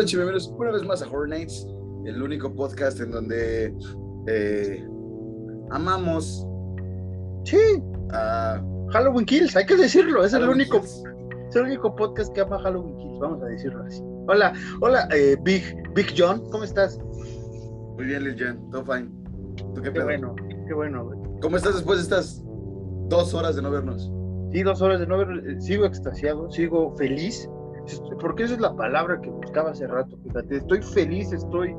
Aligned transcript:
noches, 0.00 0.16
bienvenidos 0.18 0.54
una 0.56 0.70
vez 0.70 0.82
más 0.82 1.02
a 1.02 1.06
Horror 1.08 1.28
Nights, 1.28 1.66
el 2.06 2.22
único 2.22 2.54
podcast 2.54 2.98
en 3.00 3.10
donde 3.10 3.74
eh, 4.28 4.82
amamos 5.68 6.46
Sí, 7.44 7.58
a 8.10 8.64
Halloween 8.92 9.26
Kills, 9.26 9.54
hay 9.56 9.66
que 9.66 9.76
decirlo, 9.76 10.24
es 10.24 10.32
el 10.32 10.48
único, 10.48 10.80
Kills. 10.80 11.02
es 11.50 11.56
el 11.56 11.64
único 11.64 11.94
podcast 11.94 12.32
que 12.32 12.40
ama 12.40 12.58
Halloween 12.60 12.96
Kills, 12.96 13.18
vamos 13.20 13.42
a 13.42 13.46
decirlo 13.48 13.82
así. 13.82 14.00
Hola, 14.26 14.54
hola, 14.80 15.06
eh, 15.12 15.36
Big, 15.42 15.62
Big 15.94 16.14
John, 16.16 16.48
¿cómo 16.50 16.64
estás? 16.64 16.98
Muy 17.96 18.06
bien, 18.06 18.24
Lil 18.24 18.38
Jan, 18.38 18.70
todo 18.70 18.82
fine. 18.86 19.10
¿Tú 19.74 19.82
qué 19.82 19.92
Qué 19.92 20.02
bueno, 20.02 20.34
qué 20.66 20.72
bueno, 20.72 21.04
güey. 21.04 21.18
¿Cómo 21.42 21.58
estás 21.58 21.74
después 21.74 21.98
de 21.98 22.04
estas 22.04 22.42
dos 23.10 23.34
horas 23.34 23.54
de 23.54 23.60
no 23.60 23.70
vernos? 23.70 24.10
Sí, 24.50 24.62
dos 24.62 24.80
horas 24.80 24.98
de 24.98 25.06
no 25.06 25.18
ver, 25.18 25.28
eh, 25.46 25.60
sigo 25.60 25.84
extasiado, 25.84 26.50
sigo 26.50 26.96
feliz, 26.96 27.46
porque 28.20 28.44
esa 28.44 28.54
es 28.54 28.60
la 28.60 28.74
palabra 28.74 29.20
que 29.20 29.30
buscaba 29.30 29.70
hace 29.70 29.86
rato, 29.86 30.16
fíjate, 30.22 30.56
estoy 30.56 30.82
feliz, 30.82 31.32
estoy, 31.32 31.74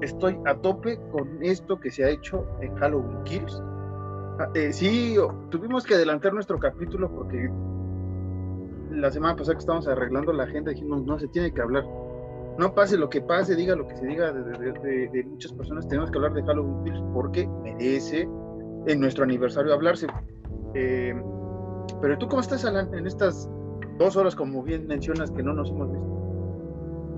estoy 0.00 0.38
a 0.46 0.54
tope 0.56 0.98
con 1.10 1.42
esto 1.42 1.78
que 1.78 1.90
se 1.90 2.04
ha 2.04 2.10
hecho 2.10 2.46
en 2.60 2.74
Halloween 2.76 3.22
Kills. 3.24 3.62
Ah, 4.38 4.48
eh, 4.54 4.72
sí, 4.72 5.16
tuvimos 5.50 5.84
que 5.84 5.94
adelantar 5.94 6.32
nuestro 6.32 6.58
capítulo 6.58 7.10
porque 7.10 7.50
la 8.90 9.10
semana 9.10 9.36
pasada 9.36 9.54
que 9.54 9.60
estábamos 9.60 9.88
arreglando 9.88 10.32
la 10.32 10.44
agenda 10.44 10.70
dijimos, 10.70 11.04
no, 11.04 11.18
se 11.18 11.28
tiene 11.28 11.52
que 11.52 11.60
hablar. 11.60 11.84
No 12.58 12.74
pase 12.74 12.98
lo 12.98 13.08
que 13.08 13.20
pase, 13.22 13.56
diga 13.56 13.74
lo 13.74 13.88
que 13.88 13.96
se 13.96 14.06
diga 14.06 14.32
de 14.32 15.24
muchas 15.26 15.52
personas, 15.52 15.88
tenemos 15.88 16.10
que 16.10 16.18
hablar 16.18 16.34
de 16.34 16.42
Halloween 16.42 16.84
Kills 16.84 17.02
porque 17.14 17.48
merece 17.62 18.28
en 18.86 19.00
nuestro 19.00 19.24
aniversario 19.24 19.72
hablarse. 19.72 20.06
Eh, 20.74 21.14
pero 22.00 22.18
tú, 22.18 22.28
¿cómo 22.28 22.40
estás, 22.40 22.64
Alan, 22.64 22.92
en 22.94 23.06
estas 23.06 23.48
dos 23.98 24.16
horas, 24.16 24.34
como 24.34 24.62
bien 24.62 24.86
mencionas, 24.86 25.30
que 25.30 25.42
no 25.42 25.52
nos 25.54 25.70
hemos 25.70 25.90
visto? 25.90 26.06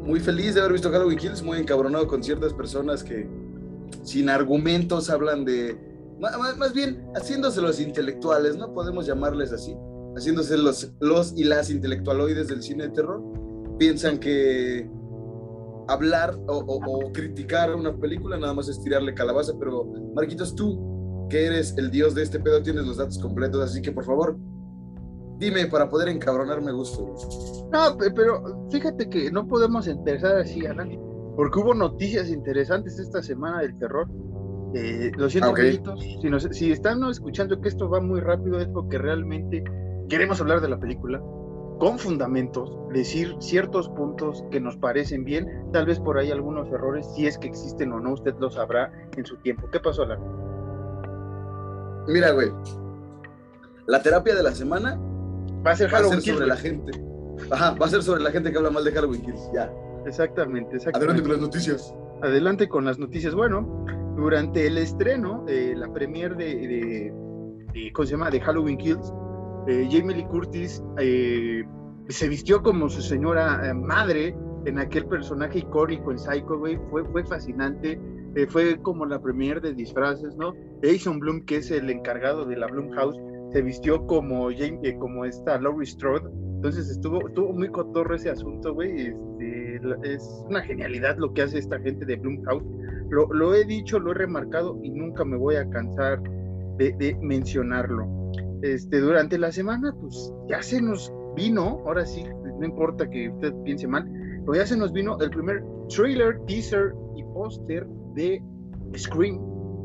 Muy 0.04 0.20
feliz 0.20 0.54
de 0.54 0.60
haber 0.60 0.72
visto 0.72 0.90
Halloween 0.90 1.18
Kills, 1.18 1.42
muy 1.42 1.58
encabronado 1.58 2.06
con 2.06 2.22
ciertas 2.22 2.52
personas 2.52 3.02
que 3.02 3.28
sin 4.02 4.28
argumentos 4.28 5.08
hablan 5.10 5.44
de... 5.44 5.78
ma- 6.20 6.30
Más 6.58 6.74
bien, 6.74 7.06
haciéndose 7.14 7.60
los 7.62 7.80
intelectuales, 7.80 8.56
¿no? 8.56 8.72
Podemos 8.74 9.06
llamarles 9.06 9.52
así. 9.52 9.74
Haciéndose 10.16 10.58
los, 10.58 10.92
los 11.00 11.32
y 11.36 11.44
las 11.44 11.70
intelectualoides 11.70 12.48
del 12.48 12.62
cine 12.62 12.84
de 12.84 12.90
terror. 12.90 13.22
Piensan 13.78 14.18
que 14.18 14.88
hablar 15.88 16.34
o, 16.46 16.58
o- 16.58 17.06
o 17.06 17.12
criticar 17.12 17.74
una 17.74 17.96
película 17.96 18.36
nada 18.38 18.52
más 18.54 18.68
es 18.68 18.80
tirarle 18.82 19.14
calabaza, 19.14 19.52
pero 19.58 19.84
Marquitos, 20.14 20.54
tú, 20.54 21.26
que 21.30 21.46
eres 21.46 21.76
el 21.78 21.90
dios 21.90 22.14
de 22.14 22.22
este 22.22 22.38
pedo, 22.40 22.62
tienes 22.62 22.86
los 22.86 22.98
datos 22.98 23.18
completos, 23.18 23.62
así 23.62 23.82
que 23.82 23.90
por 23.92 24.04
favor, 24.04 24.36
dime 25.44 25.66
para 25.66 25.88
poder 25.88 26.08
encabronarme 26.08 26.72
gusto. 26.72 27.14
No, 27.72 27.96
pe- 27.96 28.10
pero 28.10 28.66
fíjate 28.70 29.08
que 29.08 29.30
no 29.30 29.46
podemos 29.46 29.86
empezar 29.86 30.36
así, 30.36 30.64
Alan, 30.66 30.90
porque 31.36 31.58
hubo 31.60 31.74
noticias 31.74 32.28
interesantes 32.30 32.98
esta 32.98 33.22
semana 33.22 33.60
del 33.60 33.78
terror. 33.78 34.06
Eh, 34.74 35.12
lo 35.16 35.30
siento, 35.30 35.50
ok. 35.50 35.58
amiguitos, 35.60 36.00
si, 36.20 36.28
nos- 36.30 36.48
si 36.50 36.72
están 36.72 37.02
escuchando 37.08 37.60
que 37.60 37.68
esto 37.68 37.88
va 37.88 38.00
muy 38.00 38.20
rápido, 38.20 38.58
es 38.60 38.68
porque 38.68 38.98
realmente 38.98 39.62
queremos 40.08 40.40
hablar 40.40 40.60
de 40.60 40.68
la 40.68 40.78
película 40.78 41.20
con 41.78 41.98
fundamentos, 41.98 42.76
decir 42.92 43.34
ciertos 43.40 43.88
puntos 43.90 44.44
que 44.50 44.60
nos 44.60 44.76
parecen 44.76 45.24
bien, 45.24 45.46
tal 45.72 45.86
vez 45.86 45.98
por 46.00 46.18
ahí 46.18 46.30
algunos 46.30 46.68
errores, 46.72 47.06
si 47.14 47.26
es 47.26 47.36
que 47.38 47.48
existen 47.48 47.92
o 47.92 48.00
no, 48.00 48.12
usted 48.14 48.34
lo 48.38 48.50
sabrá 48.50 48.90
en 49.16 49.24
su 49.26 49.36
tiempo. 49.38 49.68
¿Qué 49.70 49.80
pasó, 49.80 50.02
Alan? 50.02 50.20
Mira, 52.06 52.30
güey, 52.32 52.50
la 53.86 54.02
terapia 54.02 54.34
de 54.34 54.42
la 54.42 54.52
semana 54.52 55.00
Va 55.66 55.70
a 55.72 55.76
ser 55.76 55.86
va 55.92 55.98
a 55.98 56.00
Halloween 56.00 56.20
ser 56.20 56.24
Kills, 56.24 56.36
sobre 56.36 56.48
la 56.48 56.56
gente. 56.56 56.92
Ajá, 57.50 57.74
va 57.80 57.86
a 57.86 57.88
ser 57.88 58.02
sobre 58.02 58.22
la 58.22 58.30
gente 58.30 58.50
que 58.52 58.58
habla 58.58 58.70
mal 58.70 58.84
de 58.84 58.92
Halloween 58.92 59.22
Kills. 59.22 59.50
Ya. 59.54 59.72
Exactamente, 60.06 60.76
exactamente. 60.76 61.12
Adelante 61.14 61.22
con 61.22 61.32
las 61.32 61.40
noticias. 61.40 61.94
Adelante 62.22 62.68
con 62.68 62.84
las 62.84 62.98
noticias. 62.98 63.34
Bueno, 63.34 63.84
durante 64.16 64.66
el 64.66 64.78
estreno, 64.78 65.44
eh, 65.48 65.74
la 65.76 65.92
premier 65.92 66.36
de, 66.36 66.44
de, 66.54 67.12
de- 67.72 67.92
¿cómo 67.92 68.06
se 68.06 68.12
llama? 68.12 68.30
De 68.30 68.40
Halloween 68.40 68.76
Kills, 68.78 69.12
eh, 69.66 69.88
Jamie 69.90 70.16
Lee 70.16 70.26
Curtis 70.26 70.82
eh, 70.98 71.64
se 72.08 72.28
vistió 72.28 72.62
como 72.62 72.88
su 72.88 73.00
señora 73.02 73.66
eh, 73.68 73.72
madre 73.74 74.36
en 74.66 74.78
aquel 74.78 75.06
personaje 75.06 75.60
icónico 75.60 76.10
en 76.12 76.18
Psycho, 76.18 76.58
güey. 76.58 76.78
Fue, 76.90 77.04
fue 77.06 77.24
fascinante. 77.24 77.98
fue 78.48 78.78
como 78.82 79.06
la 79.06 79.20
premier 79.20 79.60
de 79.60 79.72
disfraces, 79.74 80.36
¿no? 80.36 80.52
Jason 80.82 81.18
Bloom, 81.18 81.44
que 81.46 81.56
es 81.58 81.70
el 81.70 81.88
encargado 81.90 82.44
de 82.44 82.56
la 82.56 82.66
Blumhouse, 82.66 83.16
se 83.54 83.62
vistió 83.62 84.04
como, 84.06 84.50
Jane- 84.50 84.80
eh, 84.82 84.96
como 84.98 85.24
esta 85.24 85.60
Laurie 85.60 85.86
Strode. 85.86 86.28
Entonces 86.56 86.90
estuvo, 86.90 87.26
estuvo 87.28 87.52
muy 87.52 87.68
cotorro 87.68 88.16
ese 88.16 88.30
asunto, 88.30 88.74
güey. 88.74 89.06
Este, 89.08 89.80
es 90.02 90.44
una 90.48 90.60
genialidad 90.62 91.16
lo 91.18 91.32
que 91.32 91.42
hace 91.42 91.58
esta 91.58 91.78
gente 91.78 92.04
de 92.04 92.16
Blumhouse. 92.16 92.64
Lo, 93.10 93.26
lo 93.32 93.54
he 93.54 93.64
dicho, 93.64 94.00
lo 94.00 94.10
he 94.10 94.14
remarcado 94.14 94.78
y 94.82 94.90
nunca 94.90 95.24
me 95.24 95.36
voy 95.36 95.54
a 95.54 95.68
cansar 95.70 96.20
de, 96.78 96.92
de 96.98 97.16
mencionarlo. 97.22 98.08
Este, 98.62 98.98
durante 98.98 99.38
la 99.38 99.52
semana, 99.52 99.94
pues 100.00 100.32
ya 100.48 100.60
se 100.60 100.82
nos 100.82 101.12
vino, 101.36 101.80
ahora 101.86 102.04
sí, 102.06 102.24
no 102.58 102.64
importa 102.66 103.08
que 103.08 103.28
usted 103.28 103.52
piense 103.64 103.86
mal, 103.86 104.04
pero 104.40 104.54
ya 104.54 104.66
se 104.66 104.76
nos 104.76 104.92
vino 104.92 105.16
el 105.20 105.30
primer 105.30 105.62
trailer, 105.88 106.40
teaser 106.46 106.92
y 107.14 107.22
póster 107.24 107.86
de 108.14 108.42
Scream 108.96 109.38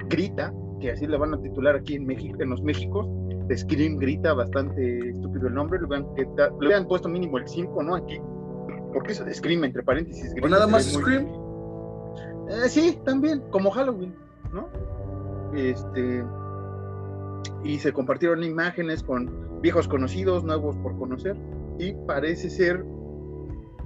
Grita, 0.10 0.52
que 0.80 0.92
así 0.92 1.06
le 1.06 1.18
van 1.18 1.34
a 1.36 1.42
titular 1.42 1.76
aquí 1.76 1.96
en 1.96 2.06
México, 2.08 2.42
en 2.42 2.50
los 2.50 2.64
Méxicos. 2.64 3.06
Scream 3.58 3.98
Grita, 3.98 4.34
bastante 4.34 5.10
estúpido 5.10 5.48
el 5.48 5.54
nombre, 5.54 5.80
le 5.80 5.86
hubieran, 5.86 6.88
puesto 6.88 7.10
mínimo 7.10 7.38
el 7.38 7.48
5, 7.48 7.84
¿no? 7.84 7.96
Aquí, 7.96 8.20
porque 8.94 9.12
eso 9.14 9.24
de 9.26 9.34
Scream, 9.34 9.64
entre 9.64 9.84
paréntesis. 9.84 10.32
O 10.32 10.34
Grita, 10.34 10.50
nada 10.50 10.66
se 10.66 10.72
más 10.72 10.94
muy- 10.94 11.02
Scream. 11.04 11.28
eh, 12.50 12.70
sí, 12.70 13.00
también, 13.06 13.42
como 13.52 13.72
Halloween, 13.72 14.16
¿no? 14.54 14.68
Este. 15.56 16.24
Y 17.64 17.80
se 17.80 17.92
compartieron 17.92 18.44
imágenes 18.44 19.04
con 19.04 19.62
viejos 19.62 19.88
conocidos, 19.88 20.44
nuevos 20.44 20.76
por 20.78 20.98
conocer. 20.98 21.36
Y 21.78 21.94
parece 21.94 22.50
ser 22.50 22.86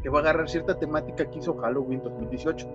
que 0.01 0.09
va 0.09 0.19
a 0.19 0.21
agarrar 0.23 0.49
cierta 0.49 0.77
temática 0.77 1.29
que 1.29 1.39
hizo 1.39 1.55
Halloween 1.57 2.01
2018. 2.03 2.67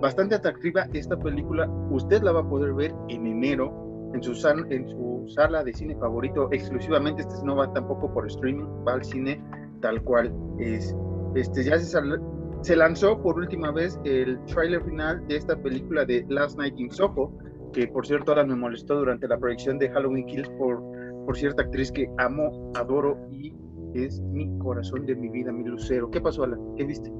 Bastante 0.00 0.36
atractiva 0.36 0.86
esta 0.92 1.18
película. 1.18 1.68
Usted 1.90 2.22
la 2.22 2.32
va 2.32 2.40
a 2.40 2.48
poder 2.48 2.72
ver 2.74 2.94
en 3.08 3.26
enero 3.26 3.72
en 4.14 4.22
su, 4.22 4.32
en 4.70 4.88
su 4.88 5.24
sala 5.28 5.62
de 5.64 5.72
cine 5.72 5.96
favorito 5.96 6.48
exclusivamente. 6.52 7.22
Este 7.22 7.34
no 7.44 7.56
va 7.56 7.72
tampoco 7.72 8.12
por 8.12 8.26
streaming, 8.26 8.66
va 8.86 8.94
al 8.94 9.04
cine 9.04 9.42
tal 9.80 10.02
cual 10.02 10.32
es. 10.58 10.94
Este 11.34 11.64
ya 11.64 11.78
se, 11.78 11.84
sal- 11.86 12.20
se 12.62 12.74
lanzó 12.76 13.20
por 13.22 13.36
última 13.36 13.70
vez 13.70 13.98
el 14.04 14.38
tráiler 14.46 14.82
final 14.84 15.26
de 15.28 15.36
esta 15.36 15.56
película 15.56 16.04
de 16.04 16.24
Last 16.28 16.58
Night 16.58 16.78
in 16.78 16.90
Soho, 16.90 17.32
que 17.72 17.86
por 17.86 18.06
cierto 18.06 18.32
ahora 18.32 18.44
me 18.44 18.56
molestó 18.56 18.96
durante 18.96 19.28
la 19.28 19.38
proyección 19.38 19.78
de 19.78 19.90
Halloween 19.90 20.26
Kills 20.26 20.48
por, 20.58 20.82
por 21.26 21.36
cierta 21.36 21.62
actriz 21.62 21.92
que 21.92 22.10
amo, 22.18 22.72
adoro 22.74 23.18
y 23.30 23.54
es 23.94 24.20
mi 24.20 24.48
corazón 24.58 25.06
de 25.06 25.14
mi 25.14 25.28
vida, 25.28 25.52
mi 25.52 25.64
lucero. 25.64 26.10
¿Qué 26.10 26.20
pasó, 26.20 26.44
Alan? 26.44 26.60
¿Qué 26.76 26.84
viste? 26.84 27.12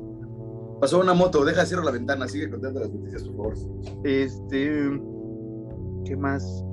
Pasó 0.81 1.01
una 1.01 1.13
moto, 1.13 1.45
deja 1.45 1.67
cierro 1.67 1.83
la 1.83 1.91
ventana, 1.91 2.27
sigue 2.29 2.49
contando 2.51 2.81
las 2.81 2.91
noticias, 2.93 3.25
por 3.29 3.57
favor. 3.57 4.01
Este, 4.05 5.01
¿qué 6.05 6.17
más? 6.17 6.65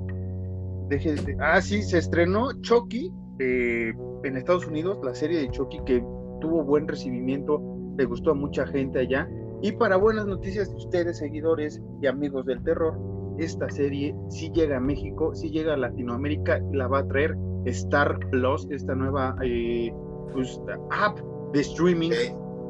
Deje 0.88 1.14
de- 1.14 1.36
Ah, 1.40 1.60
sí, 1.60 1.82
se 1.82 1.98
estrenó 1.98 2.52
Chucky 2.60 3.12
eh, 3.38 3.92
en 4.24 4.36
Estados 4.36 4.66
Unidos, 4.66 4.98
la 5.02 5.14
serie 5.14 5.40
de 5.40 5.50
Chucky 5.50 5.80
que 5.84 6.00
tuvo 6.40 6.64
buen 6.64 6.86
recibimiento, 6.88 7.60
le 7.96 8.04
gustó 8.04 8.30
a 8.30 8.34
mucha 8.34 8.66
gente 8.66 9.00
allá. 9.00 9.28
Y 9.62 9.72
para 9.72 9.96
buenas 9.96 10.26
noticias 10.26 10.70
de 10.70 10.76
ustedes, 10.76 11.18
seguidores 11.18 11.80
y 12.02 12.06
amigos 12.06 12.44
del 12.46 12.62
terror, 12.62 12.98
esta 13.38 13.68
serie 13.70 14.14
sí 14.28 14.50
llega 14.54 14.76
a 14.76 14.80
México, 14.80 15.34
sí 15.34 15.50
llega 15.50 15.74
a 15.74 15.76
Latinoamérica 15.76 16.58
y 16.72 16.76
la 16.76 16.86
va 16.88 17.00
a 17.00 17.08
traer 17.08 17.36
Star 17.64 18.18
Plus, 18.30 18.66
esta 18.70 18.94
nueva 18.94 19.36
eh, 19.42 19.92
pues, 20.32 20.60
app 20.90 21.18
de 21.52 21.60
streaming 21.60 22.10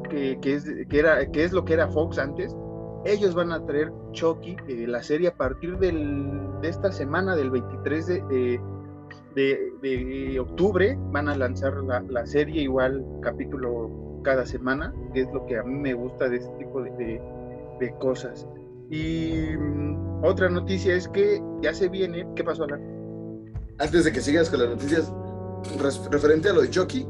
que 0.09 0.37
es, 0.43 0.65
que, 0.89 0.99
era, 0.99 1.29
que 1.31 1.43
es 1.43 1.51
lo 1.51 1.65
que 1.65 1.73
era 1.73 1.87
Fox 1.89 2.17
antes, 2.17 2.55
ellos 3.05 3.35
van 3.35 3.51
a 3.51 3.65
traer 3.65 3.91
Chucky, 4.11 4.57
eh, 4.67 4.87
la 4.87 5.01
serie 5.03 5.29
a 5.29 5.35
partir 5.35 5.77
del, 5.77 6.59
de 6.61 6.69
esta 6.69 6.91
semana, 6.91 7.35
del 7.35 7.49
23 7.51 8.07
de, 8.07 8.59
de, 9.35 10.39
octubre, 10.39 10.97
van 11.11 11.29
a 11.29 11.35
lanzar 11.35 11.75
la, 11.83 12.01
la 12.01 12.25
serie 12.25 12.63
igual 12.63 13.05
capítulo 13.21 14.19
cada 14.23 14.45
semana, 14.45 14.93
que 15.13 15.21
es 15.21 15.27
lo 15.31 15.45
que 15.45 15.57
a 15.57 15.63
mí 15.63 15.75
me 15.79 15.93
gusta 15.93 16.27
de 16.27 16.37
este 16.37 16.51
tipo 16.57 16.81
de, 16.81 17.21
de- 17.79 17.93
cosas. 17.99 18.47
Y 18.89 19.31
mm, 19.57 20.23
otra 20.23 20.49
noticia 20.49 20.95
es 20.95 21.07
que 21.07 21.41
ya 21.61 21.73
se 21.73 21.87
viene, 21.89 22.27
¿qué 22.35 22.43
pasó, 22.43 22.63
Alan? 22.63 22.81
Antes 23.79 24.05
de 24.05 24.11
que 24.11 24.21
sigas 24.21 24.49
con 24.49 24.59
las 24.59 24.69
noticias, 24.69 25.13
referente 26.09 26.49
a 26.49 26.53
lo 26.53 26.61
de 26.61 26.69
Chucky, 26.69 27.07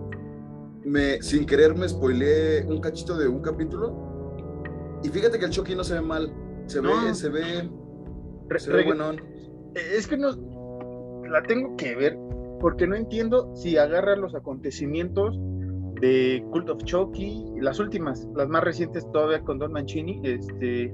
me, 0.83 1.21
sin 1.21 1.45
querer 1.45 1.75
me 1.75 1.87
spoileé 1.87 2.65
un 2.65 2.81
cachito 2.81 3.17
de 3.17 3.27
un 3.27 3.41
capítulo. 3.41 4.06
Y 5.03 5.09
fíjate 5.09 5.39
que 5.39 5.45
el 5.45 5.51
Chucky 5.51 5.75
no 5.75 5.83
se 5.83 5.95
ve 5.95 6.01
mal. 6.01 6.31
Se 6.65 6.81
ve, 6.81 6.89
se 7.13 7.29
ve, 7.29 7.69
Re- 8.49 8.59
se 8.59 8.71
ve 8.71 8.81
reg- 8.83 8.85
buenón. 8.87 9.21
Es 9.75 10.07
que 10.07 10.17
no, 10.17 10.29
la 11.29 11.43
tengo 11.43 11.75
que 11.77 11.95
ver 11.95 12.17
porque 12.59 12.87
no 12.87 12.95
entiendo 12.95 13.55
si 13.55 13.77
agarra 13.77 14.15
los 14.15 14.33
acontecimientos 14.33 15.37
de 16.01 16.43
Cult 16.51 16.69
of 16.69 16.83
Chucky, 16.83 17.45
las 17.61 17.79
últimas, 17.79 18.27
las 18.35 18.47
más 18.49 18.63
recientes 18.63 19.09
todavía 19.11 19.41
con 19.41 19.59
Don 19.59 19.71
Mancini, 19.71 20.19
este, 20.23 20.93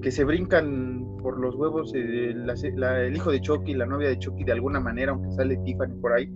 que 0.00 0.10
se 0.10 0.24
brincan 0.24 1.06
por 1.22 1.38
los 1.38 1.54
huevos 1.56 1.92
eh, 1.94 2.32
el 2.32 3.16
hijo 3.16 3.30
de 3.30 3.40
Chucky, 3.40 3.74
la 3.74 3.86
novia 3.86 4.08
de 4.08 4.18
Chucky 4.18 4.44
de 4.44 4.52
alguna 4.52 4.80
manera, 4.80 5.12
aunque 5.12 5.30
sale 5.32 5.56
Tiffany 5.58 5.94
por 6.00 6.12
ahí. 6.12 6.32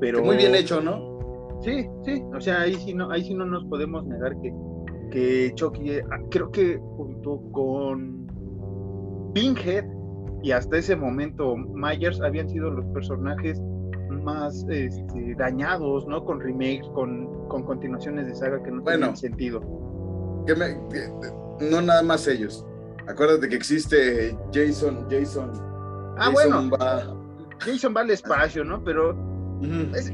Pero 0.00 0.22
muy 0.22 0.36
bien 0.36 0.54
hecho, 0.54 0.80
¿no? 0.80 1.16
Sí, 1.62 1.86
sí, 2.04 2.22
o 2.34 2.40
sea, 2.40 2.62
ahí 2.62 2.74
sí 2.74 2.92
no, 2.94 3.10
ahí 3.10 3.22
sí 3.24 3.34
no 3.34 3.46
nos 3.46 3.64
podemos 3.66 4.04
negar 4.06 4.32
que, 4.40 4.52
que 5.10 5.52
Chucky, 5.54 5.90
eh, 5.90 6.04
creo 6.30 6.50
que 6.50 6.78
junto 6.96 7.40
con 7.52 8.26
Pinhead 9.34 9.84
y 10.42 10.52
hasta 10.52 10.78
ese 10.78 10.96
momento 10.96 11.56
Myers 11.56 12.20
habían 12.20 12.48
sido 12.48 12.70
los 12.70 12.84
personajes 12.86 13.60
más 14.22 14.64
este, 14.68 15.34
dañados, 15.36 16.06
¿no? 16.06 16.24
Con 16.24 16.40
remakes, 16.40 16.88
con, 16.94 17.48
con 17.48 17.64
continuaciones 17.64 18.26
de 18.26 18.34
saga 18.34 18.62
que 18.62 18.70
no 18.70 18.82
tienen 18.82 19.16
sentido. 19.16 19.60
Que 20.46 20.54
no 21.70 21.82
nada 21.82 22.02
más 22.02 22.26
ellos. 22.26 22.64
Acuérdate 23.08 23.48
que 23.48 23.56
existe 23.56 24.36
Jason, 24.52 25.06
Jason. 25.10 25.52
Ah, 26.18 26.30
bueno. 26.32 26.70
Jason 27.60 27.94
va 27.96 28.00
al 28.00 28.10
espacio, 28.10 28.64
¿no? 28.64 28.82
Pero 28.82 29.14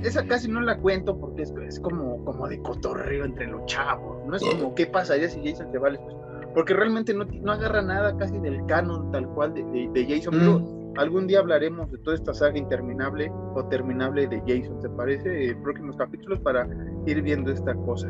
esa 0.02 0.26
casi 0.26 0.48
no 0.48 0.60
la 0.60 0.78
cuento 0.78 1.18
porque 1.18 1.42
es, 1.42 1.80
como, 1.80 2.24
como 2.24 2.48
de 2.48 2.60
cotorreo 2.60 3.24
entre 3.24 3.46
los 3.46 3.64
chavos. 3.66 4.24
No 4.26 4.36
es 4.36 4.42
como 4.42 4.74
qué 4.74 4.86
pasaría 4.86 5.28
si 5.28 5.40
Jason 5.44 5.70
se 5.72 5.78
va 5.78 5.88
al 5.88 5.94
espacio. 5.94 6.20
Porque 6.54 6.74
realmente 6.74 7.14
no, 7.14 7.24
no 7.24 7.52
agarra 7.52 7.82
nada 7.82 8.16
casi 8.16 8.38
del 8.38 8.64
canon 8.66 9.10
tal 9.10 9.26
cual 9.28 9.54
de, 9.54 9.62
de, 9.92 10.06
Jason. 10.06 10.34
Pero 10.38 10.92
algún 10.96 11.26
día 11.26 11.40
hablaremos 11.40 11.90
de 11.90 11.98
toda 11.98 12.16
esta 12.16 12.34
saga 12.34 12.58
interminable 12.58 13.32
o 13.54 13.64
terminable 13.68 14.26
de 14.26 14.40
Jason, 14.46 14.80
¿te 14.80 14.88
parece? 14.90 15.50
En 15.50 15.62
próximos 15.62 15.96
capítulos 15.96 16.40
para 16.40 16.68
ir 17.06 17.22
viendo 17.22 17.50
esta 17.50 17.74
cosa. 17.74 18.08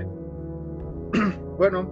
bueno, 1.58 1.88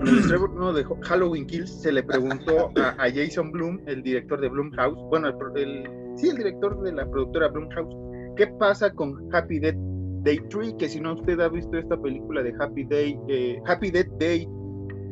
en 0.00 0.08
el 0.08 0.18
estreno 0.18 0.72
de 0.72 0.84
Halloween 1.02 1.46
Kills 1.46 1.70
se 1.70 1.92
le 1.92 2.02
preguntó 2.02 2.70
a, 2.76 3.08
Jason 3.10 3.52
Bloom, 3.52 3.80
el 3.86 4.02
director 4.02 4.40
de 4.40 4.48
Bloomhouse, 4.48 4.98
bueno, 5.08 5.28
el, 5.28 5.88
sí, 6.16 6.28
el 6.28 6.36
director 6.36 6.80
de 6.82 6.92
la 6.92 7.08
productora 7.08 7.48
Bloomhouse, 7.48 7.94
¿qué 8.36 8.46
pasa 8.46 8.90
con 8.92 9.28
Happy 9.34 9.58
Death 9.58 9.76
Day 10.22 10.38
3? 10.50 10.74
Que 10.78 10.88
si 10.88 11.00
no 11.00 11.14
usted 11.14 11.40
ha 11.40 11.48
visto 11.48 11.76
esta 11.76 12.00
película 12.00 12.42
de 12.42 12.54
Happy 12.60 12.84
Day, 12.84 13.18
eh, 13.28 13.60
Happy 13.66 13.90
Death 13.90 14.10
Day 14.18 14.46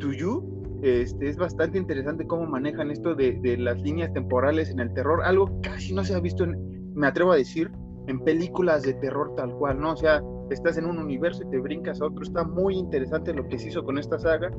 to 0.01 0.13
You, 0.13 0.81
este, 0.83 1.29
es 1.29 1.37
bastante 1.37 1.79
interesante 1.79 2.27
cómo 2.27 2.47
manejan 2.47 2.91
esto 2.91 3.15
de, 3.15 3.57
las 3.59 3.81
líneas 3.81 4.13
temporales 4.13 4.71
en 4.71 4.81
el 4.81 4.93
terror, 4.93 5.23
algo 5.25 5.61
casi 5.63 5.95
no 5.95 6.05
se 6.05 6.15
ha 6.15 6.21
visto, 6.21 6.47
me 6.95 7.07
atrevo 7.07 7.33
a 7.33 7.37
decir, 7.37 7.71
en 8.07 8.21
películas 8.21 8.83
de 8.83 8.93
terror 8.95 9.35
tal 9.35 9.55
cual, 9.55 9.81
¿no? 9.81 9.93
O 9.93 9.97
sea, 9.97 10.23
estás 10.51 10.77
en 10.77 10.85
un 10.85 10.99
universo 10.99 11.43
y 11.47 11.51
te 11.51 11.59
brincas 11.59 12.03
a 12.03 12.07
otro. 12.07 12.23
Está 12.23 12.45
muy 12.45 12.75
interesante 12.75 13.33
lo 13.33 13.49
que 13.49 13.59
se 13.59 13.69
hizo 13.69 13.83
con 13.83 13.97
esta 13.97 14.19
saga 14.19 14.51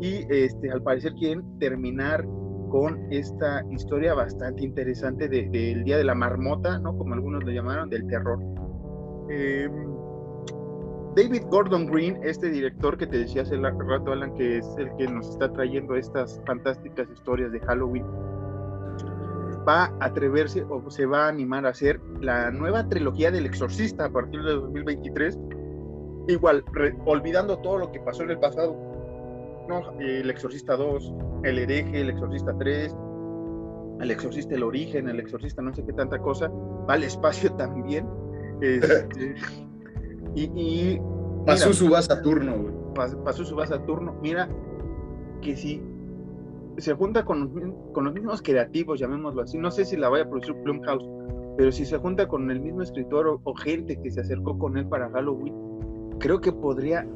y 0.00 0.24
este, 0.30 0.70
al 0.70 0.82
parecer 0.82 1.14
quieren 1.14 1.42
terminar 1.58 2.24
con 2.72 3.12
esta 3.12 3.62
historia 3.70 4.14
bastante 4.14 4.64
interesante 4.64 5.28
del 5.28 5.84
Día 5.84 5.98
de 5.98 6.04
la 6.04 6.14
Marmota, 6.14 6.78
¿no? 6.78 6.96
Como 6.96 7.12
algunos 7.12 7.44
lo 7.44 7.50
llamaron, 7.50 7.90
del 7.90 8.06
terror. 8.06 8.38
Em, 9.28 9.92
David 11.14 11.42
Gordon 11.50 11.84
Green, 11.84 12.18
este 12.22 12.48
director 12.48 12.96
que 12.96 13.06
te 13.06 13.18
decía 13.18 13.42
hace 13.42 13.58
rato, 13.58 14.12
Alan, 14.12 14.32
que 14.36 14.56
es 14.56 14.66
el 14.78 14.88
que 14.96 15.06
nos 15.06 15.28
está 15.28 15.52
trayendo 15.52 15.94
estas 15.96 16.40
fantásticas 16.46 17.06
historias 17.10 17.52
de 17.52 17.60
Halloween, 17.60 18.06
va 19.68 19.84
a 20.00 20.06
atreverse 20.06 20.64
o 20.70 20.90
se 20.90 21.04
va 21.04 21.26
a 21.26 21.28
animar 21.28 21.66
a 21.66 21.68
hacer 21.68 22.00
la 22.22 22.50
nueva 22.50 22.88
trilogía 22.88 23.30
del 23.30 23.44
Exorcista 23.44 24.06
a 24.06 24.10
partir 24.10 24.42
de 24.44 24.52
2023. 24.52 25.38
Igual, 26.28 26.64
olvidando 27.04 27.58
todo 27.58 27.76
lo 27.76 27.92
que 27.92 28.00
pasó 28.00 28.22
en 28.22 28.30
el 28.30 28.38
pasado. 28.38 28.91
¿No? 29.68 29.98
El 30.00 30.28
Exorcista 30.30 30.76
2, 30.76 31.12
El 31.44 31.58
Hereje, 31.58 32.00
El 32.00 32.10
Exorcista 32.10 32.56
3, 32.58 32.96
El 34.00 34.10
Exorcista 34.10 34.54
El 34.54 34.62
Origen, 34.62 35.08
El 35.08 35.20
Exorcista 35.20 35.62
no 35.62 35.74
sé 35.74 35.84
qué 35.84 35.92
tanta 35.92 36.18
cosa. 36.18 36.48
Va 36.48 36.94
al 36.94 37.04
espacio 37.04 37.52
también. 37.56 38.06
Este, 38.60 39.34
y, 40.34 41.00
pasó 41.46 41.72
su 41.72 41.88
base 41.88 42.12
a 42.12 42.22
turno, 42.22 42.92
Pasó 42.94 43.44
su 43.44 43.56
base 43.56 43.74
a 43.74 43.84
turno. 43.84 44.14
Mira 44.22 44.48
que 45.40 45.56
si 45.56 45.82
se 46.78 46.94
junta 46.94 47.24
con, 47.24 47.92
con 47.92 48.04
los 48.04 48.14
mismos 48.14 48.42
creativos, 48.42 49.00
llamémoslo 49.00 49.42
así. 49.42 49.58
No 49.58 49.70
sé 49.70 49.84
si 49.84 49.96
la 49.96 50.08
vaya 50.08 50.24
a 50.24 50.28
producir 50.28 50.54
Blumhouse, 50.54 51.04
pero 51.56 51.70
si 51.70 51.84
se 51.84 51.98
junta 51.98 52.26
con 52.26 52.50
el 52.50 52.60
mismo 52.60 52.82
escritor 52.82 53.40
o, 53.42 53.54
gente 53.54 54.00
que 54.00 54.10
se 54.10 54.20
acercó 54.20 54.58
con 54.58 54.76
él 54.78 54.86
para 54.86 55.10
Halloween, 55.10 55.54
creo 56.18 56.40
que 56.40 56.52
podría 56.52 57.06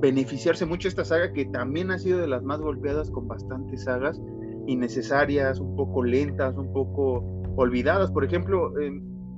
beneficiarse 0.00 0.66
mucho 0.66 0.88
esta 0.88 1.04
saga 1.04 1.32
que 1.32 1.44
también 1.46 1.90
ha 1.90 1.98
sido 1.98 2.18
de 2.18 2.28
las 2.28 2.42
más 2.42 2.60
golpeadas 2.60 3.10
con 3.10 3.28
bastantes 3.28 3.84
sagas 3.84 4.20
innecesarias, 4.66 5.58
un 5.60 5.76
poco 5.76 6.02
lentas, 6.02 6.56
un 6.56 6.72
poco 6.72 7.24
olvidadas. 7.56 8.10
Por 8.10 8.24
ejemplo, 8.24 8.72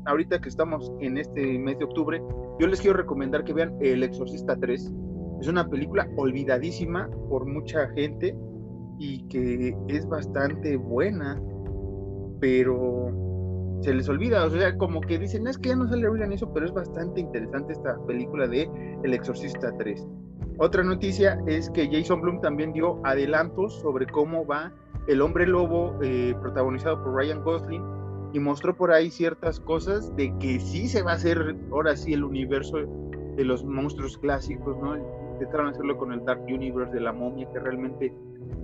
ahorita 0.07 0.41
que 0.41 0.49
estamos 0.49 0.93
en 1.01 1.19
este 1.19 1.59
mes 1.59 1.79
de 1.79 1.85
octubre, 1.85 2.23
yo 2.59 2.67
les 2.67 2.81
quiero 2.81 2.97
recomendar 2.97 3.45
que 3.45 3.55
vean 3.55 3.77
El 3.81 4.03
Exorcista 4.03 4.57
3. 4.57 4.93
Es 5.41 5.49
una 5.49 5.69
película 5.69 6.09
olvidadísima 6.17 7.09
por 7.29 7.47
mucha 7.47 7.89
gente, 7.89 8.37
y 8.99 9.27
que 9.29 9.77
es 9.89 10.07
bastante 10.07 10.77
buena, 10.77 11.41
pero 12.41 13.11
se 13.81 13.93
les 13.93 14.09
olvida, 14.09 14.45
o 14.45 14.51
sea, 14.51 14.77
como 14.77 15.01
que 15.01 15.19
dicen, 15.19 15.47
es 15.49 15.59
que 15.59 15.71
ya 15.71 15.77
no 15.77 15.89
sale 15.89 16.07
en 16.07 16.33
eso, 16.33 16.53
pero 16.53 16.67
es 16.67 16.73
bastante 16.73 17.21
interesante 17.21 17.73
esta 17.73 17.99
película 18.07 18.47
de 18.47 18.71
El 19.03 19.13
Exorcista 19.15 19.73
3. 19.77 20.07
Otra 20.63 20.85
noticia 20.85 21.43
es 21.49 21.69
que 21.71 21.91
Jason 21.91 22.21
Blum 22.21 22.41
también 22.41 22.73
dio 22.73 23.05
adelantos 23.05 23.81
sobre 23.81 24.07
cómo 24.07 24.47
va 24.47 24.73
El 25.09 25.21
Hombre 25.21 25.45
Lobo, 25.45 25.99
eh, 26.01 26.37
protagonizado 26.41 27.03
por 27.03 27.17
Ryan 27.17 27.43
Gosling, 27.43 27.83
y 28.33 28.39
mostró 28.39 28.77
por 28.77 28.93
ahí 28.93 29.11
ciertas 29.11 29.59
cosas 29.59 30.15
de 30.15 30.33
que 30.39 30.61
sí 30.61 30.87
se 30.87 31.03
va 31.03 31.11
a 31.11 31.15
hacer 31.15 31.57
ahora 31.73 31.97
sí 31.97 32.13
el 32.13 32.23
universo 32.23 32.77
de 33.35 33.45
los 33.45 33.65
monstruos 33.65 34.17
clásicos, 34.19 34.79
¿no? 34.79 34.97
Intentaron 35.33 35.67
hacerlo 35.67 35.99
con 35.99 36.13
el 36.13 36.25
Dark 36.25 36.45
Universe 36.45 36.95
de 36.95 37.01
la 37.01 37.13
momia, 37.13 37.51
que 37.53 37.59
realmente 37.59 38.15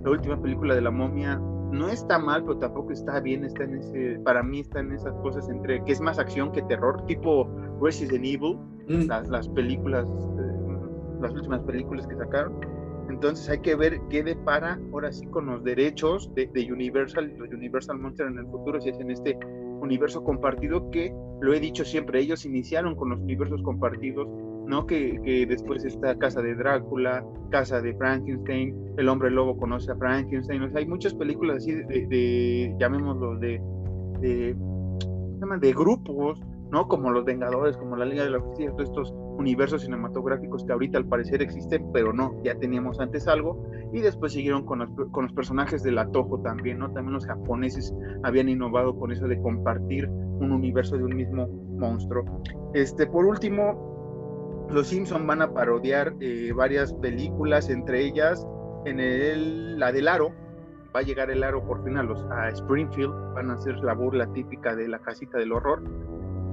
la 0.01 0.11
última 0.11 0.41
película 0.41 0.75
de 0.75 0.81
la 0.81 0.91
momia 0.91 1.35
no 1.35 1.89
está 1.89 2.17
mal, 2.17 2.43
pero 2.45 2.59
tampoco 2.59 2.93
está 2.93 3.19
bien, 3.19 3.43
está 3.43 3.65
en 3.65 3.75
ese, 3.75 4.21
para 4.23 4.41
mí 4.41 4.61
está 4.61 4.79
en 4.79 4.93
esas 4.93 5.17
cosas 5.17 5.49
entre, 5.49 5.83
que 5.83 5.91
es 5.91 5.99
más 5.99 6.17
acción 6.17 6.53
que 6.53 6.61
terror, 6.61 7.05
tipo 7.07 7.45
Resident 7.81 8.23
Evil, 8.23 8.57
mm. 8.87 9.07
las, 9.09 9.27
las, 9.27 9.49
películas, 9.49 10.05
eh, 10.05 10.58
las 11.21 11.33
últimas 11.33 11.61
películas 11.61 12.07
que 12.07 12.15
sacaron. 12.15 12.53
Entonces 13.09 13.49
hay 13.49 13.59
que 13.59 13.75
ver 13.75 13.99
qué 14.09 14.23
depara 14.23 14.79
ahora 14.91 15.11
sí 15.11 15.25
con 15.27 15.47
los 15.47 15.63
derechos 15.63 16.31
de, 16.35 16.47
de 16.47 16.71
Universal, 16.71 17.33
los 17.37 17.49
Universal 17.49 17.97
Monsters 17.97 18.31
en 18.31 18.37
el 18.37 18.45
futuro, 18.45 18.79
si 18.79 18.89
es 18.89 18.99
en 18.99 19.11
este 19.11 19.37
universo 19.81 20.23
compartido 20.23 20.89
que, 20.91 21.13
lo 21.41 21.53
he 21.53 21.59
dicho 21.59 21.83
siempre, 21.83 22.19
ellos 22.19 22.45
iniciaron 22.45 22.95
con 22.95 23.09
los 23.09 23.19
universos 23.19 23.61
compartidos 23.63 24.27
¿no? 24.69 24.85
Que, 24.85 25.19
que, 25.23 25.47
después 25.47 25.83
está 25.83 26.15
Casa 26.19 26.41
de 26.41 26.53
Drácula, 26.53 27.25
Casa 27.49 27.81
de 27.81 27.95
Frankenstein, 27.95 28.75
El 28.97 29.09
Hombre 29.09 29.31
Lobo 29.31 29.57
conoce 29.57 29.91
a 29.91 29.95
Frankenstein, 29.95 30.61
o 30.61 30.69
sea, 30.69 30.79
hay 30.79 30.85
muchas 30.85 31.15
películas 31.15 31.57
así 31.57 31.73
de, 31.73 32.05
de 32.07 32.75
llamémoslo, 32.79 33.35
de, 33.39 33.59
de, 34.19 34.55
de 35.59 35.73
grupos, 35.73 36.39
¿no? 36.69 36.87
Como 36.87 37.09
Los 37.09 37.25
Vengadores, 37.25 37.77
como 37.77 37.95
la 37.95 38.05
Liga 38.05 38.23
de 38.23 38.29
la 38.29 38.39
Justicia, 38.39 38.71
todos 38.71 38.89
estos 38.89 39.13
universos 39.39 39.83
cinematográficos 39.83 40.65
que 40.65 40.73
ahorita 40.73 40.97
al 40.97 41.05
parecer 41.05 41.41
existen, 41.41 41.91
pero 41.93 42.11
no, 42.11 42.35
ya 42.43 42.55
teníamos 42.55 42.99
antes 42.99 43.27
algo, 43.27 43.65
y 43.93 44.01
después 44.01 44.33
siguieron 44.33 44.65
con 44.65 44.79
los, 44.79 44.89
con 45.11 45.23
los 45.23 45.33
personajes 45.33 45.81
del 45.81 45.97
Atojo 45.97 46.41
también, 46.41 46.79
¿no? 46.79 46.91
También 46.91 47.13
los 47.13 47.25
japoneses 47.25 47.93
habían 48.23 48.49
innovado 48.49 48.99
con 48.99 49.11
eso 49.11 49.27
de 49.27 49.41
compartir 49.41 50.07
un 50.07 50.51
universo 50.51 50.97
de 50.97 51.05
un 51.05 51.15
mismo 51.15 51.47
monstruo. 51.47 52.43
Este, 52.73 53.07
por 53.07 53.25
último, 53.25 54.67
los 54.69 54.87
Simpson 54.87 55.25
van 55.25 55.41
a 55.41 55.53
parodiar 55.53 56.13
eh, 56.19 56.51
varias 56.53 56.93
películas, 56.93 57.69
entre 57.69 58.05
ellas 58.05 58.45
en 58.85 58.99
el, 58.99 59.79
la 59.79 59.91
del 59.91 60.07
aro. 60.07 60.31
Va 60.95 61.01
a 61.01 61.03
llegar 61.03 61.29
el 61.29 61.43
aro 61.43 61.63
por 61.65 61.83
fin 61.83 61.97
a, 61.97 62.03
los, 62.03 62.23
a 62.31 62.49
Springfield. 62.49 63.13
Van 63.35 63.51
a 63.51 63.53
hacer 63.53 63.75
la 63.83 63.93
burla 63.93 64.31
típica 64.33 64.75
de 64.75 64.87
la 64.87 64.99
casita 64.99 65.37
del 65.37 65.51
horror. 65.51 65.83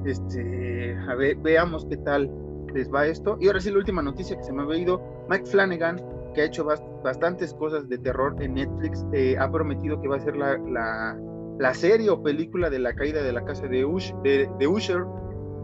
Este, 0.05 0.97
a 1.09 1.15
ver, 1.15 1.37
veamos 1.39 1.87
qué 1.87 1.97
tal 1.97 2.31
les 2.77 2.93
va 2.93 3.07
esto. 3.07 3.37
Y 3.41 3.47
ahora 3.49 3.61
sí, 3.61 3.71
la 3.71 3.79
última 3.79 4.03
noticia 4.03 4.37
que 4.37 4.45
se 4.45 4.53
me 4.53 4.63
ha 4.63 4.77
ido. 4.77 5.01
Mike 5.29 5.47
Flanagan, 5.47 6.01
que 6.35 6.43
ha 6.43 6.45
hecho 6.45 6.65
bastantes 7.03 7.55
cosas 7.55 7.89
de 7.89 7.99
terror 7.99 8.37
en 8.41 8.55
Netflix, 8.55 9.05
eh, 9.13 9.37
ha 9.39 9.51
prometido 9.51 10.01
que 10.01 10.09
va 10.09 10.17
a 10.17 10.21
ser 10.21 10.37
la, 10.37 10.59
la, 10.59 11.19
la, 11.59 11.75
serie 11.75 12.11
o 12.11 12.23
película 12.23 12.71
de 12.71 12.79
la 12.79 12.95
caída 12.95 13.23
de 13.23 13.33
la 13.33 13.45
casa 13.45 13.67
de, 13.67 13.85
Ush, 13.85 14.13
de, 14.23 14.49
de 14.59 14.67
Usher 14.67 15.03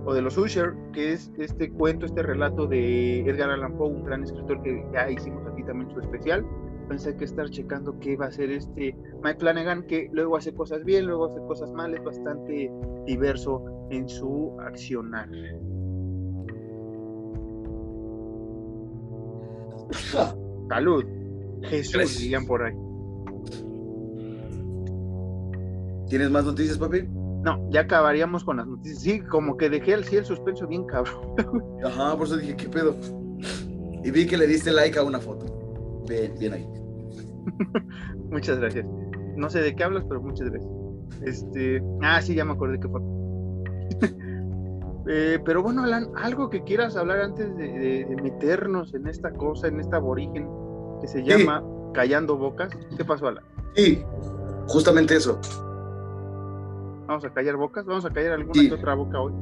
o 0.04 0.14
de 0.14 0.23
los 0.23 0.37
Usher, 0.37 0.75
que 0.92 1.12
es 1.12 1.31
este 1.38 1.71
cuento, 1.71 2.07
este 2.07 2.23
relato 2.23 2.66
de 2.66 3.21
Edgar 3.21 3.50
Allan 3.50 3.76
Poe, 3.76 3.88
un 3.88 4.04
gran 4.04 4.25
escritor 4.25 4.62
que 4.62 4.85
ya 4.92 5.09
hicimos 5.11 5.47
aquí 5.47 5.62
también 5.62 5.90
su 5.90 6.00
especial. 6.00 6.45
Hay 6.90 7.16
que 7.16 7.25
estar 7.25 7.49
checando 7.49 7.99
qué 8.00 8.16
va 8.16 8.26
a 8.26 8.31
ser 8.31 8.50
este 8.50 8.95
Mike 9.23 9.38
Flanagan, 9.38 9.87
que 9.87 10.11
luego 10.12 10.37
hace 10.37 10.52
cosas 10.52 10.85
bien, 10.85 11.07
luego 11.07 11.26
hace 11.26 11.40
cosas 11.47 11.73
mal, 11.73 11.95
es 11.95 12.04
bastante 12.04 12.71
diverso 13.07 13.64
en 13.90 14.07
su 14.09 14.54
accionar. 14.61 15.28
Salud. 20.68 21.04
Jesús, 21.64 22.18
dirían 22.18 22.46
por 22.46 22.62
ahí. 22.62 22.75
¿Tienes 26.08 26.30
más 26.30 26.44
noticias, 26.44 26.76
papi? 26.76 27.02
No, 27.42 27.68
ya 27.70 27.80
acabaríamos 27.80 28.44
con 28.44 28.58
las 28.58 28.66
noticias. 28.66 29.02
Sí, 29.02 29.20
como 29.20 29.56
que 29.56 29.70
dejé 29.70 29.94
el, 29.94 30.04
sí, 30.04 30.16
el 30.16 30.25
suspenso 30.25 30.66
bien 30.66 30.84
cabrón. 30.84 31.34
Ajá, 31.84 32.16
por 32.16 32.26
eso 32.26 32.37
dije, 32.37 32.56
¿qué 32.56 32.68
pedo? 32.68 32.96
Y 34.04 34.11
vi 34.11 34.26
que 34.26 34.37
le 34.37 34.46
diste 34.46 34.72
like 34.72 34.99
a 34.99 35.04
una 35.04 35.18
foto. 35.18 35.46
Bien, 36.08 36.34
bien 36.38 36.52
ahí. 36.52 36.66
muchas 38.30 38.58
gracias. 38.58 38.87
No 39.37 39.49
sé 39.49 39.61
de 39.61 39.75
qué 39.75 39.84
hablas, 39.84 40.04
pero 40.08 40.20
muchas 40.20 40.50
gracias. 40.50 40.72
Este, 41.22 41.82
ah, 42.02 42.20
sí, 42.20 42.34
ya 42.34 42.44
me 42.44 42.52
acordé 42.52 42.78
qué 42.78 42.88
foto. 42.88 43.04
Eh, 45.09 45.40
pero 45.44 45.62
bueno, 45.62 45.82
Alan, 45.82 46.11
algo 46.16 46.49
que 46.49 46.62
quieras 46.62 46.97
hablar 46.97 47.21
antes 47.21 47.56
de, 47.56 48.06
meternos 48.23 48.94
en 48.94 49.09
esta 49.09 49.32
cosa, 49.32 49.66
en 49.66 49.80
esta 49.80 49.97
aborigen 49.97 50.49
que 51.00 51.09
se 51.09 51.23
llama 51.23 51.62
Callando 51.92 52.37
Bocas. 52.37 52.71
¿Qué 52.97 53.04
pasó, 53.04 53.28
Alan? 53.28 53.44
Sí, 53.75 54.04
justamente 54.68 55.16
eso. 55.16 55.40
Vamos 57.06 57.25
a 57.25 57.30
callar 57.30 57.56
bocas, 57.56 57.85
vamos 57.85 58.04
a 58.04 58.11
callar 58.11 58.32
alguna 58.32 58.75
otra 58.75 58.94
boca 58.94 59.21
hoy. 59.21 59.32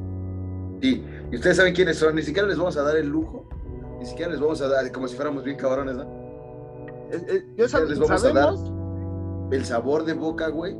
Sí, 0.81 1.05
y 1.31 1.35
ustedes 1.35 1.57
saben 1.57 1.73
quiénes 1.73 1.97
son, 1.97 2.15
ni 2.15 2.23
siquiera 2.23 2.47
les 2.47 2.57
vamos 2.57 2.75
a 2.75 2.81
dar 2.81 2.97
el 2.97 3.07
lujo, 3.07 3.47
ni 3.99 4.05
siquiera 4.05 4.31
les 4.31 4.39
vamos 4.39 4.61
a 4.61 4.67
dar 4.67 4.91
como 4.91 5.07
si 5.07 5.15
fuéramos 5.15 5.43
bien 5.43 5.57
cabrones, 5.57 5.95
¿no? 5.95 6.03
Eh, 7.11 7.25
eh, 7.27 7.45
yo 7.55 7.65
les 7.65 7.99
vamos 7.99 8.23
a 8.23 8.33
dar 8.33 8.53
el 9.51 9.65
sabor 9.65 10.05
de 10.05 10.13
boca, 10.13 10.47
güey, 10.47 10.75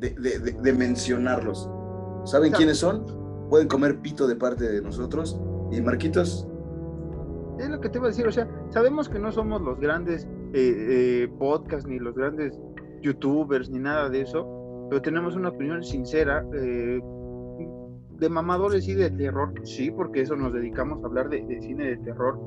de, 0.00 0.74
mencionarlos. 0.76 1.70
¿Saben 2.24 2.52
quiénes 2.52 2.78
son? 2.78 3.06
Pueden 3.48 3.68
comer 3.68 3.98
pito 4.00 4.26
de 4.26 4.36
parte 4.36 4.68
de 4.68 4.82
nosotros. 4.82 5.40
¿Y 5.70 5.80
Marquitos? 5.80 6.46
Es 7.58 7.68
lo 7.68 7.80
que 7.80 7.88
te 7.88 7.98
iba 7.98 8.06
a 8.06 8.10
decir, 8.10 8.26
o 8.26 8.32
sea, 8.32 8.48
sabemos 8.70 9.08
que 9.08 9.18
no 9.18 9.32
somos 9.32 9.60
los 9.60 9.78
grandes 9.80 10.24
eh, 10.52 11.24
eh, 11.24 11.28
podcasts 11.38 11.88
ni 11.88 11.98
los 11.98 12.14
grandes 12.14 12.58
youtubers 13.02 13.68
ni 13.68 13.78
nada 13.78 14.08
de 14.08 14.22
eso, 14.22 14.86
pero 14.88 15.02
tenemos 15.02 15.34
una 15.34 15.48
opinión 15.50 15.82
sincera 15.82 16.46
eh, 16.54 17.00
de 18.18 18.28
mamadores 18.28 18.86
y 18.88 18.94
de 18.94 19.10
terror, 19.10 19.52
sí, 19.64 19.90
porque 19.90 20.22
eso 20.22 20.36
nos 20.36 20.52
dedicamos 20.52 21.02
a 21.02 21.06
hablar 21.06 21.28
de, 21.28 21.44
de 21.44 21.60
cine 21.60 21.84
de 21.84 21.96
terror, 21.98 22.38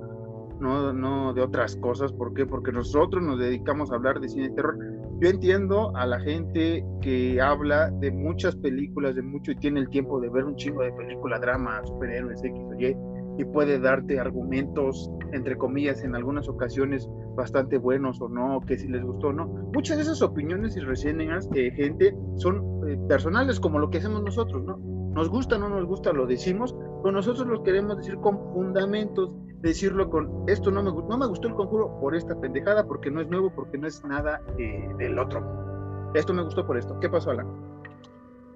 no, 0.61 0.93
no 0.93 1.33
de 1.33 1.41
otras 1.41 1.75
cosas. 1.77 2.13
¿Por 2.13 2.33
qué? 2.33 2.45
Porque 2.45 2.71
nosotros 2.71 3.23
nos 3.23 3.39
dedicamos 3.39 3.91
a 3.91 3.95
hablar 3.95 4.19
de 4.19 4.29
cine 4.29 4.49
de 4.49 4.55
terror. 4.55 4.77
Yo 5.21 5.29
entiendo 5.29 5.95
a 5.95 6.07
la 6.07 6.19
gente 6.19 6.83
que 6.99 7.39
habla 7.39 7.91
de 7.91 8.09
muchas 8.11 8.55
películas, 8.55 9.13
de 9.15 9.21
mucho 9.21 9.51
y 9.51 9.55
tiene 9.55 9.79
el 9.79 9.89
tiempo 9.89 10.19
de 10.19 10.29
ver 10.29 10.45
un 10.45 10.55
chingo 10.55 10.81
de 10.81 10.91
película, 10.93 11.37
drama, 11.37 11.79
superhéroes, 11.85 12.43
X 12.43 12.59
o 12.59 12.73
Y, 12.73 12.97
y 13.37 13.45
puede 13.45 13.77
darte 13.79 14.19
argumentos, 14.19 15.11
entre 15.31 15.55
comillas, 15.57 16.03
en 16.03 16.15
algunas 16.15 16.49
ocasiones 16.49 17.07
bastante 17.35 17.77
buenos 17.77 18.19
o 18.19 18.29
no, 18.29 18.61
que 18.61 18.79
si 18.79 18.87
les 18.87 19.03
gustó 19.03 19.27
o 19.27 19.33
no. 19.33 19.45
Muchas 19.75 19.97
de 19.97 20.03
esas 20.03 20.23
opiniones 20.23 20.75
y 20.75 20.79
reseñas 20.79 21.47
de 21.51 21.69
gente 21.69 22.15
son 22.37 22.89
eh, 22.89 22.97
personales, 23.07 23.59
como 23.59 23.77
lo 23.77 23.91
que 23.91 23.99
hacemos 23.99 24.23
nosotros, 24.23 24.63
¿no? 24.63 24.77
Nos 25.13 25.29
gusta 25.29 25.59
no 25.59 25.69
nos 25.69 25.85
gusta, 25.85 26.13
lo 26.13 26.25
decimos, 26.25 26.75
pero 27.03 27.11
nosotros 27.11 27.45
lo 27.45 27.61
queremos 27.61 27.97
decir 27.97 28.15
con 28.15 28.39
fundamentos 28.53 29.29
decirlo 29.61 30.09
con 30.09 30.43
esto 30.47 30.71
no 30.71 30.81
me, 30.83 30.91
no 30.91 31.17
me 31.17 31.27
gustó 31.27 31.47
el 31.47 31.53
conjuro 31.53 31.99
por 31.99 32.15
esta 32.15 32.39
pendejada, 32.39 32.85
porque 32.85 33.11
no 33.11 33.21
es 33.21 33.27
nuevo, 33.27 33.51
porque 33.53 33.77
no 33.77 33.87
es 33.87 34.03
nada 34.03 34.41
eh, 34.57 34.89
del 34.97 35.19
otro. 35.19 36.11
Esto 36.13 36.33
me 36.33 36.43
gustó 36.43 36.65
por 36.65 36.77
esto. 36.77 36.99
¿Qué 36.99 37.09
pasó, 37.09 37.31
Alan? 37.31 37.47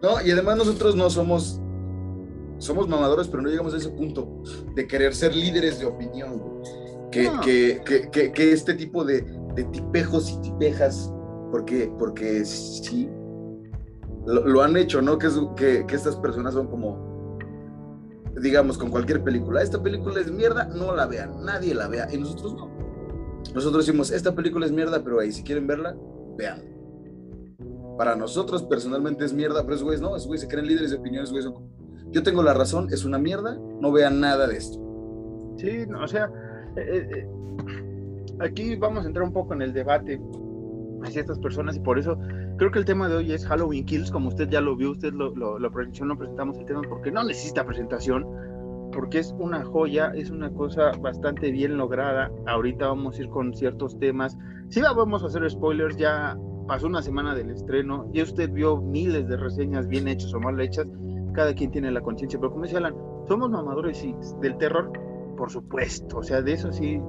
No, 0.01 0.21
y 0.21 0.31
además 0.31 0.57
nosotros 0.57 0.95
no 0.95 1.09
somos, 1.09 1.61
somos 2.57 2.87
mamadores, 2.87 3.27
pero 3.27 3.43
no 3.43 3.49
llegamos 3.49 3.73
a 3.73 3.77
ese 3.77 3.89
punto 3.89 4.27
de 4.73 4.87
querer 4.87 5.13
ser 5.13 5.35
líderes 5.35 5.79
de 5.79 5.85
opinión. 5.85 6.41
Que, 7.11 7.31
que, 7.41 8.09
que, 8.11 8.31
que, 8.33 8.51
este 8.51 8.73
tipo 8.73 9.05
de, 9.05 9.21
de, 9.55 9.63
tipejos 9.65 10.29
y 10.31 10.41
tipejas, 10.41 11.13
porque, 11.49 11.89
porque 11.97 12.43
sí, 12.43 13.09
lo, 14.25 14.45
lo 14.45 14.61
han 14.61 14.75
hecho, 14.75 15.01
¿no? 15.01 15.17
Que, 15.17 15.29
que, 15.55 15.85
que 15.85 15.95
estas 15.95 16.17
personas 16.17 16.55
son 16.55 16.67
como 16.67 17.14
digamos, 18.41 18.77
con 18.77 18.89
cualquier 18.89 19.23
película, 19.23 19.61
esta 19.61 19.81
película 19.81 20.19
es 20.19 20.31
mierda, 20.31 20.65
no 20.65 20.95
la 20.95 21.05
vean, 21.05 21.43
nadie 21.43 21.73
la 21.73 21.87
vea, 21.87 22.07
y 22.11 22.17
nosotros 22.17 22.53
no. 22.53 22.69
Nosotros 23.53 23.85
decimos, 23.85 24.11
esta 24.11 24.35
película 24.35 24.65
es 24.65 24.71
mierda, 24.71 25.03
pero 25.03 25.19
ahí, 25.19 25.31
si 25.31 25.43
quieren 25.43 25.67
verla, 25.67 25.95
vean. 26.37 26.63
Para 27.97 28.15
nosotros 28.15 28.63
personalmente 28.63 29.23
es 29.23 29.33
mierda, 29.33 29.61
pero 29.63 29.75
esos 29.75 29.85
güeyes 29.85 30.01
no, 30.01 30.15
esos 30.15 30.27
güeyes 30.27 30.41
se 30.41 30.47
creen 30.47 30.67
líderes 30.67 30.91
de 30.91 30.97
opiniones, 30.97 31.31
güeyes 31.31 31.49
yo 32.11 32.23
tengo 32.23 32.43
la 32.43 32.53
razón, 32.53 32.87
es 32.91 33.03
una 33.03 33.17
mierda, 33.17 33.57
no 33.81 33.91
vean 33.91 34.19
nada 34.19 34.47
de 34.47 34.57
esto. 34.57 34.79
Sí, 35.57 35.85
no, 35.87 36.03
o 36.03 36.07
sea, 36.07 36.29
eh, 36.77 37.09
eh, 37.13 37.27
aquí 38.39 38.75
vamos 38.75 39.03
a 39.03 39.07
entrar 39.07 39.25
un 39.25 39.33
poco 39.33 39.53
en 39.53 39.61
el 39.61 39.73
debate 39.73 40.21
hacia 41.03 41.21
estas 41.21 41.39
personas 41.39 41.75
y 41.75 41.79
por 41.79 41.99
eso 41.99 42.17
creo 42.57 42.71
que 42.71 42.79
el 42.79 42.85
tema 42.85 43.09
de 43.09 43.17
hoy 43.17 43.31
es 43.33 43.45
Halloween 43.45 43.85
Kills, 43.85 44.11
como 44.11 44.29
usted 44.29 44.49
ya 44.49 44.61
lo 44.61 44.75
vio, 44.75 44.91
usted 44.91 45.13
lo, 45.13 45.35
lo, 45.35 45.59
lo 45.59 45.69
no 45.69 46.17
presentamos 46.17 46.57
el 46.57 46.65
tema 46.65 46.81
porque 46.87 47.11
no 47.11 47.23
necesita 47.23 47.65
presentación, 47.65 48.25
porque 48.91 49.19
es 49.19 49.35
una 49.39 49.63
joya, 49.65 50.11
es 50.15 50.29
una 50.29 50.49
cosa 50.51 50.91
bastante 50.99 51.51
bien 51.51 51.77
lograda. 51.77 52.31
Ahorita 52.47 52.87
vamos 52.87 53.17
a 53.17 53.23
ir 53.23 53.29
con 53.29 53.53
ciertos 53.53 53.99
temas. 53.99 54.37
Sí, 54.69 54.81
vamos 54.81 55.23
a 55.23 55.27
hacer 55.27 55.49
spoilers, 55.49 55.97
ya 55.97 56.37
pasó 56.67 56.87
una 56.87 57.01
semana 57.01 57.35
del 57.35 57.51
estreno, 57.51 58.09
ya 58.13 58.23
usted 58.23 58.49
vio 58.51 58.77
miles 58.81 59.27
de 59.27 59.37
reseñas 59.37 59.87
bien 59.87 60.07
hechas 60.07 60.33
o 60.33 60.39
mal 60.39 60.59
hechas, 60.59 60.87
cada 61.33 61.53
quien 61.53 61.71
tiene 61.71 61.91
la 61.91 62.01
conciencia, 62.01 62.39
pero 62.39 62.51
como 62.51 62.63
decía 62.63 62.79
Alan, 62.79 62.95
somos 63.27 63.51
mamadores 63.51 64.03
y 64.03 64.15
del 64.41 64.57
terror, 64.57 64.91
por 65.37 65.51
supuesto, 65.51 66.17
o 66.17 66.23
sea, 66.23 66.41
de 66.41 66.53
eso 66.53 66.71
sí 66.71 66.99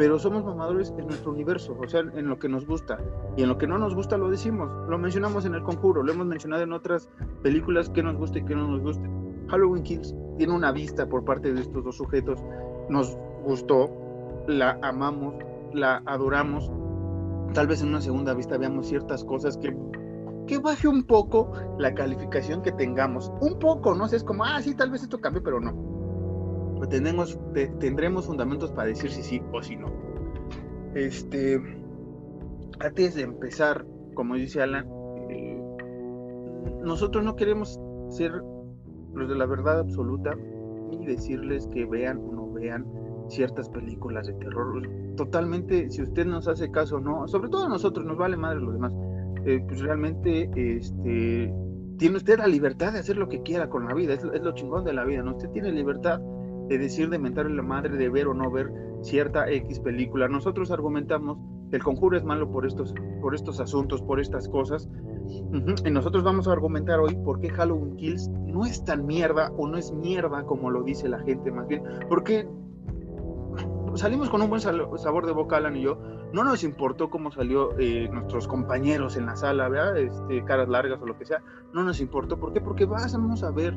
pero 0.00 0.18
somos 0.18 0.46
mamadores 0.46 0.94
en 0.96 1.08
nuestro 1.08 1.30
universo, 1.30 1.76
o 1.78 1.86
sea, 1.86 2.00
en 2.00 2.26
lo 2.26 2.38
que 2.38 2.48
nos 2.48 2.64
gusta. 2.64 2.96
Y 3.36 3.42
en 3.42 3.50
lo 3.50 3.58
que 3.58 3.66
no 3.66 3.76
nos 3.76 3.94
gusta 3.94 4.16
lo 4.16 4.30
decimos. 4.30 4.70
Lo 4.88 4.96
mencionamos 4.96 5.44
en 5.44 5.54
El 5.54 5.62
Conjuro, 5.62 6.02
lo 6.02 6.10
hemos 6.10 6.26
mencionado 6.26 6.62
en 6.62 6.72
otras 6.72 7.10
películas 7.42 7.90
que 7.90 8.02
nos 8.02 8.16
gusta 8.16 8.38
y 8.38 8.44
que 8.46 8.54
no 8.54 8.66
nos 8.66 8.80
gusta. 8.80 9.06
Halloween 9.48 9.82
Kills 9.82 10.14
tiene 10.38 10.54
una 10.54 10.72
vista 10.72 11.06
por 11.06 11.26
parte 11.26 11.52
de 11.52 11.60
estos 11.60 11.84
dos 11.84 11.98
sujetos. 11.98 12.42
Nos 12.88 13.14
gustó, 13.44 13.90
la 14.48 14.78
amamos, 14.80 15.34
la 15.74 16.02
adoramos. 16.06 16.72
Tal 17.52 17.66
vez 17.66 17.82
en 17.82 17.88
una 17.88 18.00
segunda 18.00 18.32
vista 18.32 18.56
veamos 18.56 18.86
ciertas 18.86 19.22
cosas 19.22 19.58
que 19.58 19.76
que 20.46 20.56
baje 20.56 20.88
un 20.88 21.02
poco 21.02 21.52
la 21.78 21.92
calificación 21.92 22.62
que 22.62 22.72
tengamos. 22.72 23.30
Un 23.42 23.58
poco, 23.58 23.94
¿no? 23.94 24.06
es 24.06 24.24
como, 24.24 24.46
ah, 24.46 24.62
sí, 24.62 24.74
tal 24.74 24.90
vez 24.90 25.02
esto 25.02 25.20
cambie, 25.20 25.42
pero 25.42 25.60
no 25.60 25.99
tendremos, 26.88 27.38
tendremos 27.78 28.26
fundamentos 28.26 28.72
para 28.72 28.88
decir 28.88 29.10
si 29.10 29.22
sí 29.22 29.42
o 29.52 29.62
si 29.62 29.76
no. 29.76 29.88
Este, 30.94 31.60
antes 32.80 33.14
de 33.14 33.22
empezar, 33.22 33.84
como 34.14 34.34
dice 34.34 34.62
Alan, 34.62 34.88
eh, 35.30 35.62
nosotros 36.82 37.24
no 37.24 37.36
queremos 37.36 37.78
ser 38.08 38.32
los 39.14 39.28
de 39.28 39.34
la 39.34 39.46
verdad 39.46 39.80
absoluta 39.80 40.34
ni 40.90 41.06
decirles 41.06 41.68
que 41.68 41.84
vean 41.84 42.18
o 42.18 42.32
no 42.32 42.52
vean 42.52 42.86
ciertas 43.28 43.68
películas 43.68 44.26
de 44.26 44.34
terror. 44.34 44.82
Totalmente, 45.16 45.88
si 45.90 46.02
usted 46.02 46.26
nos 46.26 46.48
hace 46.48 46.70
caso 46.70 46.96
o 46.96 47.00
no, 47.00 47.28
sobre 47.28 47.48
todo 47.48 47.66
a 47.66 47.68
nosotros, 47.68 48.04
nos 48.04 48.16
vale 48.16 48.36
madre 48.36 48.60
los 48.60 48.74
demás. 48.74 48.92
Eh, 49.44 49.62
pues 49.66 49.80
realmente 49.80 50.50
este, 50.54 51.54
tiene 51.96 52.16
usted 52.16 52.38
la 52.38 52.46
libertad 52.46 52.92
de 52.92 52.98
hacer 52.98 53.16
lo 53.16 53.28
que 53.28 53.42
quiera 53.42 53.68
con 53.68 53.86
la 53.86 53.94
vida, 53.94 54.14
es, 54.14 54.24
lo 54.24 54.52
chingón 54.54 54.84
de 54.84 54.92
la 54.92 55.04
vida, 55.04 55.22
¿no? 55.22 55.36
Usted 55.36 55.50
tiene 55.50 55.72
libertad 55.72 56.20
de 56.70 56.78
decir, 56.78 57.10
de 57.10 57.18
mentarle 57.18 57.56
la 57.56 57.62
madre, 57.62 57.96
de 57.96 58.08
ver 58.08 58.28
o 58.28 58.34
no 58.34 58.48
ver 58.48 58.72
cierta 59.02 59.50
X 59.50 59.80
película. 59.80 60.28
Nosotros 60.28 60.70
argumentamos 60.70 61.36
que 61.68 61.76
el 61.76 61.82
conjuro 61.82 62.16
es 62.16 62.22
malo 62.22 62.48
por 62.50 62.64
estos, 62.64 62.94
por 63.20 63.34
estos 63.34 63.58
asuntos, 63.58 64.00
por 64.02 64.20
estas 64.20 64.48
cosas. 64.48 64.88
Y 65.26 65.90
nosotros 65.90 66.22
vamos 66.22 66.46
a 66.46 66.52
argumentar 66.52 67.00
hoy 67.00 67.16
por 67.24 67.40
qué 67.40 67.50
Halloween 67.50 67.96
Kills 67.96 68.28
no 68.28 68.64
es 68.64 68.84
tan 68.84 69.04
mierda 69.04 69.50
o 69.56 69.66
no 69.66 69.78
es 69.78 69.92
mierda 69.92 70.44
como 70.44 70.70
lo 70.70 70.84
dice 70.84 71.08
la 71.08 71.18
gente, 71.18 71.50
más 71.50 71.66
bien. 71.66 71.82
Porque 72.08 72.48
salimos 73.94 74.30
con 74.30 74.40
un 74.40 74.48
buen 74.48 74.60
sabor 74.60 75.26
de 75.26 75.32
boca, 75.32 75.56
Alan 75.56 75.76
y 75.76 75.82
yo. 75.82 75.98
No 76.32 76.44
nos 76.44 76.62
importó 76.62 77.10
cómo 77.10 77.32
salió 77.32 77.76
eh, 77.80 78.08
nuestros 78.12 78.46
compañeros 78.46 79.16
en 79.16 79.26
la 79.26 79.34
sala, 79.34 79.68
¿verdad? 79.68 79.98
Este, 79.98 80.44
caras 80.44 80.68
largas 80.68 81.02
o 81.02 81.06
lo 81.06 81.18
que 81.18 81.24
sea. 81.24 81.42
No 81.72 81.82
nos 81.82 82.00
importó. 82.00 82.38
¿Por 82.38 82.52
qué? 82.52 82.60
Porque 82.60 82.84
vamos 82.84 83.42
a 83.42 83.50
ver 83.50 83.74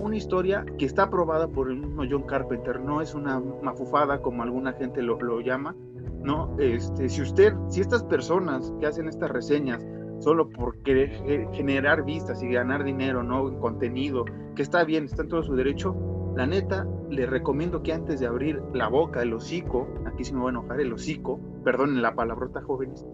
una 0.00 0.16
historia 0.16 0.64
que 0.78 0.86
está 0.86 1.04
aprobada 1.04 1.48
por 1.48 1.70
el 1.70 1.78
mismo 1.78 2.02
John 2.08 2.22
Carpenter, 2.22 2.80
no 2.80 3.00
es 3.00 3.14
una 3.14 3.40
mafufada 3.62 4.20
como 4.20 4.42
alguna 4.42 4.72
gente 4.72 5.02
lo, 5.02 5.20
lo 5.20 5.40
llama, 5.40 5.74
¿no? 6.22 6.56
Este, 6.58 7.08
si 7.08 7.22
usted, 7.22 7.54
si 7.68 7.80
estas 7.80 8.04
personas 8.04 8.72
que 8.80 8.86
hacen 8.86 9.08
estas 9.08 9.30
reseñas 9.30 9.84
solo 10.20 10.50
por 10.50 10.78
querer 10.82 11.48
generar 11.52 12.04
vistas 12.04 12.42
y 12.42 12.48
ganar 12.48 12.84
dinero, 12.84 13.22
¿no? 13.22 13.48
En 13.48 13.58
contenido, 13.58 14.24
que 14.54 14.62
está 14.62 14.84
bien, 14.84 15.04
está 15.04 15.22
en 15.22 15.28
todo 15.28 15.42
su 15.42 15.54
derecho, 15.54 15.96
la 16.36 16.46
neta, 16.46 16.86
le 17.10 17.26
recomiendo 17.26 17.82
que 17.82 17.92
antes 17.92 18.20
de 18.20 18.26
abrir 18.26 18.60
la 18.74 18.88
boca, 18.88 19.22
el 19.22 19.32
hocico, 19.32 19.88
aquí 20.06 20.24
sí 20.24 20.32
me 20.32 20.40
voy 20.40 20.48
a 20.48 20.50
enojar, 20.50 20.80
el 20.80 20.92
hocico, 20.92 21.40
perdonen 21.64 22.02
la 22.02 22.14
palabrota 22.14 22.62
jóvenes, 22.62 23.06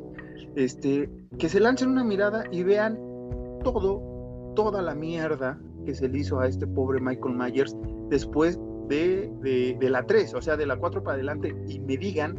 este, 0.57 1.11
que 1.39 1.49
se 1.49 1.61
lancen 1.61 1.91
una 1.91 2.05
mirada 2.05 2.45
y 2.51 2.63
vean 2.63 2.99
todo, 3.63 4.53
toda 4.55 4.83
la 4.83 4.95
mierda 4.95 5.59
que 5.85 5.95
se 5.95 6.09
le 6.09 6.19
hizo 6.19 6.41
a 6.41 6.49
este 6.49 6.67
pobre 6.67 7.01
Michael 7.01 7.37
Myers 7.37 7.77
después 8.11 8.59
de, 8.89 9.31
de, 9.79 9.91
la 9.91 10.05
3, 10.05 10.35
o 10.35 10.43
sea, 10.43 10.57
de 10.57 10.67
la 10.67 10.77
4 10.77 11.03
para 11.03 11.15
adelante, 11.15 11.55
y 11.69 11.81
me 11.81 11.97
digan 11.97 12.39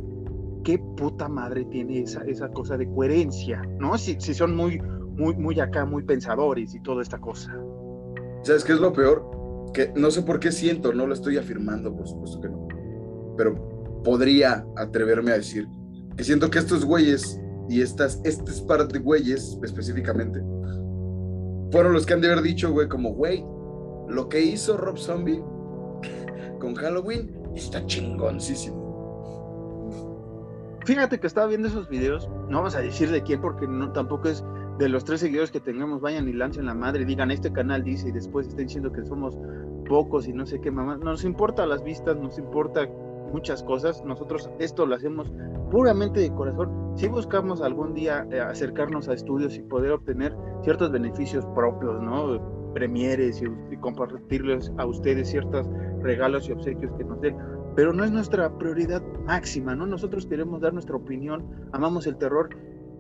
qué 0.64 0.80
puta 0.98 1.28
madre 1.28 1.66
tiene 1.66 2.02
esa, 2.02 2.24
esa 2.24 2.50
cosa 2.50 2.78
de 2.78 2.88
coherencia, 2.90 3.62
¿no? 3.80 3.98
Si, 3.98 4.16
si 4.20 4.34
son 4.34 4.56
muy, 4.56 4.80
muy, 4.80 5.36
muy 5.36 5.60
acá, 5.60 5.86
muy 5.86 6.04
pensadores 6.04 6.74
y 6.76 6.82
toda 6.82 7.02
esta 7.02 7.20
cosa. 7.20 7.56
¿Sabes 8.44 8.64
qué 8.64 8.74
es 8.74 8.80
lo 8.80 8.94
peor? 8.94 9.72
Que 9.74 9.92
no 9.96 10.12
sé 10.12 10.22
por 10.22 10.40
qué 10.40 10.52
siento, 10.52 10.94
no 10.94 11.08
lo 11.08 11.14
estoy 11.14 11.38
afirmando, 11.38 11.96
por 11.96 12.08
supuesto 12.08 12.40
que 12.42 12.50
no, 12.50 12.68
pero 13.38 14.02
podría 14.04 14.66
atreverme 14.76 15.32
a 15.32 15.38
decir 15.38 15.68
que 16.16 16.24
siento 16.24 16.50
que 16.50 16.60
estos 16.60 16.86
güeyes 16.86 17.42
y 17.68 17.82
estas, 17.82 18.22
estas 18.24 18.62
par 18.62 18.88
de 18.88 19.00
güeyes 19.00 19.58
específicamente 19.64 20.42
fueron 21.72 21.94
los 21.94 22.06
que 22.06 22.14
han 22.14 22.22
de 22.22 22.32
haber 22.32 22.44
dicho, 22.44 22.72
güey, 22.72 22.88
como, 22.88 23.14
güey, 23.14 23.44
lo 24.08 24.30
que 24.30 24.42
hizo 24.42 24.78
Rob 24.78 24.98
Zombie 24.98 25.44
con 26.60 26.76
Halloween 26.76 27.34
está 27.56 27.86
chingoncísimo. 27.86 28.86
Fíjate 30.86 31.20
que 31.20 31.28
estaba 31.28 31.48
viendo 31.48 31.68
esos 31.68 31.90
videos, 31.90 32.30
no 32.48 32.60
vamos 32.60 32.76
a 32.76 32.82
decir 32.82 33.10
de 33.10 33.24
quién 33.24 33.42
porque 33.42 33.68
no, 33.68 33.92
tampoco 33.92 34.30
es 34.30 34.44
de 34.78 34.90
los 34.90 35.04
tres 35.04 35.22
seguidores 35.22 35.52
que 35.52 35.60
tengamos, 35.60 36.02
vayan 36.02 36.28
y 36.28 36.34
lancen 36.34 36.66
la 36.66 36.76
madre, 36.76 37.06
digan 37.06 37.32
este 37.32 37.52
canal 37.52 37.84
dice 37.84 38.10
y 38.10 38.12
después 38.12 38.48
estén 38.48 38.68
diciendo 38.68 38.92
que 38.92 39.04
somos 39.04 39.38
pocos 39.88 40.28
y 40.28 40.34
no 40.34 40.46
sé 40.46 40.60
qué 40.62 40.72
mamá. 40.72 40.98
Nos 40.98 41.24
importa 41.24 41.66
las 41.66 41.84
vistas, 41.84 42.18
nos 42.18 42.38
importa 42.38 42.88
muchas 43.32 43.64
cosas. 43.64 44.04
Nosotros 44.06 44.50
esto 44.60 44.86
lo 44.86 44.96
hacemos 44.96 45.32
puramente 45.72 46.20
de 46.20 46.32
corazón. 46.34 46.94
Si 46.96 47.08
buscamos 47.08 47.62
algún 47.62 47.94
día 47.94 48.26
eh, 48.32 48.40
acercarnos 48.40 49.10
a 49.10 49.14
estudios 49.14 49.58
y 49.58 49.62
poder 49.62 49.92
obtener 49.92 50.36
ciertos 50.64 50.92
beneficios 50.92 51.46
propios, 51.56 52.02
¿no? 52.02 52.74
Premieres 52.74 53.42
y, 53.42 53.78
compartirles 53.78 54.72
a 54.78 54.86
ustedes 54.86 55.30
ciertos 55.30 55.68
regalos 56.02 56.50
y 56.50 56.54
obsequios 56.54 56.92
que 56.98 57.04
nos 57.04 57.22
den. 57.22 57.38
Pero 57.76 57.94
no 57.94 58.04
es 58.04 58.12
nuestra 58.12 58.58
prioridad 58.58 59.04
máxima, 59.26 59.76
¿no? 59.76 59.86
Nosotros 59.86 60.26
queremos 60.26 60.62
dar 60.62 60.74
nuestra 60.74 60.96
opinión, 60.96 61.46
amamos 61.74 62.08
el 62.08 62.18
terror 62.18 62.50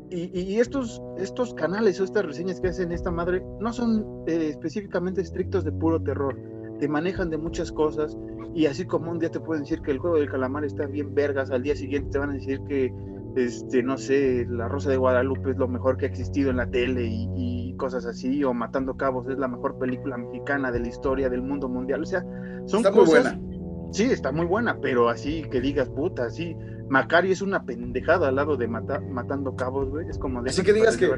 y, 0.10 0.60
estos, 0.60 1.01
estos 1.17 1.53
canales 1.55 2.00
o 2.00 2.03
estas 2.03 2.25
reseñas 2.25 2.62
que 2.62 2.67
hacen 2.67 2.91
esta 2.91 3.10
madre 3.10 3.44
no 3.60 3.74
son 3.74 4.24
eh, 4.27 4.50
específicamente 4.50 5.22
estrictos 5.22 5.63
de 5.63 5.72
puro 5.72 6.01
terror, 6.01 6.38
te 6.79 6.88
manejan 6.88 7.29
de 7.29 7.38
muchas 7.38 7.72
cosas 7.72 8.17
y 8.53 8.67
así 8.67 8.86
como 8.86 9.12
un 9.12 9.20
día 9.20 9.29
te 9.29 9.39
pueden 9.39 9.63
decir 9.63 9.82
que 9.82 9.91
el 9.91 10.00
juego 10.00 10.17
del 10.17 10.29
calamar 10.29 10.63
está 10.63 10.86
bien 10.86 11.13
vergas, 11.13 11.51
al 11.51 11.62
día 11.62 11.75
siguiente 11.75 12.12
te 12.12 12.20
van 12.20 12.29
a 12.32 12.34
decir 12.34 12.62
que, 12.67 12.94
este, 13.36 13.84
no 13.84 13.98
sé, 13.98 14.46
la 14.50 14.70
Rosa 14.70 14.89
de 14.89 14.98
Guadalupe 14.98 15.51
es 15.51 15.58
lo 15.58 15.67
mejor 15.67 15.98
que 15.98 16.05
ha 16.05 16.08
existido 16.08 16.51
en 16.51 16.58
la 16.58 16.70
tele 16.70 17.05
y, 17.05 17.75
cosas 17.77 18.05
así, 18.05 18.41
o 18.46 18.53
Matando 18.53 18.96
Cabos 18.96 19.27
es 19.27 19.38
la 19.38 19.50
mejor 19.50 19.77
película 19.77 20.15
mexicana 20.15 20.72
de 20.72 20.79
la 20.79 20.88
historia 20.88 21.29
del 21.29 21.41
mundo 21.41 21.67
mundial, 21.67 22.03
o 22.03 22.05
sea, 22.05 22.22
son 22.65 22.79
está 22.79 22.91
cosas... 22.91 23.36
Muy 23.36 23.44
buena. 23.44 23.91
Sí, 23.91 24.03
está 24.03 24.32
muy 24.32 24.46
buena, 24.46 24.79
pero 24.79 25.10
así 25.10 25.44
que 25.51 25.60
digas, 25.60 25.89
puta, 25.89 26.29
sí, 26.29 26.55
Macari 26.88 27.32
es 27.34 27.41
una 27.41 27.65
pendejada 27.65 28.29
al 28.29 28.36
lado 28.36 28.55
de 28.55 28.70
Matando 28.70 29.58
Cabos, 29.58 29.89
güey, 29.89 30.08
es 30.08 30.17
como 30.17 30.41
de... 30.41 30.52
Así 30.52 30.63
que 30.63 30.71
digas 30.71 30.95
que... 30.95 31.10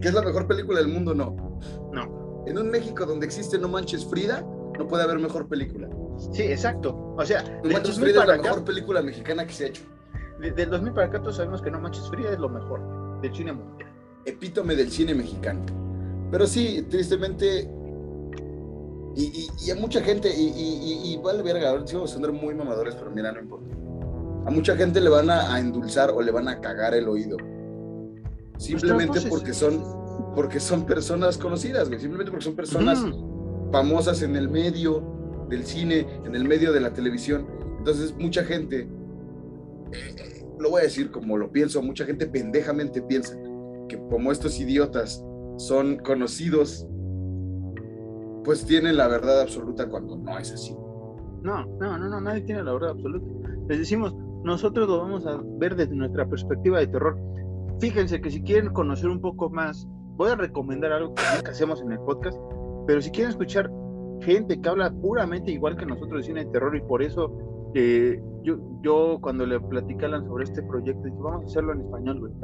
Que 0.00 0.08
es 0.08 0.14
la 0.14 0.22
mejor 0.22 0.46
película 0.46 0.80
del 0.80 0.88
mundo, 0.88 1.14
no. 1.14 1.36
No. 1.92 2.19
En 2.46 2.58
un 2.58 2.70
México 2.70 3.06
donde 3.06 3.26
existe 3.26 3.58
No 3.58 3.68
Manches 3.68 4.04
Frida, 4.06 4.44
no 4.78 4.86
puede 4.88 5.04
haber 5.04 5.18
mejor 5.18 5.46
película. 5.48 5.88
Sí, 6.32 6.42
exacto. 6.42 7.14
O 7.16 7.24
sea, 7.24 7.42
No 7.64 7.70
Manches 7.70 7.98
Frida 7.98 8.22
es 8.22 8.28
la 8.28 8.36
mejor 8.38 8.64
película 8.64 9.02
mexicana 9.02 9.46
que 9.46 9.52
se 9.52 9.64
ha 9.64 9.68
hecho. 9.68 9.82
del 10.38 10.70
2000 10.70 10.92
para 10.92 11.06
acá 11.08 11.20
todos 11.20 11.36
sabemos 11.36 11.62
que 11.62 11.70
No 11.70 11.80
Manches 11.80 12.08
Frida 12.08 12.32
es 12.32 12.38
lo 12.38 12.48
mejor 12.48 13.20
del 13.20 13.34
cine 13.34 13.52
mundial. 13.52 13.90
Epítome 14.24 14.74
del 14.74 14.90
cine 14.90 15.14
mexicano. 15.14 15.60
Pero 16.30 16.46
sí, 16.46 16.86
tristemente, 16.88 17.68
y, 19.16 19.70
a 19.70 19.74
mucha 19.74 20.00
gente, 20.00 20.32
y, 20.34 21.18
vale 21.22 21.42
verga, 21.42 21.70
ahora 21.70 21.86
sí 21.86 21.94
vamos 21.94 22.12
a 22.12 22.14
sonar 22.14 22.32
muy 22.32 22.54
mamadores, 22.54 22.94
pero 22.94 23.10
mira, 23.10 23.32
no 23.32 23.40
importa. 23.40 23.74
A 24.46 24.50
mucha 24.50 24.76
gente 24.76 25.00
le 25.00 25.10
van 25.10 25.28
a, 25.30 25.58
endulzar 25.58 26.10
o 26.10 26.22
le 26.22 26.30
van 26.30 26.48
a 26.48 26.60
cagar 26.60 26.94
el 26.94 27.08
oído. 27.08 27.36
Simplemente 28.58 29.20
porque 29.22 29.52
son, 29.52 29.82
porque 30.34 30.60
son 30.60 30.86
personas 30.86 31.36
conocidas, 31.38 31.88
Simplemente 31.88 32.30
porque 32.30 32.44
son 32.44 32.54
personas 32.54 33.04
famosas 33.72 34.22
en 34.22 34.36
el 34.36 34.48
medio 34.48 35.46
del 35.48 35.64
cine, 35.64 36.06
en 36.24 36.34
el 36.34 36.46
medio 36.46 36.72
de 36.72 36.80
la 36.80 36.92
televisión. 36.92 37.46
Entonces, 37.78 38.14
mucha 38.18 38.44
gente, 38.44 38.88
eh, 39.92 40.46
lo 40.58 40.70
voy 40.70 40.80
a 40.80 40.84
decir 40.84 41.10
como 41.10 41.36
lo 41.36 41.50
pienso, 41.50 41.82
mucha 41.82 42.04
gente 42.04 42.26
pendejamente 42.26 43.02
piensa 43.02 43.36
que 43.88 43.98
como 44.08 44.30
estos 44.30 44.60
idiotas 44.60 45.24
son 45.56 45.98
conocidos, 45.98 46.86
pues 48.44 48.64
tienen 48.64 48.96
la 48.96 49.08
verdad 49.08 49.42
absoluta 49.42 49.88
cuando 49.88 50.16
no 50.16 50.38
es 50.38 50.52
así. 50.52 50.74
No, 51.42 51.64
no, 51.78 51.98
no, 51.98 52.08
no, 52.08 52.20
nadie 52.20 52.42
tiene 52.42 52.62
la 52.62 52.72
verdad 52.72 52.90
absoluta. 52.90 53.26
Les 53.68 53.78
decimos, 53.78 54.14
nosotros 54.44 54.88
lo 54.88 54.98
vamos 54.98 55.26
a 55.26 55.40
ver 55.58 55.76
desde 55.76 55.94
nuestra 55.94 56.28
perspectiva 56.28 56.78
de 56.78 56.86
terror. 56.88 57.18
Fíjense 57.80 58.20
que 58.20 58.30
si 58.30 58.42
quieren 58.42 58.72
conocer 58.72 59.08
un 59.08 59.20
poco 59.20 59.50
más, 59.50 59.88
voy 60.20 60.30
a 60.32 60.36
recomendar 60.36 60.92
algo 60.92 61.14
que 61.14 61.50
hacemos 61.50 61.80
en 61.80 61.92
el 61.92 61.98
podcast, 62.00 62.38
pero 62.86 63.00
si 63.00 63.10
quieren 63.10 63.30
escuchar 63.30 63.70
gente 64.20 64.60
que 64.60 64.68
habla 64.68 64.90
puramente 64.90 65.50
igual 65.50 65.78
que 65.78 65.86
nosotros 65.86 66.20
de 66.20 66.24
cine 66.24 66.44
de 66.44 66.50
terror 66.50 66.76
y 66.76 66.82
por 66.82 67.02
eso 67.02 67.70
eh, 67.74 68.22
yo, 68.42 68.58
yo 68.82 69.18
cuando 69.22 69.46
le 69.46 69.58
platicé 69.58 70.10
sobre 70.26 70.44
este 70.44 70.62
proyecto, 70.62 71.04
dije, 71.04 71.16
vamos 71.18 71.44
a 71.44 71.46
hacerlo 71.46 71.72
en 71.72 71.80
español, 71.80 72.34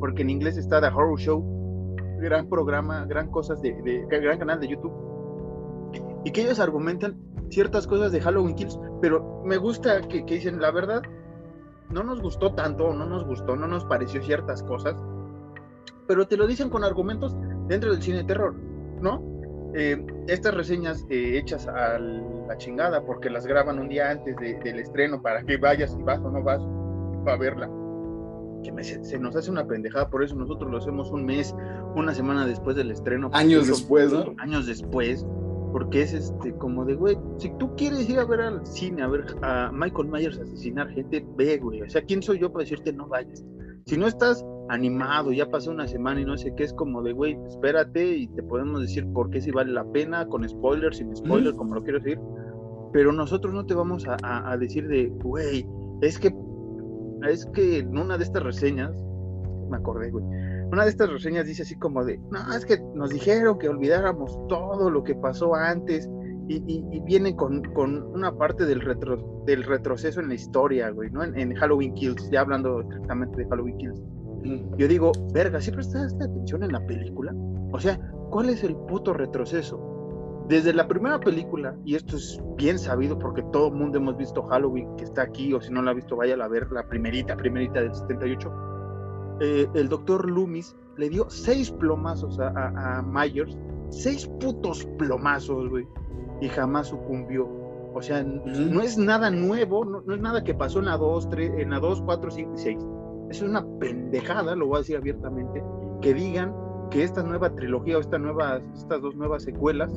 porque 0.00 0.20
en 0.20 0.28
inglés 0.28 0.58
está 0.58 0.82
The 0.82 0.88
Horror 0.88 1.18
Show, 1.18 1.96
gran 2.20 2.46
programa, 2.50 3.06
gran 3.06 3.30
cosas 3.30 3.62
de, 3.62 3.72
de, 3.72 4.04
gran 4.06 4.38
canal 4.38 4.60
de 4.60 4.68
YouTube, 4.68 4.92
y 6.26 6.30
que 6.30 6.42
ellos 6.42 6.60
argumentan 6.60 7.16
ciertas 7.48 7.86
cosas 7.86 8.12
de 8.12 8.20
Halloween 8.20 8.54
Kills, 8.54 8.78
pero 9.00 9.40
me 9.46 9.56
gusta 9.56 10.02
que, 10.02 10.26
que 10.26 10.34
dicen, 10.34 10.60
la 10.60 10.70
verdad, 10.72 11.00
no 11.88 12.02
nos 12.02 12.20
gustó 12.20 12.52
tanto, 12.52 12.92
no 12.92 13.06
nos 13.06 13.26
gustó, 13.26 13.56
no 13.56 13.66
nos 13.66 13.86
pareció 13.86 14.22
ciertas 14.22 14.62
cosas, 14.62 14.94
pero 16.06 16.26
te 16.26 16.36
lo 16.36 16.46
dicen 16.46 16.70
con 16.70 16.84
argumentos 16.84 17.36
dentro 17.68 17.92
del 17.92 18.02
cine 18.02 18.18
de 18.18 18.24
terror, 18.24 18.54
¿no? 19.00 19.22
Eh, 19.74 20.04
estas 20.28 20.54
reseñas 20.54 21.04
eh, 21.10 21.36
hechas 21.38 21.66
a 21.66 21.98
la 21.98 22.56
chingada 22.58 23.04
porque 23.04 23.28
las 23.28 23.46
graban 23.46 23.78
un 23.80 23.88
día 23.88 24.10
antes 24.10 24.36
del 24.36 24.78
estreno 24.78 25.20
para 25.20 25.42
que 25.42 25.56
vayas 25.56 25.96
y 25.98 26.02
vas 26.02 26.20
o 26.20 26.30
no 26.30 26.42
vas 26.42 26.62
a 27.26 27.36
verla. 27.36 27.68
Que 28.62 28.84
se, 28.84 29.18
nos 29.18 29.36
hace 29.36 29.50
una 29.50 29.66
pendejada, 29.66 30.08
por 30.08 30.22
eso 30.22 30.36
nosotros 30.36 30.70
lo 30.70 30.78
hacemos 30.78 31.10
un 31.10 31.26
mes, 31.26 31.54
una 31.96 32.14
semana 32.14 32.46
después 32.46 32.76
del 32.76 32.90
estreno. 32.90 33.30
Años 33.32 33.66
después, 33.66 34.12
¿no? 34.12 34.34
Años 34.38 34.66
después, 34.66 35.26
porque 35.72 36.02
es 36.02 36.14
este 36.14 36.54
como 36.54 36.84
de, 36.84 36.94
güey, 36.94 37.18
si 37.38 37.50
tú 37.58 37.74
quieres 37.76 38.08
ir 38.08 38.20
a 38.20 38.24
ver 38.24 38.40
al 38.40 38.64
cine, 38.64 39.02
a 39.02 39.08
ver 39.08 39.26
a 39.42 39.70
Michael 39.72 40.08
Myers 40.08 40.38
asesinar 40.38 40.88
gente, 40.90 41.26
ve, 41.36 41.58
güey. 41.58 41.82
O 41.82 41.90
sea, 41.90 42.00
¿quién 42.02 42.22
soy 42.22 42.38
yo 42.38 42.52
para 42.52 42.62
decirte 42.62 42.92
no 42.92 43.08
vayas? 43.08 43.44
Si 43.86 43.98
no 43.98 44.06
estás 44.06 44.46
animado, 44.68 45.32
ya 45.32 45.48
pasó 45.50 45.70
una 45.70 45.86
semana 45.86 46.20
y 46.20 46.24
no 46.24 46.36
sé 46.36 46.54
qué, 46.54 46.64
es 46.64 46.72
como 46.72 47.02
de, 47.02 47.12
güey, 47.12 47.38
espérate 47.46 48.16
y 48.16 48.28
te 48.28 48.42
podemos 48.42 48.80
decir 48.80 49.06
por 49.12 49.30
qué 49.30 49.40
si 49.40 49.50
vale 49.50 49.72
la 49.72 49.84
pena, 49.84 50.26
con 50.26 50.48
spoilers, 50.48 50.98
sin 50.98 51.14
spoilers, 51.14 51.56
como 51.56 51.74
lo 51.74 51.82
quiero 51.82 51.98
decir. 51.98 52.18
Pero 52.92 53.12
nosotros 53.12 53.52
no 53.52 53.66
te 53.66 53.74
vamos 53.74 54.06
a, 54.06 54.56
decir 54.56 54.86
de, 54.88 55.08
güey, 55.08 55.66
es 56.00 56.18
que, 56.18 56.34
es 57.28 57.46
que 57.46 57.78
en 57.78 57.98
una 57.98 58.16
de 58.16 58.24
estas 58.24 58.42
reseñas, 58.42 58.92
me 59.68 59.76
acordé, 59.76 60.10
güey, 60.10 60.24
una 60.70 60.84
de 60.84 60.90
estas 60.90 61.10
reseñas 61.10 61.46
dice 61.46 61.62
así 61.62 61.76
como 61.76 62.04
de, 62.04 62.18
no, 62.30 62.54
es 62.54 62.64
que 62.64 62.80
nos 62.94 63.10
dijeron 63.10 63.58
que 63.58 63.68
olvidáramos 63.68 64.38
todo 64.48 64.90
lo 64.90 65.02
que 65.02 65.14
pasó 65.14 65.54
antes 65.54 66.08
y, 66.46 67.00
viene 67.00 67.34
con, 67.34 67.62
una 68.12 68.36
parte 68.36 68.66
del, 68.66 68.80
retro, 68.80 69.42
del 69.46 69.64
retroceso 69.64 70.20
en 70.20 70.28
la 70.28 70.34
historia, 70.34 70.90
güey, 70.90 71.10
¿no? 71.10 71.22
En, 71.24 71.38
en 71.38 71.54
Halloween 71.54 71.94
Kills, 71.94 72.30
ya 72.30 72.42
hablando 72.42 72.80
estrictamente 72.80 73.38
de 73.38 73.48
Halloween 73.48 73.78
Kills 73.78 74.02
yo 74.76 74.88
digo, 74.88 75.12
verga, 75.32 75.60
¿sí 75.60 75.70
prestaste 75.70 76.24
atención 76.24 76.62
en 76.62 76.72
la 76.72 76.84
película? 76.86 77.34
O 77.72 77.80
sea, 77.80 77.98
¿cuál 78.30 78.50
es 78.50 78.62
el 78.62 78.76
puto 78.76 79.14
retroceso? 79.14 80.44
Desde 80.48 80.74
la 80.74 80.86
primera 80.86 81.18
película, 81.18 81.74
y 81.84 81.94
esto 81.94 82.16
es 82.16 82.38
bien 82.56 82.78
sabido 82.78 83.18
porque 83.18 83.42
todo 83.50 83.68
el 83.68 83.74
mundo 83.74 83.98
hemos 83.98 84.16
visto 84.18 84.42
Halloween 84.42 84.94
que 84.96 85.04
está 85.04 85.22
aquí, 85.22 85.54
o 85.54 85.60
si 85.60 85.72
no 85.72 85.80
la 85.80 85.92
ha 85.92 85.94
visto, 85.94 86.16
vaya 86.16 86.34
a 86.34 86.48
ver 86.48 86.70
la 86.70 86.86
primerita, 86.86 87.36
primerita 87.36 87.80
del 87.80 87.94
78. 87.94 88.52
Eh, 89.40 89.66
el 89.74 89.88
doctor 89.88 90.30
Loomis 90.30 90.76
le 90.98 91.08
dio 91.08 91.28
seis 91.30 91.70
plomazos 91.70 92.38
a, 92.38 93.02
Myers, 93.02 93.56
seis 93.88 94.26
putos 94.40 94.84
plomazos, 94.98 95.70
güey, 95.70 95.86
y 96.42 96.48
jamás 96.48 96.88
sucumbió. 96.88 97.48
O 97.94 98.02
sea, 98.02 98.22
no 98.22 98.82
es 98.82 98.98
nada 98.98 99.30
nuevo, 99.30 99.84
no, 99.84 100.12
es 100.12 100.20
nada 100.20 100.44
que 100.44 100.52
pasó 100.52 100.80
en 100.80 100.86
la 100.86 100.98
2, 100.98 101.28
en 101.36 101.70
la 101.70 101.78
2, 101.78 102.02
4, 102.02 102.30
5 102.30 102.52
y 102.54 102.58
6 102.58 102.86
es 103.34 103.42
una 103.42 103.64
pendejada, 103.78 104.54
lo 104.54 104.66
voy 104.66 104.76
a 104.76 104.78
decir 104.78 104.96
abiertamente, 104.96 105.62
que 106.00 106.14
digan 106.14 106.54
que 106.90 107.02
esta 107.02 107.22
nueva 107.22 107.54
trilogía 107.54 107.98
o 107.98 108.00
esta 108.00 108.18
nueva, 108.18 108.60
estas 108.74 109.02
dos 109.02 109.16
nuevas 109.16 109.42
secuelas 109.42 109.90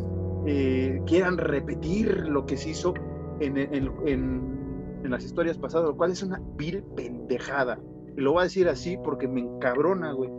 eh, 0.45 1.01
quieran 1.05 1.37
repetir 1.37 2.27
lo 2.27 2.45
que 2.45 2.57
se 2.57 2.69
hizo 2.69 2.93
en, 3.39 3.57
en, 3.57 4.57
las 5.03 5.23
historias 5.23 5.57
pasadas, 5.57 5.87
lo 5.87 5.95
cual 5.95 6.11
es 6.11 6.23
una 6.23 6.41
vil 6.57 6.83
pendejada. 6.95 7.79
Lo 8.15 8.33
voy 8.33 8.41
a 8.41 8.43
decir 8.43 8.67
así 8.67 8.97
porque 8.97 9.27
me 9.27 9.41
encabrona, 9.41 10.11
güey. 10.11 10.29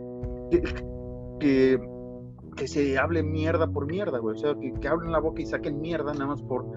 Que, 1.39 1.79
que 2.55 2.67
se 2.67 2.99
hable 2.99 3.23
mierda 3.23 3.67
por 3.67 3.87
mierda, 3.87 4.19
güey. 4.19 4.35
O 4.35 4.37
sea, 4.37 4.53
que, 4.59 4.73
que 4.73 4.87
abren 4.87 5.11
la 5.11 5.19
boca 5.19 5.41
y 5.41 5.45
saquen 5.45 5.79
mierda 5.81 6.13
nada 6.13 6.27
más 6.27 6.43
por 6.43 6.67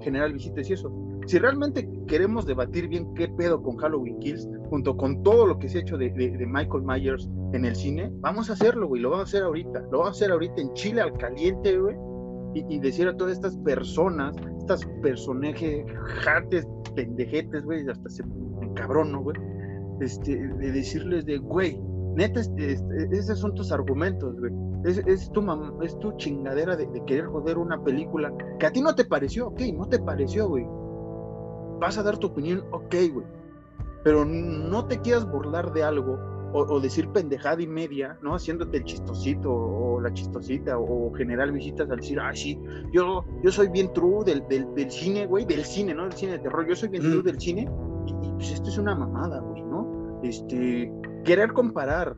generar 0.00 0.32
visitas 0.32 0.68
y 0.68 0.74
eso. 0.74 0.92
Si 1.26 1.38
realmente 1.38 1.88
queremos 2.06 2.46
debatir 2.46 2.88
bien 2.88 3.14
qué 3.14 3.28
pedo 3.28 3.62
con 3.62 3.76
Halloween 3.76 4.18
Kills, 4.18 4.48
junto 4.68 4.96
con 4.96 5.22
todo 5.22 5.46
lo 5.46 5.58
que 5.58 5.68
se 5.68 5.78
ha 5.78 5.80
hecho 5.82 5.96
de, 5.96 6.10
de, 6.10 6.46
Michael 6.46 6.82
Myers 6.82 7.28
en 7.52 7.64
el 7.64 7.76
cine, 7.76 8.10
vamos 8.20 8.50
a 8.50 8.54
hacerlo, 8.54 8.88
güey. 8.88 9.02
Lo 9.02 9.10
vamos 9.10 9.26
a 9.26 9.28
hacer 9.28 9.42
ahorita. 9.42 9.80
Lo 9.90 9.98
vamos 9.98 10.08
a 10.08 10.10
hacer 10.10 10.30
ahorita 10.32 10.60
en 10.60 10.72
Chile 10.74 11.00
al 11.00 11.12
caliente, 11.14 11.78
güey. 11.78 11.96
Y, 12.54 12.74
y, 12.74 12.78
decir 12.80 13.06
a 13.06 13.16
todas 13.16 13.34
estas 13.34 13.56
personas, 13.58 14.34
estas 14.58 14.84
personajes, 15.02 15.84
jates, 16.24 16.66
pendejetes, 16.96 17.64
güey, 17.64 17.88
hasta 17.88 18.08
se 18.08 18.24
encabrono, 18.62 19.22
güey. 19.22 19.36
Este, 20.00 20.36
de 20.36 20.72
decirles 20.72 21.26
de, 21.26 21.38
güey, 21.38 21.78
neta, 22.16 22.40
este, 22.40 22.72
este, 22.72 23.08
esos 23.12 23.38
son 23.38 23.54
tus 23.54 23.70
argumentos, 23.70 24.34
güey 24.40 24.52
es, 24.84 25.30
tu, 25.32 25.82
es 25.82 25.98
tu 25.98 26.12
chingadera 26.16 26.76
de, 26.76 26.88
querer 27.06 27.26
joder 27.26 27.58
una 27.58 27.82
película 27.82 28.32
que 28.58 28.66
a 28.66 28.72
ti 28.72 28.80
no 28.80 28.94
te 28.94 29.04
pareció, 29.04 29.48
ok, 29.48 29.60
no 29.74 29.86
te 29.86 29.98
pareció, 29.98 30.48
güey. 30.48 30.66
Vas 31.80 31.98
a 31.98 32.02
dar 32.02 32.18
tu 32.18 32.28
opinión, 32.28 32.64
ok, 32.70 32.94
güey. 33.12 33.26
Pero 34.04 34.24
no 34.24 34.86
te 34.86 35.00
quieras 35.00 35.30
burlar 35.30 35.72
de 35.72 35.82
algo 35.82 36.18
o, 36.52 36.80
decir 36.80 37.08
pendejada 37.10 37.62
y 37.62 37.66
media, 37.66 38.18
¿no? 38.22 38.34
Haciéndote 38.34 38.78
el 38.78 38.84
chistosito 38.84 39.52
o 39.52 40.00
la 40.00 40.12
chistosita 40.12 40.78
o, 40.78 41.12
generar 41.14 41.52
visitas 41.52 41.88
al 41.90 41.98
decir, 41.98 42.18
ah, 42.18 42.34
sí, 42.34 42.60
yo, 42.92 43.24
yo 43.42 43.52
soy 43.52 43.68
bien 43.68 43.92
true 43.92 44.24
del, 44.24 44.44
del, 44.48 44.90
cine, 44.90 45.26
güey, 45.26 45.44
del 45.44 45.64
cine, 45.64 45.94
¿no? 45.94 46.04
Del 46.04 46.12
cine 46.12 46.32
de 46.32 46.38
terror, 46.40 46.66
yo 46.66 46.74
soy 46.74 46.88
bien 46.88 47.04
true 47.04 47.20
mm. 47.20 47.24
del 47.24 47.40
cine 47.40 47.68
y, 48.06 48.26
y, 48.26 48.32
pues 48.32 48.52
esto 48.52 48.68
es 48.68 48.78
una 48.78 48.94
mamada, 48.94 49.40
güey, 49.40 49.62
¿no? 49.62 50.20
Este, 50.24 50.92
querer 51.24 51.52
comparar 51.52 52.16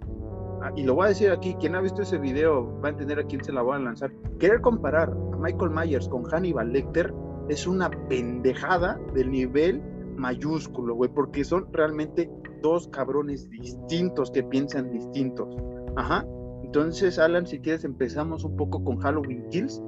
Ah, 0.62 0.70
y 0.77 0.85
lo 0.85 0.94
voy 0.94 1.07
a 1.07 1.09
decir 1.09 1.29
aquí, 1.33 1.55
quien 1.55 1.75
ha 1.75 1.81
visto 1.81 2.03
ese 2.03 2.18
video 2.18 2.81
va 2.81 2.88
a 2.88 2.90
entender 2.92 3.18
a 3.18 3.25
quién 3.25 3.42
se 3.42 3.53
la 3.53 3.62
voy 3.62 3.75
a 3.75 3.79
lanzar. 3.81 4.12
Querer 4.38 4.61
comparar 4.61 5.11
a 5.11 5.37
Michael 5.37 5.72
Myers 5.72 6.09
con 6.09 6.22
Hannibal 6.22 6.72
Lecter 6.72 7.12
es 7.48 7.66
una 7.66 7.90
pendejada 8.09 9.00
del 9.14 9.31
nivel 9.31 9.83
mayúsculo, 10.16 10.94
güey, 10.94 11.11
porque 11.12 11.44
son 11.44 11.66
realmente 11.72 12.31
dos 12.62 12.88
cabrones 12.88 13.48
distintos 13.50 14.31
que 14.31 14.42
piensan 14.42 14.90
distintos. 14.90 15.55
Ajá. 15.96 16.26
Entonces, 16.62 17.18
Alan, 17.18 17.46
si 17.46 17.59
quieres 17.59 17.85
empezamos 17.85 18.44
un 18.44 18.57
poco 18.57 18.83
con 18.83 18.98
Halloween 18.98 19.48
Kills. 19.50 19.83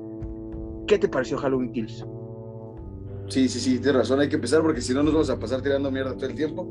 ¿Qué 0.86 0.98
te 0.98 1.08
pareció 1.08 1.38
Halloween 1.38 1.72
Kills? 1.72 2.04
Sí, 3.28 3.48
sí, 3.48 3.58
sí, 3.58 3.78
tienes 3.78 3.94
razón, 3.94 4.20
hay 4.20 4.28
que 4.28 4.34
empezar 4.34 4.60
porque 4.60 4.82
si 4.82 4.92
no 4.92 5.02
nos 5.02 5.14
vamos 5.14 5.30
a 5.30 5.38
pasar 5.38 5.62
tirando 5.62 5.90
mierda 5.90 6.14
todo 6.14 6.26
el 6.26 6.34
tiempo. 6.34 6.62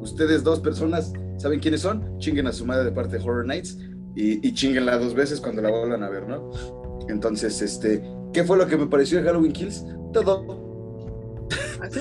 Ustedes 0.00 0.44
dos 0.44 0.60
personas 0.60 1.12
saben 1.38 1.58
quiénes 1.58 1.80
son, 1.80 2.18
chinguen 2.18 2.46
a 2.46 2.52
su 2.52 2.64
madre 2.64 2.84
de 2.84 2.92
parte 2.92 3.18
de 3.18 3.24
Horror 3.24 3.46
Nights 3.46 3.78
y, 4.14 4.46
y 4.46 4.52
chinguenla 4.52 4.96
dos 4.98 5.14
veces 5.14 5.40
cuando 5.40 5.60
la 5.60 5.70
vuelvan 5.70 6.04
a 6.04 6.08
ver, 6.08 6.28
¿no? 6.28 6.50
Entonces, 7.08 7.60
este, 7.62 8.00
¿qué 8.32 8.44
fue 8.44 8.56
lo 8.56 8.66
que 8.66 8.76
me 8.76 8.86
pareció 8.86 9.18
de 9.18 9.24
Halloween 9.24 9.52
Kills? 9.52 9.84
Todo. 10.12 10.68
¿Así? 11.80 12.00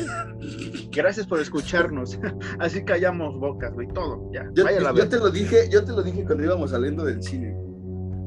Gracias 0.92 1.28
por 1.28 1.40
escucharnos. 1.40 2.20
Así 2.60 2.84
callamos 2.84 3.40
bocas, 3.40 3.74
güey, 3.74 3.88
todo, 3.90 4.30
ya. 4.32 4.50
Yo, 4.54 4.66
yo, 4.96 5.10
te 5.10 5.18
lo 5.18 5.30
dije, 5.30 5.70
yo 5.70 5.84
te 5.84 5.92
lo 5.92 6.02
dije 6.02 6.26
cuando 6.26 6.44
íbamos 6.44 6.72
saliendo 6.72 7.04
del 7.06 7.22
cine. 7.22 7.56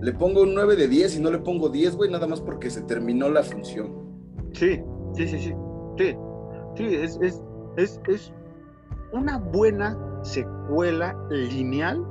Le 0.01 0.13
pongo 0.13 0.43
un 0.43 0.55
9 0.55 0.77
de 0.77 0.89
10 0.89 1.17
y 1.17 1.21
no 1.21 1.31
le 1.31 1.39
pongo 1.39 1.69
10, 1.69 1.97
güey, 1.97 2.11
nada 2.11 2.27
más 2.27 2.41
porque 2.41 2.71
se 2.71 2.83
terminó 2.83 3.29
la 3.29 3.43
función. 3.43 3.93
Sí, 4.53 4.81
sí, 5.15 5.29
sí, 5.29 5.39
sí. 5.39 5.55
Sí, 5.99 6.17
sí, 6.77 6.95
es, 6.95 7.19
es, 7.21 7.43
es, 7.77 8.01
es 8.09 8.33
una 9.13 9.39
buena 9.39 9.99
secuela 10.23 11.17
lineal 11.31 12.03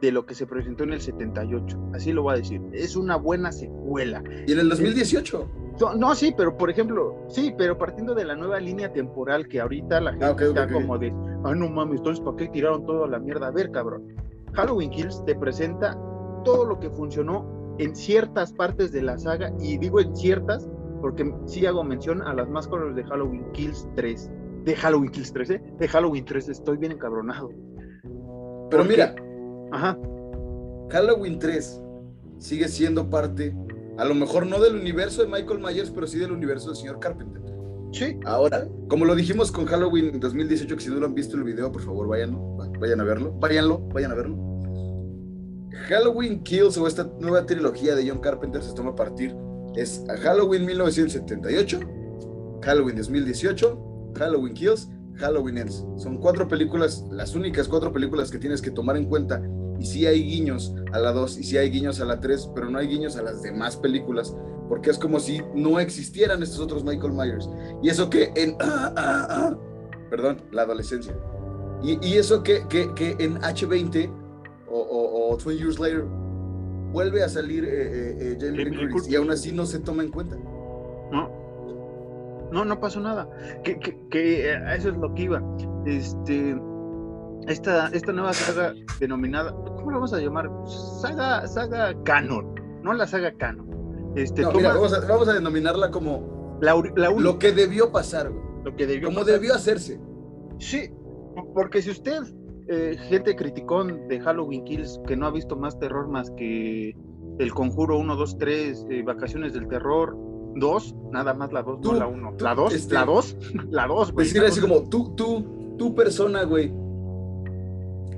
de 0.00 0.12
lo 0.12 0.26
que 0.26 0.34
se 0.34 0.46
presentó 0.46 0.84
en 0.84 0.92
el 0.92 1.00
78. 1.00 1.90
Así 1.94 2.12
lo 2.12 2.22
voy 2.22 2.34
a 2.34 2.36
decir. 2.38 2.60
Es 2.72 2.96
una 2.96 3.16
buena 3.16 3.52
secuela. 3.52 4.22
¿Y 4.46 4.52
en 4.52 4.58
el 4.58 4.68
2018? 4.68 5.50
No, 5.96 6.14
sí, 6.14 6.32
pero 6.36 6.56
por 6.56 6.70
ejemplo, 6.70 7.16
sí, 7.28 7.54
pero 7.56 7.76
partiendo 7.76 8.14
de 8.14 8.24
la 8.24 8.34
nueva 8.34 8.58
línea 8.60 8.92
temporal 8.92 9.46
que 9.46 9.60
ahorita 9.60 10.00
la 10.00 10.10
ah, 10.10 10.28
gente 10.28 10.46
está 10.46 10.68
como 10.72 10.96
de, 10.96 11.12
ay 11.44 11.54
no 11.54 11.68
mames, 11.68 11.98
entonces 11.98 12.24
¿para 12.24 12.36
qué 12.38 12.48
tiraron 12.48 12.86
toda 12.86 13.06
la 13.06 13.18
mierda? 13.18 13.48
A 13.48 13.50
ver, 13.50 13.70
cabrón. 13.70 14.08
Halloween 14.54 14.88
Kills 14.88 15.22
te 15.26 15.34
presenta 15.34 15.98
todo 16.44 16.64
lo 16.64 16.80
que 16.80 16.88
funcionó 16.88 17.76
en 17.78 17.94
ciertas 17.94 18.54
partes 18.54 18.90
de 18.90 19.02
la 19.02 19.18
saga, 19.18 19.52
y 19.60 19.76
digo 19.76 20.00
en 20.00 20.16
ciertas, 20.16 20.66
porque 21.02 21.30
sí 21.44 21.66
hago 21.66 21.84
mención 21.84 22.22
a 22.22 22.32
las 22.32 22.48
máscaras 22.48 22.96
de 22.96 23.04
Halloween 23.04 23.44
Kills 23.52 23.86
3 23.96 24.30
de 24.66 24.74
Halloween 24.74 25.10
Kills 25.10 25.32
3, 25.32 25.50
¿eh? 25.50 25.62
De 25.78 25.88
Halloween 25.88 26.24
3, 26.24 26.48
estoy 26.48 26.76
bien 26.76 26.92
encabronado. 26.92 27.50
Pero 28.68 28.84
mira, 28.84 29.14
ajá. 29.72 29.98
Halloween 30.90 31.38
3 31.38 31.80
sigue 32.38 32.68
siendo 32.68 33.08
parte, 33.08 33.56
a 33.98 34.04
lo 34.04 34.14
mejor 34.14 34.46
no 34.46 34.60
del 34.60 34.76
universo 34.76 35.22
de 35.22 35.28
Michael 35.28 35.60
Myers, 35.60 35.90
pero 35.90 36.06
sí 36.06 36.18
del 36.18 36.32
universo 36.32 36.68
del 36.68 36.76
señor 36.76 37.00
Carpenter. 37.00 37.42
Sí. 37.92 38.18
Ahora, 38.24 38.68
como 38.88 39.04
lo 39.04 39.14
dijimos 39.14 39.50
con 39.50 39.66
Halloween 39.66 40.20
2018, 40.20 40.76
que 40.76 40.82
si 40.82 40.90
no 40.90 40.96
lo 40.96 41.06
han 41.06 41.14
visto 41.14 41.36
el 41.36 41.44
video, 41.44 41.72
por 41.72 41.82
favor, 41.82 42.06
vayan, 42.08 42.38
vayan 42.78 43.00
a 43.00 43.04
verlo, 43.04 43.32
váyanlo, 43.38 43.80
vayan 43.92 44.12
a 44.12 44.14
verlo. 44.14 44.36
Halloween 45.88 46.42
Kills 46.42 46.76
o 46.78 46.86
esta 46.86 47.10
nueva 47.20 47.46
trilogía 47.46 47.94
de 47.94 48.08
John 48.08 48.18
Carpenter 48.18 48.62
se 48.62 48.74
toma 48.74 48.90
a 48.90 48.96
partir 48.96 49.34
es 49.76 50.04
a 50.08 50.16
Halloween 50.16 50.64
1978, 50.64 51.80
Halloween 52.62 52.96
2018 52.96 53.86
Halloween 54.16 54.54
Kills, 54.54 54.88
Halloween 55.14 55.58
Ends. 55.58 55.84
Son 55.96 56.18
cuatro 56.18 56.48
películas, 56.48 57.04
las 57.10 57.34
únicas 57.34 57.68
cuatro 57.68 57.92
películas 57.92 58.30
que 58.30 58.38
tienes 58.38 58.60
que 58.60 58.70
tomar 58.70 58.96
en 58.96 59.06
cuenta. 59.06 59.42
Y 59.78 59.86
sí 59.86 60.06
hay 60.06 60.22
guiños 60.22 60.74
a 60.92 60.98
la 60.98 61.12
2 61.12 61.38
y 61.38 61.44
sí 61.44 61.56
hay 61.56 61.70
guiños 61.70 62.00
a 62.00 62.04
la 62.04 62.20
3, 62.20 62.50
pero 62.54 62.70
no 62.70 62.78
hay 62.78 62.88
guiños 62.88 63.16
a 63.16 63.22
las 63.22 63.42
demás 63.42 63.76
películas, 63.76 64.34
porque 64.68 64.90
es 64.90 64.98
como 64.98 65.20
si 65.20 65.40
no 65.54 65.78
existieran 65.80 66.42
estos 66.42 66.60
otros 66.60 66.84
Michael 66.84 67.12
Myers. 67.12 67.48
Y 67.82 67.88
eso 67.88 68.08
que 68.10 68.32
en... 68.34 68.56
Ah, 68.60 68.92
ah, 68.96 69.26
ah, 69.30 69.58
perdón, 70.10 70.42
la 70.52 70.62
adolescencia. 70.62 71.14
Y, 71.82 72.16
eso 72.16 72.42
que, 72.42 72.62
en 73.18 73.38
H20 73.40 74.10
o, 74.68 75.38
o, 75.38 75.52
Years 75.52 75.78
Later 75.78 76.04
vuelve 76.92 77.22
a 77.22 77.28
salir 77.28 77.64
eh, 77.64 77.68
eh, 77.70 78.16
eh 78.18 78.38
Jamie 78.40 78.90
Curtis 78.90 79.08
y 79.08 79.16
aún 79.16 79.30
así 79.30 79.52
no 79.52 79.66
se 79.66 79.78
toma 79.80 80.02
en 80.02 80.10
cuenta. 80.10 80.36
No, 81.12 81.30
no, 82.50 82.64
no 82.64 82.80
pasó 82.80 83.00
nada. 83.00 83.28
Que, 83.62 83.78
que, 83.78 84.50
eh, 84.50 84.58
eso 84.76 84.88
es 84.88 84.96
lo 84.96 85.14
que 85.14 85.22
iba. 85.24 85.42
Este, 85.84 86.56
esta, 87.46 87.88
esta 87.88 88.12
nueva 88.12 88.32
saga 88.32 88.74
denominada, 89.00 89.52
¿cómo 89.52 89.90
la 89.90 89.96
vamos 89.96 90.12
a 90.12 90.18
llamar? 90.18 90.50
Saga, 91.00 91.46
saga 91.46 91.94
canon, 92.04 92.54
no 92.82 92.92
la 92.92 93.06
saga 93.06 93.32
canon. 93.36 93.66
Este, 94.16 94.42
vamos, 94.42 95.28
a, 95.28 95.32
denominarla 95.34 95.90
como 95.90 96.58
lo 96.60 97.38
que 97.38 97.52
debió 97.52 97.92
pasar, 97.92 98.32
Lo 98.64 98.74
que 98.74 98.86
debió 98.86 99.08
Como 99.08 99.24
debió 99.24 99.54
hacerse. 99.54 100.00
Sí, 100.58 100.90
porque 101.54 101.82
si 101.82 101.90
usted, 101.90 102.22
eh, 102.68 102.96
gente 103.08 103.36
criticón 103.36 104.08
de 104.08 104.20
Halloween 104.20 104.64
Kills, 104.64 105.00
que 105.06 105.16
no 105.16 105.26
ha 105.26 105.30
visto 105.30 105.54
más 105.54 105.78
terror 105.78 106.08
más 106.08 106.30
que 106.30 106.96
El 107.38 107.52
Conjuro 107.52 107.98
1, 107.98 108.16
2, 108.16 108.38
3, 108.38 108.86
Vacaciones 109.04 109.52
del 109.52 109.68
Terror, 109.68 110.16
dos, 110.56 110.94
nada 111.12 111.34
más 111.34 111.52
la 111.52 111.62
dos, 111.62 111.78
no 111.80 111.92
la 111.92 112.06
uno. 112.06 112.34
La 112.40 112.54
dos, 112.54 112.72
este, 112.72 112.94
la 112.94 113.04
dos, 113.04 113.36
la 113.70 113.86
dos, 113.88 114.12
güey. 114.12 114.26
Decir 114.26 114.42
así 114.44 114.60
como, 114.60 114.88
tú, 114.88 115.14
tú, 115.14 115.74
tú 115.78 115.94
persona, 115.94 116.44
güey, 116.44 116.72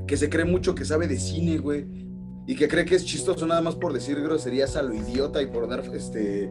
que 0.09 0.17
se 0.17 0.29
cree 0.29 0.45
mucho 0.45 0.75
que 0.75 0.85
sabe 0.85 1.07
de 1.07 1.19
cine, 1.19 1.59
güey, 1.59 1.87
y 2.49 2.57
que 2.57 2.67
cree 2.67 2.85
que 2.85 2.97
es 2.97 3.05
chistoso 3.05 3.47
nada 3.47 3.61
más 3.61 3.77
por 3.77 3.93
decir 3.93 4.21
groserías 4.21 4.75
a 4.75 4.83
lo 4.83 4.95
idiota 4.95 5.41
y 5.41 5.47
por 5.47 5.69
dar, 5.69 5.85
este, 5.95 6.51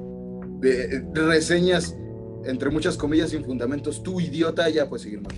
reseñas, 1.14 1.98
entre 2.46 2.70
muchas 2.70 2.96
comillas, 2.96 3.32
sin 3.32 3.44
fundamentos, 3.44 4.02
tú 4.04 4.22
idiota, 4.22 4.70
ya 4.70 4.88
puedes 4.88 5.04
seguir 5.04 5.22
más. 5.22 5.34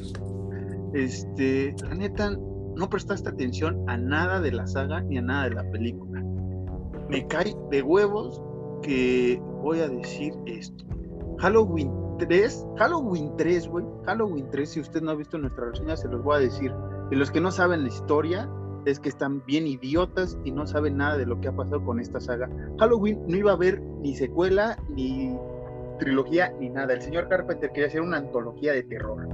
Este, 0.93 1.73
la 1.81 1.95
neta, 1.95 2.31
no 2.75 2.89
prestaste 2.89 3.29
atención 3.29 3.83
a 3.87 3.97
nada 3.97 4.41
de 4.41 4.51
la 4.51 4.67
saga 4.67 5.01
ni 5.01 5.17
a 5.17 5.21
nada 5.21 5.45
de 5.45 5.55
la 5.55 5.71
película. 5.71 6.21
Me 7.09 7.25
cae 7.27 7.55
de 7.71 7.81
huevos 7.81 8.41
que 8.81 9.41
voy 9.61 9.79
a 9.79 9.87
decir 9.87 10.33
esto. 10.45 10.85
Halloween 11.39 11.91
3, 12.19 12.65
Halloween 12.77 13.31
3, 13.37 13.67
güey, 13.69 13.85
Halloween 14.05 14.47
3, 14.51 14.69
si 14.69 14.79
usted 14.81 15.01
no 15.01 15.11
ha 15.11 15.15
visto 15.15 15.37
nuestra 15.37 15.71
reseña, 15.71 15.95
se 15.95 16.09
los 16.09 16.21
voy 16.21 16.35
a 16.35 16.39
decir. 16.39 16.71
Y 17.11 17.15
los 17.15 17.31
que 17.31 17.41
no 17.41 17.51
saben 17.51 17.83
la 17.83 17.87
historia, 17.87 18.49
es 18.85 18.99
que 18.99 19.09
están 19.09 19.43
bien 19.45 19.67
idiotas 19.67 20.37
y 20.45 20.51
no 20.51 20.65
saben 20.65 20.97
nada 20.97 21.17
de 21.17 21.25
lo 21.25 21.39
que 21.41 21.49
ha 21.49 21.55
pasado 21.55 21.83
con 21.83 21.99
esta 21.99 22.19
saga. 22.19 22.49
Halloween 22.79 23.21
no 23.27 23.35
iba 23.35 23.51
a 23.51 23.55
haber 23.55 23.81
ni 23.81 24.15
secuela, 24.15 24.77
ni 24.89 25.37
trilogía, 25.99 26.53
ni 26.59 26.69
nada. 26.69 26.93
El 26.93 27.01
señor 27.01 27.27
Carpenter 27.27 27.71
quería 27.71 27.87
hacer 27.87 28.01
una 28.01 28.17
antología 28.17 28.73
de 28.73 28.83
terror. 28.83 29.27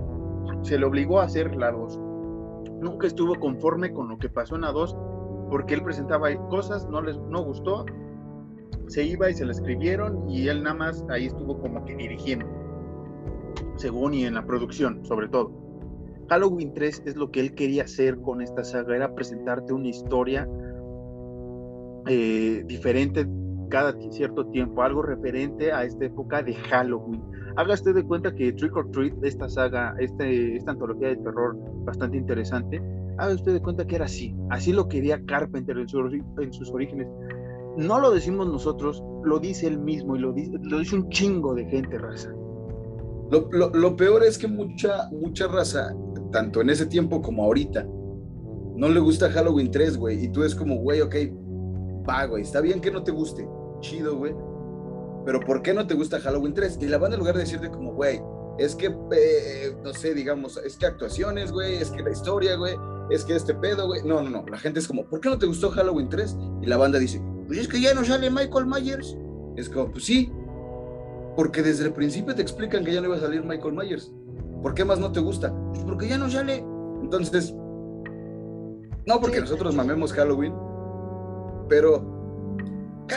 Se 0.63 0.79
le 0.79 0.85
obligó 0.85 1.19
a 1.19 1.25
hacer 1.25 1.55
la 1.55 1.71
2. 1.71 1.99
Nunca 2.81 3.07
estuvo 3.07 3.35
conforme 3.35 3.93
con 3.93 4.09
lo 4.09 4.17
que 4.17 4.29
pasó 4.29 4.55
en 4.55 4.61
la 4.61 4.71
2 4.71 4.97
porque 5.49 5.75
él 5.75 5.83
presentaba 5.83 6.33
cosas, 6.49 6.89
no 6.89 7.01
les 7.01 7.17
no 7.17 7.43
gustó 7.43 7.85
se 8.87 9.03
iba 9.03 9.29
y 9.29 9.33
se 9.33 9.45
la 9.45 9.51
escribieron 9.51 10.29
y 10.29 10.47
él 10.47 10.63
nada 10.63 10.75
más 10.75 11.05
ahí 11.09 11.25
estuvo 11.25 11.59
como 11.59 11.83
que 11.85 11.95
dirigiendo, 11.95 12.45
según 13.75 14.13
y 14.13 14.25
en 14.25 14.35
la 14.35 14.45
producción, 14.45 15.03
sobre 15.05 15.27
todo. 15.27 15.64
Halloween 16.29 16.73
3 16.73 17.03
es 17.05 17.15
lo 17.15 17.31
que 17.31 17.39
él 17.39 17.53
quería 17.53 17.83
hacer 17.83 18.19
con 18.21 18.41
esta 18.41 18.63
saga, 18.63 18.95
era 18.95 19.13
presentarte 19.13 19.73
una 19.73 19.87
historia 19.87 20.47
eh, 22.07 22.63
diferente 22.67 23.27
cada 23.69 23.95
cierto 24.11 24.45
tiempo, 24.47 24.83
algo 24.83 25.01
referente 25.01 25.71
a 25.71 25.83
esta 25.83 26.05
época 26.05 26.41
de 26.41 26.53
Halloween. 26.53 27.21
Haga 27.55 27.73
usted 27.73 27.95
de 27.95 28.03
cuenta 28.03 28.33
que 28.33 28.53
Trick 28.53 28.75
or 28.75 28.89
Treat, 28.91 29.13
esta 29.23 29.49
saga, 29.49 29.95
este, 29.99 30.57
esta 30.57 30.71
antología 30.71 31.09
de 31.09 31.17
terror 31.17 31.57
bastante 31.83 32.17
interesante, 32.17 32.81
haga 33.17 33.33
usted 33.33 33.53
de 33.53 33.61
cuenta 33.61 33.85
que 33.85 33.95
era 33.95 34.05
así, 34.05 34.35
así 34.49 34.73
lo 34.73 34.87
quería 34.87 35.23
Carpenter 35.25 35.77
en, 35.77 35.87
sus 35.87 36.71
orígenes. 36.71 37.07
No 37.77 37.99
lo 37.99 38.11
decimos 38.11 38.47
nosotros, 38.47 39.03
lo 39.23 39.39
dice 39.39 39.67
él 39.67 39.79
mismo 39.79 40.15
y 40.15 40.19
lo 40.19 40.33
dice, 40.33 40.57
un 40.95 41.09
chingo 41.09 41.53
de 41.53 41.65
gente, 41.65 41.97
raza. 41.97 42.31
Lo, 43.31 43.49
lo, 43.51 43.69
lo, 43.71 43.95
peor 43.95 44.23
es 44.23 44.37
que 44.37 44.47
mucha, 44.47 45.09
mucha 45.11 45.47
raza, 45.47 45.95
tanto 46.35 46.59
en 46.59 46.69
ese 46.69 46.85
tiempo 46.85 47.21
como 47.21 47.45
ahorita, 47.45 47.87
no 48.75 48.89
le 48.89 48.99
gusta 48.99 49.31
Halloween 49.31 49.71
3, 49.71 49.95
güey. 49.95 50.25
Y 50.25 50.27
tú 50.27 50.43
es 50.43 50.53
como, 50.53 50.75
güey, 50.75 50.99
ok, 50.99 51.15
va, 52.05 52.25
güey. 52.25 52.43
Está 52.43 52.59
bien 52.59 52.81
que 52.81 52.91
no 52.91 53.03
te 53.03 53.11
guste. 53.11 53.47
Chido, 53.79 54.17
güey. 54.17 54.35
Pero 55.25 55.39
¿por 55.39 55.61
qué 55.61 55.73
no 55.73 55.87
te 55.87 55.93
gusta 55.93 56.19
Halloween 56.19 56.53
3? 56.53 56.79
Y 56.81 56.87
la 56.87 56.97
banda 56.97 57.15
en 57.15 57.19
lugar 57.19 57.35
de 57.35 57.43
decirte 57.43 57.69
como, 57.69 57.93
güey, 57.93 58.21
es 58.59 58.75
que, 58.75 58.87
eh, 59.13 59.77
no 59.81 59.93
sé, 59.93 60.13
digamos, 60.13 60.57
es 60.57 60.75
que 60.75 60.87
actuaciones, 60.87 61.53
güey, 61.53 61.75
es 61.75 61.89
que 61.89 62.03
la 62.03 62.11
historia, 62.11 62.57
güey, 62.57 62.75
es 63.11 63.23
que 63.23 63.37
este 63.37 63.53
pedo, 63.53 63.87
güey. 63.87 64.03
No, 64.03 64.21
no, 64.21 64.29
no. 64.29 64.45
La 64.45 64.57
gente 64.57 64.81
es 64.81 64.89
como, 64.89 65.05
¿por 65.05 65.21
qué 65.21 65.29
no 65.29 65.39
te 65.39 65.45
gustó 65.45 65.69
Halloween 65.69 66.09
3? 66.09 66.35
Y 66.63 66.65
la 66.65 66.75
banda 66.75 66.99
dice, 66.99 67.21
pues 67.47 67.59
es 67.59 67.69
que 67.69 67.79
ya 67.79 67.93
no 67.93 68.03
sale 68.03 68.29
Michael 68.29 68.65
Myers. 68.65 69.17
Es 69.55 69.69
como, 69.69 69.89
pues 69.89 70.03
sí, 70.03 70.29
porque 71.37 71.63
desde 71.63 71.85
el 71.85 71.93
principio 71.93 72.35
te 72.35 72.41
explican 72.41 72.83
que 72.83 72.91
ya 72.91 72.99
no 72.99 73.07
iba 73.07 73.15
a 73.15 73.21
salir 73.21 73.41
Michael 73.41 73.73
Myers. 73.73 74.11
¿Por 74.61 74.73
qué 74.73 74.85
más 74.85 74.99
no 74.99 75.11
te 75.11 75.19
gusta? 75.19 75.53
Pues 75.71 75.83
porque 75.83 76.07
ya 76.07 76.17
no 76.17 76.29
sale. 76.29 76.65
Entonces, 77.01 77.53
no 79.05 79.19
porque 79.21 79.41
nosotros 79.41 79.75
mamemos 79.75 80.13
Halloween, 80.13 80.53
pero 81.69 82.15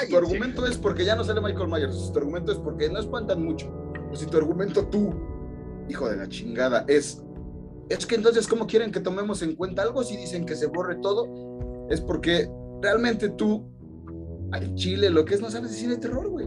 tu 0.08 0.16
argumento 0.16 0.66
es 0.66 0.76
porque 0.76 1.04
ya 1.04 1.16
no 1.16 1.24
sale 1.24 1.40
Michael 1.40 1.68
Myers. 1.68 1.98
Si 1.98 2.12
tu 2.12 2.18
argumento 2.18 2.52
es 2.52 2.58
porque 2.58 2.90
no 2.90 2.98
espantan 2.98 3.42
mucho. 3.42 3.72
O 4.12 4.16
si 4.16 4.26
tu 4.26 4.36
argumento 4.36 4.86
tú, 4.86 5.14
hijo 5.88 6.08
de 6.08 6.16
la 6.16 6.28
chingada, 6.28 6.84
es 6.88 7.22
es 7.88 8.04
que 8.04 8.16
entonces, 8.16 8.46
¿cómo 8.46 8.66
quieren 8.66 8.92
que 8.92 9.00
tomemos 9.00 9.42
en 9.42 9.54
cuenta 9.54 9.82
algo 9.82 10.02
si 10.02 10.16
dicen 10.16 10.44
que 10.44 10.54
se 10.56 10.66
borre 10.66 10.96
todo? 10.96 11.86
Es 11.88 12.00
porque 12.00 12.50
realmente 12.82 13.30
tú, 13.30 13.64
al 14.52 14.74
chile, 14.74 15.08
lo 15.08 15.24
que 15.24 15.34
es 15.34 15.40
no 15.40 15.50
sabes 15.50 15.70
decir 15.70 15.88
de 15.88 15.96
terror, 15.96 16.28
güey. 16.28 16.46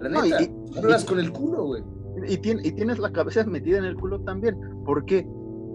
La 0.00 0.08
neta, 0.10 0.38
hablas 0.76 1.04
con 1.04 1.18
el 1.18 1.32
culo, 1.32 1.64
güey. 1.64 1.82
Y, 2.26 2.34
y, 2.34 2.72
tienes 2.72 2.98
la 2.98 3.10
cabeza 3.10 3.44
metida 3.44 3.78
en 3.78 3.84
el 3.84 3.96
culo 3.96 4.20
también. 4.20 4.56
¿Por 4.84 5.04
qué? 5.04 5.26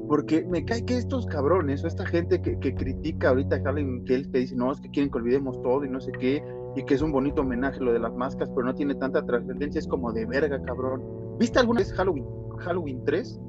Porque 0.07 0.45
me 0.45 0.63
cae 0.63 0.85
que 0.85 0.97
estos 0.97 1.25
cabrones 1.25 1.83
o 1.83 1.87
esta 1.87 2.05
gente 2.05 2.41
que, 2.41 2.57
critica 2.57 3.29
ahorita 3.29 3.57
a 3.57 3.61
Halloween 3.61 4.05
que 4.05 4.17
dice, 4.17 4.55
no, 4.55 4.71
es 4.71 4.79
que 4.79 4.89
quieren 4.89 5.11
que 5.11 5.17
olvidemos 5.17 5.61
todo 5.61 5.83
y 5.83 5.89
no 5.89 5.99
sé 5.99 6.11
qué, 6.13 6.43
y 6.75 6.83
que 6.83 6.93
es 6.93 7.01
un 7.01 7.11
bonito 7.11 7.41
homenaje 7.41 7.79
lo 7.79 7.91
de 7.91 7.99
las 7.99 8.13
máscaras, 8.15 8.49
pero 8.49 8.65
no 8.65 8.75
tiene 8.75 8.95
tanta 8.95 9.25
trascendencia, 9.25 9.79
es 9.79 9.87
como 9.87 10.13
de 10.13 10.25
verga, 10.25 10.61
cabrón. 10.61 11.03
¿Viste 11.39 11.59
alguna 11.59 11.79
vez 11.79 11.91
Halloween, 11.93 12.25
Halloween 12.59 13.03
3? 13.05 13.39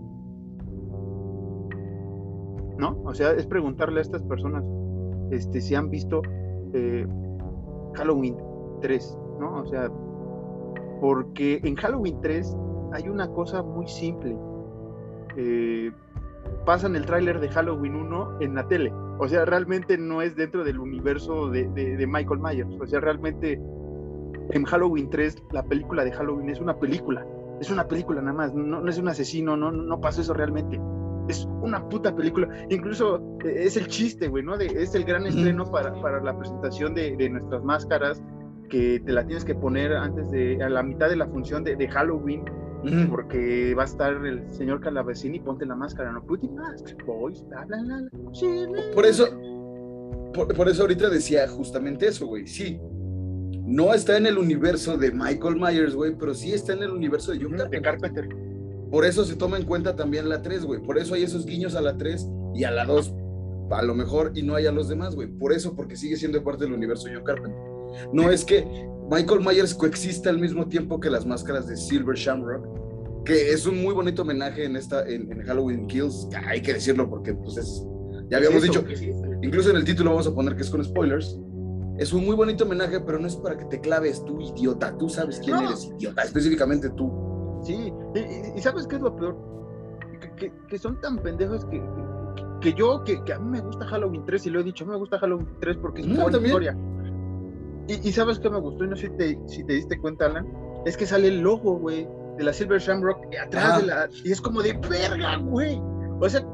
¿No? 2.78 3.00
O 3.04 3.14
sea, 3.14 3.32
es 3.32 3.46
preguntarle 3.46 4.00
a 4.00 4.02
estas 4.02 4.22
personas 4.22 4.64
este, 5.30 5.60
si 5.60 5.74
han 5.74 5.90
visto 5.90 6.22
eh, 6.72 7.06
Halloween 7.94 8.36
3, 8.80 9.18
¿no? 9.40 9.62
O 9.62 9.66
sea, 9.66 9.90
porque 11.00 11.60
en 11.62 11.76
Halloween 11.76 12.20
3 12.20 12.56
hay 12.92 13.08
una 13.08 13.28
cosa 13.28 13.62
muy 13.62 13.86
simple. 13.86 14.36
Eh, 15.36 15.90
pasan 16.64 16.96
el 16.96 17.06
tráiler 17.06 17.40
de 17.40 17.48
Halloween 17.48 17.94
1 17.94 18.40
en 18.40 18.54
la 18.54 18.66
tele. 18.68 18.92
O 19.18 19.28
sea, 19.28 19.44
realmente 19.44 19.98
no 19.98 20.22
es 20.22 20.36
dentro 20.36 20.64
del 20.64 20.78
universo 20.78 21.50
de, 21.50 21.68
de, 21.68 22.06
Michael 22.06 22.40
Myers. 22.40 22.70
O 22.80 22.86
sea, 22.86 23.00
realmente 23.00 23.60
en 24.50 24.64
Halloween 24.64 25.10
3, 25.10 25.42
la 25.52 25.62
película 25.64 26.04
de 26.04 26.12
Halloween 26.12 26.50
es 26.50 26.60
una 26.60 26.78
película. 26.78 27.26
Es 27.60 27.70
una 27.70 27.86
película 27.88 28.20
nada 28.20 28.36
más. 28.36 28.54
No, 28.54 28.80
no 28.80 28.88
es 28.88 28.98
un 28.98 29.08
asesino, 29.08 29.56
no, 29.56 29.72
no 29.72 30.00
pasó 30.00 30.20
eso 30.20 30.34
realmente. 30.34 30.80
Es 31.28 31.46
una 31.60 31.86
puta 31.88 32.14
película. 32.14 32.48
Incluso 32.70 33.20
eh, 33.44 33.64
es 33.64 33.76
el 33.76 33.88
chiste, 33.88 34.28
güey, 34.28 34.44
¿no? 34.44 34.56
De, 34.56 34.66
es 34.66 34.94
el 34.94 35.04
gran 35.04 35.26
estreno 35.26 35.70
para, 35.70 35.92
para 36.00 36.22
la 36.22 36.36
presentación 36.38 36.94
de, 36.94 37.16
de 37.16 37.28
nuestras 37.28 37.62
máscaras 37.64 38.22
que 38.68 39.00
te 39.00 39.12
la 39.12 39.24
tienes 39.26 39.44
que 39.44 39.54
poner 39.54 39.92
antes 39.92 40.30
de, 40.30 40.62
a 40.62 40.68
la 40.68 40.82
mitad 40.82 41.08
de 41.08 41.16
la 41.16 41.26
función 41.26 41.64
de, 41.64 41.76
de 41.76 41.88
Halloween, 41.88 42.44
porque 43.10 43.74
va 43.74 43.82
a 43.82 43.86
estar 43.86 44.14
el 44.24 44.42
señor 44.52 44.80
Calavecini, 44.80 45.40
ponte 45.40 45.66
la 45.66 45.74
máscara, 45.74 46.12
no 46.12 46.22
put 46.22 46.42
mask, 46.42 47.04
boys, 47.04 47.44
bla, 47.48 47.64
bla, 47.64 47.82
bla, 47.82 48.08
Por 48.94 49.06
eso, 49.06 49.26
por, 50.32 50.68
eso 50.68 50.82
ahorita 50.82 51.08
decía 51.08 51.48
justamente 51.48 52.08
eso, 52.08 52.26
güey, 52.26 52.46
sí. 52.46 52.80
No 53.64 53.92
está 53.92 54.16
en 54.16 54.26
el 54.26 54.38
universo 54.38 54.96
de 54.96 55.10
Michael 55.10 55.56
Myers, 55.56 55.94
güey, 55.94 56.16
pero 56.16 56.34
sí 56.34 56.52
está 56.52 56.72
en 56.72 56.82
el 56.82 56.90
universo 56.90 57.32
de 57.32 57.38
John 57.42 57.56
Carpenter. 57.56 57.82
Carpenter. 57.82 58.28
Por 58.90 59.04
eso 59.04 59.24
se 59.24 59.36
toma 59.36 59.58
en 59.58 59.64
cuenta 59.64 59.94
también 59.94 60.28
la 60.28 60.40
3, 60.40 60.64
güey. 60.64 60.80
Por 60.80 60.96
eso 60.96 61.14
hay 61.14 61.22
esos 61.22 61.44
guiños 61.44 61.74
a 61.74 61.82
la 61.82 61.98
3 61.98 62.26
y 62.54 62.64
a 62.64 62.70
la 62.70 62.86
2, 62.86 63.14
a 63.70 63.82
lo 63.82 63.94
mejor, 63.94 64.32
y 64.34 64.42
no 64.42 64.54
hay 64.54 64.66
a 64.66 64.72
los 64.72 64.88
demás, 64.88 65.14
güey. 65.14 65.28
Por 65.28 65.52
eso, 65.52 65.76
porque 65.76 65.96
sigue 65.96 66.16
siendo 66.16 66.42
parte 66.42 66.64
del 66.64 66.72
universo 66.72 67.08
de 67.08 67.16
John 67.16 67.24
Carpenter. 67.24 67.60
No 68.12 68.30
es 68.30 68.44
que 68.44 68.88
Michael 69.10 69.40
Myers 69.40 69.74
coexista 69.74 70.28
al 70.28 70.38
mismo 70.38 70.66
tiempo 70.66 71.00
que 71.00 71.08
las 71.08 71.24
máscaras 71.24 71.66
de 71.66 71.76
Silver 71.76 72.14
Shamrock, 72.14 73.24
que 73.24 73.52
es 73.52 73.66
un 73.66 73.82
muy 73.82 73.94
bonito 73.94 74.22
homenaje 74.22 74.64
en 74.64 74.76
esta 74.76 75.06
en, 75.08 75.42
Halloween 75.44 75.86
Kills, 75.86 76.28
hay 76.46 76.60
que 76.60 76.74
decirlo 76.74 77.08
porque 77.08 77.32
pues 77.32 77.56
es 77.56 77.86
ya 78.30 78.36
habíamos 78.36 78.62
dicho, 78.62 78.84
incluso 79.40 79.70
en 79.70 79.76
el 79.76 79.84
título 79.84 80.10
vamos 80.10 80.26
a 80.26 80.34
poner 80.34 80.54
que 80.54 80.62
es 80.62 80.70
con 80.70 80.84
spoilers. 80.84 81.38
Es 81.96 82.12
un 82.12 82.24
muy 82.26 82.36
bonito 82.36 82.64
homenaje, 82.64 83.00
pero 83.00 83.18
no 83.18 83.26
es 83.26 83.34
para 83.34 83.56
que 83.56 83.64
te 83.64 83.80
claves 83.80 84.24
tú, 84.24 84.40
idiota. 84.40 84.96
Tú 84.98 85.08
sabes 85.08 85.40
quién 85.42 85.56
eres, 85.56 85.90
idiota, 85.98 86.22
específicamente 86.22 86.90
tú. 86.90 87.60
Sí, 87.64 87.92
y, 88.54 88.60
¿sabes 88.60 88.86
qué 88.86 88.96
es 88.96 89.02
lo 89.02 89.16
peor? 89.16 89.36
Que, 90.36 90.78
son 90.78 91.00
tan 91.00 91.18
pendejos 91.18 91.64
que, 91.64 91.82
que, 92.60 92.74
yo, 92.74 93.02
que, 93.02 93.20
a 93.32 93.38
mí 93.40 93.50
me 93.50 93.60
gusta 93.62 93.86
Halloween 93.86 94.24
3, 94.26 94.46
y 94.46 94.50
lo 94.50 94.60
he 94.60 94.64
dicho, 94.64 94.86
me 94.86 94.96
gusta 94.96 95.18
Halloween 95.18 95.48
3 95.60 95.76
porque 95.78 96.02
es 96.02 96.06
una 96.06 96.24
buena 96.24 96.38
historia 96.38 96.76
y, 97.88 98.12
sabes 98.12 98.38
qué 98.38 98.50
me 98.50 98.60
gustó, 98.60 98.84
y 98.84 98.88
no 98.88 98.96
sé 98.96 99.08
si 99.08 99.16
te, 99.16 99.38
si 99.46 99.64
te 99.64 99.72
diste 99.74 99.98
cuenta, 99.98 100.26
Alan, 100.26 100.46
es 100.84 100.96
que 100.96 101.06
sale 101.06 101.28
el 101.28 101.40
logo, 101.40 101.78
güey, 101.78 102.06
de 102.36 102.44
la 102.44 102.52
Silver 102.52 102.80
Shamrock 102.80 103.18
atrás 103.42 103.80
de 103.80 103.86
la. 103.86 104.08
Y 104.24 104.30
es 104.30 104.40
como 104.40 104.62
de 104.62 104.74
verga, 104.74 105.36
güey. 105.36 105.80
O 106.20 106.28
sea, 106.28 106.46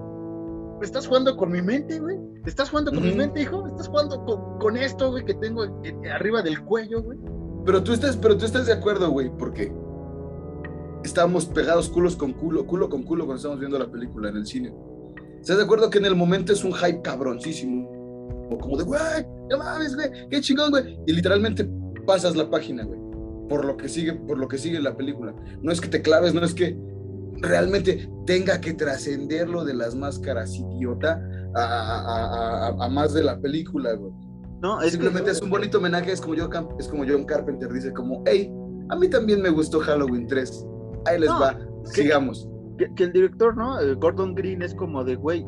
estás 0.83 1.07
jugando 1.07 1.37
con 1.37 1.51
mi 1.51 1.61
mente, 1.61 1.99
güey. 1.99 2.19
Estás 2.47 2.71
jugando 2.71 2.93
con 2.93 3.03
mi 3.03 3.13
mente, 3.13 3.43
hijo. 3.43 3.67
Estás 3.67 3.89
jugando 3.89 4.25
con, 4.61 4.77
esto, 4.77 5.11
güey, 5.11 5.25
que 5.25 5.35
tengo 5.35 5.65
arriba 6.13 6.43
del 6.43 6.63
cuello, 6.65 7.03
güey. 7.03 7.19
Pero 7.65 7.83
tú 7.83 7.93
estás, 7.93 8.17
pero 8.17 8.37
tú 8.37 8.45
estás 8.45 8.67
de 8.67 8.73
acuerdo, 8.73 9.11
güey, 9.11 9.31
porque 9.37 9.73
estábamos 11.03 11.47
pegados 11.47 11.89
culos 11.89 12.17
con 12.17 12.33
culo, 12.33 12.67
culo 12.67 12.89
con 12.89 13.03
culo 13.03 13.25
cuando 13.25 13.37
estábamos 13.37 13.61
viendo 13.61 13.79
la 13.79 13.91
película 13.91 14.29
en 14.29 14.37
el 14.37 14.47
cine. 14.47 14.75
¿Estás 15.41 15.59
de 15.59 15.65
acuerdo 15.65 15.91
que 15.91 15.99
en 15.99 16.07
el 16.07 16.15
momento 16.15 16.53
es 16.53 16.65
un 16.65 16.73
hype 16.73 17.03
cabroncísimo? 17.03 17.94
Como 18.61 18.77
de, 18.77 18.85
güey, 18.85 19.01
no 19.51 19.59
mames, 19.59 19.95
güey, 19.95 20.11
qué 20.31 20.41
chingón, 20.41 20.71
güey. 20.71 20.99
Y 21.07 21.13
literalmente 21.13 21.69
pasas 22.07 22.37
la 22.37 22.49
página, 22.51 22.85
güey, 22.85 23.01
por 23.49 23.65
lo 23.65 23.77
que 23.77 23.89
sigue, 23.89 24.13
por 24.13 24.39
lo 24.39 24.49
que 24.49 24.59
sigue 24.59 24.81
la 24.81 24.97
película. 24.97 25.35
No 25.63 25.73
es 25.73 25.81
que 25.81 25.89
te 25.89 26.03
claves, 26.03 26.35
no 26.35 26.45
es 26.45 26.55
que 26.55 26.77
realmente 27.41 28.09
tenga 28.27 28.61
que 28.61 28.75
trascender 28.75 29.49
lo 29.49 29.65
de 29.65 29.75
las 29.75 29.95
máscaras, 29.95 30.55
idiota, 30.55 31.23
a, 31.55 32.89
más 32.91 33.15
de 33.15 33.25
la 33.25 33.41
película, 33.41 33.95
güey. 33.95 34.13
No, 34.61 34.81
Simplemente 34.83 35.31
es 35.31 35.43
un 35.43 35.51
bonito 35.51 35.79
homenaje, 35.79 36.13
es 36.13 36.21
como, 36.21 36.35
yo, 36.35 36.49
es 36.79 36.89
como 36.89 37.05
John 37.07 37.25
Carpenter 37.25 37.71
dice, 37.71 37.93
como, 37.93 38.23
hey, 38.27 38.51
a 38.89 38.97
mí 38.97 39.09
también 39.09 39.43
me 39.43 39.51
gustó 39.51 39.81
Halloween 39.81 40.27
3. 40.27 40.67
Ahí 41.07 41.21
les 41.21 41.31
va, 41.31 41.59
sigamos. 41.85 42.49
Que, 42.79 42.93
que, 42.95 43.05
el 43.05 43.13
director, 43.13 43.57
¿no? 43.57 43.79
Eh, 43.81 43.95
Gordon 43.95 44.35
Green 44.35 44.63
es 44.63 44.75
como 44.75 45.05
de, 45.05 45.17
güey, 45.17 45.45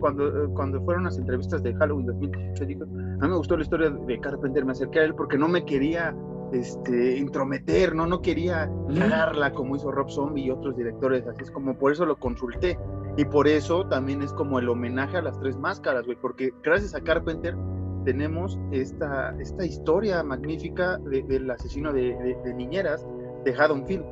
cuando, 0.00 0.28
eh, 0.28 0.48
cuando 0.54 0.82
fueron 0.82 1.04
las 1.04 1.18
entrevistas 1.18 1.62
de 1.62 1.74
Halloween 1.74 2.06
2018, 2.06 2.66
dijo, 2.66 2.84
a 2.84 2.86
mí 2.86 3.28
me 3.28 3.36
gustó 3.36 3.56
la 3.56 3.62
historia 3.62 3.90
de 3.90 4.20
Carpenter, 4.20 4.64
me 4.64 4.72
acerqué 4.72 5.00
a 5.00 5.04
él 5.04 5.14
porque 5.14 5.38
no 5.38 5.48
me 5.48 5.64
quería 5.64 6.14
este, 6.52 7.18
intrometer, 7.18 7.94
no, 7.94 8.06
no 8.06 8.20
quería 8.20 8.70
cagarla 8.94 9.52
como 9.52 9.76
hizo 9.76 9.90
Rob 9.90 10.10
Zombie 10.10 10.44
y 10.44 10.50
otros 10.50 10.76
directores, 10.76 11.26
así 11.26 11.42
es 11.42 11.50
como 11.50 11.76
por 11.76 11.92
eso 11.92 12.06
lo 12.06 12.16
consulté. 12.16 12.78
Y 13.16 13.24
por 13.24 13.46
eso 13.46 13.86
también 13.86 14.22
es 14.22 14.32
como 14.32 14.58
el 14.58 14.68
homenaje 14.68 15.16
a 15.16 15.22
las 15.22 15.38
tres 15.38 15.56
máscaras, 15.56 16.04
güey, 16.04 16.18
porque 16.20 16.52
gracias 16.64 16.96
a 16.96 17.00
Carpenter 17.00 17.54
tenemos 18.04 18.58
esta, 18.72 19.34
esta 19.40 19.64
historia 19.64 20.22
magnífica 20.22 20.98
del 20.98 21.50
asesino 21.50 21.92
de, 21.92 22.14
de, 22.44 22.54
niñeras 22.54 23.06
de 23.44 23.54
Haddonfield. 23.54 24.04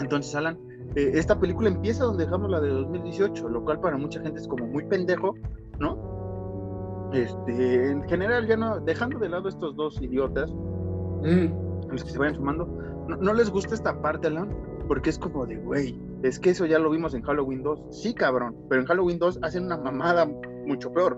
Entonces, 0.00 0.34
Alan, 0.34 0.58
eh, 0.94 1.12
esta 1.14 1.38
película 1.38 1.68
empieza 1.68 2.04
donde 2.04 2.24
dejamos 2.24 2.50
la 2.50 2.60
de 2.60 2.68
2018, 2.68 3.48
lo 3.48 3.64
cual 3.64 3.80
para 3.80 3.96
mucha 3.96 4.20
gente 4.20 4.40
es 4.40 4.48
como 4.48 4.66
muy 4.66 4.84
pendejo, 4.84 5.34
¿no? 5.78 7.10
Este, 7.12 7.90
en 7.90 8.02
general, 8.08 8.46
ya 8.46 8.56
no, 8.56 8.80
dejando 8.80 9.18
de 9.18 9.28
lado 9.28 9.48
estos 9.48 9.76
dos 9.76 10.00
idiotas, 10.00 10.50
mm. 10.52 11.90
los 11.90 12.04
que 12.04 12.10
se 12.10 12.18
vayan 12.18 12.34
sumando, 12.34 12.66
no, 13.06 13.34
les 13.34 13.50
gusta 13.50 13.74
esta 13.74 14.00
parte, 14.00 14.28
Alan, 14.28 14.48
porque 14.88 15.10
es 15.10 15.18
como 15.18 15.46
de, 15.46 15.56
güey, 15.56 15.98
es 16.22 16.38
que 16.38 16.50
eso 16.50 16.66
ya 16.66 16.78
lo 16.78 16.90
vimos 16.90 17.14
en 17.14 17.22
Halloween 17.22 17.62
2, 17.62 17.84
sí, 17.90 18.14
cabrón, 18.14 18.56
pero 18.68 18.82
en 18.82 18.86
Halloween 18.86 19.18
2 19.18 19.40
hacen 19.42 19.64
una 19.64 19.76
mamada 19.76 20.26
mucho 20.66 20.92
peor, 20.92 21.16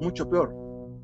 mucho 0.00 0.28
peor. 0.28 0.54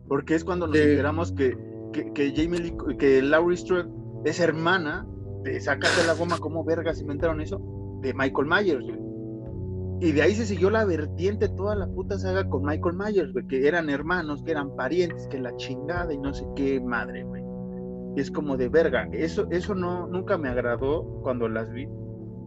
porque 0.07 0.35
es 0.35 0.45
cuando 0.45 0.67
nos 0.67 0.77
enteramos 0.77 1.33
que, 1.33 1.57
que, 1.93 2.13
que, 2.13 2.33
Jamie 2.35 2.75
que 2.99 3.21
Laurie 3.23 3.57
Strode 3.57 3.91
es 4.25 4.41
hermana 4.41 5.07
de 5.49 5.61
Sácate 5.61 6.07
la 6.07 6.15
goma, 6.15 6.39
¿cómo 6.39 6.65
vergas 6.65 7.01
inventaron 7.01 7.41
eso? 7.41 7.61
De 8.01 8.15
Michael 8.15 8.47
Myers, 8.47 8.85
Y 10.01 10.13
de 10.13 10.23
ahí 10.23 10.35
se 10.35 10.47
siguió 10.47 10.71
la 10.71 10.85
vertiente, 10.85 11.49
toda 11.49 11.75
la 11.75 11.87
puta 11.89 12.19
saga 12.19 12.49
con 12.49 12.65
Michael 12.65 12.97
Myers, 12.97 13.33
que 13.49 13.67
eran 13.67 13.91
hermanos, 13.91 14.43
que 14.45 14.53
eran 14.53 14.75
parientes, 14.77 15.27
que 15.29 15.39
la 15.39 15.55
chingada 15.57 16.13
y 16.13 16.19
no 16.19 16.33
sé 16.33 16.47
qué 16.55 16.81
madre, 16.81 17.25
güey. 17.25 17.43
Y 18.17 18.21
es 18.21 18.31
como 18.31 18.57
de 18.57 18.69
verga. 18.69 19.09
Eso, 19.13 19.47
eso 19.51 19.75
no, 19.75 20.07
nunca 20.07 20.39
me 20.39 20.49
agradó 20.49 21.05
cuando 21.23 21.49
las 21.49 21.71
vi. 21.73 21.89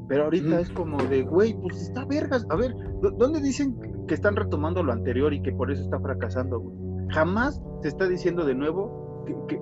Pero 0.07 0.25
ahorita 0.25 0.59
es 0.59 0.69
como 0.71 1.01
de, 1.03 1.23
güey, 1.23 1.53
pues 1.61 1.81
está 1.81 2.05
vergas. 2.05 2.45
A 2.49 2.55
ver, 2.55 2.73
¿dónde 3.17 3.41
dicen 3.41 3.77
que 4.07 4.13
están 4.13 4.35
retomando 4.35 4.83
lo 4.83 4.91
anterior 4.91 5.33
y 5.33 5.41
que 5.41 5.53
por 5.53 5.71
eso 5.71 5.83
está 5.83 5.99
fracasando, 5.99 6.59
güey? 6.59 6.75
Jamás 7.09 7.61
se 7.81 7.87
está 7.87 8.07
diciendo 8.07 8.45
de 8.45 8.55
nuevo 8.55 9.01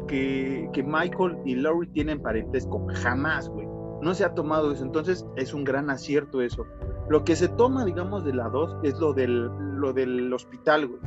que, 0.07 0.69
que, 0.73 0.83
Michael 0.83 1.37
y 1.45 1.55
Laurie 1.55 1.89
tienen 1.91 2.21
parentesco. 2.21 2.85
Jamás, 2.93 3.49
güey. 3.49 3.67
No 4.01 4.13
se 4.13 4.23
ha 4.23 4.33
tomado 4.33 4.71
eso. 4.71 4.83
Entonces 4.83 5.25
es 5.35 5.53
un 5.53 5.63
gran 5.63 5.89
acierto 5.89 6.41
eso. 6.41 6.65
Lo 7.09 7.23
que 7.23 7.35
se 7.35 7.47
toma, 7.47 7.85
digamos, 7.85 8.23
de 8.23 8.33
la 8.33 8.49
2 8.49 8.77
es 8.83 8.99
lo 8.99 9.13
del, 9.13 9.47
lo 9.75 9.93
del 9.93 10.31
hospital, 10.33 10.87
güey. 10.87 10.99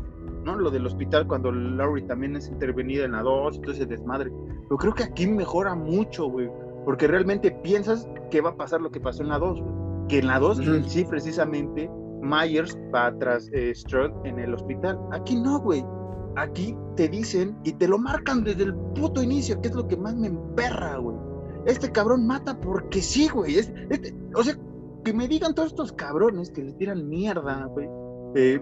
¿no? 0.44 0.56
Lo 0.56 0.70
del 0.70 0.86
hospital 0.86 1.26
cuando 1.26 1.52
Laurie 1.52 2.04
también 2.04 2.36
es 2.36 2.48
intervenida 2.48 3.04
en 3.04 3.12
la 3.12 3.22
2, 3.22 3.56
entonces 3.56 3.88
desmadre. 3.88 4.32
Pero 4.64 4.76
creo 4.76 4.94
que 4.94 5.04
aquí 5.04 5.26
mejora 5.26 5.74
mucho, 5.74 6.26
güey. 6.26 6.50
Porque 6.84 7.06
realmente 7.06 7.52
piensas 7.62 8.08
que 8.30 8.40
va 8.40 8.50
a 8.50 8.56
pasar 8.56 8.80
lo 8.80 8.90
que 8.90 9.00
pasó 9.00 9.22
en 9.22 9.28
la 9.28 9.38
2, 9.38 9.60
güey. 9.60 9.74
Que 10.08 10.18
en 10.18 10.26
la 10.26 10.38
2, 10.40 10.60
sí, 10.86 11.04
precisamente, 11.04 11.88
Myers 12.20 12.76
va 12.94 13.16
tras 13.18 13.48
eh, 13.52 13.72
en 14.24 14.38
el 14.38 14.52
hospital. 14.52 14.98
Aquí 15.12 15.36
no, 15.40 15.60
güey 15.60 15.84
aquí 16.36 16.76
te 16.96 17.08
dicen 17.08 17.56
y 17.64 17.72
te 17.72 17.88
lo 17.88 17.98
marcan 17.98 18.44
desde 18.44 18.64
el 18.64 18.74
puto 18.74 19.22
inicio, 19.22 19.60
que 19.60 19.68
es 19.68 19.74
lo 19.74 19.86
que 19.88 19.96
más 19.96 20.16
me 20.16 20.28
emperra, 20.28 20.96
güey. 20.96 21.16
Este 21.66 21.90
cabrón 21.90 22.26
mata 22.26 22.58
porque 22.58 23.00
sí, 23.00 23.28
güey. 23.28 23.56
Este, 23.56 24.14
o 24.34 24.42
sea, 24.42 24.56
que 25.04 25.12
me 25.12 25.28
digan 25.28 25.54
todos 25.54 25.70
estos 25.70 25.92
cabrones 25.92 26.50
que 26.50 26.62
le 26.62 26.72
tiran 26.72 27.08
mierda, 27.08 27.66
güey. 27.66 27.88
Eh, 28.34 28.60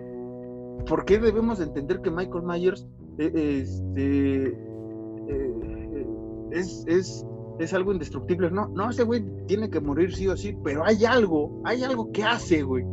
¿Por 0.87 1.05
qué 1.05 1.19
debemos 1.19 1.61
entender 1.61 2.01
que 2.01 2.11
Michael 2.11 2.45
Myers 2.45 2.87
eh, 3.19 3.61
este, 3.63 4.47
eh, 5.29 6.07
es, 6.53 6.85
es, 6.87 7.27
es 7.59 7.75
algo 7.75 7.93
indestructible? 7.93 8.51
No, 8.51 8.69
no, 8.69 8.91
ese 8.91 9.05
güey 9.05 9.25
tiene 9.47 9.71
que 9.71 9.81
morir 9.81 10.15
sí 10.15 10.29
o 10.29 10.37
sí, 10.37 10.57
pero 10.65 10.85
hay 10.85 11.05
algo, 11.05 11.61
hay 11.65 11.85
algo 11.85 12.11
que 12.13 12.25
hace, 12.25 12.63
güey, 12.63 12.85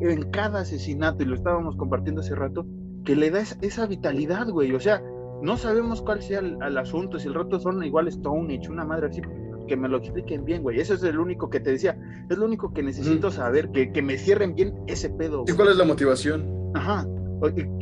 en 0.00 0.30
cada 0.30 0.60
asesinato, 0.60 1.22
y 1.22 1.26
lo 1.26 1.36
estábamos 1.36 1.76
compartiendo 1.76 2.20
hace 2.20 2.34
rato, 2.34 2.66
que 3.06 3.16
le 3.16 3.30
da 3.30 3.40
esa, 3.40 3.86
vitalidad, 3.86 4.48
güey. 4.50 4.74
O 4.74 4.80
sea, 4.80 5.02
no 5.40 5.56
sabemos 5.56 6.02
cuál 6.02 6.20
sea 6.20 6.40
el, 6.40 6.76
asunto, 6.76 7.18
si 7.18 7.28
el 7.28 7.34
rato 7.34 7.58
son 7.58 7.82
igual 7.82 8.12
Stonehenge, 8.12 8.68
una 8.68 8.84
madre 8.84 9.06
así, 9.06 9.22
que 9.66 9.76
me 9.76 9.88
lo 9.88 9.98
expliquen 9.98 10.44
bien, 10.44 10.62
güey. 10.62 10.80
Eso 10.80 10.94
es 10.94 11.02
el 11.04 11.18
único 11.18 11.48
que 11.48 11.60
te 11.60 11.70
decía, 11.70 11.98
es 12.28 12.36
lo 12.36 12.44
único 12.44 12.74
que 12.74 12.82
necesito 12.82 13.30
saber, 13.30 13.70
que, 13.70 13.92
que, 13.92 14.02
me 14.02 14.18
cierren 14.18 14.54
bien 14.54 14.74
ese 14.88 15.08
pedo. 15.08 15.44
¿Y 15.46 15.52
cuál 15.52 15.68
es 15.68 15.76
la 15.76 15.84
motivación? 15.84 16.72
Ajá. 16.74 17.06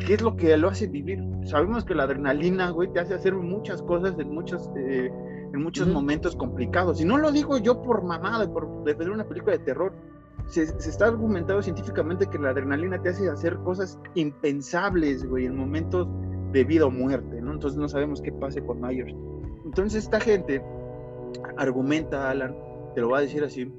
¿Qué 0.05 0.15
es 0.15 0.21
lo 0.21 0.37
que 0.37 0.57
lo 0.57 0.69
hace 0.69 0.89
vivir? 0.89 1.23
Sabemos 1.45 1.85
que 1.85 1.95
la 1.95 2.05
adrenalina, 2.05 2.71
güey, 2.71 2.93
te 2.93 3.01
hace 3.01 3.15
hacer 3.15 3.35
muchas 3.35 3.83
cosas 3.83 4.19
en 4.19 4.35
muchos, 4.35 4.69
eh, 4.77 5.11
en 5.53 5.63
muchos 5.63 5.89
momentos 5.89 6.37
complicados. 6.37 7.01
Y 7.01 7.05
no 7.05 7.19
lo 7.19 7.31
digo 7.31 7.57
yo 7.59 7.81
por 7.83 8.03
mamada, 8.03 8.53
por 8.53 8.85
defender 8.85 9.13
una 9.13 9.25
película 9.25 9.57
de 9.57 9.65
terror 9.65 9.93
se, 10.47 10.63
está 10.63 11.07
argumentado 11.07 11.63
científicamente 11.63 12.27
que 12.27 12.39
la 12.39 12.51
adrenalina 12.51 13.01
te 13.01 13.11
hace 13.11 13.29
hacer 13.29 13.57
cosas 13.59 13.99
impensables, 14.15 15.25
güey, 15.27 15.47
en 15.47 15.57
momentos 15.57 16.09
de 16.53 16.65
vida 16.65 16.87
o 16.87 16.91
muerte, 16.91 17.41
¿no? 17.41 17.53
Entonces 17.53 17.79
no 17.79 17.89
sabemos 17.89 18.21
qué 18.21 18.33
pase 18.33 18.65
con 18.65 18.81
Myers. 18.81 19.15
Entonces 19.65 20.05
esta 20.05 20.21
gente 20.21 20.63
argumenta, 21.57 22.31
Alan, 22.31 22.55
te 22.95 23.01
lo 23.01 23.09
voy 23.09 23.19
a 23.19 23.21
decir 23.23 23.43
así, 23.43 23.73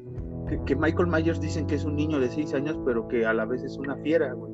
que, 0.65 0.75
Michael 0.75 1.07
Myers 1.07 1.39
dicen 1.39 1.65
que 1.67 1.75
es 1.75 1.85
un 1.85 1.95
niño 1.95 2.19
de 2.19 2.29
6 2.29 2.53
años, 2.53 2.79
pero 2.85 3.07
que 3.07 3.25
a 3.25 3.33
la 3.33 3.45
vez 3.45 3.63
es 3.63 3.77
una 3.77 3.95
fiera, 3.97 4.33
güey. 4.33 4.53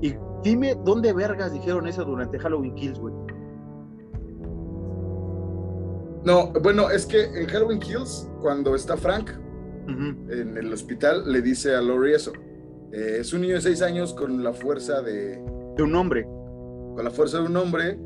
Y 0.00 0.14
dime 0.42 0.76
dónde 0.84 1.12
vergas 1.12 1.52
dijeron 1.52 1.86
eso 1.86 2.04
durante 2.04 2.38
Halloween 2.38 2.74
Kills, 2.74 2.98
güey. 2.98 3.14
No, 6.24 6.52
bueno, 6.62 6.90
es 6.90 7.06
que 7.06 7.24
en 7.24 7.46
Halloween 7.46 7.78
Kills, 7.80 8.28
cuando 8.40 8.74
está 8.74 8.96
Frank 8.96 9.30
en 9.88 10.56
el 10.56 10.72
hospital, 10.72 11.30
le 11.30 11.42
dice 11.42 11.74
a 11.74 11.80
Lori 11.80 12.14
eso. 12.14 12.32
Eh, 12.92 13.18
es 13.20 13.32
un 13.32 13.42
niño 13.42 13.54
de 13.54 13.60
seis 13.60 13.82
años 13.82 14.14
con 14.14 14.42
la 14.42 14.52
fuerza 14.52 15.02
de... 15.02 15.38
De 15.76 15.82
un 15.82 15.94
hombre. 15.94 16.24
Con 16.24 17.04
la 17.04 17.10
fuerza 17.10 17.38
de 17.38 17.46
un 17.46 17.56
hombre 17.56 17.98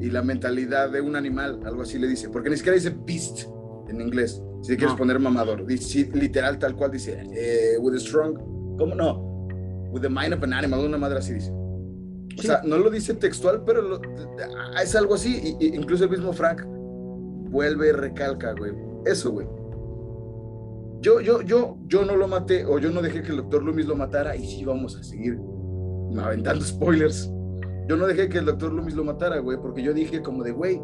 y 0.00 0.10
la 0.10 0.22
mentalidad 0.22 0.90
de 0.90 1.00
un 1.00 1.16
animal, 1.16 1.60
algo 1.64 1.82
así 1.82 1.98
le 1.98 2.08
dice. 2.08 2.28
Porque 2.28 2.50
ni 2.50 2.56
siquiera 2.56 2.76
dice 2.76 2.94
beast 3.06 3.48
en 3.88 4.00
inglés, 4.00 4.42
si 4.62 4.76
quieres 4.76 4.94
poner 4.96 5.18
mamador. 5.18 5.66
Dice, 5.66 6.10
literal, 6.12 6.58
tal 6.58 6.76
cual 6.76 6.90
dice, 6.90 7.22
eh, 7.34 7.78
with 7.80 7.94
a 7.94 8.00
strong... 8.00 8.36
¿Cómo 8.78 8.94
no? 8.94 9.46
With 9.90 10.02
the 10.02 10.08
mind 10.08 10.34
of 10.34 10.42
an 10.44 10.52
animal, 10.52 10.80
una 10.80 10.98
madre 10.98 11.18
así 11.18 11.34
dice. 11.34 11.50
O 12.38 12.42
sea, 12.42 12.60
no 12.64 12.78
lo 12.78 12.90
dice 12.90 13.14
textual, 13.14 13.64
pero 13.64 14.00
es 14.80 14.94
algo 14.94 15.14
así. 15.14 15.56
Y, 15.58 15.74
incluso 15.74 16.04
el 16.04 16.10
mismo 16.10 16.32
Frank 16.32 16.62
vuelve 17.50 17.88
y 17.88 17.92
recalca, 17.92 18.52
güey. 18.52 18.72
Eso, 19.04 19.32
güey. 19.32 19.48
Yo, 21.00 21.20
yo, 21.20 21.42
yo, 21.42 21.78
yo 21.86 22.04
no 22.04 22.16
lo 22.16 22.26
maté 22.26 22.64
o 22.64 22.78
yo 22.78 22.90
no 22.90 23.00
dejé 23.02 23.22
que 23.22 23.30
el 23.30 23.36
doctor 23.36 23.62
Loomis 23.62 23.86
lo 23.86 23.94
matara 23.94 24.34
y 24.34 24.44
sí 24.44 24.64
vamos 24.64 24.96
a 24.96 25.02
seguir 25.02 25.38
aventando 26.18 26.64
spoilers. 26.64 27.30
Yo 27.88 27.96
no 27.96 28.06
dejé 28.06 28.28
que 28.28 28.38
el 28.38 28.46
doctor 28.46 28.72
Loomis 28.72 28.94
lo 28.94 29.04
matara, 29.04 29.38
güey, 29.38 29.58
porque 29.58 29.82
yo 29.82 29.94
dije 29.94 30.22
como 30.22 30.42
de, 30.42 30.52
güey, 30.52 30.80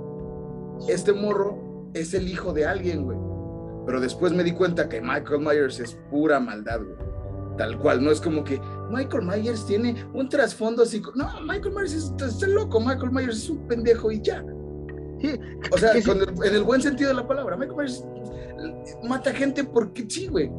este 0.88 1.12
morro 1.12 1.90
es 1.94 2.14
el 2.14 2.28
hijo 2.28 2.52
de 2.52 2.64
alguien, 2.64 3.04
güey. 3.04 3.18
Pero 3.86 4.00
después 4.00 4.32
me 4.32 4.42
di 4.42 4.52
cuenta 4.52 4.88
que 4.88 5.00
Michael 5.00 5.40
Myers 5.40 5.80
es 5.80 5.98
pura 6.10 6.40
maldad, 6.40 6.80
güey. 6.80 7.14
Tal 7.58 7.78
cual, 7.78 8.02
no 8.02 8.10
es 8.10 8.20
como 8.20 8.42
que 8.42 8.60
Michael 8.90 9.26
Myers 9.26 9.66
tiene 9.66 9.94
un 10.12 10.28
trasfondo 10.28 10.82
así. 10.82 11.02
No, 11.14 11.28
Michael 11.42 11.74
Myers 11.74 11.92
es, 11.92 12.12
está 12.20 12.46
loco, 12.48 12.80
Michael 12.80 13.12
Myers 13.12 13.36
es 13.36 13.50
un 13.50 13.66
pendejo 13.68 14.10
y 14.10 14.20
ya. 14.20 14.44
O 15.72 15.78
sea, 15.78 15.92
en 15.92 16.54
el 16.54 16.64
buen 16.64 16.82
sentido 16.82 17.10
de 17.10 17.14
la 17.14 17.26
palabra, 17.26 17.56
Michael 17.56 17.76
Myers 17.76 18.04
mata 19.02 19.32
gente 19.32 19.64
porque 19.64 20.04
sí, 20.08 20.28
güey. 20.28 20.50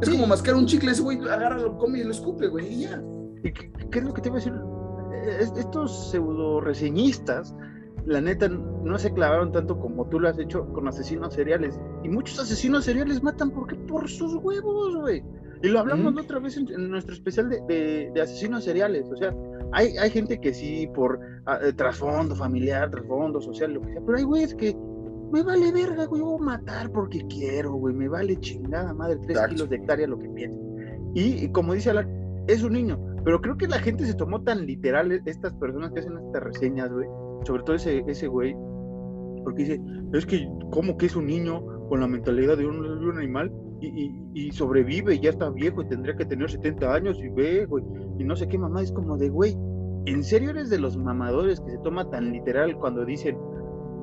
Es 0.00 0.08
como 0.08 0.26
mascar 0.26 0.54
un 0.54 0.66
chicle, 0.66 0.92
ese 0.92 1.02
güey 1.02 1.18
agarra, 1.18 1.58
lo 1.58 1.76
come 1.76 1.98
y 1.98 2.04
lo 2.04 2.12
escupe, 2.12 2.46
güey, 2.46 2.72
y 2.72 2.80
ya. 2.82 3.02
¿Y 3.42 3.52
qué, 3.52 3.98
es 3.98 4.04
lo 4.04 4.14
que 4.14 4.22
te 4.22 4.28
iba 4.28 4.36
a 4.36 4.40
decir? 4.40 4.54
Estos 5.58 6.10
pseudo 6.10 6.60
reseñistas, 6.60 7.54
la 8.06 8.20
neta, 8.20 8.48
no 8.48 8.98
se 8.98 9.12
clavaron 9.12 9.50
tanto 9.52 9.78
como 9.78 10.08
tú 10.08 10.20
lo 10.20 10.28
has 10.28 10.38
hecho 10.38 10.72
con 10.72 10.86
asesinos 10.86 11.34
seriales. 11.34 11.78
Y 12.04 12.08
muchos 12.08 12.38
asesinos 12.38 12.84
seriales 12.84 13.22
matan 13.22 13.50
porque 13.50 13.74
por 13.74 14.08
sus 14.08 14.34
huevos, 14.36 14.96
güey. 14.96 15.24
Y 15.62 15.68
lo 15.68 15.80
hablamos 15.80 16.16
otra 16.16 16.38
vez 16.38 16.56
en, 16.56 16.88
nuestro 16.88 17.14
especial 17.14 17.48
de, 17.48 18.10
de, 18.14 18.22
asesinos 18.22 18.64
seriales. 18.64 19.10
O 19.10 19.16
sea, 19.16 19.34
hay, 19.72 19.96
hay 19.98 20.10
gente 20.10 20.40
que 20.40 20.54
sí, 20.54 20.88
por 20.94 21.18
ah, 21.46 21.58
eh, 21.62 21.72
trasfondo 21.72 22.36
familiar, 22.36 22.90
trasfondo 22.90 23.40
social, 23.40 23.72
lo 23.74 23.82
que 23.82 23.92
sea, 23.92 24.00
pero 24.06 24.18
hay 24.18 24.24
güeyes 24.24 24.54
que 24.54 24.76
me 25.30 25.42
vale 25.42 25.72
verga, 25.72 26.06
güey, 26.06 26.22
voy 26.22 26.38
a 26.40 26.44
matar 26.44 26.90
porque 26.90 27.24
quiero, 27.28 27.74
güey, 27.74 27.94
me 27.94 28.08
vale 28.08 28.36
chingada 28.40 28.94
madre, 28.94 29.18
tres 29.26 29.38
kilos 29.48 29.68
de 29.68 29.76
hectárea 29.76 30.06
lo 30.06 30.18
que 30.18 30.28
piense. 30.30 30.58
Y, 31.14 31.48
como 31.48 31.74
dice 31.74 31.90
Alan, 31.90 32.08
es 32.46 32.62
un 32.62 32.72
niño, 32.72 32.98
pero 33.24 33.40
creo 33.40 33.56
que 33.56 33.66
la 33.66 33.78
gente 33.78 34.06
se 34.06 34.14
tomó 34.14 34.42
tan 34.42 34.66
literal 34.66 35.12
e, 35.12 35.20
estas 35.26 35.52
personas 35.54 35.92
que 35.92 36.00
hacen 36.00 36.16
estas 36.18 36.42
reseñas, 36.42 36.90
güey, 36.92 37.08
sobre 37.44 37.62
todo 37.62 37.76
ese, 37.76 38.04
ese 38.06 38.26
güey, 38.28 38.54
porque 39.44 39.64
dice, 39.64 39.80
es 40.12 40.26
que, 40.26 40.48
¿cómo 40.70 40.96
que 40.96 41.06
es 41.06 41.16
un 41.16 41.26
niño 41.26 41.62
con 41.88 42.00
la 42.00 42.08
mentalidad 42.08 42.56
de 42.56 42.66
un, 42.66 42.82
de 42.82 43.06
un 43.06 43.18
animal? 43.18 43.52
Y, 43.80 44.10
y, 44.34 44.50
sobrevive 44.50 45.14
y 45.14 45.20
ya 45.20 45.30
está 45.30 45.50
viejo 45.50 45.82
y 45.82 45.88
tendría 45.88 46.16
que 46.16 46.24
tener 46.24 46.50
70 46.50 46.94
años 46.94 47.16
y 47.22 47.28
ve, 47.28 47.64
güey, 47.66 47.84
y 48.18 48.24
no 48.24 48.34
sé 48.34 48.48
qué 48.48 48.58
mamá, 48.58 48.82
es 48.82 48.90
como 48.90 49.16
de, 49.16 49.28
güey, 49.28 49.56
¿en 50.06 50.24
serio 50.24 50.50
eres 50.50 50.68
de 50.68 50.80
los 50.80 50.96
mamadores 50.96 51.60
que 51.60 51.70
se 51.70 51.78
toma 51.78 52.10
tan 52.10 52.32
literal 52.32 52.76
cuando 52.76 53.04
dicen, 53.04 53.38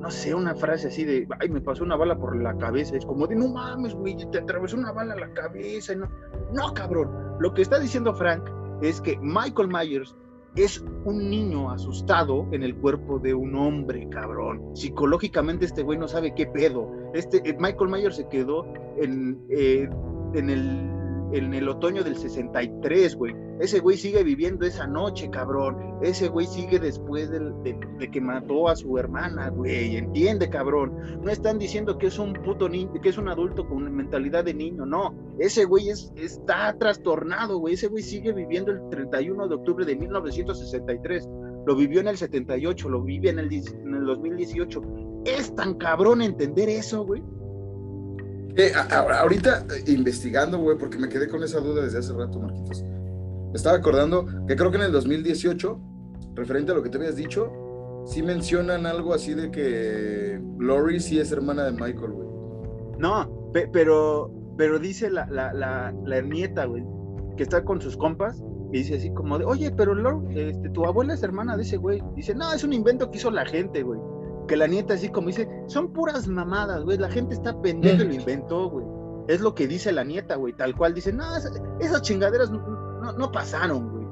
no 0.00 0.10
sé, 0.10 0.34
una 0.34 0.54
frase 0.54 0.88
así 0.88 1.04
de, 1.04 1.26
ay, 1.40 1.48
me 1.48 1.60
pasó 1.60 1.84
una 1.84 1.96
bala 1.96 2.16
por 2.18 2.40
la 2.40 2.56
cabeza. 2.56 2.96
Es 2.96 3.06
como 3.06 3.26
de, 3.26 3.36
no 3.36 3.48
mames, 3.48 3.94
güey, 3.94 4.16
te 4.30 4.38
atravesó 4.38 4.76
una 4.76 4.92
bala 4.92 5.14
a 5.14 5.18
la 5.18 5.32
cabeza. 5.32 5.94
No, 5.94 6.08
no, 6.52 6.74
cabrón. 6.74 7.10
Lo 7.38 7.52
que 7.54 7.62
está 7.62 7.78
diciendo 7.78 8.14
Frank 8.14 8.48
es 8.82 9.00
que 9.00 9.18
Michael 9.20 9.68
Myers 9.68 10.14
es 10.56 10.82
un 11.04 11.28
niño 11.28 11.70
asustado 11.70 12.46
en 12.50 12.62
el 12.62 12.74
cuerpo 12.76 13.18
de 13.18 13.34
un 13.34 13.54
hombre, 13.56 14.08
cabrón. 14.08 14.74
Psicológicamente 14.74 15.66
este 15.66 15.82
güey 15.82 15.98
no 15.98 16.08
sabe 16.08 16.34
qué 16.34 16.46
pedo. 16.46 16.90
Este, 17.12 17.42
eh, 17.48 17.56
Michael 17.58 17.90
Myers 17.90 18.16
se 18.16 18.28
quedó 18.28 18.66
en, 18.96 19.44
eh, 19.50 19.88
en 20.34 20.50
el 20.50 20.95
en 21.32 21.54
el 21.54 21.68
otoño 21.68 22.04
del 22.04 22.16
63, 22.16 23.16
güey. 23.16 23.34
Ese 23.60 23.80
güey 23.80 23.96
sigue 23.96 24.22
viviendo 24.22 24.66
esa 24.66 24.86
noche, 24.86 25.30
cabrón. 25.30 25.98
Ese 26.02 26.28
güey 26.28 26.46
sigue 26.46 26.78
después 26.78 27.30
de, 27.30 28.10
que 28.10 28.20
mató 28.20 28.68
a 28.68 28.76
su 28.76 28.98
hermana, 28.98 29.48
güey. 29.48 29.96
Entiende, 29.96 30.50
cabrón. 30.50 31.20
No 31.22 31.30
están 31.30 31.58
diciendo 31.58 31.96
que 31.98 32.08
es 32.08 32.18
un 32.18 32.34
puto 32.34 32.68
niño, 32.68 32.92
que 33.00 33.08
es 33.08 33.18
un 33.18 33.28
adulto 33.28 33.66
con 33.66 33.94
mentalidad 33.94 34.44
de 34.44 34.54
niño, 34.54 34.84
no. 34.84 35.14
Ese 35.38 35.64
güey 35.64 35.88
es, 35.88 36.12
está 36.16 36.76
trastornado, 36.78 37.58
güey. 37.58 37.74
Ese 37.74 37.88
güey 37.88 38.02
sigue 38.02 38.32
viviendo 38.32 38.72
el 38.72 38.88
31 38.90 39.48
de 39.48 39.54
octubre 39.54 39.84
de 39.84 39.96
1963. 39.96 41.28
lo 41.66 41.74
vivió 41.74 42.00
en 42.00 42.08
el 42.08 42.16
78, 42.16 42.88
lo 42.88 43.02
vive 43.02 43.30
en 43.30 43.38
el, 43.38 43.52
en 43.52 43.94
el 43.94 44.04
2018. 44.04 44.82
Es 45.24 45.54
tan 45.54 45.74
cabrón 45.74 46.22
entender 46.22 46.68
eso, 46.68 47.04
güey. 47.04 47.22
Eh, 48.56 48.72
ahorita 48.74 49.66
eh, 49.70 49.90
investigando, 49.92 50.58
güey, 50.58 50.78
porque 50.78 50.96
me 50.96 51.08
quedé 51.08 51.28
con 51.28 51.42
esa 51.42 51.60
duda 51.60 51.82
desde 51.84 51.98
hace 51.98 52.14
rato, 52.14 52.40
Marquitos. 52.40 52.82
Me 52.82 53.52
estaba 53.52 53.76
acordando 53.76 54.26
que 54.46 54.56
creo 54.56 54.70
que 54.70 54.78
en 54.78 54.84
el 54.84 54.92
2018, 54.92 55.78
referente 56.34 56.72
a 56.72 56.74
lo 56.74 56.82
que 56.82 56.88
te 56.88 56.96
habías 56.96 57.16
dicho, 57.16 57.52
sí 58.06 58.22
mencionan 58.22 58.86
algo 58.86 59.12
así 59.12 59.34
de 59.34 59.50
que 59.50 60.40
Lori 60.58 61.00
sí 61.00 61.20
es 61.20 61.32
hermana 61.32 61.64
de 61.64 61.72
Michael, 61.72 62.12
güey. 62.12 62.28
No, 62.98 63.50
pero, 63.72 64.30
pero 64.56 64.78
dice 64.78 65.10
la, 65.10 65.26
la, 65.26 65.52
la, 65.52 65.94
la 66.04 66.20
nieta, 66.22 66.64
güey, 66.64 66.82
que 67.36 67.42
está 67.42 67.62
con 67.62 67.82
sus 67.82 67.98
compas 67.98 68.42
y 68.72 68.78
dice 68.78 68.96
así 68.96 69.12
como 69.12 69.38
de, 69.38 69.44
oye, 69.44 69.70
pero 69.70 69.94
Lori, 69.94 70.40
este, 70.40 70.70
tu 70.70 70.86
abuela 70.86 71.12
es 71.12 71.22
hermana 71.22 71.58
de 71.58 71.62
ese 71.62 71.76
güey. 71.76 72.02
Dice, 72.14 72.34
no, 72.34 72.50
es 72.54 72.64
un 72.64 72.72
invento 72.72 73.10
que 73.10 73.18
hizo 73.18 73.30
la 73.30 73.44
gente, 73.44 73.82
güey 73.82 74.00
que 74.46 74.56
la 74.56 74.66
nieta 74.66 74.94
así 74.94 75.08
como 75.08 75.28
dice, 75.28 75.48
son 75.66 75.92
puras 75.92 76.26
mamadas, 76.28 76.84
güey, 76.84 76.98
la 76.98 77.10
gente 77.10 77.34
está 77.34 77.60
pendeja 77.60 78.02
y 78.02 78.08
lo 78.08 78.14
inventó, 78.14 78.70
güey. 78.70 78.86
Es 79.28 79.40
lo 79.40 79.54
que 79.54 79.66
dice 79.66 79.92
la 79.92 80.04
nieta, 80.04 80.36
güey, 80.36 80.52
tal 80.52 80.76
cual 80.76 80.94
dice, 80.94 81.12
no, 81.12 81.24
esas, 81.80 82.02
chingaderas 82.02 82.50
no, 82.50 83.32
pasaron, 83.32 83.90
güey. 83.90 84.06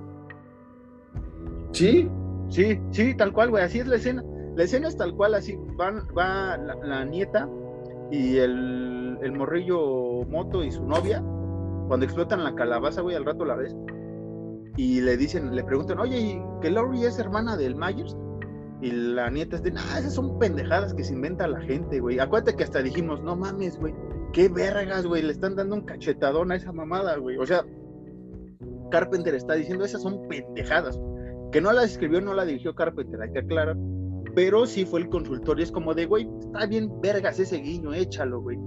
¿Sí? 1.73 2.11
Sí, 2.49 2.81
sí, 2.91 3.15
tal 3.15 3.33
cual, 3.33 3.51
güey, 3.51 3.65
así 3.65 3.79
es 3.79 3.87
la 3.87 3.97
escena. 3.97 4.23
La 4.57 4.65
escena 4.65 4.89
es 4.89 4.97
tal 4.97 5.15
cual, 5.15 5.35
así 5.35 5.57
van, 5.77 6.07
va 6.17 6.57
la, 6.57 7.05
nieta 7.05 7.49
y 8.11 8.37
el, 8.39 9.19
el, 9.23 9.33
morrillo 9.33 10.25
moto 10.29 10.63
y 10.63 10.71
su 10.71 10.85
novia, 10.85 11.21
cuando 11.89 12.05
explotan 12.05 12.45
la 12.45 12.55
calabaza, 12.55 13.01
güey, 13.01 13.17
al 13.17 13.25
rato 13.25 13.45
la 13.45 13.57
ves. 13.57 13.75
Y 14.77 15.01
le 15.01 15.17
dicen, 15.17 15.55
le 15.55 15.63
preguntan, 15.63 15.99
oye, 16.01 16.43
¿que 16.61 16.71
Laurie 16.71 17.07
es 17.07 17.19
hermana 17.19 17.57
del 17.57 17.77
Myers? 17.77 18.17
Y 18.85 18.91
la 18.91 19.31
nieta 19.31 19.57
es 19.57 19.63
de, 19.63 19.73
ah, 19.75 19.99
esas 19.99 20.13
son 20.13 20.39
pendejadas 20.39 20.93
que 20.93 21.05
se 21.05 21.15
inventa 21.15 21.49
la 21.49 21.63
gente, 21.63 22.01
güey. 22.01 22.19
Acuérdate 22.19 22.55
que 22.55 22.65
hasta 22.65 22.83
dijimos, 22.83 23.23
no 23.23 23.35
mames, 23.35 23.79
güey, 23.79 23.95
qué 24.35 24.51
vergas, 24.51 25.07
güey, 25.07 25.23
le 25.23 25.33
están 25.33 25.57
dando 25.57 25.77
un 25.77 25.87
cachetadón 25.87 26.53
a 26.53 26.57
esa 26.57 26.71
mamada, 26.71 27.17
güey. 27.17 27.39
O 27.39 27.47
sea, 27.47 27.65
Carpenter 28.91 29.35
está 29.37 29.55
diciendo, 29.55 29.87
esas 29.87 30.03
son 30.03 30.29
pendejadas. 30.29 31.01
Que 31.51 31.63
no 31.63 31.73
la 31.73 31.85
escribió, 31.85 32.21
no 32.21 32.35
la 32.35 32.45
dirigió 32.45 32.75
Carpenter, 32.75 33.23
hay 33.23 33.33
que 33.33 33.39
aclarar. 33.39 33.79
Pero 34.35 34.67
sí 34.67 34.85
fue 34.85 35.01
el 35.01 35.09
consultor 35.09 35.59
y 35.61 35.63
es 35.63 35.73
como 35.73 35.95
de, 35.95 36.05
güey, 36.05 36.29
está 36.41 36.67
bien 36.67 37.01
vergas 37.01 37.41
ese 37.41 37.57
guiño, 37.57 37.95
échalo, 37.95 38.43
güey. 38.43 38.59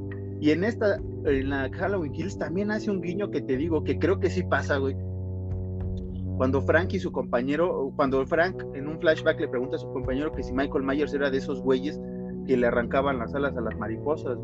Y 0.41 0.49
en 0.49 0.63
esta, 0.63 0.95
en 1.25 1.49
la 1.51 1.69
Halloween 1.71 2.13
Kills 2.13 2.39
también 2.39 2.71
hace 2.71 2.89
un 2.89 3.01
guiño 3.01 3.29
que 3.29 3.41
te 3.41 3.55
digo 3.55 3.83
que 3.83 3.99
creo 3.99 4.19
que 4.19 4.31
sí 4.31 4.41
pasa, 4.41 4.77
güey 4.77 4.95
cuando 6.37 6.61
Frank 6.61 6.93
y 6.93 6.99
su 6.99 7.11
compañero, 7.11 7.91
cuando 7.95 8.25
Frank 8.25 8.63
en 8.75 8.87
un 8.87 8.99
flashback 8.99 9.39
le 9.39 9.47
pregunta 9.47 9.75
a 9.75 9.79
su 9.79 9.91
compañero 9.91 10.31
que 10.31 10.43
si 10.43 10.53
Michael 10.53 10.83
Myers 10.83 11.13
era 11.13 11.31
de 11.31 11.37
esos 11.37 11.61
güeyes 11.61 11.99
que 12.45 12.55
le 12.55 12.67
arrancaban 12.67 13.19
las 13.19 13.33
alas 13.35 13.57
a 13.57 13.61
las 13.61 13.75
mariposas, 13.77 14.37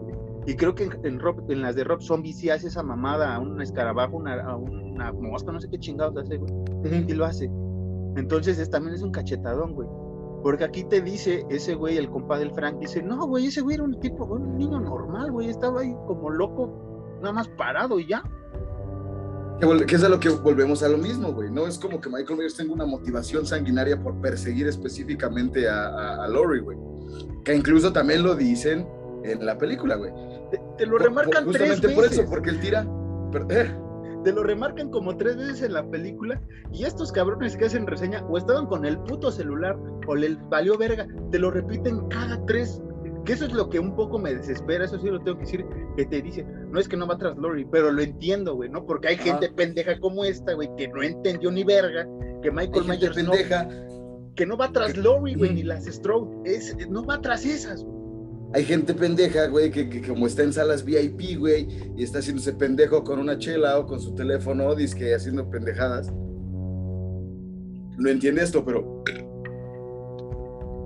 Y 0.45 0.55
creo 0.55 0.75
que 0.75 0.89
en, 1.03 1.21
en, 1.49 1.61
las 1.61 1.75
de 1.75 1.83
Rob 1.85 2.01
Zombie 2.01 2.33
sí 2.33 2.49
hace 2.49 2.67
esa 2.67 2.83
mamada 2.83 3.35
a 3.35 3.39
un 3.39 3.61
escarabajo, 3.61 4.17
una, 4.17 4.41
a 4.41 4.57
una 4.57 5.13
mosca, 5.13 5.51
no 5.51 5.61
sé 5.61 5.69
qué 5.69 5.79
chingados 5.79 6.17
hace, 6.17 6.37
güey. 6.37 7.05
Y 7.07 7.13
lo 7.13 7.25
hace. 7.25 7.49
Entonces 8.15 8.59
es, 8.59 8.69
también 8.69 8.95
es 8.95 9.03
un 9.03 9.11
cachetadón, 9.11 9.73
güey. 9.73 9.87
Porque 10.43 10.65
aquí 10.65 10.83
te 10.83 11.01
dice 11.01 11.45
ese 11.49 11.75
güey, 11.75 11.97
el 11.97 12.09
compa 12.09 12.37
del 12.37 12.51
Frank, 12.51 12.79
dice, 12.79 13.01
no, 13.01 13.25
güey, 13.25 13.45
ese 13.47 13.61
güey 13.61 13.75
era 13.75 13.85
un 13.85 13.99
tipo, 14.01 14.25
un 14.25 14.57
niño 14.57 14.79
normal, 14.81 15.31
güey, 15.31 15.47
estaba 15.47 15.79
ahí 15.81 15.95
como 16.05 16.29
loco, 16.29 17.17
nada 17.21 17.33
más 17.33 17.47
parado 17.47 17.99
y 17.99 18.07
ya. 18.07 18.21
Que, 19.85 19.95
es 19.95 20.03
a 20.03 20.09
lo 20.09 20.19
que 20.19 20.29
volvemos 20.29 20.83
a 20.83 20.89
lo 20.89 20.97
mismo, 20.97 21.31
güey. 21.33 21.49
No 21.49 21.67
es 21.67 21.77
como 21.77 22.01
que 22.01 22.09
Michael 22.09 22.37
Myers 22.37 22.55
tenga 22.55 22.73
una 22.73 22.85
motivación 22.85 23.45
sanguinaria 23.45 24.01
por 24.01 24.19
perseguir 24.19 24.67
específicamente 24.67 25.69
a, 25.69 26.23
a, 26.23 26.27
Laurie, 26.27 26.61
güey. 26.61 26.77
Que 27.43 27.55
incluso 27.55 27.93
también 27.93 28.23
lo 28.23 28.35
dicen 28.35 28.87
en 29.23 29.45
la 29.45 29.57
película, 29.57 29.95
güey. 29.95 30.11
Te, 30.77 30.85
lo 30.85 30.97
remarcan 30.97 31.49
tres 31.51 31.81
veces. 31.81 31.95
por 31.95 32.05
eso, 32.05 32.25
porque 32.29 32.49
él 32.49 32.59
tira. 32.59 32.85
Eh. 33.49 33.75
Te 34.23 34.31
lo 34.31 34.43
remarcan 34.43 34.89
como 34.89 35.17
tres 35.17 35.35
veces 35.35 35.63
en 35.63 35.73
la 35.73 35.89
película 35.89 36.41
y 36.71 36.85
estos 36.85 37.11
cabrones 37.11 37.57
que 37.57 37.65
hacen 37.65 37.85
reseña 37.87 38.23
o 38.29 38.37
estaban 38.37 38.67
con 38.67 38.85
el 38.85 38.97
puto 38.99 39.31
celular 39.31 39.77
o 40.07 40.15
le 40.15 40.37
valió 40.49 40.77
verga, 40.77 41.07
te 41.31 41.39
lo 41.39 41.51
repiten 41.51 42.07
cada 42.07 42.43
tres 42.45 42.81
que 43.25 43.33
eso 43.33 43.45
es 43.45 43.53
lo 43.53 43.69
que 43.69 43.79
un 43.79 43.95
poco 43.95 44.19
me 44.19 44.33
desespera, 44.33 44.85
eso 44.85 44.99
sí 44.99 45.07
lo 45.07 45.21
tengo 45.21 45.37
que 45.37 45.45
decir, 45.45 45.65
que 45.95 46.05
te 46.05 46.21
dice, 46.21 46.45
no 46.69 46.79
es 46.79 46.87
que 46.87 46.97
no 46.97 47.07
va 47.07 47.17
tras 47.17 47.37
Lori, 47.37 47.65
pero 47.65 47.91
lo 47.91 48.01
entiendo, 48.01 48.55
güey, 48.55 48.69
¿no? 48.69 48.85
Porque 48.85 49.09
hay 49.09 49.17
gente 49.17 49.49
pendeja 49.49 49.99
como 49.99 50.25
esta, 50.25 50.53
güey, 50.53 50.69
que 50.77 50.87
no 50.89 51.01
entendió 51.01 51.51
ni 51.51 51.63
verga, 51.63 52.07
que 52.41 52.51
Michael 52.51 52.85
Myers 52.85 53.15
pendeja, 53.15 53.69
que 54.35 54.45
no 54.45 54.57
va 54.57 54.71
tras 54.71 54.97
Lori, 54.97 55.35
güey, 55.35 55.53
ni 55.53 55.63
las 55.63 55.85
Strode, 55.85 56.29
es, 56.43 56.75
no 56.89 57.05
va 57.05 57.21
tras 57.21 57.45
esas, 57.45 57.83
güey. 57.83 58.03
Hay 58.55 58.65
gente 58.65 58.93
pendeja, 58.93 59.47
güey, 59.47 59.71
que, 59.71 59.89
que, 59.89 60.01
como 60.01 60.27
está 60.27 60.43
en 60.43 60.53
salas 60.53 60.83
VIP, 60.85 61.39
güey, 61.39 61.67
y 61.95 62.03
está 62.03 62.19
haciéndose 62.19 62.53
pendejo 62.53 63.03
con 63.03 63.19
una 63.19 63.39
chela 63.39 63.79
o 63.79 63.87
con 63.87 63.99
su 63.99 64.13
teléfono, 64.13 64.75
disque 64.75 65.15
haciendo 65.15 65.49
pendejadas. 65.49 66.11
No 67.97 68.09
entiende 68.09 68.43
esto, 68.43 68.63
pero 68.63 69.03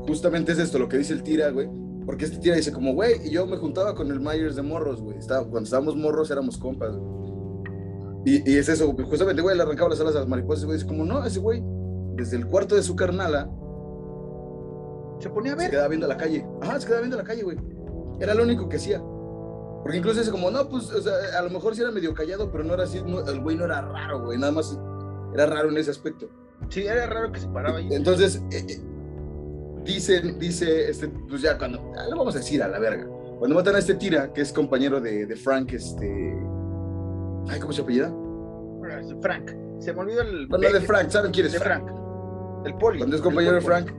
justamente 0.08 0.54
es 0.54 0.60
esto 0.60 0.80
lo 0.80 0.88
que 0.88 0.98
dice 0.98 1.14
el 1.14 1.24
tira, 1.24 1.50
güey 1.50 1.68
porque 2.08 2.24
este 2.24 2.38
tira 2.38 2.56
dice 2.56 2.72
como, 2.72 2.94
güey, 2.94 3.28
y 3.28 3.32
yo 3.32 3.46
me 3.46 3.58
juntaba 3.58 3.94
con 3.94 4.10
el 4.10 4.22
Myers 4.22 4.56
de 4.56 4.62
morros, 4.62 5.02
güey. 5.02 5.18
cuando 5.28 5.60
estábamos 5.60 5.98
morros 5.98 6.32
éramos 6.32 6.58
compas, 6.58 6.96
güey. 6.96 7.18
Y, 8.26 8.50
y, 8.50 8.58
es 8.58 8.70
eso, 8.70 8.94
justamente, 8.94 9.42
güey, 9.42 9.58
le 9.58 9.64
arrancaba 9.64 9.90
las 9.90 10.00
alas 10.00 10.16
a 10.16 10.20
las 10.20 10.28
mariposas, 10.28 10.64
güey. 10.64 10.78
Dice 10.78 10.88
como, 10.88 11.04
no, 11.04 11.26
ese 11.26 11.40
güey, 11.40 11.62
desde 12.16 12.38
el 12.38 12.48
cuarto 12.48 12.76
de 12.76 12.84
su 12.84 12.96
carnala, 12.96 13.50
se 15.20 15.30
ponía 15.30 15.52
a 15.52 15.56
ver. 15.56 15.66
Se 15.66 15.72
quedaba 15.72 15.90
viendo 15.90 16.08
la 16.08 16.16
calle. 16.16 16.48
Ajá, 16.62 16.80
se 16.80 16.86
quedaba 16.86 17.02
viendo 17.02 17.18
la 17.18 17.26
calle, 17.26 17.44
güey. 17.44 17.58
Era 18.22 18.34
lo 18.34 18.44
único 18.44 18.70
que 18.70 18.78
hacía. 18.78 19.02
Porque 19.84 19.98
incluso 19.98 20.20
dice 20.20 20.32
como, 20.32 20.50
no, 20.50 20.70
pues, 20.70 20.90
o 20.94 21.02
sea, 21.02 21.14
a 21.38 21.42
lo 21.42 21.50
mejor 21.50 21.76
sí 21.76 21.82
era 21.82 21.92
medio 21.92 22.14
callado, 22.14 22.50
pero 22.54 22.64
no 22.64 22.74
era 22.74 22.84
así, 22.84 23.00
el 23.00 23.42
güey 23.42 23.58
no 23.58 23.66
era 23.66 23.82
raro, 23.82 24.24
güey. 24.24 24.38
Nada 24.38 24.54
más 24.54 24.80
era 25.34 25.46
raro 25.46 25.70
en 25.70 25.78
ese 25.78 25.92
aspecto. 25.92 26.30
Sí, 26.70 26.88
era 26.88 27.06
raro 27.06 27.34
que 27.34 27.42
se 27.42 27.50
paraba 27.50 27.80
ahí. 27.80 27.90
Entonces, 27.92 28.42
eh, 28.52 28.82
eh 29.88 29.94
dice, 29.94 30.22
dice, 30.40 30.90
este, 30.90 31.08
pues 31.08 31.42
ya 31.42 31.58
cuando, 31.58 31.92
ah, 31.98 32.06
lo 32.10 32.18
vamos 32.18 32.36
a 32.36 32.40
decir 32.40 32.62
a 32.62 32.68
la 32.68 32.80
verga. 32.80 33.08
Cuando 33.40 33.56
matan 33.56 33.76
a 33.76 33.80
este 33.80 33.96
tira, 33.96 34.34
que 34.34 34.42
es 34.42 34.52
compañero 34.52 35.00
de, 35.00 35.26
de 35.26 35.36
Frank, 35.36 35.74
este. 35.74 36.36
Ay, 37.50 37.60
¿cómo 37.60 37.72
se 37.72 37.82
apellida? 37.82 38.12
Frank. 39.22 39.52
Se 39.80 39.94
me 39.94 40.00
olvidó 40.00 40.22
el. 40.22 40.48
Bueno, 40.48 40.72
de 40.72 40.82
Frank, 40.82 41.10
¿saben 41.10 41.32
quién 41.32 41.46
es 41.46 41.54
de 41.54 41.60
Frank? 41.60 41.88
El 42.66 42.74
poli. 42.76 42.98
Cuando 42.98 43.16
es 43.16 43.22
compañero 43.22 43.56
de 43.56 43.62
Frank. 43.62 43.92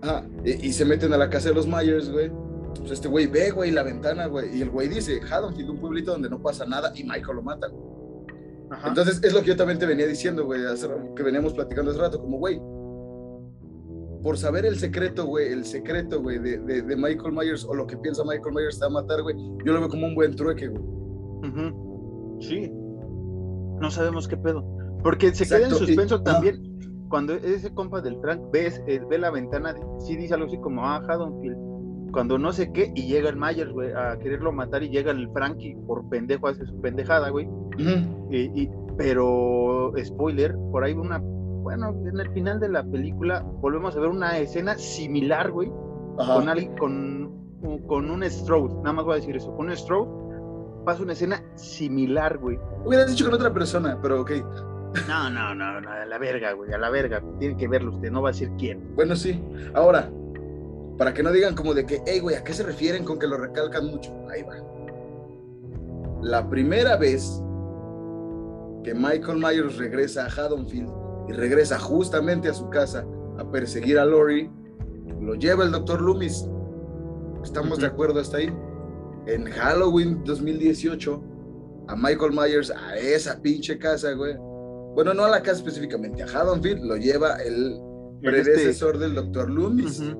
Ajá. 0.00 0.24
Y, 0.44 0.72
se 0.72 0.84
meten 0.84 1.12
a 1.12 1.16
la 1.16 1.28
casa 1.28 1.50
de 1.50 1.54
los 1.54 1.66
Myers, 1.66 2.10
güey. 2.10 2.30
Pues 2.78 2.92
este 2.92 3.08
güey 3.08 3.26
ve, 3.26 3.50
güey, 3.50 3.70
la 3.70 3.82
ventana, 3.82 4.26
güey. 4.26 4.56
Y 4.56 4.62
el 4.62 4.70
güey 4.70 4.88
dice, 4.88 5.20
Haddonfield, 5.20 5.70
un 5.70 5.78
pueblito 5.78 6.12
donde 6.12 6.30
no 6.30 6.42
pasa 6.42 6.64
nada, 6.64 6.92
y 6.94 7.04
Michael 7.04 7.36
lo 7.36 7.42
mata, 7.42 7.68
güey. 7.68 7.84
Ajá. 8.70 8.88
Entonces, 8.88 9.20
es 9.22 9.32
lo 9.34 9.42
que 9.42 9.48
yo 9.48 9.56
también 9.56 9.78
te 9.78 9.86
venía 9.86 10.06
diciendo, 10.06 10.44
güey, 10.46 10.62
que 11.14 11.22
veníamos 11.22 11.52
platicando 11.52 11.90
hace 11.90 12.00
rato, 12.00 12.20
como, 12.20 12.38
güey, 12.38 12.58
por 14.22 14.38
saber 14.38 14.64
el 14.64 14.78
secreto, 14.78 15.26
güey, 15.26 15.52
el 15.52 15.64
secreto, 15.64 16.22
güey, 16.22 16.38
de, 16.38 16.58
de, 16.58 16.96
Michael 16.96 17.32
Myers 17.32 17.64
o 17.64 17.74
lo 17.74 17.86
que 17.86 17.96
piensa 17.96 18.22
Michael 18.24 18.54
Myers 18.54 18.78
te 18.78 18.84
va 18.84 18.90
a 18.90 19.02
matar, 19.02 19.22
güey, 19.22 19.36
yo 19.64 19.72
lo 19.72 19.80
veo 19.80 19.88
como 19.88 20.06
un 20.06 20.14
buen 20.14 20.36
trueque, 20.36 20.68
güey. 20.68 20.82
Sí. 22.40 22.70
No 23.80 23.90
sabemos 23.90 24.28
qué 24.28 24.36
pedo. 24.36 24.64
Porque 25.02 25.34
se 25.34 25.44
queda 25.44 25.66
en 25.66 25.74
suspenso 25.74 26.22
también. 26.22 26.60
Cuando 27.08 27.34
ese 27.34 27.74
compa 27.74 28.00
del 28.00 28.18
Frank 28.20 28.40
ve, 28.52 28.72
eh, 28.86 29.00
ve 29.10 29.18
la 29.18 29.30
ventana, 29.30 29.74
sí 29.98 30.16
dice 30.16 30.34
algo 30.34 30.46
así 30.46 30.58
como, 30.58 30.86
ah, 30.86 31.02
Haddonfield. 31.06 32.12
Cuando 32.12 32.38
no 32.38 32.52
sé 32.52 32.72
qué, 32.72 32.92
y 32.94 33.06
llega 33.06 33.28
el 33.28 33.36
Myers, 33.36 33.72
güey, 33.72 33.90
a 33.92 34.18
quererlo 34.18 34.52
matar, 34.52 34.82
y 34.82 34.88
llega 34.88 35.10
el 35.10 35.28
Frankie 35.32 35.76
por 35.86 36.08
pendejo, 36.08 36.48
hace 36.48 36.64
su 36.64 36.80
pendejada, 36.80 37.30
güey. 37.30 37.48
y, 38.30 38.68
pero, 38.96 39.92
spoiler, 40.02 40.54
por 40.70 40.84
ahí 40.84 40.92
una 40.92 41.22
bueno, 41.76 42.08
en 42.08 42.20
el 42.20 42.30
final 42.32 42.60
de 42.60 42.68
la 42.68 42.84
película 42.84 43.40
volvemos 43.40 43.96
a 43.96 44.00
ver 44.00 44.10
una 44.10 44.38
escena 44.38 44.76
similar, 44.76 45.50
güey, 45.50 45.70
con, 46.18 46.46
con, 46.78 47.78
con 47.86 48.10
un 48.10 48.22
Strode, 48.24 48.74
nada 48.76 48.92
más 48.92 49.04
voy 49.04 49.14
a 49.14 49.16
decir 49.16 49.36
eso, 49.36 49.54
con 49.56 49.66
un 49.66 49.76
Strode 49.76 50.10
pasa 50.84 51.02
una 51.02 51.12
escena 51.12 51.42
similar, 51.54 52.38
güey. 52.38 52.58
Hubieras 52.84 53.08
dicho 53.08 53.24
con 53.24 53.34
otra 53.34 53.54
persona, 53.54 53.98
pero 54.02 54.20
ok. 54.20 54.32
No, 55.08 55.30
no, 55.30 55.54
no, 55.54 55.80
no, 55.80 55.90
a 55.90 56.04
la 56.04 56.18
verga, 56.18 56.52
güey, 56.52 56.72
a 56.72 56.78
la 56.78 56.90
verga, 56.90 57.22
tiene 57.38 57.56
que 57.56 57.68
verlo 57.68 57.92
usted, 57.92 58.10
no 58.10 58.20
va 58.20 58.28
a 58.28 58.32
decir 58.32 58.50
quién. 58.58 58.94
Bueno, 58.94 59.16
sí. 59.16 59.42
Ahora, 59.74 60.10
para 60.98 61.14
que 61.14 61.22
no 61.22 61.32
digan 61.32 61.54
como 61.54 61.72
de 61.72 61.86
que, 61.86 62.02
hey, 62.06 62.20
güey, 62.20 62.36
¿a 62.36 62.44
qué 62.44 62.52
se 62.52 62.64
refieren 62.64 63.04
con 63.04 63.18
que 63.18 63.26
lo 63.26 63.38
recalcan 63.38 63.86
mucho? 63.86 64.12
Ahí 64.30 64.42
va. 64.42 64.56
La 66.20 66.48
primera 66.50 66.96
vez 66.96 67.42
que 68.84 68.92
Michael 68.94 69.38
Myers 69.38 69.78
regresa 69.78 70.26
a 70.26 70.28
Haddonfield 70.28 71.01
y 71.28 71.32
regresa 71.32 71.78
justamente 71.78 72.48
a 72.48 72.54
su 72.54 72.68
casa 72.70 73.06
a 73.38 73.50
perseguir 73.50 73.98
a 73.98 74.04
Lori, 74.04 74.50
lo 75.20 75.34
lleva 75.34 75.64
el 75.64 75.72
doctor 75.72 76.00
Loomis. 76.00 76.48
¿Estamos 77.42 77.78
de 77.78 77.86
acuerdo 77.86 78.20
hasta 78.20 78.36
ahí? 78.38 78.52
En 79.26 79.46
Halloween 79.46 80.22
2018, 80.24 81.22
a 81.88 81.96
Michael 81.96 82.32
Myers 82.32 82.70
a 82.70 82.96
esa 82.96 83.40
pinche 83.40 83.78
casa, 83.78 84.12
güey. 84.12 84.36
Bueno, 84.94 85.14
no 85.14 85.24
a 85.24 85.30
la 85.30 85.42
casa 85.42 85.58
específicamente, 85.58 86.22
a 86.22 86.26
Haddonfield 86.26 86.84
lo 86.84 86.96
lleva 86.96 87.36
el, 87.42 87.80
predecesor 88.20 88.98
del 88.98 89.14
doctor 89.14 89.50
Loomis. 89.50 90.00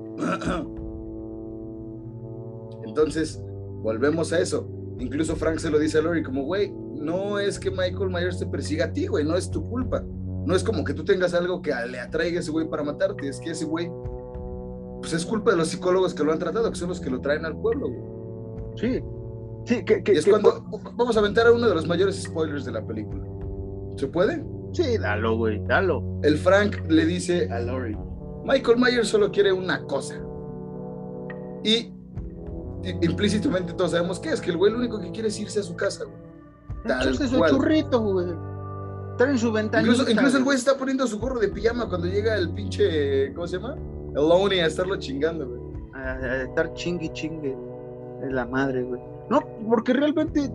Entonces, 2.83 3.41
volvemos 3.81 4.33
a 4.33 4.39
eso. 4.39 4.67
Incluso 4.99 5.35
Frank 5.35 5.59
se 5.59 5.69
lo 5.69 5.79
dice 5.79 5.99
a 5.99 6.01
Lori 6.01 6.23
como, 6.23 6.43
güey, 6.43 6.71
no 6.71 7.39
es 7.39 7.59
que 7.59 7.69
Michael 7.69 8.09
Myers 8.09 8.39
te 8.39 8.45
persiga 8.45 8.85
a 8.85 8.93
ti, 8.93 9.07
güey, 9.07 9.25
no 9.25 9.35
es 9.35 9.49
tu 9.49 9.63
culpa. 9.63 10.03
No 10.45 10.55
es 10.55 10.63
como 10.63 10.83
que 10.83 10.93
tú 10.93 11.05
tengas 11.05 11.33
algo 11.33 11.61
que 11.61 11.71
le 11.89 11.99
atraiga 11.99 12.37
a 12.37 12.41
ese 12.41 12.51
güey 12.51 12.67
para 12.67 12.83
matarte, 12.83 13.27
es 13.27 13.39
que 13.39 13.51
ese 13.51 13.65
güey, 13.65 13.89
pues 15.01 15.13
es 15.13 15.25
culpa 15.25 15.51
de 15.51 15.57
los 15.57 15.69
psicólogos 15.69 16.13
que 16.13 16.23
lo 16.23 16.31
han 16.31 16.39
tratado, 16.39 16.69
que 16.69 16.75
son 16.75 16.89
los 16.89 16.99
que 16.99 17.09
lo 17.09 17.21
traen 17.21 17.45
al 17.45 17.55
pueblo, 17.57 17.87
güey. 17.89 18.03
Sí, 18.75 19.03
sí, 19.65 19.85
que, 19.85 20.03
y 20.05 20.17
es 20.17 20.25
cuando 20.25 20.65
vamos 20.95 21.15
a 21.15 21.19
aventar 21.19 21.47
a 21.47 21.51
uno 21.53 21.67
de 21.67 21.75
los 21.75 21.87
mayores 21.87 22.21
spoilers 22.21 22.65
de 22.65 22.71
la 22.71 22.85
película. 22.85 23.23
¿Se 23.95 24.07
puede? 24.07 24.43
Sí, 24.73 24.97
dalo, 24.97 25.37
güey, 25.37 25.63
dalo. 25.65 26.03
El 26.23 26.37
Frank 26.37 26.77
le 26.89 27.05
dice 27.05 27.47
a 27.51 27.59
Lori, 27.59 27.95
Michael 28.43 28.77
Myers 28.77 29.07
solo 29.07 29.31
quiere 29.31 29.53
una 29.53 29.83
cosa. 29.83 30.15
Y 31.63 31.93
implícitamente 33.01 33.73
todos 33.73 33.91
sabemos 33.91 34.19
que 34.19 34.29
es 34.29 34.41
que 34.41 34.51
el 34.51 34.57
güey 34.57 34.71
lo 34.71 34.79
único 34.79 34.99
que 34.99 35.11
quiere 35.11 35.29
es 35.29 35.39
irse 35.39 35.59
a 35.59 35.63
su 35.63 35.75
casa, 35.75 36.03
güey. 36.03 36.17
Tal 36.85 37.15
su 37.15 37.45
churrito, 37.45 38.01
güey. 38.01 38.52
Estar 39.13 39.29
en 39.29 39.37
su 39.37 39.51
ventana. 39.51 39.83
Incluso, 39.87 40.37
el 40.37 40.43
güey 40.43 40.57
está 40.57 40.75
poniendo 40.75 41.05
su 41.05 41.19
gorro 41.19 41.39
de 41.39 41.47
pijama 41.47 41.87
cuando 41.87 42.07
llega 42.07 42.35
el 42.35 42.49
pinche, 42.49 43.31
¿cómo 43.35 43.45
se 43.45 43.57
llama? 43.57 43.75
El 44.15 44.27
Loney 44.27 44.59
a 44.59 44.65
estarlo 44.65 44.95
chingando, 44.97 45.47
güey. 45.47 45.61
A, 45.93 46.43
estar 46.43 46.73
chingue 46.73 47.13
chingue. 47.13 47.55
Es 48.23 48.33
la 48.33 48.47
madre, 48.47 48.81
güey. 48.81 48.99
No, 49.29 49.39
porque 49.69 49.93
realmente, 49.93 50.51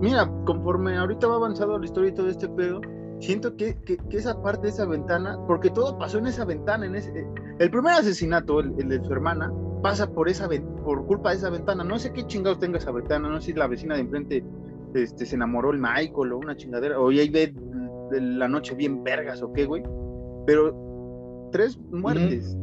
mira, 0.00 0.28
conforme 0.44 0.98
ahorita 0.98 1.28
va 1.28 1.36
avanzando 1.36 1.78
la 1.78 1.84
historia 1.84 2.10
y 2.10 2.14
todo 2.14 2.28
este 2.28 2.48
pedo, 2.48 2.80
siento 3.20 3.54
que, 3.56 3.80
que, 3.84 3.98
esa 4.10 4.42
parte 4.42 4.62
de 4.62 4.70
esa 4.70 4.84
ventana, 4.84 5.38
porque 5.46 5.70
todo 5.70 5.96
pasó 5.96 6.18
en 6.18 6.26
esa 6.26 6.44
ventana, 6.44 6.86
en 6.86 6.96
ese, 6.96 7.24
el 7.60 7.70
primer 7.70 7.92
asesinato, 7.92 8.58
el, 8.58 8.74
el 8.78 8.88
de 8.88 9.04
su 9.04 9.12
hermana, 9.12 9.52
pasa 9.80 10.10
por 10.10 10.28
esa 10.28 10.48
por 10.84 11.06
culpa 11.06 11.30
de 11.30 11.36
esa 11.36 11.50
ventana. 11.50 11.84
No 11.84 12.00
sé 12.00 12.12
qué 12.12 12.26
chingados 12.26 12.58
tenga 12.58 12.78
esa 12.78 12.90
ventana, 12.90 13.28
no 13.28 13.40
sé 13.40 13.46
si 13.46 13.52
la 13.52 13.68
vecina 13.68 13.94
de 13.94 14.00
enfrente 14.00 14.44
este, 14.94 15.24
se 15.24 15.36
enamoró 15.36 15.70
el 15.70 15.78
Michael 15.78 16.32
o 16.32 16.38
una 16.38 16.56
chingadera, 16.56 16.98
o 16.98 17.10
ahí 17.10 17.28
ve 17.28 17.54
la 18.20 18.48
noche 18.48 18.74
bien 18.74 19.02
vergas 19.02 19.42
o 19.42 19.52
qué, 19.52 19.64
güey. 19.64 19.82
Pero 20.46 21.48
tres 21.52 21.78
muertes 21.90 22.56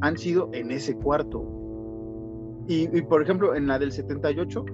han 0.00 0.16
sido 0.16 0.50
en 0.52 0.70
ese 0.70 0.96
cuarto. 0.96 1.44
Y, 2.68 2.88
por 3.02 3.22
ejemplo, 3.22 3.54
en 3.54 3.66
la 3.66 3.78
del 3.78 3.92
78, 3.92 4.64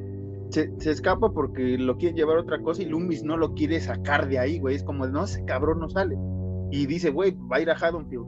se, 0.50 0.72
se, 0.78 0.90
escapa 0.90 1.30
porque 1.32 1.76
lo 1.76 1.96
quiere 1.98 2.16
llevar 2.16 2.38
otra 2.38 2.60
cosa 2.62 2.82
y 2.82 2.86
Loomis 2.86 3.22
no 3.22 3.36
lo 3.36 3.52
quiere 3.54 3.80
sacar 3.80 4.28
de 4.28 4.38
ahí, 4.38 4.58
güey. 4.58 4.76
Es 4.76 4.84
como, 4.84 5.06
no, 5.06 5.24
ese 5.24 5.44
cabrón 5.44 5.80
no 5.80 5.88
sale. 5.88 6.16
Y 6.70 6.86
dice, 6.86 7.10
güey, 7.10 7.36
va 7.50 7.56
a 7.56 7.60
ir 7.60 7.70
a 7.70 7.74
Haddonfield. 7.74 8.26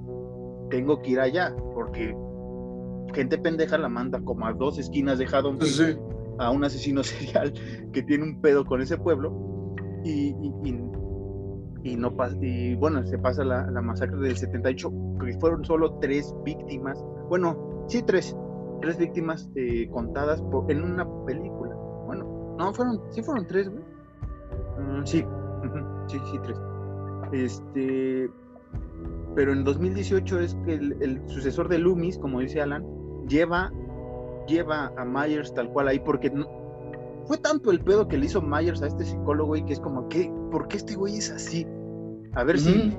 Tengo 0.70 1.00
que 1.00 1.12
ir 1.12 1.20
allá 1.20 1.54
porque 1.74 2.14
gente 3.14 3.38
pendeja 3.38 3.78
la 3.78 3.88
manda 3.88 4.20
como 4.20 4.46
a 4.46 4.52
dos 4.52 4.78
esquinas 4.78 5.18
de 5.18 5.26
Haddonfield 5.26 5.98
a 6.38 6.50
un 6.50 6.64
asesino 6.64 7.02
serial 7.04 7.54
que 7.92 8.02
tiene 8.02 8.24
un 8.24 8.40
pedo 8.40 8.64
con 8.64 8.82
ese 8.82 8.98
pueblo 8.98 9.32
y, 10.04 10.34
y, 10.64 10.78
no 11.96 12.16
pasa, 12.16 12.36
y 12.40 12.74
bueno, 12.76 13.04
se 13.06 13.18
pasa 13.18 13.44
la, 13.44 13.66
masacre 13.82 14.16
del 14.18 14.36
78, 14.36 14.92
que 15.20 15.38
fueron 15.38 15.64
solo 15.64 15.98
tres 16.00 16.34
víctimas, 16.44 16.98
bueno, 17.28 17.84
sí, 17.88 18.02
tres, 18.02 18.36
tres 18.80 18.98
víctimas 18.98 19.50
eh, 19.54 19.88
contadas 19.90 20.42
en 20.68 20.82
una 20.82 21.06
película. 21.26 21.74
Bueno, 22.06 22.56
no, 22.58 22.72
fueron, 22.72 23.00
sí 23.10 23.22
fueron 23.22 23.46
tres, 23.46 23.68
güey. 23.68 23.84
Mm, 24.78 25.04
sí, 25.04 25.24
sí, 26.06 26.18
sí, 26.30 26.38
tres. 26.42 26.58
Este, 27.32 28.30
pero 29.34 29.52
en 29.52 29.64
2018 29.64 30.40
es 30.40 30.54
que 30.64 30.74
el, 30.74 31.20
sucesor 31.26 31.68
de 31.68 31.78
Loomis, 31.78 32.18
como 32.18 32.40
dice 32.40 32.60
Alan, 32.60 32.84
lleva, 33.26 33.72
lleva 34.46 34.92
a 34.96 35.04
Myers 35.04 35.52
tal 35.54 35.70
cual 35.70 35.88
ahí, 35.88 35.98
porque 35.98 36.32
fue 37.26 37.38
tanto 37.38 37.70
el 37.70 37.80
pedo 37.80 38.06
que 38.06 38.16
le 38.16 38.26
hizo 38.26 38.40
Myers 38.40 38.82
a 38.82 38.86
este 38.86 39.04
psicólogo, 39.04 39.56
y 39.56 39.64
que 39.64 39.72
es 39.72 39.80
como, 39.80 40.08
¿qué? 40.08 40.32
¿Por 40.54 40.68
qué 40.68 40.76
este 40.76 40.94
güey 40.94 41.16
es 41.16 41.32
así? 41.32 41.66
A 42.34 42.44
ver 42.44 42.60
si, 42.60 42.96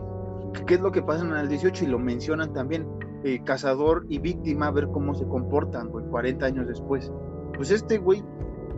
¿qué 0.68 0.74
es 0.74 0.82
lo 0.82 0.91
que 0.91 1.01
pasa 1.01 1.24
en 1.24 1.32
el 1.32 1.47
18? 1.47 1.86
Y 1.86 1.88
lo 1.88 1.97
mencionan 1.97 2.51
también, 2.51 2.86
eh, 3.24 3.39
cazador 3.45 4.06
y 4.10 4.20
víctima, 4.20 4.68
a 4.68 4.72
ver 4.72 4.89
cómo 4.89 5.16
se 5.16 5.26
comportan, 5.26 5.88
güey, 5.88 6.06
40 6.08 6.45
años 6.45 6.68
después. 6.68 7.14
Pues 7.56 7.72
este 7.72 7.97
güey 7.97 8.22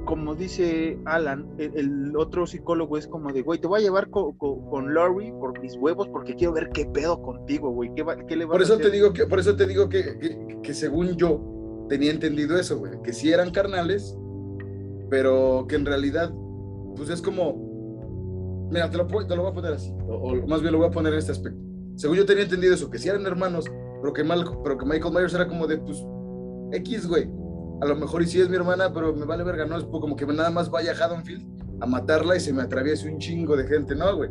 como 0.05 0.35
dice 0.35 0.97
Alan, 1.05 1.49
el, 1.57 2.15
otro 2.15 2.45
psicólogo 2.45 2.97
es 2.97 3.07
como 3.07 3.33
de, 3.33 3.41
güey, 3.41 3.59
te 3.59 3.67
voy 3.67 3.81
a 3.81 3.83
llevar 3.83 4.09
con 4.09 4.93
Laurie 4.93 5.33
por 5.33 5.59
mis 5.59 5.75
huevos 5.75 6.07
porque 6.07 6.35
quiero 6.35 6.53
ver 6.53 6.69
qué 6.69 6.85
pedo 6.85 7.21
contigo, 7.21 7.71
güey. 7.71 7.91
¿Qué, 7.95 8.05
qué 8.25 8.37
le 8.37 8.47
por 8.47 8.61
eso 8.61 8.77
Te 8.77 8.91
digo 8.91 9.11
que, 9.11 9.25
por 9.25 9.39
eso 9.39 9.57
te 9.57 9.65
digo 9.65 9.89
que, 9.89 10.37
que, 10.63 10.73
según 10.73 11.17
yo 11.17 11.85
tenía 11.89 12.11
entendido 12.11 12.57
eso, 12.57 12.77
güey, 12.77 12.93
que 13.03 13.11
sí 13.11 13.33
eran 13.33 13.51
carnales, 13.51 14.17
pero 15.09 15.65
que 15.67 15.75
en 15.75 15.85
realidad, 15.85 16.31
pues 16.95 17.09
es 17.09 17.21
como, 17.21 17.66
mira, 18.69 18.89
te 18.89 18.97
lo, 18.97 19.05
te 19.05 19.35
lo 19.35 19.43
voy 19.43 19.51
a 19.51 19.53
poner 19.53 19.73
así, 19.73 19.93
o, 20.07 20.35
más 20.47 20.61
bien 20.61 20.73
lo 20.73 20.79
voy 20.79 20.87
a 20.87 20.91
poner 20.91 21.13
en 21.13 21.19
este 21.19 21.31
aspecto. 21.31 21.59
Según 21.95 22.17
yo 22.17 22.25
tenía 22.25 22.43
entendido 22.43 22.73
eso, 22.73 22.89
que 22.89 22.99
sí 22.99 23.09
eran 23.09 23.25
hermanos, 23.25 23.65
pero 24.01 24.13
que, 24.13 24.23
Mal, 24.23 24.45
pero 24.63 24.77
que 24.77 24.85
Michael 24.85 25.13
Myers 25.13 25.33
era 25.33 25.47
como 25.47 25.65
de, 25.67 25.77
pues, 25.77 26.03
X, 26.71 27.07
güey 27.07 27.27
a 27.81 27.85
lo 27.85 27.95
mejor 27.95 28.21
y 28.23 28.27
sí 28.27 28.41
es 28.41 28.49
mi 28.49 28.55
hermana, 28.55 28.91
pero 28.91 29.13
me 29.13 29.25
vale 29.25 29.43
verga, 29.43 29.65
no 29.65 29.77
es 29.77 29.83
como 29.85 30.15
que 30.15 30.25
nada 30.25 30.49
más 30.49 30.69
vaya 30.69 30.91
a 30.91 30.95
Haddonfield 30.95 31.45
a 31.81 31.85
matarla 31.85 32.35
y 32.35 32.39
se 32.39 32.51
me 32.51 32.63
atraviese 32.63 33.07
un 33.07 33.19
chingo 33.19 33.55
de 33.55 33.67
gente, 33.67 33.95
no, 33.95 34.15
güey. 34.15 34.29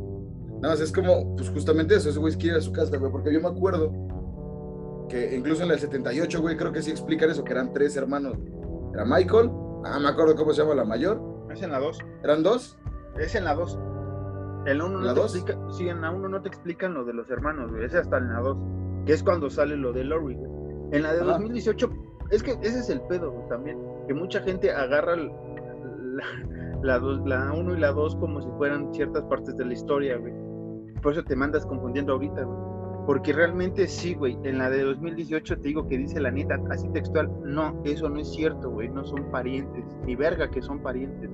Nada 0.60 0.74
más 0.74 0.80
es 0.80 0.90
como, 0.90 1.36
pues 1.36 1.50
justamente 1.50 1.94
eso, 1.94 2.10
ese 2.10 2.18
güey 2.18 2.34
quiere 2.34 2.56
ir 2.56 2.60
a 2.60 2.60
su 2.60 2.72
casa, 2.72 2.96
güey, 2.96 3.12
porque 3.12 3.32
yo 3.32 3.40
me 3.40 3.48
acuerdo 3.48 3.92
que 5.08 5.36
incluso 5.36 5.62
en 5.62 5.70
el 5.70 5.78
78, 5.78 6.40
güey, 6.40 6.56
creo 6.56 6.72
que 6.72 6.82
sí 6.82 6.90
explican 6.90 7.30
eso, 7.30 7.44
que 7.44 7.52
eran 7.52 7.72
tres 7.72 7.96
hermanos. 7.96 8.36
Era 8.92 9.04
Michael, 9.04 9.50
ah, 9.84 10.00
me 10.00 10.08
acuerdo 10.08 10.34
cómo 10.34 10.52
se 10.52 10.62
llama 10.62 10.74
la 10.74 10.84
mayor. 10.84 11.22
Es 11.52 11.62
en 11.62 11.70
la 11.70 11.78
2. 11.78 11.98
¿Eran 12.24 12.42
dos? 12.42 12.76
Es 13.16 13.34
en 13.36 13.44
la 13.44 13.54
2. 13.54 13.78
En 14.66 14.78
la 14.78 14.84
1 14.84 15.00
no, 15.00 15.14
te 15.14 15.20
explica, 15.20 15.58
sí, 15.70 15.88
en 15.88 16.00
la 16.00 16.10
1 16.10 16.28
no 16.28 16.42
te 16.42 16.48
explican 16.48 16.94
lo 16.94 17.04
de 17.04 17.12
los 17.12 17.30
hermanos, 17.30 17.70
güey, 17.70 17.84
es 17.84 17.94
hasta 17.94 18.18
en 18.18 18.32
la 18.32 18.40
2, 18.40 18.56
que 19.06 19.12
es 19.12 19.22
cuando 19.22 19.48
sale 19.48 19.76
lo 19.76 19.92
de 19.92 20.04
Lori, 20.04 20.34
güey. 20.34 20.50
En 20.92 21.02
la 21.02 21.12
de 21.12 21.20
2018 21.20 21.88
es 22.30 22.42
que 22.42 22.52
ese 22.62 22.80
es 22.80 22.90
el 22.90 23.00
pedo 23.02 23.32
también, 23.48 23.78
que 24.08 24.14
mucha 24.14 24.40
gente 24.40 24.72
agarra 24.72 25.16
la, 26.82 26.98
la, 26.98 27.52
1 27.52 27.76
y 27.76 27.80
la 27.80 27.92
2 27.92 28.16
como 28.16 28.40
si 28.42 28.48
fueran 28.56 28.92
ciertas 28.92 29.24
partes 29.24 29.56
de 29.56 29.64
la 29.64 29.72
historia, 29.72 30.16
güey. 30.16 30.32
Por 31.02 31.12
eso 31.12 31.22
te 31.22 31.36
mandas 31.36 31.64
confundiendo 31.66 32.14
ahorita, 32.14 32.42
güey. 32.42 32.58
Porque 33.06 33.32
realmente 33.32 33.86
sí, 33.86 34.14
güey. 34.14 34.36
En 34.42 34.58
la 34.58 34.68
de 34.68 34.82
2018 34.82 35.58
te 35.58 35.62
digo 35.62 35.86
que 35.86 35.96
dice 35.96 36.20
la 36.20 36.32
neta, 36.32 36.58
así 36.70 36.88
textual. 36.88 37.30
No, 37.44 37.80
eso 37.84 38.08
no 38.08 38.18
es 38.18 38.32
cierto, 38.32 38.70
güey. 38.70 38.88
No 38.88 39.04
son 39.04 39.30
parientes. 39.30 39.84
Ni 40.04 40.16
verga 40.16 40.50
que 40.50 40.60
son 40.60 40.82
parientes. 40.82 41.30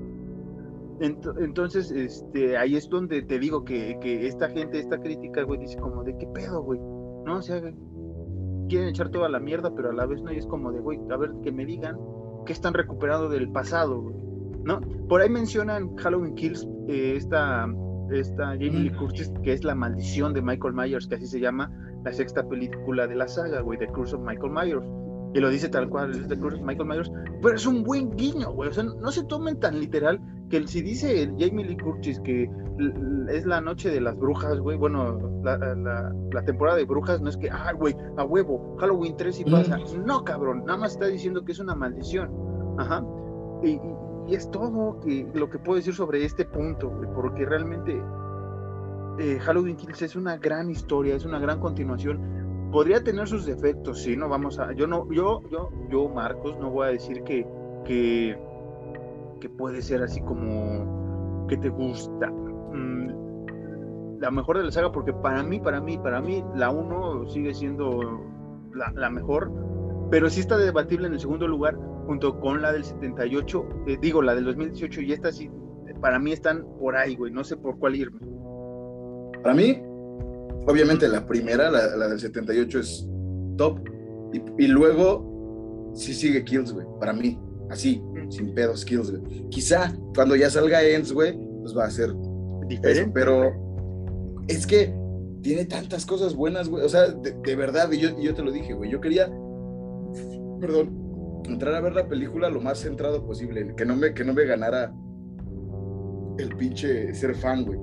Entonces, 1.01 1.91
este, 1.91 2.57
ahí 2.57 2.77
es 2.77 2.89
donde 2.89 3.23
te 3.23 3.39
digo 3.39 3.65
que, 3.65 3.99
que 4.01 4.27
esta 4.27 4.49
gente, 4.51 4.79
esta 4.79 4.99
crítica, 4.99 5.43
güey, 5.43 5.61
dice 5.61 5.77
como, 5.79 6.05
¿de 6.05 6.17
qué 6.17 6.27
pedo, 6.29 6.63
güey? 6.63 6.79
No, 7.25 7.39
o 7.39 7.43
sea, 7.43 7.61
quieren 8.69 8.89
echar 8.89 9.11
toda 9.11 9.29
la 9.29 9.41
mierda, 9.41 9.75
pero 9.75 9.91
a 9.91 9.93
la 9.93 10.07
vez 10.07 10.23
no, 10.23 10.33
y 10.33 10.37
es 10.37 10.47
como 10.47 10.73
de, 10.73 10.81
güey, 10.81 10.99
a 11.11 11.17
ver, 11.17 11.33
que 11.43 11.53
me 11.53 11.65
digan 11.65 11.99
que 12.47 12.53
están 12.53 12.75
recuperando 12.75 13.29
del 13.29 13.51
pasado, 13.51 14.13
¿no? 14.65 14.81
Por 15.09 15.21
ahí 15.21 15.29
mencionan 15.29 15.97
Halloween 15.97 16.35
Kills, 16.35 16.67
eh, 16.89 17.15
esta, 17.17 17.67
esta 18.11 18.47
Jamie 18.53 18.71
Lee 18.71 18.91
Curtis, 18.91 19.33
que 19.43 19.53
es 19.53 19.65
la 19.65 19.75
maldición 19.75 20.33
de 20.33 20.43
Michael 20.43 20.75
Myers, 20.75 21.07
que 21.07 21.17
así 21.17 21.27
se 21.27 21.41
llama 21.41 21.71
la 22.05 22.13
sexta 22.13 22.47
película 22.49 23.07
de 23.07 23.15
la 23.15 23.29
saga, 23.29 23.61
güey, 23.61 23.79
The 23.79 23.89
Curse 23.89 24.17
of 24.17 24.23
Michael 24.23 24.53
Myers. 24.53 24.85
Y 25.35 25.41
lo 25.41 25.49
dice 25.49 25.69
tal 25.69 25.89
cual, 25.89 26.11
es 26.11 26.39
Curse 26.39 26.59
of 26.59 26.63
Michael 26.63 26.89
Myers, 26.89 27.13
pero 27.41 27.55
es 27.55 27.67
un 27.67 27.83
buen 27.85 28.11
guiño, 28.17 28.53
güey, 28.53 28.69
o 28.69 28.73
sea, 28.73 28.85
no 28.85 29.11
se 29.11 29.25
tomen 29.25 29.59
tan 29.59 29.81
literal 29.81 30.21
que 30.51 30.67
si 30.69 30.83
dice 30.83 31.33
Jamie 31.39 31.65
Lee 31.65 31.79
Curtis 31.79 32.21
que 32.21 32.51
es 33.31 33.47
la 33.47 33.61
noche 33.61 33.91
de 33.91 34.01
las 34.01 34.17
brujas, 34.19 34.59
güey, 34.59 34.77
bueno, 34.77 35.19
la, 35.43 36.45
temporada 36.45 36.77
de 36.77 36.85
brujas 36.85 37.21
no 37.21 37.29
es 37.29 37.37
que, 37.37 37.51
ah, 37.51 37.73
güey, 37.73 37.97
a 38.17 38.25
huevo, 38.25 38.77
Halloween 38.79 39.17
3 39.17 39.41
y 39.41 39.45
pasa. 39.45 39.79
No, 40.05 40.25
cabrón, 40.25 40.65
nada 40.67 40.79
más 40.79 40.93
está 40.93 41.07
diciendo 41.07 41.45
que 41.45 41.53
es 41.53 41.59
una 41.59 41.75
maldición. 41.75 42.31
Ajá. 42.79 43.05
Y, 43.63 43.81
es 44.29 44.51
todo 44.51 45.01
que, 45.01 45.27
lo 45.35 45.51
que 45.51 45.59
puedo 45.59 45.77
decir 45.77 45.95
sobre 45.95 46.25
este 46.25 46.45
punto, 46.45 46.91
güey, 46.91 47.09
porque 47.13 47.45
realmente 47.45 48.01
eh, 49.19 49.39
Halloween 49.41 49.77
Kills 49.77 50.03
es 50.03 50.17
una 50.17 50.37
gran 50.37 50.71
historia, 50.71 51.17
es 51.17 51.25
una 51.25 51.39
gran 51.39 51.61
continuación. 51.61 52.42
Podría 52.73 53.05
tener 53.05 53.29
sus 53.29 53.47
defectos, 53.47 54.03
sí, 54.03 54.17
no 54.17 54.29
vamos 54.29 54.59
a, 54.59 54.73
yo 54.73 54.87
no, 54.87 55.07
yo, 55.13 55.43
yo, 55.51 55.71
yo, 55.91 56.09
Marcos, 56.09 56.59
no 56.59 56.71
voy 56.71 56.89
a 56.89 56.91
decir 56.91 57.23
que, 57.23 57.47
que 57.85 58.37
que 59.43 59.49
puede 59.49 59.83
ser 59.83 60.03
así 60.05 60.21
como 60.21 61.47
que 61.49 61.57
te 61.57 61.69
gusta. 61.69 62.31
Mm, 62.31 64.21
la 64.21 64.31
mejor 64.31 64.59
de 64.59 64.65
la 64.65 64.71
saga, 64.71 64.93
porque 64.93 65.13
para 65.13 65.43
mí, 65.43 65.59
para 65.59 65.81
mí, 65.81 65.99
para 65.99 66.23
mí, 66.23 66.45
la 66.55 66.71
1 66.71 67.29
sigue 67.29 67.53
siendo 67.53 68.25
la, 68.73 69.11
mejor, 69.11 69.51
pero 70.11 70.31
sí 70.31 70.41
está 70.41 70.57
debatible 70.57 71.09
en 71.09 71.15
el 71.15 71.21
segundo 71.21 71.49
lugar, 71.49 71.77
junto 72.07 72.39
con 72.39 72.63
la 72.63 72.73
del 72.73 72.85
78, 72.85 73.67
eh, 73.89 73.99
digo, 74.01 74.23
la 74.23 74.37
del 74.37 74.45
2018, 74.45 75.01
y 75.01 75.13
esta 75.13 75.33
sí, 75.33 75.51
para 76.01 76.21
mí 76.21 76.33
están 76.33 76.65
por 76.79 76.97
ahí, 76.97 77.17
güey, 77.17 77.33
no 77.33 77.43
sé 77.43 77.57
por 77.57 77.79
cuál 77.81 77.97
irme. 77.97 78.21
Para 79.43 79.55
mí, 79.57 79.83
obviamente 80.67 81.09
la 81.09 81.27
primera, 81.27 81.71
la, 81.71 81.97
la 81.97 82.09
del 82.09 82.21
78 82.21 82.79
es 82.79 83.07
top. 83.57 83.81
Y, 84.33 84.65
y 84.65 84.69
luego 84.69 85.93
sí 85.95 86.15
sigue 86.15 86.45
Kills, 86.45 86.73
güey, 86.73 86.87
para 86.99 87.13
mí, 87.13 87.39
así, 87.71 88.03
sin 88.31 88.55
pedos 88.55 88.85
Kills, 88.85 89.11
güey. 89.11 89.49
Quizá 89.51 89.93
cuando 90.15 90.37
ya 90.37 90.51
salga 90.51 90.83
Ends, 90.83 91.13
güey, 91.13 91.39
pues 91.61 91.77
va 91.77 91.85
a 91.85 91.91
ser 91.91 92.15
Diferente. 92.67 93.01
eso, 93.03 93.11
pero 93.13 93.53
es 94.49 94.67
que 94.67 94.95
tiene 95.43 95.65
tantas 95.65 96.07
cosas 96.07 96.35
buenas, 96.35 96.69
güey. 96.69 96.85
O 96.85 96.89
sea, 96.89 97.09
de, 97.09 97.33
de 97.33 97.57
verdad, 97.57 97.91
y 97.93 97.99
yo, 97.99 98.11
y 98.19 98.25
yo 98.25 98.35
te 98.35 98.43
lo 98.43 98.53
dije, 98.53 98.73
güey. 98.75 98.91
Yo 98.91 99.01
quería, 99.01 99.31
perdón, 100.61 101.43
entrar 101.45 101.75
a 101.75 101.81
ver 101.81 101.95
la 101.95 102.09
película 102.09 102.49
lo 102.49 102.61
más 102.61 102.79
centrado 102.79 103.25
posible, 103.27 103.75
que 103.77 103.85
no 103.85 103.97
me, 103.97 104.15
que 104.15 104.25
no 104.25 104.33
me 104.33 104.45
ganara 104.45 104.93
el 106.39 106.57
pinche 106.57 107.13
ser 107.15 107.35
fan, 107.35 107.65
güey. 107.65 107.79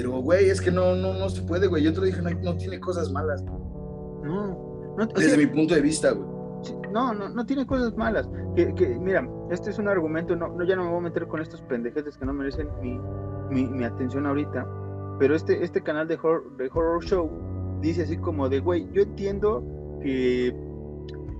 Pero, 0.00 0.12
güey, 0.22 0.48
es 0.48 0.62
que 0.62 0.70
no, 0.70 0.96
no, 0.96 1.12
no 1.12 1.28
se 1.28 1.42
puede, 1.42 1.66
güey. 1.66 1.82
Yo 1.82 1.92
te 1.92 2.00
lo 2.00 2.06
dije, 2.06 2.22
no, 2.22 2.30
no 2.30 2.56
tiene 2.56 2.80
cosas 2.80 3.12
malas, 3.12 3.44
No, 3.44 4.94
no, 4.96 5.06
desde 5.14 5.28
sea, 5.28 5.36
mi 5.36 5.46
punto 5.46 5.74
de 5.74 5.82
vista, 5.82 6.12
güey. 6.12 6.26
No, 6.90 7.12
no, 7.12 7.28
no 7.28 7.44
tiene 7.44 7.66
cosas 7.66 7.94
malas. 7.98 8.26
Que, 8.56 8.74
que, 8.74 8.98
mira, 8.98 9.28
este 9.50 9.68
es 9.68 9.78
un 9.78 9.88
argumento, 9.88 10.34
no, 10.34 10.48
no, 10.48 10.64
ya 10.64 10.74
no 10.74 10.84
me 10.84 10.88
voy 10.88 11.00
a 11.00 11.02
meter 11.02 11.26
con 11.26 11.42
estos 11.42 11.60
pendejetes 11.60 12.16
que 12.16 12.24
no 12.24 12.32
merecen 12.32 12.70
mi, 12.80 12.98
mi, 13.50 13.68
mi 13.68 13.84
atención 13.84 14.24
ahorita. 14.24 14.66
Pero 15.18 15.34
este, 15.34 15.62
este 15.62 15.82
canal 15.82 16.08
de 16.08 16.14
horror, 16.14 16.56
de 16.56 16.70
horror 16.72 17.04
show 17.04 17.30
dice 17.82 18.04
así 18.04 18.16
como 18.16 18.48
de, 18.48 18.60
güey, 18.60 18.90
yo 18.92 19.02
entiendo 19.02 19.62
que, 20.02 20.56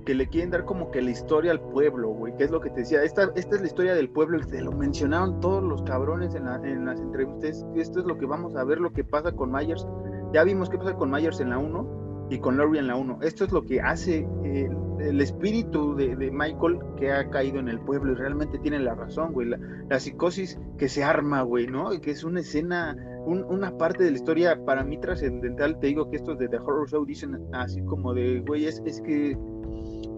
que 0.03 0.15
le 0.15 0.27
quieren 0.27 0.51
dar 0.51 0.65
como 0.65 0.91
que 0.91 1.01
la 1.01 1.11
historia 1.11 1.51
al 1.51 1.59
pueblo, 1.61 2.09
güey, 2.09 2.35
que 2.37 2.43
es 2.45 2.51
lo 2.51 2.59
que 2.61 2.69
te 2.69 2.81
decía. 2.81 3.03
Esta, 3.03 3.31
esta 3.35 3.55
es 3.55 3.61
la 3.61 3.67
historia 3.67 3.93
del 3.95 4.09
pueblo, 4.09 4.37
y 4.39 4.41
te 4.45 4.61
lo 4.61 4.71
mencionaron 4.71 5.39
todos 5.39 5.63
los 5.63 5.81
cabrones 5.83 6.35
en, 6.35 6.45
la- 6.45 6.55
en 6.63 6.85
las 6.85 6.99
entrevistas. 6.99 7.65
Esto 7.75 7.99
es 7.99 8.05
lo 8.05 8.17
que 8.17 8.25
vamos 8.25 8.55
a 8.55 8.63
ver, 8.63 8.79
lo 8.79 8.91
que 8.91 9.03
pasa 9.03 9.31
con 9.31 9.51
Myers. 9.51 9.85
Ya 10.33 10.43
vimos 10.43 10.69
qué 10.69 10.77
pasa 10.77 10.95
con 10.95 11.09
Myers 11.11 11.39
en 11.39 11.49
la 11.49 11.57
1 11.57 12.27
y 12.29 12.39
con 12.39 12.57
Laurie 12.57 12.79
en 12.79 12.87
la 12.87 12.95
1. 12.95 13.19
Esto 13.21 13.43
es 13.43 13.51
lo 13.51 13.63
que 13.63 13.81
hace 13.81 14.25
eh, 14.45 14.69
el 14.99 15.19
espíritu 15.19 15.95
de, 15.95 16.15
de 16.15 16.31
Michael 16.31 16.79
que 16.95 17.11
ha 17.11 17.29
caído 17.29 17.59
en 17.59 17.67
el 17.67 17.79
pueblo 17.81 18.13
y 18.13 18.15
realmente 18.15 18.57
tiene 18.59 18.79
la 18.79 18.95
razón, 18.95 19.33
güey. 19.33 19.49
La, 19.49 19.59
la 19.89 19.99
psicosis 19.99 20.57
que 20.77 20.87
se 20.87 21.03
arma, 21.03 21.41
güey, 21.41 21.67
¿no? 21.67 21.93
Y 21.93 21.99
que 21.99 22.11
es 22.11 22.23
una 22.23 22.39
escena, 22.39 22.95
un- 23.25 23.43
una 23.43 23.77
parte 23.77 24.03
de 24.05 24.11
la 24.11 24.15
historia 24.17 24.63
para 24.65 24.83
mí 24.85 24.97
trascendental. 24.99 25.77
Te 25.79 25.87
digo 25.87 26.09
que 26.09 26.15
estos 26.15 26.37
de 26.39 26.47
The 26.47 26.57
Horror 26.59 26.89
Show 26.89 27.05
dicen 27.05 27.37
así 27.51 27.81
como 27.83 28.13
de, 28.13 28.39
güey, 28.47 28.65
es, 28.65 28.81
es 28.85 29.01
que 29.01 29.37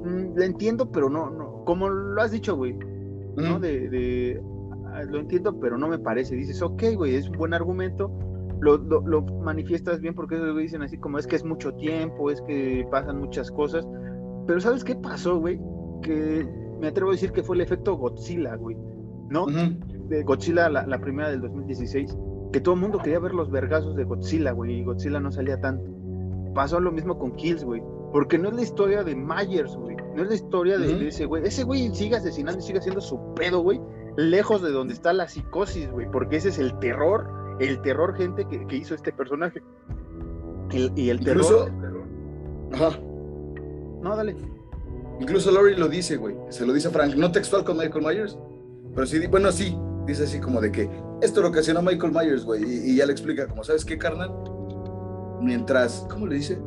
mm, 0.04 0.36
lo 0.36 0.44
entiendo, 0.44 0.92
pero 0.92 1.10
no, 1.10 1.30
no, 1.30 1.64
como 1.66 1.90
lo 1.90 2.22
has 2.22 2.32
dicho, 2.32 2.56
güey, 2.56 2.78
¿no? 3.36 3.60
De, 3.60 3.90
de, 3.90 4.44
ah, 4.88 5.04
lo 5.04 5.20
entiendo, 5.20 5.60
pero 5.60 5.78
no 5.78 5.88
me 5.88 6.00
parece. 6.00 6.36
Dices, 6.36 6.62
ok, 6.62 6.84
güey, 6.96 7.16
es 7.16 7.30
un 7.30 7.38
buen 7.38 7.54
argumento. 7.54 8.12
Lo, 8.60 8.78
lo, 8.78 9.02
lo 9.02 9.22
manifiestas 9.22 10.00
bien 10.00 10.14
porque 10.14 10.36
ellos 10.36 10.58
dicen 10.58 10.84
así 10.84 10.98
como 10.98 11.18
es 11.18 11.28
que 11.28 11.36
es 11.36 11.44
mucho 11.44 11.74
tiempo, 11.74 12.32
es 12.32 12.42
que 12.42 12.88
pasan 12.90 13.20
muchas 13.20 13.52
cosas. 13.52 13.86
Pero 14.48 14.60
¿sabes 14.62 14.84
qué 14.84 14.96
pasó, 14.96 15.40
güey? 15.40 15.60
Que 16.02 16.48
me 16.80 16.88
atrevo 16.88 17.10
a 17.12 17.14
decir 17.14 17.32
que 17.32 17.44
fue 17.44 17.56
el 17.56 17.62
efecto 17.62 17.96
Godzilla, 17.98 18.56
güey. 18.56 18.78
¿No? 19.30 19.48
De 19.48 20.24
Godzilla, 20.24 20.70
la, 20.70 20.86
la 20.86 21.00
primera 21.00 21.30
del 21.30 21.42
2016. 21.42 22.16
Que 22.52 22.60
todo 22.60 22.76
el 22.76 22.82
mundo 22.82 23.00
quería 23.00 23.20
ver 23.20 23.34
los 23.34 23.50
vergazos 23.50 23.96
de 23.96 24.04
Godzilla, 24.04 24.52
güey. 24.52 24.80
Y 24.80 24.84
Godzilla 24.84 25.20
no 25.20 25.32
salía 25.32 25.60
tanto. 25.60 25.90
Pasó 26.54 26.80
lo 26.80 26.92
mismo 26.92 27.18
con 27.18 27.32
Kills, 27.36 27.64
güey. 27.64 27.82
Porque 28.14 28.38
no 28.38 28.48
es 28.50 28.56
la 28.56 28.62
historia 28.62 29.04
de 29.04 29.16
Myers, 29.16 29.76
güey. 29.76 29.98
No 30.16 30.22
es 30.24 30.30
la 30.30 30.36
historia 30.36 30.78
de, 30.78 31.08
ese 31.08 31.26
güey. 31.26 31.44
Ese 31.46 31.64
güey 31.64 31.94
sigue 31.94 32.16
asesinando 32.16 32.60
y 32.60 32.64
sigue 32.64 32.80
haciendo 32.80 33.02
su 33.02 33.20
pedo, 33.34 33.60
güey. 33.62 33.82
Lejos 34.16 34.62
de 34.62 34.72
donde 34.72 34.94
está 34.94 35.12
la 35.12 35.28
psicosis, 35.28 35.90
güey. 35.92 36.08
Porque 36.12 36.38
ese 36.38 36.50
es 36.50 36.60
el 36.60 36.78
terror. 36.80 37.28
El 37.60 37.82
terror, 37.82 38.16
gente, 38.16 38.46
que, 38.48 38.66
que 38.68 38.76
hizo 38.78 38.94
este 38.96 39.12
personaje. 39.12 39.62
El- 40.72 40.92
y 40.96 41.10
el 41.10 41.20
Incluso, 41.22 41.66
terror. 41.66 42.04
ajá, 42.74 43.00
No, 44.02 44.16
dale. 44.16 44.36
incluso 45.20 45.52
Laurie 45.52 45.78
lo 45.78 45.88
dice, 45.88 46.16
güey. 46.18 46.36
Se 46.50 46.66
lo 46.66 46.74
dice 46.74 46.88
a 46.88 46.92
Frank, 46.92 47.16
no 47.16 47.32
textual 47.32 47.64
con 47.64 47.78
Michael 47.78 48.04
Myers, 48.06 48.38
pero 48.96 49.06
sí, 49.08 49.26
bueno, 49.28 49.52
sí, 49.52 49.78
dice 50.06 50.24
así 50.24 50.40
como 50.40 50.62
de 50.62 50.72
que 50.72 50.90
esto 51.22 51.42
lo 51.42 51.50
ocasionó 51.50 51.82
Michael 51.82 52.12
Myers, 52.14 52.46
güey. 52.46 52.64
Y, 52.64 52.92
y 52.92 52.96
ya 52.98 53.06
le 53.06 53.12
explica, 53.12 53.48
como, 53.48 53.64
¿sabes 53.64 53.84
qué, 53.86 53.98
carnal? 53.98 54.32
Mientras, 55.42 56.06
¿cómo 56.10 56.26
le 56.28 56.36
dice? 56.36 56.60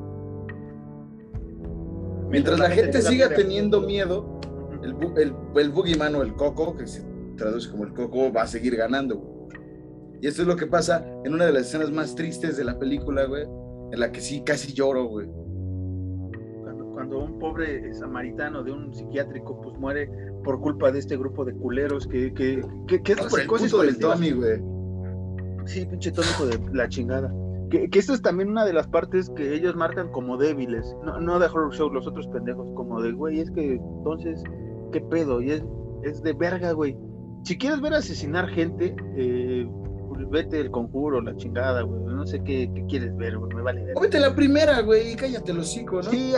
Mientras 2.36 2.58
la 2.58 2.70
gente 2.70 2.98
siga 3.02 3.28
teniendo 3.36 3.80
miedo, 3.82 4.40
el, 4.82 4.94
bu- 4.94 5.18
el, 5.18 5.34
el 5.60 5.70
boogeyman 5.70 6.14
o 6.14 6.22
el 6.22 6.34
coco, 6.34 6.76
que 6.76 6.86
se 6.86 7.02
traduce 7.36 7.70
como 7.70 7.84
el 7.84 7.92
coco, 7.92 8.32
va 8.32 8.42
a 8.42 8.46
seguir 8.46 8.76
ganando, 8.76 9.16
güey. 9.16 9.36
Y 10.22 10.26
esto 10.28 10.42
es 10.42 10.48
lo 10.48 10.56
que 10.56 10.66
pasa 10.66 11.06
en 11.24 11.34
una 11.34 11.44
de 11.46 11.52
las 11.52 11.62
escenas 11.68 11.90
más 11.90 12.14
tristes 12.14 12.56
de 12.56 12.64
la 12.64 12.78
película, 12.78 13.24
güey, 13.26 13.44
en 13.92 14.00
la 14.00 14.10
que 14.12 14.20
sí 14.20 14.42
casi 14.44 14.72
lloro, 14.72 15.04
güey. 15.06 15.26
cuando, 16.62 16.86
cuando 16.92 17.18
un 17.24 17.38
pobre 17.38 17.92
samaritano 17.94 18.62
de 18.62 18.72
un 18.72 18.94
psiquiátrico 18.94 19.60
pues 19.60 19.76
muere 19.78 20.10
por 20.42 20.60
culpa 20.60 20.90
de 20.90 20.98
este 21.00 21.16
grupo 21.16 21.44
de 21.44 21.52
culeros 21.54 22.06
que, 22.06 22.32
que, 22.32 22.62
que, 22.86 23.02
que 23.02 23.12
es 23.12 23.18
por 23.18 23.40
el 23.40 23.46
del. 23.82 23.98
Tommy, 23.98 24.30
güey. 24.32 24.60
Sí, 25.66 25.84
pinche 25.84 26.12
tónico 26.12 26.46
de 26.46 26.60
la 26.72 26.88
chingada. 26.88 27.32
Que, 27.70 27.88
que 27.90 27.98
es 27.98 28.22
también 28.22 28.50
una 28.50 28.64
de 28.64 28.72
las 28.72 28.86
partes 28.86 29.30
que 29.30 29.54
ellos 29.54 29.74
marcan 29.74 30.10
como 30.12 30.36
débiles. 30.36 30.96
No, 31.04 31.20
no 31.20 31.38
de 31.38 31.46
Horror 31.46 31.74
Show, 31.74 31.90
los 31.90 32.06
otros 32.06 32.28
pendejos, 32.28 32.68
como 32.74 33.00
de, 33.00 33.12
güey, 33.12 33.40
es 33.40 33.50
que 33.50 33.74
entonces, 33.74 34.42
¿qué 34.92 35.00
pedo? 35.00 35.40
Y 35.40 35.50
es, 35.50 35.64
es 36.02 36.22
de 36.22 36.32
verga, 36.32 36.72
güey. 36.72 36.96
Si 37.42 37.58
quieres 37.58 37.80
ver 37.80 37.94
asesinar 37.94 38.48
gente, 38.48 38.94
eh, 39.16 39.68
vete 40.30 40.60
el 40.60 40.70
conjuro, 40.70 41.20
la 41.20 41.36
chingada, 41.36 41.82
güey. 41.82 42.00
No 42.02 42.26
sé 42.26 42.42
qué, 42.42 42.70
qué 42.74 42.86
quieres 42.86 43.16
ver, 43.16 43.38
güey. 43.38 43.54
Me 43.54 43.62
vale 43.62 43.84
ver. 43.84 43.94
Vete 44.00 44.20
la 44.20 44.34
primera, 44.34 44.80
güey, 44.80 45.12
y 45.12 45.16
cállate 45.16 45.52
el 45.52 45.58
hocico, 45.58 45.96
¿no? 45.96 46.02
Sí, 46.04 46.34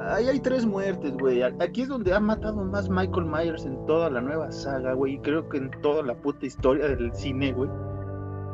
ahí 0.00 0.28
hay 0.28 0.40
tres 0.40 0.66
muertes, 0.66 1.12
güey. 1.16 1.42
Aquí 1.42 1.82
es 1.82 1.88
donde 1.88 2.12
ha 2.12 2.20
matado 2.20 2.64
más 2.64 2.88
Michael 2.88 3.26
Myers 3.26 3.64
en 3.64 3.84
toda 3.86 4.10
la 4.10 4.20
nueva 4.20 4.50
saga, 4.52 4.94
güey. 4.94 5.14
Y 5.14 5.18
creo 5.20 5.48
que 5.48 5.58
en 5.58 5.70
toda 5.82 6.02
la 6.02 6.14
puta 6.14 6.46
historia 6.46 6.88
del 6.88 7.12
cine, 7.14 7.52
güey. 7.52 7.70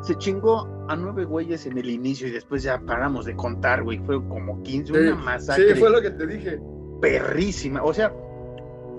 Se 0.03 0.15
chingó 0.17 0.67
a 0.89 0.97
nueve 0.97 1.25
güeyes 1.25 1.67
en 1.67 1.77
el 1.79 1.91
inicio 1.91 2.29
y 2.29 2.31
después 2.31 2.63
ya 2.63 2.81
paramos 2.81 3.25
de 3.27 3.35
contar, 3.37 3.83
güey. 3.83 3.99
Fue 3.99 4.17
como 4.29 4.63
15, 4.63 4.93
Sí, 4.93 4.99
una 4.99 5.15
masacre 5.17 5.75
Sí, 5.75 5.81
fue 5.81 5.91
lo 5.91 6.01
que 6.01 6.11
te 6.11 6.27
dije. 6.27 6.61
perrísima. 7.01 7.83
O 7.83 7.93
sea, 7.93 8.13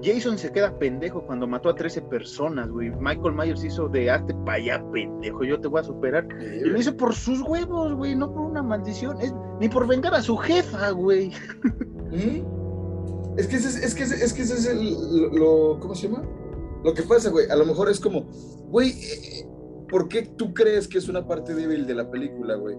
Jason 0.03 0.37
se 0.37 0.51
queda 0.51 0.77
pendejo 0.79 1.23
cuando 1.25 1.45
mató 1.47 1.69
a 1.69 1.75
13 1.75 2.01
personas, 2.03 2.69
güey. 2.69 2.89
Michael 2.91 3.33
Myers 3.33 3.63
hizo 3.63 3.87
de 3.89 4.09
arte 4.09 4.33
para 4.45 4.53
allá, 4.57 4.83
pendejo. 4.93 5.43
Yo 5.43 5.59
te 5.59 5.67
voy 5.67 5.81
a 5.81 5.83
superar. 5.83 6.27
Y 6.41 6.65
lo 6.69 6.77
hizo 6.79 6.95
por 6.95 7.13
sus 7.13 7.41
huevos, 7.41 7.93
güey, 7.93 8.15
no 8.15 8.31
por 8.33 8.41
una 8.43 8.61
maldición. 8.63 9.19
Es, 9.21 9.33
ni 9.59 9.67
por 9.69 9.87
vengar 9.87 10.13
a 10.13 10.21
su 10.21 10.37
jefa, 10.37 10.91
güey. 10.91 11.31
¿Mm? 12.11 13.37
Es 13.37 13.47
que 13.47 13.55
ese 13.57 13.67
es, 13.69 13.75
es 13.83 13.95
que 13.95 14.03
ese, 14.03 14.23
es 14.23 14.33
que 14.33 14.41
ese 14.41 14.53
es 14.55 14.65
el, 14.67 14.93
lo, 15.31 15.73
lo- 15.73 15.79
¿cómo 15.79 15.95
se 15.95 16.07
llama? 16.09 16.23
Lo 16.83 16.93
que 16.93 17.03
pasa, 17.03 17.29
güey, 17.29 17.49
a 17.49 17.55
lo 17.55 17.65
mejor 17.65 17.89
es 17.89 17.99
como, 17.99 18.21
güey, 18.69 18.91
eh, 18.91 19.45
¿por 19.89 20.07
qué 20.07 20.21
tú 20.37 20.53
crees 20.53 20.87
que 20.87 20.97
es 20.99 21.09
una 21.09 21.27
parte 21.27 21.53
débil 21.55 21.85
de 21.85 21.95
la 21.95 22.09
película, 22.09 22.55
güey? 22.55 22.75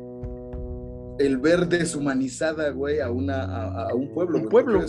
El 1.19 1.37
ver 1.39 1.69
deshumanizada, 1.69 2.71
güey, 2.71 3.01
a, 3.01 3.11
una, 3.11 3.43
a, 3.45 3.89
a 3.91 3.95
un 3.95 4.09
pueblo. 4.15 4.39
Un 4.39 4.45
güey, 4.49 4.65
pueblo. 4.65 4.85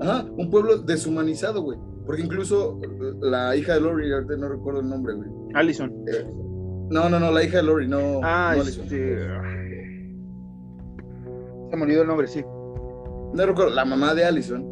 ajá, 0.00 0.26
un 0.36 0.50
pueblo 0.50 0.78
deshumanizado, 0.78 1.62
güey. 1.62 1.78
Porque 2.04 2.22
incluso 2.22 2.80
la 3.20 3.54
hija 3.54 3.74
de 3.74 3.80
Lori, 3.80 4.12
ahorita 4.12 4.36
no 4.36 4.48
recuerdo 4.48 4.80
el 4.80 4.88
nombre, 4.88 5.14
güey. 5.14 5.28
Allison. 5.54 5.92
Eh, 6.08 6.26
no, 6.90 7.08
no, 7.08 7.20
no, 7.20 7.30
la 7.30 7.44
hija 7.44 7.58
de 7.58 7.62
Lori, 7.62 7.86
no. 7.86 8.20
Ah, 8.24 8.54
no 8.56 8.62
Alison. 8.62 8.82
este. 8.84 9.18
Se 11.70 11.76
me 11.76 11.82
olvidó 11.84 12.02
el 12.02 12.08
nombre, 12.08 12.26
sí. 12.26 12.42
No 13.34 13.46
recuerdo, 13.46 13.70
la 13.70 13.84
mamá 13.84 14.14
de 14.14 14.24
Allison. 14.24 14.66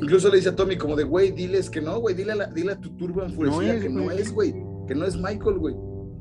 Incluso 0.00 0.28
le 0.30 0.36
dice 0.36 0.50
a 0.50 0.56
Tommy 0.56 0.76
como 0.76 0.96
de, 0.96 1.04
güey, 1.04 1.30
diles 1.30 1.70
que 1.70 1.80
no, 1.80 1.98
güey, 2.00 2.14
dile 2.14 2.32
a, 2.32 2.36
la- 2.36 2.46
dile 2.48 2.72
a 2.72 2.80
tu 2.80 2.90
turba 2.96 3.24
enfurecida 3.24 3.56
No 3.56 3.72
es, 3.72 3.82
que 3.82 3.88
no 3.88 4.10
es, 4.10 4.32
güey, 4.34 4.52
que 4.92 4.98
no 4.98 5.06
es 5.06 5.16
Michael, 5.16 5.58
güey. 5.58 5.74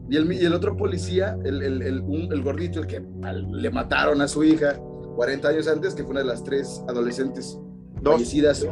Y 0.10 0.18
el, 0.18 0.32
y 0.32 0.46
el 0.46 0.54
otro 0.54 0.76
policía, 0.76 1.38
el, 1.44 1.62
el, 1.62 1.82
el, 1.82 2.02
un- 2.02 2.32
el 2.32 2.42
gordito, 2.44 2.80
el 2.80 2.88
que 2.88 3.02
al- 3.24 3.52
le 3.52 3.70
mataron 3.70 4.22
a 4.22 4.28
su 4.28 4.44
hija 4.44 4.76
40 5.16 5.48
años 5.48 5.68
antes, 5.68 5.94
que 5.94 6.04
fue 6.04 6.12
una 6.12 6.22
de 6.22 6.26
las 6.28 6.44
tres 6.44 6.84
adolescentes 6.88 7.58
Dos. 8.02 8.14
fallecidas. 8.16 8.66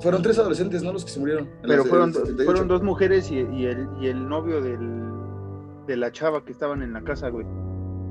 Fueron 0.00 0.22
tres 0.22 0.38
adolescentes, 0.38 0.82
¿no? 0.82 0.92
Los 0.92 1.04
que 1.04 1.10
se 1.10 1.18
murieron. 1.20 1.48
Pero 1.62 1.78
las 1.78 1.86
fueron, 1.88 2.12
78. 2.12 2.44
fueron 2.44 2.68
dos 2.68 2.82
mujeres 2.82 3.30
y, 3.30 3.36
y 3.36 3.66
el, 3.66 3.88
y 4.00 4.06
el 4.08 4.28
novio 4.28 4.60
del, 4.60 4.78
de 5.86 5.96
la 5.96 6.12
chava 6.12 6.44
que 6.44 6.52
estaban 6.52 6.82
en 6.82 6.92
la 6.92 7.02
casa, 7.02 7.28
güey. 7.30 7.46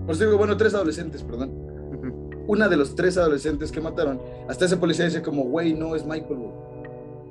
Por 0.05 0.15
eso 0.15 0.25
digo, 0.25 0.37
bueno, 0.37 0.57
tres 0.57 0.73
adolescentes, 0.73 1.23
perdón. 1.23 1.51
Una 2.47 2.67
de 2.67 2.77
los 2.77 2.95
tres 2.95 3.17
adolescentes 3.17 3.71
que 3.71 3.81
mataron, 3.81 4.19
hasta 4.49 4.65
ese 4.65 4.77
policía 4.77 5.05
dice 5.05 5.21
como, 5.21 5.43
güey, 5.45 5.73
no 5.73 5.95
es 5.95 6.05
Michael, 6.05 6.35
güey. 6.37 6.51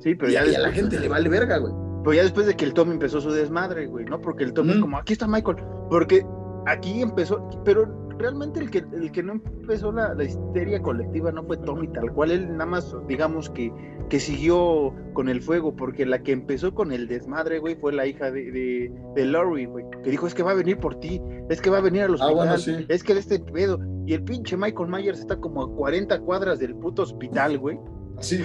Sí, 0.01 0.15
pero 0.15 0.31
Y, 0.31 0.35
ya, 0.35 0.47
y 0.47 0.55
a 0.55 0.61
la 0.61 0.71
gente 0.73 0.99
le 1.01 1.09
vale 1.09 1.29
verga, 1.29 1.59
güey. 1.59 1.73
Pero 2.05 2.13
ya 2.15 2.23
después 2.23 2.47
de 2.47 2.55
que 2.55 2.65
el 2.65 2.75
Tommy 2.75 2.93
empezó 2.93 3.21
su 3.21 3.31
desmadre, 3.33 3.87
güey, 3.87 4.05
¿no? 4.05 4.21
Porque 4.21 4.45
el 4.45 4.53
Tommy 4.53 4.73
Ujú. 4.73 4.83
como, 4.83 4.99
aquí 4.99 5.15
está 5.15 5.27
Michael. 5.27 5.57
Porque 5.91 6.25
aquí 6.67 7.03
empezó, 7.03 7.49
pero 7.65 7.87
realmente 8.19 8.61
el 8.61 8.71
que, 8.71 8.79
el 8.93 9.11
que 9.11 9.23
no 9.23 9.33
empezó 9.33 9.91
la, 9.91 10.15
histeria 10.23 10.81
colectiva 10.81 11.33
no 11.33 11.43
fue 11.45 11.57
Tommy 11.57 11.89
tal 11.89 12.13
cual, 12.13 12.31
él 12.31 12.53
nada 12.53 12.67
más, 12.67 12.95
digamos 13.09 13.51
que, 13.51 13.73
que 14.09 14.21
siguió 14.21 14.95
con 15.15 15.29
el 15.29 15.43
fuego, 15.43 15.75
porque 15.75 16.07
la 16.07 16.23
que 16.23 16.33
empezó 16.33 16.75
con 16.75 16.93
el 16.93 17.09
desmadre, 17.09 17.59
güey, 17.59 17.75
fue 17.75 17.93
la 17.93 18.07
hija 18.07 18.31
de, 18.31 18.51
de, 18.53 18.93
de 19.17 19.25
Laurie, 19.25 19.67
güey, 19.67 19.85
que 20.05 20.11
dijo, 20.11 20.27
es 20.27 20.35
que 20.35 20.43
va 20.45 20.53
a 20.53 20.55
venir 20.55 20.79
por 20.79 21.01
ti, 21.01 21.21
es 21.49 21.61
que 21.61 21.71
va 21.71 21.79
a 21.79 21.83
venir 21.83 22.03
al 22.03 22.11
Ah, 22.13 22.15
hospital, 22.15 22.35
bueno, 22.35 22.59
sí. 22.59 22.87
es 22.89 23.03
que 23.03 23.15
de 23.15 23.21
este 23.21 23.39
pedo, 23.41 23.79
y 24.07 24.15
el 24.15 24.23
pinche 24.23 24.57
Michael 24.57 24.89
Myers 24.91 25.19
está 25.21 25.37
como 25.37 25.63
a 25.63 25.71
40 25.75 26.21
cuadras 26.21 26.59
del 26.61 26.75
puto 26.77 27.03
hospital, 27.03 27.59
güey. 27.59 27.79
Sí. 28.21 28.41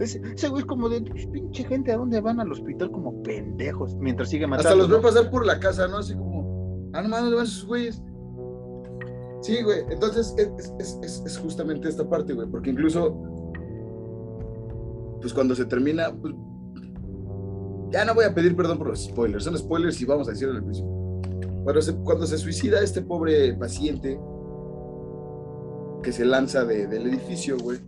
Ese, 0.00 0.20
ese 0.34 0.48
güey 0.48 0.62
es 0.62 0.66
como 0.66 0.88
de 0.88 1.00
"Pues, 1.02 1.26
pinche 1.26 1.64
gente, 1.64 1.92
¿a 1.92 1.96
dónde 1.98 2.20
van 2.20 2.40
al 2.40 2.50
hospital 2.50 2.90
como 2.90 3.22
pendejos? 3.22 3.94
Mientras 3.96 4.30
sigue 4.30 4.46
matando. 4.46 4.68
Hasta 4.70 4.78
los 4.78 4.88
¿no? 4.88 4.96
ve 4.96 5.02
pasar 5.02 5.30
por 5.30 5.46
la 5.46 5.60
casa, 5.60 5.86
¿no? 5.86 5.98
Así 5.98 6.14
como, 6.14 6.88
ah, 6.92 7.02
no 7.02 7.08
mames, 7.08 7.20
¿dónde 7.22 7.36
van 7.36 7.44
esos 7.46 7.66
güeyes? 7.66 8.02
Sí, 9.42 9.62
güey. 9.62 9.80
Entonces, 9.90 10.34
es, 10.38 10.72
es- 10.78 10.98
es- 11.02 11.22
es 11.26 11.38
justamente 11.38 11.88
esta 11.88 12.08
parte, 12.08 12.32
güey. 12.32 12.48
Porque 12.48 12.70
incluso, 12.70 13.12
pues 15.20 15.32
cuando 15.34 15.54
se 15.54 15.64
termina, 15.66 16.12
pues, 16.20 16.34
ya 17.90 18.04
no 18.04 18.14
voy 18.14 18.24
a 18.24 18.34
pedir 18.34 18.56
perdón 18.56 18.78
por 18.78 18.88
los 18.88 19.04
spoilers. 19.04 19.44
Son 19.44 19.56
spoilers 19.56 20.00
y 20.00 20.04
vamos 20.06 20.28
a 20.28 20.32
decirlo 20.32 20.54
al 20.54 20.64
principio. 20.64 20.90
Cuando 21.64 21.82
se, 21.82 21.94
cuando 21.96 22.26
se 22.26 22.38
suicida 22.38 22.80
este 22.82 23.02
pobre 23.02 23.54
paciente 23.54 24.18
que 26.02 26.10
se 26.12 26.24
lanza 26.24 26.64
de- 26.64 26.86
del 26.88 27.06
edificio, 27.06 27.56
güey, 27.58 27.78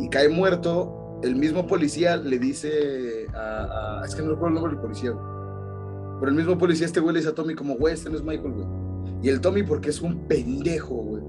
y 0.00 0.08
cae 0.08 0.28
muerto, 0.28 1.20
el 1.22 1.34
mismo 1.36 1.66
policía 1.66 2.16
le 2.16 2.38
dice 2.38 3.26
a, 3.34 4.00
a- 4.00 4.04
es 4.06 4.14
que 4.14 4.22
no 4.22 4.30
recuerdo 4.30 4.48
el 4.48 4.54
nombre 4.54 4.72
del 4.72 4.80
policía, 4.82 5.10
güey. 5.10 5.24
Pero 6.20 6.30
el 6.30 6.36
mismo 6.36 6.58
policía, 6.58 6.86
este 6.86 7.00
güey 7.00 7.14
le 7.14 7.20
dice 7.20 7.30
a 7.30 7.34
Tommy 7.34 7.54
como, 7.54 7.76
güey, 7.76 7.94
este 7.94 8.10
no 8.10 8.16
es 8.16 8.22
Michael, 8.24 8.52
güey. 8.52 8.66
Y 9.22 9.28
el 9.28 9.40
Tommy 9.40 9.62
porque 9.62 9.90
es 9.90 10.00
un 10.00 10.18
pendejo, 10.26 10.94
güey. 10.94 11.22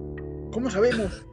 ¿Cómo 0.51 0.69
sabemos? 0.69 1.25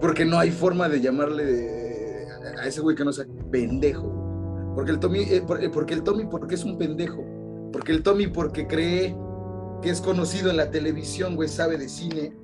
Porque 0.00 0.24
no 0.24 0.38
hay 0.38 0.50
forma 0.50 0.88
de 0.88 1.00
llamarle 1.00 1.44
de- 1.44 2.26
a 2.60 2.66
ese 2.66 2.80
güey 2.80 2.96
que 2.96 3.04
no 3.04 3.12
sea 3.12 3.26
pendejo. 3.50 4.72
Porque 4.74 4.90
el 4.90 4.98
Tommy, 4.98 5.20
eh, 5.20 5.44
eh, 5.60 5.70
porque 5.72 5.94
el 5.94 6.02
Tommy 6.02 6.24
porque 6.26 6.54
es 6.54 6.64
un 6.64 6.78
pendejo. 6.78 7.24
Porque 7.72 7.92
el 7.92 8.02
Tommy 8.02 8.26
porque 8.26 8.66
cree 8.66 9.14
que 9.82 9.90
es 9.90 10.00
conocido 10.00 10.50
en 10.50 10.56
la 10.56 10.70
televisión, 10.70 11.36
güey, 11.36 11.48
sabe 11.48 11.76
de 11.76 11.88
cine. 11.88 12.34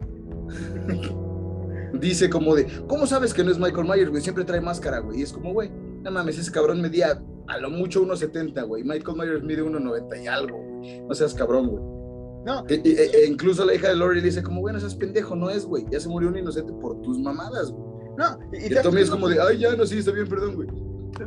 Dice 2.01 2.31
como 2.31 2.55
de, 2.55 2.67
¿cómo 2.87 3.07
sabes 3.07 3.33
que 3.35 3.43
no 3.45 3.51
es 3.51 3.59
Michael 3.59 3.87
Myers, 3.89 4.11
güey? 4.11 4.23
Siempre 4.23 4.45
trae 4.45 4.61
máscara, 4.61 4.99
güey. 5.01 5.21
Y 5.21 5.23
es 5.23 5.33
como, 5.33 5.53
güey, 5.53 5.71
no 6.03 6.11
mames, 6.11 6.39
ese 6.39 6.53
cabrón 6.53 6.81
medía 6.81 7.23
a 7.49 7.59
lo 7.59 7.71
mucho 7.71 8.03
1.70, 8.05 8.67
güey. 8.67 8.85
Michael 8.85 9.17
Myers 9.17 9.43
mide 9.43 9.63
1.90 9.65 10.23
y 10.23 10.27
algo, 10.27 10.59
güey. 10.59 11.01
No 11.01 11.15
seas 11.15 11.35
cabrón, 11.35 11.69
güey. 11.69 11.83
No, 12.47 12.65
E, 12.69 12.81
e- 12.85 13.11
e 13.25 13.27
incluso 13.27 13.65
la 13.65 13.75
hija 13.75 13.89
de 13.89 13.97
Lori 13.97 14.21
le 14.21 14.27
dice 14.27 14.43
como, 14.43 14.61
bueno, 14.61 14.79
seas 14.81 14.95
pendejo, 14.95 15.35
no 15.37 15.51
es, 15.51 15.67
güey. 15.67 15.85
Ya 15.91 15.99
se 16.01 16.09
murió 16.09 16.29
un 16.29 16.37
inocente 16.39 16.73
por 16.81 17.01
tus 17.03 17.19
mamadas, 17.19 17.71
güey. 17.73 17.85
no. 18.17 18.39
Y, 18.53 18.73
Y 18.73 18.77
es 19.03 19.11
como 19.11 19.29
de, 19.29 19.41
ay, 19.41 19.59
ya, 19.59 19.75
no, 19.77 19.85
sí, 19.85 19.99
está 19.99 20.13
bien, 20.13 20.29
perdón, 20.29 20.55
güey. 20.55 20.69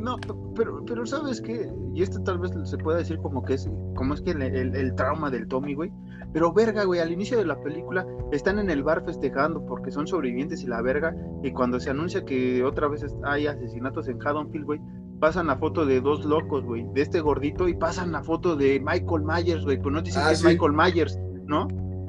No, 0.00 0.16
pero, 0.56 0.82
pero 0.86 1.04
sabes 1.04 1.40
que, 1.40 1.70
y 1.94 2.02
esto 2.02 2.18
tal 2.22 2.38
vez 2.38 2.50
se 2.64 2.78
pueda 2.78 2.98
decir 2.98 3.18
como 3.18 3.44
que 3.44 3.54
es, 3.54 3.68
como 3.94 4.14
es 4.14 4.22
que 4.22 4.30
el, 4.30 4.40
el- 4.42 4.74
el 4.74 4.94
trauma 4.94 5.30
del 5.30 5.46
Tommy, 5.48 5.74
güey. 5.74 5.92
Pero 6.32 6.52
verga, 6.52 6.84
güey, 6.84 7.00
al 7.00 7.12
inicio 7.12 7.36
de 7.38 7.44
la 7.44 7.60
película 7.60 8.06
están 8.30 8.58
en 8.58 8.70
el 8.70 8.82
bar 8.82 9.04
festejando 9.04 9.64
porque 9.66 9.90
son 9.90 10.06
sobrevivientes 10.06 10.62
y 10.62 10.66
la 10.66 10.80
verga. 10.82 11.14
Y 11.42 11.52
cuando 11.52 11.78
se 11.78 11.90
anuncia 11.90 12.24
que 12.24 12.64
otra 12.64 12.88
vez 12.88 13.04
hay 13.24 13.46
asesinatos 13.46 14.08
en 14.08 14.18
Haddonfield, 14.24 14.64
güey, 14.64 14.80
pasan 15.20 15.46
la 15.48 15.56
foto 15.56 15.84
de 15.86 16.00
dos 16.00 16.24
locos, 16.24 16.64
güey, 16.64 16.86
de 16.94 17.02
este 17.02 17.20
gordito 17.20 17.68
y 17.68 17.74
pasan 17.74 18.12
la 18.12 18.22
foto 18.22 18.56
de 18.56 18.80
Michael 18.80 19.22
Myers, 19.24 19.64
güey, 19.64 19.80
pues 19.80 19.92
no 19.94 20.02
te 20.02 20.08
dicen 20.08 20.22
Ah, 20.24 20.28
que 20.28 20.34
es. 20.34 20.44
Michael 20.44 20.72
Myers, 20.72 21.18
¿no? 21.46 21.68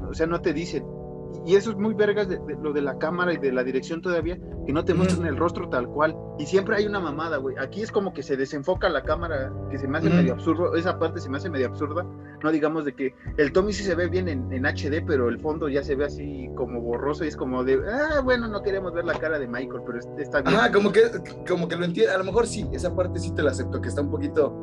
O 0.10 0.14
sea, 0.14 0.26
no 0.28 0.42
te 0.42 0.54
dicen. 0.54 0.84
Y 1.46 1.56
eso 1.56 1.72
es 1.72 1.78
muy 1.78 1.94
vergas 1.94 2.28
de, 2.30 2.38
de 2.40 2.56
lo 2.62 2.74
de 2.74 2.82
la 2.82 2.98
cámara 2.98 3.34
y 3.34 3.38
de 3.38 3.52
la 3.52 3.64
dirección 3.64 4.02
todavía, 4.02 4.38
que 4.66 4.74
no 4.74 4.86
te 4.86 4.94
muestran 4.94 5.26
el 5.28 5.38
rostro 5.38 5.68
tal 5.70 5.88
cual. 5.88 6.16
Y 6.40 6.46
siempre 6.46 6.76
hay 6.76 6.86
una 6.86 7.00
mamada, 7.00 7.38
güey. 7.38 7.56
Aquí 7.60 7.82
es 7.82 7.92
como 7.92 8.14
que 8.14 8.24
se 8.24 8.38
desenfoca 8.38 8.90
la 8.90 9.04
cámara, 9.04 9.52
que 9.70 9.78
se 9.78 9.88
me 9.88 9.98
hace 9.98 10.10
medio 10.10 10.34
absurdo. 10.34 10.76
Esa 10.76 10.98
parte 11.00 11.20
se 11.20 11.30
me 11.30 11.38
hace 11.38 11.50
medio 11.50 11.68
absurda. 11.68 12.06
No 12.44 12.52
digamos 12.52 12.86
de 12.86 12.94
que 12.94 13.14
el 13.38 13.52
Tommy 13.54 13.74
sí 13.74 13.84
se 13.84 13.96
ve 13.96 14.08
bien 14.08 14.28
en, 14.28 14.52
en 14.52 14.66
HD, 14.66 15.04
pero 15.06 15.30
el 15.30 15.40
fondo 15.40 15.70
ya 15.70 15.84
se 15.84 15.96
ve 15.96 16.06
así 16.06 16.50
como 16.56 16.82
borroso 16.82 17.24
y 17.24 17.28
es 17.30 17.38
como 17.38 17.64
de, 17.64 17.80
ah, 17.90 18.22
bueno, 18.24 18.48
no 18.48 18.62
queremos 18.64 18.94
ver 18.94 19.06
la 19.06 19.14
cara 19.18 19.40
de 19.40 19.48
Michael, 19.48 19.82
pero 19.86 20.00
es- 20.00 20.10
está 20.18 20.42
bien. 20.42 20.56
Ajá, 20.56 20.72
como 20.72 20.92
que, 20.92 21.02
como 21.48 21.68
que 21.68 21.76
lo 21.76 21.86
entiendo. 21.86 22.14
A 22.14 22.18
lo 22.18 22.24
mejor 22.26 22.48
sí, 22.48 22.68
esa 22.74 22.96
parte 22.96 23.20
sí 23.20 23.34
te 23.34 23.44
la 23.44 23.52
acepto, 23.52 23.80
que 23.82 23.90
está 23.90 24.02
un 24.02 24.12
poquito, 24.12 24.54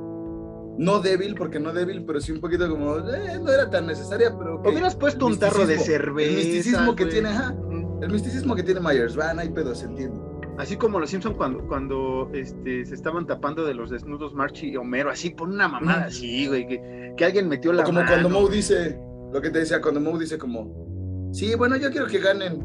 no 0.80 0.98
débil, 0.98 1.34
porque 1.34 1.60
no 1.60 1.74
débil, 1.74 2.04
pero 2.06 2.22
sí 2.22 2.32
un 2.32 2.40
poquito 2.40 2.66
como, 2.66 2.96
eh, 2.96 3.38
no 3.38 3.52
era 3.52 3.68
tan 3.68 3.86
necesaria, 3.86 4.34
pero... 4.36 4.56
ok. 4.56 4.68
Hubieras 4.68 4.96
puesto 4.96 5.26
un 5.26 5.38
tarro 5.38 5.66
de 5.66 5.78
cerveza. 5.78 6.30
El 6.30 6.36
misticismo 6.36 6.96
que 6.96 7.04
güey. 7.04 7.12
tiene, 7.12 7.28
ajá. 7.28 7.54
El 8.00 8.10
misticismo 8.10 8.56
que 8.56 8.62
tiene 8.62 8.80
Myers, 8.80 9.14
van, 9.14 9.38
hay 9.38 9.50
pedo, 9.50 9.74
se 9.74 9.84
entiende. 9.84 10.18
Así 10.56 10.76
como 10.76 10.98
los 10.98 11.10
Simpson 11.10 11.34
cuando, 11.34 11.66
cuando 11.68 12.30
este, 12.32 12.86
se 12.86 12.94
estaban 12.94 13.26
tapando 13.26 13.66
de 13.66 13.74
los 13.74 13.90
desnudos 13.90 14.32
March 14.32 14.64
y 14.64 14.74
Homero, 14.76 15.10
así 15.10 15.28
por 15.28 15.50
una 15.50 15.68
mamada 15.68 16.06
así, 16.06 16.46
güey, 16.46 16.66
que, 16.66 17.12
que 17.14 17.24
alguien 17.26 17.46
metió 17.46 17.74
la 17.74 17.82
O 17.82 17.84
como 17.84 18.00
mano. 18.00 18.10
cuando 18.10 18.30
Moe 18.30 18.50
dice, 18.50 18.98
lo 19.34 19.40
que 19.42 19.50
te 19.50 19.58
decía, 19.58 19.82
cuando 19.82 20.00
Moe 20.00 20.18
dice 20.18 20.38
como, 20.38 21.28
sí, 21.34 21.54
bueno, 21.56 21.76
yo 21.76 21.90
quiero 21.90 22.06
que 22.06 22.20
ganen 22.20 22.64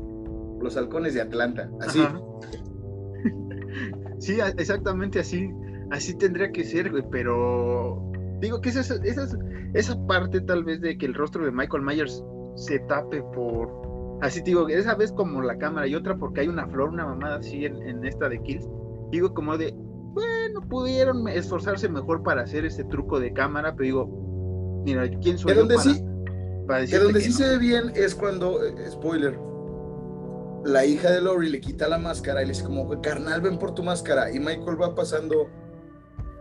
los 0.61 0.77
halcones 0.77 1.15
de 1.15 1.21
Atlanta. 1.21 1.69
Así. 1.81 1.99
Ajá. 1.99 2.17
Sí, 4.17 4.37
exactamente 4.57 5.19
así. 5.19 5.51
Así 5.91 6.13
tendría 6.15 6.51
que 6.51 6.63
ser, 6.63 6.91
güey, 6.91 7.03
pero 7.11 8.01
digo 8.39 8.59
que 8.61 8.69
esa, 8.69 8.81
esa, 8.81 8.95
esa- 9.03 9.37
esa 9.73 10.07
parte 10.07 10.41
tal 10.41 10.63
vez 10.63 10.81
de 10.81 10.97
que 10.97 11.05
el 11.05 11.13
rostro 11.13 11.45
de 11.45 11.51
Michael 11.51 11.83
Myers 11.83 12.23
se 12.55 12.79
tape 12.79 13.21
por... 13.33 13.69
Así 14.21 14.39
te 14.39 14.51
digo, 14.51 14.67
esa 14.69 14.95
vez 14.95 15.11
como 15.11 15.41
la 15.41 15.57
cámara 15.57 15.87
y 15.87 15.95
otra 15.95 16.15
porque 16.17 16.41
hay 16.41 16.47
una 16.47 16.67
flor, 16.67 16.89
una 16.89 17.05
mamada 17.05 17.35
así 17.37 17.65
en, 17.65 17.81
en 17.83 18.05
esta 18.05 18.29
de 18.29 18.41
Kills. 18.41 18.67
Digo 19.11 19.33
como 19.33 19.57
de, 19.57 19.73
bueno, 20.13 20.61
pudieron 20.69 21.27
esforzarse 21.27 21.89
mejor 21.89 22.23
para 22.23 22.43
hacer 22.43 22.65
ese 22.65 22.83
truco 22.85 23.19
de 23.19 23.33
cámara, 23.33 23.75
pero 23.75 23.83
digo, 23.83 24.81
mira, 24.85 25.09
¿quién 25.21 25.37
soy 25.37 25.53
yo 25.53 25.59
donde 25.59 25.75
para, 25.75 25.89
sí, 25.93 26.03
para 26.65 26.85
que 26.85 26.97
donde 26.97 27.19
que 27.19 27.25
sí 27.25 27.31
no? 27.31 27.35
se 27.35 27.47
ve 27.49 27.57
bien 27.59 27.91
es 27.93 28.15
cuando, 28.15 28.63
eh, 28.63 28.73
spoiler, 28.89 29.37
la 30.63 30.85
hija 30.85 31.11
de 31.11 31.21
Lori 31.21 31.49
le 31.49 31.59
quita 31.59 31.87
la 31.87 31.97
máscara 31.97 32.41
y 32.41 32.45
le 32.45 32.53
dice 32.53 32.63
como, 32.63 32.89
carnal, 33.01 33.41
ven 33.41 33.59
por 33.59 33.75
tu 33.75 33.83
máscara. 33.83 34.31
Y 34.33 34.39
Michael 34.39 34.81
va 34.81 34.95
pasando 34.95 35.47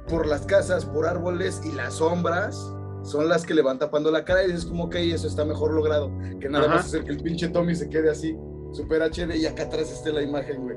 por 0.09 0.27
las 0.27 0.43
casas, 0.43 0.85
por 0.85 1.07
árboles 1.07 1.61
y 1.65 1.73
las 1.73 1.95
sombras 1.95 2.71
son 3.03 3.29
las 3.29 3.45
que 3.45 3.55
le 3.55 3.63
van 3.63 3.79
tapando 3.79 4.11
la 4.11 4.25
cara 4.25 4.45
y 4.45 4.47
dices 4.47 4.65
como, 4.67 4.85
ok, 4.85 4.95
eso 4.97 5.27
está 5.27 5.45
mejor 5.45 5.73
logrado. 5.73 6.11
Que 6.41 6.49
nada 6.49 6.67
Ajá. 6.67 6.77
más 6.77 6.87
hacer 6.87 7.05
que 7.05 7.11
el 7.13 7.23
pinche 7.23 7.49
Tommy 7.49 7.75
se 7.75 7.89
quede 7.89 8.11
así, 8.11 8.37
super 8.73 9.03
HD 9.03 9.37
y 9.37 9.47
acá 9.47 9.65
atrás 9.65 9.91
esté 9.91 10.13
la 10.13 10.23
imagen, 10.23 10.63
güey. 10.63 10.77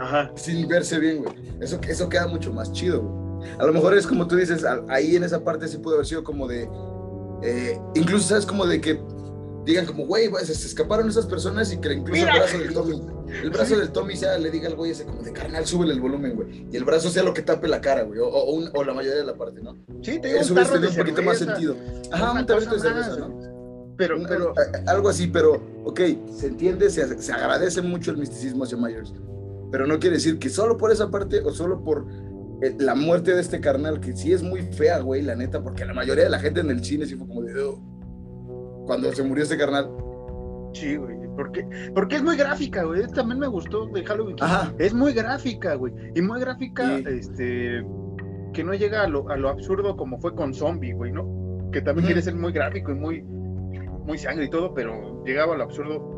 Ajá. 0.00 0.30
sin 0.36 0.68
verse 0.68 0.98
bien, 1.00 1.22
güey. 1.24 1.34
Eso, 1.60 1.78
eso 1.88 2.08
queda 2.08 2.28
mucho 2.28 2.52
más 2.52 2.70
chido, 2.72 3.02
güey. 3.02 3.50
A 3.58 3.66
lo 3.66 3.72
mejor 3.72 3.96
es 3.96 4.06
como 4.06 4.26
tú 4.28 4.36
dices, 4.36 4.64
ahí 4.88 5.16
en 5.16 5.24
esa 5.24 5.42
parte 5.42 5.66
sí 5.68 5.78
pudo 5.78 5.94
haber 5.94 6.06
sido 6.06 6.22
como 6.24 6.46
de. 6.46 6.68
eh, 7.42 7.80
incluso, 7.94 8.28
¿sabes? 8.28 8.46
Como 8.46 8.64
de 8.66 8.80
que 8.80 9.00
digan, 9.72 9.86
como, 9.86 10.06
güey, 10.06 10.30
se, 10.44 10.52
escaparon 10.52 11.08
esas 11.08 11.26
personas 11.26 11.72
y 11.72 11.78
que 11.78 11.92
incluso 11.92 12.12
Mira. 12.20 12.32
el 12.34 12.38
brazo 12.40 12.58
del 12.58 12.72
Tommy, 12.74 13.02
el 13.42 13.50
brazo 13.50 13.76
del 13.78 13.90
Tommy 13.90 14.16
sea, 14.16 14.38
le 14.38 14.50
diga 14.50 14.68
al 14.68 14.74
güey 14.76 14.90
ese, 14.92 15.04
como 15.04 15.22
de 15.22 15.32
carnal, 15.32 15.66
súbele 15.66 15.92
el 15.94 16.00
volumen, 16.00 16.34
güey. 16.36 16.66
Y 16.72 16.76
el 16.76 16.84
brazo 16.84 17.10
sea 17.10 17.22
lo 17.22 17.34
que 17.34 17.42
tape 17.42 17.68
la 17.68 17.80
cara, 17.80 18.02
güey. 18.02 18.18
O, 18.20 18.26
o 18.28 18.52
un- 18.54 18.70
o 18.74 18.84
la 18.84 18.94
mayoría 18.94 19.18
de 19.18 19.24
la 19.26 19.34
parte, 19.36 19.60
¿no? 19.62 19.76
Sí, 20.02 20.18
te 20.20 20.28
digo, 20.28 20.40
Eso 20.40 20.54
un 20.54 20.60
tarro 20.62 20.80
de 20.80 20.88
un 20.88 20.94
poquito 20.96 21.22
más 21.22 21.38
cerveza, 21.38 21.56
sentido. 21.60 21.76
Ajá, 22.12 22.32
un 22.32 22.46
tarrito 22.46 22.74
de 22.74 22.80
cerveza, 22.80 23.10
más, 23.10 23.18
¿no? 23.18 23.94
Pero, 23.96 24.16
pero, 24.28 24.54
algo 24.86 25.08
así, 25.08 25.26
pero, 25.26 25.60
ok, 25.84 26.00
se 26.32 26.46
entiende, 26.46 26.88
se, 26.88 27.20
se 27.20 27.32
agradece 27.32 27.82
mucho 27.82 28.12
el 28.12 28.16
misticismo 28.18 28.62
hacia 28.64 28.78
Myers, 28.78 29.12
pero 29.72 29.86
no 29.88 29.98
quiere 29.98 30.16
decir 30.16 30.38
que 30.38 30.48
solo 30.50 30.78
por 30.78 30.92
esa 30.92 31.10
parte 31.10 31.40
o 31.40 31.50
solo 31.52 31.82
por 31.82 32.06
eh, 32.62 32.74
la 32.78 32.94
muerte 32.94 33.34
de 33.34 33.40
este 33.40 33.60
carnal, 33.60 34.00
que 34.00 34.16
sí 34.16 34.32
es 34.32 34.42
muy 34.42 34.62
fea, 34.62 35.00
güey, 35.00 35.22
la 35.22 35.34
neta, 35.34 35.62
porque 35.64 35.84
la 35.84 35.94
mayoría 35.94 36.24
de 36.24 36.30
la 36.30 36.38
gente 36.38 36.60
en 36.60 36.70
el 36.70 36.84
cine 36.84 37.06
sí 37.06 37.16
fue 37.16 37.26
como 37.26 37.42
de, 37.42 37.60
"Oh", 37.60 37.80
cuando 38.88 39.12
se 39.12 39.22
murió 39.22 39.44
este 39.44 39.56
carnal. 39.56 39.88
Sí, 40.72 40.96
güey. 40.96 41.16
Porque, 41.36 41.64
porque 41.94 42.16
es 42.16 42.22
muy 42.24 42.36
gráfica, 42.36 42.82
güey. 42.82 43.06
También 43.08 43.38
me 43.38 43.46
gustó 43.46 43.86
de 43.86 44.04
Halloween. 44.04 44.34
Kills. 44.34 44.50
Ajá. 44.50 44.72
Es 44.78 44.92
muy 44.92 45.12
gráfica, 45.12 45.76
güey. 45.76 45.92
Y 46.16 46.20
muy 46.22 46.40
gráfica, 46.40 46.84
Sí. 46.98 47.04
este. 47.06 47.86
Que 48.52 48.64
no 48.64 48.74
llega 48.74 49.02
a 49.02 49.06
lo, 49.06 49.28
a 49.28 49.36
lo 49.36 49.48
absurdo 49.50 49.96
como 49.96 50.18
fue 50.18 50.34
con 50.34 50.52
Zombie, 50.52 50.92
güey, 50.94 51.12
¿no? 51.12 51.70
Que 51.70 51.80
también 51.80 52.06
quiere 52.06 52.22
ser 52.22 52.34
muy 52.34 52.50
gráfico 52.52 52.90
y 52.90 52.94
muy, 52.96 53.22
muy 53.22 54.18
sangre 54.18 54.46
y 54.46 54.50
todo, 54.50 54.74
pero 54.74 55.22
llegaba 55.24 55.54
a 55.54 55.58
lo 55.58 55.64
absurdo. 55.64 56.16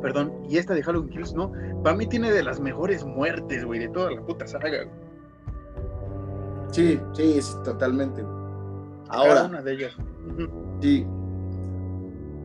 Perdón. 0.00 0.32
Y 0.48 0.58
esta 0.58 0.74
de 0.74 0.82
Halloween 0.84 1.10
Kills, 1.10 1.34
¿no? 1.34 1.50
Para 1.82 1.96
mí 1.96 2.06
tiene 2.06 2.30
de 2.30 2.42
las 2.44 2.60
mejores 2.60 3.04
muertes, 3.04 3.64
güey, 3.64 3.80
de 3.80 3.88
toda 3.88 4.10
la 4.12 4.20
puta 4.24 4.46
saga. 4.46 4.68
güey. 4.68 4.88
Sí, 6.70 7.00
sí, 7.14 7.40
totalmente. 7.64 8.22
güey. 8.22 8.34
Cada 9.10 9.18
Ahora, 9.18 9.44
una 9.44 9.62
de 9.62 9.72
ellas. 9.72 9.96
Sí. 10.80 11.06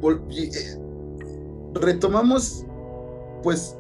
Eh, 0.03 0.77
retomamos, 1.73 2.65
pues, 3.41 3.77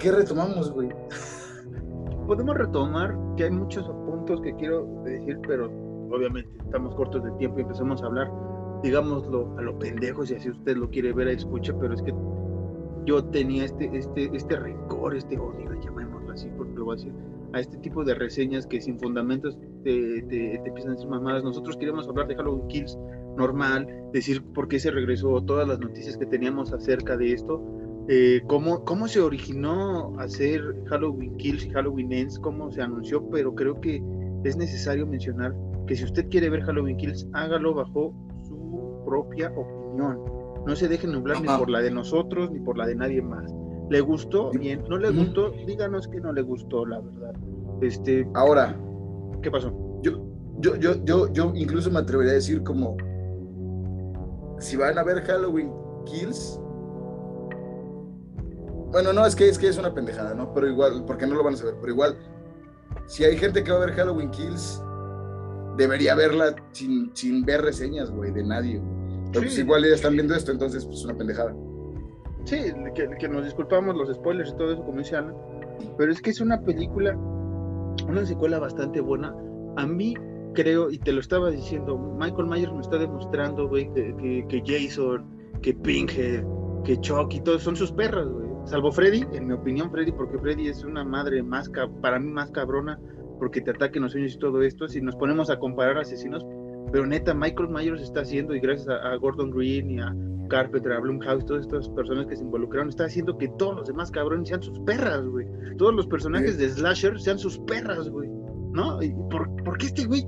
¿qué 0.00 0.10
retomamos, 0.10 0.72
güey? 0.72 0.88
Podemos 2.26 2.56
retomar 2.56 3.16
que 3.36 3.44
hay 3.44 3.50
muchos 3.50 3.86
puntos 4.06 4.40
que 4.40 4.54
quiero 4.56 4.86
decir, 5.04 5.38
pero 5.46 5.66
obviamente 6.10 6.50
estamos 6.64 6.94
cortos 6.96 7.22
de 7.22 7.30
tiempo 7.32 7.58
y 7.58 7.62
empezamos 7.62 8.02
a 8.02 8.06
hablar. 8.06 8.30
digámoslo, 8.82 9.54
a 9.56 9.62
lo 9.62 9.78
pendejo, 9.78 10.26
si 10.26 10.34
así 10.34 10.50
usted 10.50 10.76
lo 10.76 10.90
quiere 10.90 11.12
ver, 11.12 11.28
escucha, 11.28 11.72
pero 11.78 11.94
es 11.94 12.02
que 12.02 12.12
yo 13.06 13.24
tenía 13.24 13.64
este, 13.64 13.96
este, 13.96 14.30
este 14.34 14.56
rencor, 14.56 15.14
este 15.14 15.38
odio, 15.38 15.72
llamémoslo 15.80 16.32
así, 16.32 16.50
porque 16.56 16.74
lo 16.74 16.86
voy 16.86 16.94
a 16.94 16.96
decir, 16.96 17.12
a 17.52 17.60
este 17.60 17.76
tipo 17.78 18.04
de 18.04 18.14
reseñas 18.14 18.66
que 18.66 18.80
sin 18.80 18.98
fundamentos 18.98 19.56
te, 19.84 20.22
te, 20.22 20.58
te 20.58 20.68
empiezan 20.68 20.92
a 20.92 20.94
decir 20.94 21.08
mamadas. 21.08 21.44
Nosotros 21.44 21.76
queremos 21.76 22.08
hablar 22.08 22.26
de 22.26 22.34
Halloween 22.34 22.66
Kills 22.68 22.98
normal, 23.36 23.86
decir 24.12 24.42
por 24.52 24.68
qué 24.68 24.78
se 24.78 24.90
regresó, 24.90 25.42
todas 25.42 25.66
las 25.66 25.80
noticias 25.80 26.16
que 26.16 26.26
teníamos 26.26 26.72
acerca 26.72 27.16
de 27.16 27.32
esto, 27.32 27.62
eh, 28.08 28.42
cómo, 28.46 28.84
cómo 28.84 29.08
se 29.08 29.20
originó 29.20 30.18
hacer 30.18 30.60
Halloween 30.86 31.36
Kills 31.38 31.64
y 31.64 31.70
Halloween 31.70 32.12
Ends, 32.12 32.38
cómo 32.38 32.70
se 32.70 32.82
anunció, 32.82 33.28
pero 33.30 33.54
creo 33.54 33.80
que 33.80 34.02
es 34.44 34.56
necesario 34.56 35.06
mencionar 35.06 35.54
que 35.86 35.96
si 35.96 36.04
usted 36.04 36.28
quiere 36.28 36.50
ver 36.50 36.62
Halloween 36.62 36.96
Kills, 36.96 37.26
hágalo 37.32 37.74
bajo 37.74 38.14
su 38.46 39.02
propia 39.06 39.50
opinión. 39.56 40.18
No 40.66 40.76
se 40.76 40.88
dejen 40.88 41.12
nublar 41.12 41.40
ni 41.40 41.48
por 41.48 41.68
la 41.70 41.80
de 41.80 41.90
nosotros 41.90 42.50
ni 42.50 42.60
por 42.60 42.76
la 42.76 42.86
de 42.86 42.94
nadie 42.94 43.22
más. 43.22 43.52
¿Le 43.90 44.00
gustó? 44.00 44.50
Bien. 44.50 44.82
¿No 44.88 44.96
le 44.96 45.10
gustó? 45.10 45.52
Díganos 45.66 46.08
que 46.08 46.20
no 46.20 46.32
le 46.32 46.42
gustó, 46.42 46.86
la 46.86 47.00
verdad. 47.00 47.34
Este. 47.82 48.26
Ahora. 48.34 48.78
¿Qué 49.42 49.50
pasó? 49.50 49.72
Yo, 50.02 50.26
yo, 50.58 50.76
yo, 50.76 51.04
yo, 51.04 51.32
yo 51.32 51.52
incluso 51.54 51.90
me 51.90 51.98
atrevería 51.98 52.32
a 52.32 52.36
decir 52.36 52.62
como 52.62 52.96
si 54.64 54.76
van 54.76 54.98
a 54.98 55.02
ver 55.02 55.22
Halloween 55.24 55.70
Kills, 56.06 56.58
bueno, 58.92 59.12
no, 59.12 59.26
es 59.26 59.36
que, 59.36 59.48
es 59.48 59.58
que 59.58 59.68
es 59.68 59.76
una 59.76 59.92
pendejada, 59.92 60.34
¿no? 60.34 60.54
Pero 60.54 60.68
igual, 60.68 61.04
porque 61.06 61.26
no 61.26 61.34
lo 61.34 61.44
van 61.44 61.54
a 61.54 61.56
saber, 61.56 61.74
pero 61.80 61.92
igual, 61.92 62.16
si 63.06 63.24
hay 63.24 63.36
gente 63.36 63.62
que 63.62 63.70
va 63.70 63.78
a 63.78 63.86
ver 63.86 63.94
Halloween 63.94 64.30
Kills, 64.30 64.82
debería 65.76 66.14
verla 66.14 66.54
sin, 66.72 67.10
sin 67.14 67.44
ver 67.44 67.62
reseñas, 67.62 68.10
güey, 68.10 68.30
de 68.30 68.44
nadie. 68.44 68.80
Pues 69.32 69.58
igual 69.58 69.82
ya 69.82 69.94
están 69.94 70.14
viendo 70.14 70.34
esto, 70.34 70.52
entonces, 70.52 70.86
pues 70.86 71.04
una 71.04 71.14
pendejada. 71.14 71.54
Sí, 72.44 72.72
que, 72.94 73.08
que, 73.18 73.28
nos 73.28 73.44
disculpamos 73.44 73.96
los 73.96 74.14
spoilers 74.14 74.50
y 74.50 74.56
todo 74.56 74.72
eso, 74.72 74.84
como 74.84 74.98
dice 74.98 75.16
Alan, 75.16 75.34
pero 75.98 76.12
es 76.12 76.22
que 76.22 76.30
es 76.30 76.40
una 76.40 76.60
película, 76.60 77.16
una 78.08 78.24
secuela 78.24 78.58
bastante 78.60 79.00
buena. 79.00 79.34
A 79.76 79.86
mí 79.86 80.14
creo, 80.54 80.90
y 80.90 80.98
te 80.98 81.12
lo 81.12 81.20
estaba 81.20 81.50
diciendo, 81.50 81.98
Michael 82.18 82.46
Myers 82.46 82.72
me 82.72 82.80
está 82.80 82.98
demostrando, 82.98 83.68
güey, 83.68 83.92
que, 83.92 84.44
que, 84.48 84.62
Jason, 84.64 85.24
que 85.60 85.74
Pinkhead, 85.74 86.44
que 86.84 86.98
Chucky, 87.00 87.40
todos 87.40 87.62
son 87.62 87.76
sus 87.76 87.92
perras, 87.92 88.28
güey. 88.28 88.44
Salvo 88.64 88.90
Freddy, 88.90 89.26
en 89.32 89.46
mi 89.48 89.52
opinión, 89.52 89.90
Freddy, 89.90 90.12
porque 90.12 90.38
Freddy 90.38 90.68
es 90.68 90.84
una 90.84 91.04
madre 91.04 91.42
más, 91.42 91.70
para 92.00 92.18
mí 92.18 92.30
más 92.30 92.50
cabrona, 92.50 92.98
porque 93.38 93.60
te 93.60 93.72
ataca 93.72 93.96
en 93.96 94.04
los 94.04 94.12
sueños 94.12 94.34
y 94.34 94.38
todo 94.38 94.62
esto. 94.62 94.88
Si 94.88 95.02
nos 95.02 95.16
ponemos 95.16 95.50
a 95.50 95.58
comparar 95.58 95.98
asesinos, 95.98 96.44
pero 96.90 97.06
neta, 97.06 97.34
Michael 97.34 97.68
Myers 97.68 98.00
está 98.00 98.20
haciendo, 98.20 98.54
y 98.54 98.60
gracias 98.60 98.88
a, 98.88 99.14
Gordon 99.16 99.50
Green 99.50 99.90
y 99.90 100.00
a 100.00 100.14
Carpenter, 100.48 100.92
a 100.92 101.00
Blumhouse, 101.00 101.44
todas 101.44 101.64
estas 101.66 101.88
personas 101.90 102.26
que 102.26 102.36
se 102.36 102.42
involucraron, 102.42 102.88
está 102.88 103.04
haciendo 103.04 103.36
que 103.36 103.48
todos 103.58 103.76
los 103.76 103.86
demás 103.88 104.10
cabrones 104.10 104.48
sean 104.48 104.62
sus 104.62 104.78
perras, 104.80 105.26
güey. 105.26 105.46
Todos 105.76 105.94
los 105.94 106.06
personajes 106.06 106.56
de 106.56 106.68
Slasher 106.70 107.20
sean 107.20 107.38
sus 107.38 107.58
perras, 107.58 108.08
güey. 108.08 108.30
¿No? 108.74 108.98
¿Por, 109.30 109.48
¿Por 109.64 109.78
qué 109.78 109.86
este 109.86 110.04
güey 110.04 110.26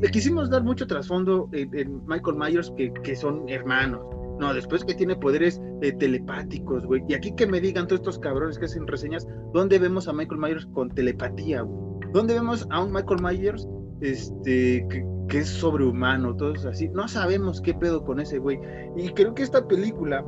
le 0.00 0.10
quisimos 0.10 0.48
dar 0.48 0.62
mucho 0.62 0.86
trasfondo 0.86 1.48
en, 1.52 2.06
Michael 2.06 2.36
Myers 2.36 2.72
que, 2.76 3.16
son 3.16 3.48
hermanos. 3.48 4.00
No, 4.38 4.54
después 4.54 4.84
que 4.84 4.94
tiene 4.94 5.16
poderes 5.16 5.60
eh, 5.82 5.92
telepáticos, 5.92 6.86
güey. 6.86 7.02
Y 7.08 7.14
aquí 7.14 7.34
que 7.34 7.46
me 7.46 7.60
digan 7.60 7.88
todos 7.88 8.00
estos 8.00 8.18
cabrones 8.20 8.58
que 8.58 8.66
hacen 8.66 8.86
reseñas, 8.86 9.26
¿dónde 9.52 9.80
vemos 9.80 10.06
a 10.06 10.12
Michael 10.12 10.40
Myers 10.40 10.66
con 10.66 10.90
telepatía, 10.90 11.62
güey? 11.62 11.98
¿Dónde 12.12 12.34
vemos 12.34 12.66
a 12.70 12.84
un 12.84 12.92
Michael 12.92 13.20
Myers 13.20 13.68
este, 14.00 14.86
que, 15.28 15.38
es 15.38 15.48
sobrehumano, 15.48 16.36
todos 16.36 16.64
así? 16.64 16.88
No 16.90 17.08
sabemos 17.08 17.60
qué 17.60 17.74
pedo 17.74 18.04
con 18.04 18.20
ese 18.20 18.38
güey. 18.38 18.60
Y 18.96 19.08
creo 19.08 19.34
que 19.34 19.42
esta 19.42 19.66
película, 19.66 20.24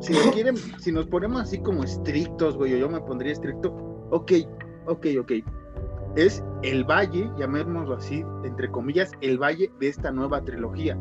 si 0.00 0.12
quieren, 0.32 0.56
si 0.56 0.90
nos 0.90 1.06
ponemos 1.06 1.42
así 1.42 1.60
como 1.60 1.84
estrictos, 1.84 2.56
güey, 2.56 2.74
o 2.74 2.78
yo 2.78 2.88
me 2.88 3.00
pondría 3.00 3.32
estricto, 3.32 3.72
ok, 4.10 4.32
ok, 4.88 5.06
ok 5.20 5.32
es 6.18 6.42
el 6.62 6.84
valle, 6.84 7.30
llamémoslo 7.38 7.94
así, 7.94 8.24
entre 8.44 8.68
comillas, 8.70 9.12
el 9.20 9.38
valle 9.38 9.70
de 9.78 9.88
esta 9.88 10.10
nueva 10.10 10.44
trilogía. 10.44 10.96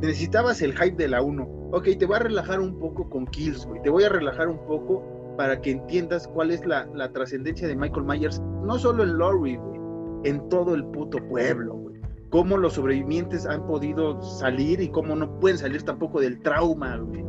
Necesitabas 0.00 0.62
el 0.62 0.72
hype 0.72 0.96
de 0.96 1.08
la 1.08 1.22
1. 1.22 1.70
Ok, 1.72 1.88
te 1.98 2.06
voy 2.06 2.16
a 2.16 2.20
relajar 2.20 2.60
un 2.60 2.78
poco 2.78 3.08
con 3.10 3.26
Kills, 3.26 3.66
güey. 3.66 3.82
Te 3.82 3.90
voy 3.90 4.04
a 4.04 4.08
relajar 4.08 4.48
un 4.48 4.58
poco 4.66 5.34
para 5.36 5.60
que 5.60 5.72
entiendas 5.72 6.26
cuál 6.28 6.50
es 6.50 6.64
la, 6.64 6.86
trascendencia 7.12 7.68
de 7.68 7.76
Michael 7.76 8.06
Myers, 8.06 8.40
no 8.64 8.78
solo 8.78 9.02
en 9.02 9.18
Laurie, 9.18 9.58
güey, 9.58 9.80
en 10.24 10.48
todo 10.48 10.74
el 10.74 10.84
puto 10.86 11.18
pueblo, 11.28 11.74
güey. 11.74 12.00
Cómo 12.30 12.56
los 12.56 12.74
sobrevivientes 12.74 13.46
han 13.46 13.66
podido 13.66 14.20
salir 14.22 14.80
y 14.80 14.88
cómo 14.88 15.14
no 15.14 15.38
pueden 15.40 15.58
salir 15.58 15.82
tampoco 15.82 16.20
del 16.20 16.40
trauma, 16.40 16.96
güey. 16.96 17.24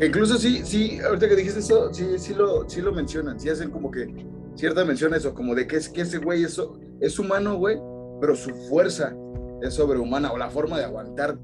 Incluso 0.00 0.38
sí, 0.38 0.62
sí, 0.64 0.98
ahorita 1.00 1.28
que 1.28 1.36
dijiste 1.36 1.60
eso, 1.60 1.92
sí, 1.92 2.18
sí 2.18 2.34
lo, 2.34 2.68
sí 2.68 2.80
lo 2.80 2.92
mencionan, 2.92 3.38
sí 3.38 3.50
hacen 3.50 3.70
como 3.70 3.90
que 3.90 4.08
cierta 4.54 4.84
mención 4.84 5.14
eso, 5.14 5.34
como 5.34 5.54
de 5.54 5.66
que, 5.66 5.76
es, 5.76 5.88
que 5.88 6.02
ese 6.02 6.18
güey 6.18 6.44
es, 6.44 6.60
es 7.00 7.18
humano, 7.18 7.56
güey, 7.56 7.78
pero 8.20 8.34
su 8.34 8.50
fuerza 8.68 9.16
es 9.62 9.74
sobrehumana 9.74 10.32
o 10.32 10.38
la 10.38 10.50
forma 10.50 10.78
de 10.78 10.84
aguantar. 10.84 11.38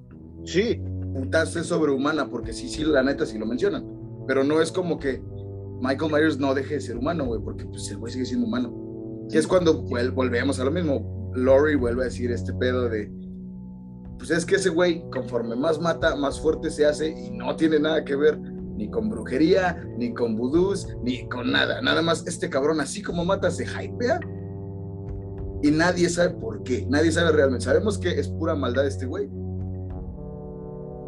Sí. 0.44 0.80
Putas 1.14 1.56
es 1.56 1.66
sobrehumana, 1.66 2.28
porque 2.28 2.52
sí, 2.52 2.68
sí, 2.68 2.84
la 2.84 3.02
neta 3.02 3.24
sí 3.24 3.38
lo 3.38 3.46
mencionan. 3.46 3.86
Pero 4.26 4.44
no 4.44 4.60
es 4.60 4.70
como 4.70 4.98
que 4.98 5.22
Michael 5.80 6.12
Myers 6.12 6.38
no 6.38 6.54
deje 6.54 6.74
de 6.74 6.80
ser 6.80 6.98
humano, 6.98 7.24
güey, 7.26 7.40
porque 7.42 7.64
pues 7.64 7.90
el 7.90 7.98
güey 7.98 8.12
sigue 8.12 8.26
siendo 8.26 8.46
humano. 8.46 9.26
Que 9.30 9.38
es 9.38 9.46
cuando 9.46 9.82
volvemos 9.82 10.60
a 10.60 10.64
lo 10.64 10.70
mismo. 10.70 11.32
Laurie 11.34 11.76
vuelve 11.76 12.02
a 12.02 12.04
decir 12.04 12.30
este 12.30 12.52
pedo 12.54 12.88
de, 12.88 13.10
pues 14.18 14.30
es 14.30 14.46
que 14.46 14.56
ese 14.56 14.70
güey, 14.70 15.04
conforme 15.10 15.54
más 15.56 15.80
mata, 15.80 16.16
más 16.16 16.40
fuerte 16.40 16.70
se 16.70 16.86
hace 16.86 17.08
y 17.08 17.30
no 17.30 17.56
tiene 17.56 17.78
nada 17.78 18.04
que 18.04 18.16
ver 18.16 18.38
ni 18.76 18.90
con 18.90 19.08
brujería, 19.08 19.84
ni 19.96 20.12
con 20.12 20.36
vudús, 20.36 20.88
ni 21.02 21.28
con 21.28 21.52
nada. 21.52 21.80
Nada 21.82 22.02
más 22.02 22.26
este 22.26 22.50
cabrón, 22.50 22.80
así 22.80 23.02
como 23.02 23.24
mata, 23.24 23.50
se 23.50 23.64
hypea 23.64 24.20
y 25.62 25.70
nadie 25.70 26.08
sabe 26.08 26.30
por 26.34 26.62
qué. 26.62 26.86
Nadie 26.88 27.10
sabe 27.12 27.32
realmente. 27.32 27.64
Sabemos 27.64 27.98
que 27.98 28.10
es 28.10 28.28
pura 28.28 28.54
maldad 28.54 28.86
este 28.86 29.06
güey, 29.06 29.28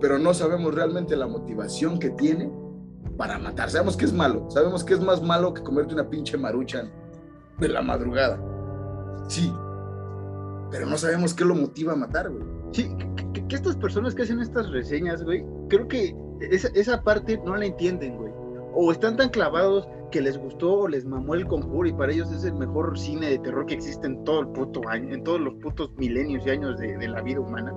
pero 0.00 0.18
no 0.18 0.32
sabemos 0.34 0.74
realmente 0.74 1.16
la 1.16 1.26
motivación 1.26 1.98
que 1.98 2.10
tiene 2.10 2.50
para 3.16 3.38
matar. 3.38 3.70
Sabemos 3.70 3.96
que 3.96 4.06
es 4.06 4.12
malo. 4.12 4.50
Sabemos 4.50 4.84
que 4.84 4.94
es 4.94 5.00
más 5.00 5.22
malo 5.22 5.52
que 5.52 5.62
comerte 5.62 5.94
una 5.94 6.08
pinche 6.08 6.36
maruchan 6.36 6.90
de 7.58 7.68
la 7.68 7.82
madrugada. 7.82 8.40
Sí, 9.28 9.52
pero 10.70 10.86
no 10.86 10.96
sabemos 10.96 11.34
qué 11.34 11.44
lo 11.44 11.54
motiva 11.54 11.92
a 11.92 11.96
matar, 11.96 12.30
güey. 12.30 12.44
Sí, 12.72 12.90
que 13.48 13.56
estas 13.56 13.76
personas 13.76 14.14
que 14.14 14.22
hacen 14.22 14.40
estas 14.40 14.70
reseñas, 14.70 15.22
güey, 15.24 15.44
creo 15.68 15.88
que 15.88 16.14
esa, 16.40 16.68
esa 16.74 17.02
parte 17.02 17.40
no 17.44 17.56
la 17.56 17.66
entienden, 17.66 18.16
güey. 18.16 18.32
O 18.74 18.92
están 18.92 19.16
tan 19.16 19.30
clavados 19.30 19.88
que 20.10 20.20
les 20.20 20.38
gustó 20.38 20.80
o 20.80 20.88
les 20.88 21.04
mamó 21.04 21.34
el 21.34 21.46
conjuro 21.46 21.88
y 21.88 21.92
para 21.92 22.12
ellos 22.12 22.30
es 22.32 22.44
el 22.44 22.54
mejor 22.54 22.98
cine 22.98 23.28
de 23.30 23.38
terror 23.38 23.66
que 23.66 23.74
existe 23.74 24.06
en 24.06 24.24
todo 24.24 24.40
el 24.40 24.48
puto 24.48 24.88
año, 24.88 25.14
en 25.14 25.24
todos 25.24 25.40
los 25.40 25.54
putos 25.54 25.90
milenios 25.96 26.46
y 26.46 26.50
años 26.50 26.78
de, 26.78 26.96
de 26.96 27.08
la 27.08 27.20
vida 27.22 27.40
humana. 27.40 27.74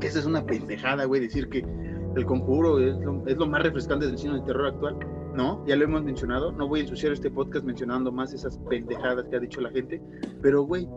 Que 0.00 0.06
esa 0.06 0.20
es 0.20 0.26
una 0.26 0.44
pendejada, 0.46 1.04
güey, 1.04 1.20
decir 1.20 1.48
que 1.48 1.64
el 2.16 2.26
conjuro 2.26 2.78
es 2.78 2.96
lo, 2.98 3.26
es 3.26 3.36
lo, 3.36 3.46
más 3.46 3.62
refrescante 3.62 4.06
del 4.06 4.18
cine 4.18 4.34
de 4.34 4.42
terror 4.42 4.68
actual. 4.68 4.98
No, 5.34 5.64
ya 5.66 5.76
lo 5.76 5.84
hemos 5.84 6.02
mencionado. 6.02 6.52
No 6.52 6.68
voy 6.68 6.80
a 6.80 6.82
ensuciar 6.82 7.12
este 7.12 7.30
podcast 7.30 7.64
mencionando 7.64 8.10
más 8.10 8.32
esas 8.32 8.58
pendejadas 8.68 9.28
que 9.28 9.36
ha 9.36 9.40
dicho 9.40 9.60
la 9.60 9.70
gente. 9.70 10.02
Pero, 10.42 10.62
güey, 10.62 10.88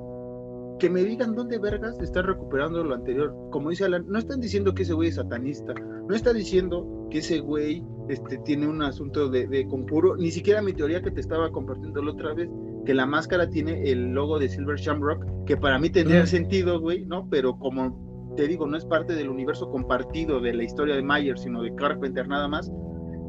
que 0.79 0.89
me 0.89 1.03
digan 1.03 1.35
dónde 1.35 1.57
vergas 1.59 1.99
está 1.99 2.21
recuperando 2.21 2.83
lo 2.83 2.95
anterior. 2.95 3.33
Como 3.51 3.69
dice 3.69 3.85
Alan, 3.85 4.05
no 4.07 4.19
están 4.19 4.39
diciendo 4.39 4.73
que 4.73 4.83
ese 4.83 4.93
güey 4.93 5.09
es 5.09 5.15
satanista, 5.15 5.73
no 5.73 6.15
está 6.15 6.33
diciendo 6.33 7.07
que 7.09 7.19
ese 7.19 7.39
güey 7.39 7.83
este, 8.09 8.37
tiene 8.39 8.67
un 8.67 8.81
asunto 8.81 9.29
de, 9.29 9.67
conjuro, 9.67 10.17
ni 10.17 10.31
siquiera 10.31 10.61
mi 10.61 10.73
teoría 10.73 11.01
que 11.01 11.11
te 11.11 11.21
estaba 11.21 11.51
compartiendo 11.51 12.01
la 12.01 12.11
otra 12.11 12.33
vez, 12.33 12.49
que 12.85 12.93
la 12.93 13.05
máscara 13.05 13.49
tiene 13.49 13.89
el 13.89 14.11
logo 14.11 14.39
de 14.39 14.49
Silver 14.49 14.77
Shamrock, 14.77 15.25
que 15.45 15.55
para 15.55 15.79
mí 15.79 15.89
tendría 15.89 16.25
sentido, 16.25 16.79
güey, 16.79 17.05
¿no? 17.05 17.29
Pero 17.29 17.57
como 17.57 18.33
te 18.35 18.47
digo, 18.47 18.67
no 18.67 18.75
es 18.75 18.85
parte 18.85 19.13
del 19.13 19.29
universo 19.29 19.69
compartido 19.69 20.41
de 20.41 20.53
la 20.53 20.63
historia 20.63 20.95
de 20.95 21.03
Myers, 21.03 21.41
sino 21.41 21.61
de 21.61 21.73
Carpenter 21.75 22.27
nada 22.27 22.47
más, 22.47 22.71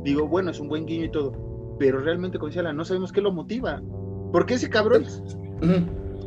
digo, 0.03 0.27
bueno, 0.27 0.51
es 0.51 0.59
un 0.61 0.69
buen 0.69 0.87
guiño 0.87 1.05
y 1.05 1.11
todo, 1.11 1.77
pero 1.79 2.01
realmente, 2.01 2.39
como 2.39 2.49
dice 2.49 2.61
Alan, 2.61 2.77
no 2.77 2.85
sabemos 2.85 3.13
qué 3.13 3.21
lo 3.21 3.33
motiva. 3.33 3.83
Porque 4.33 4.55
ese 4.55 4.69
cabrón 4.69 5.05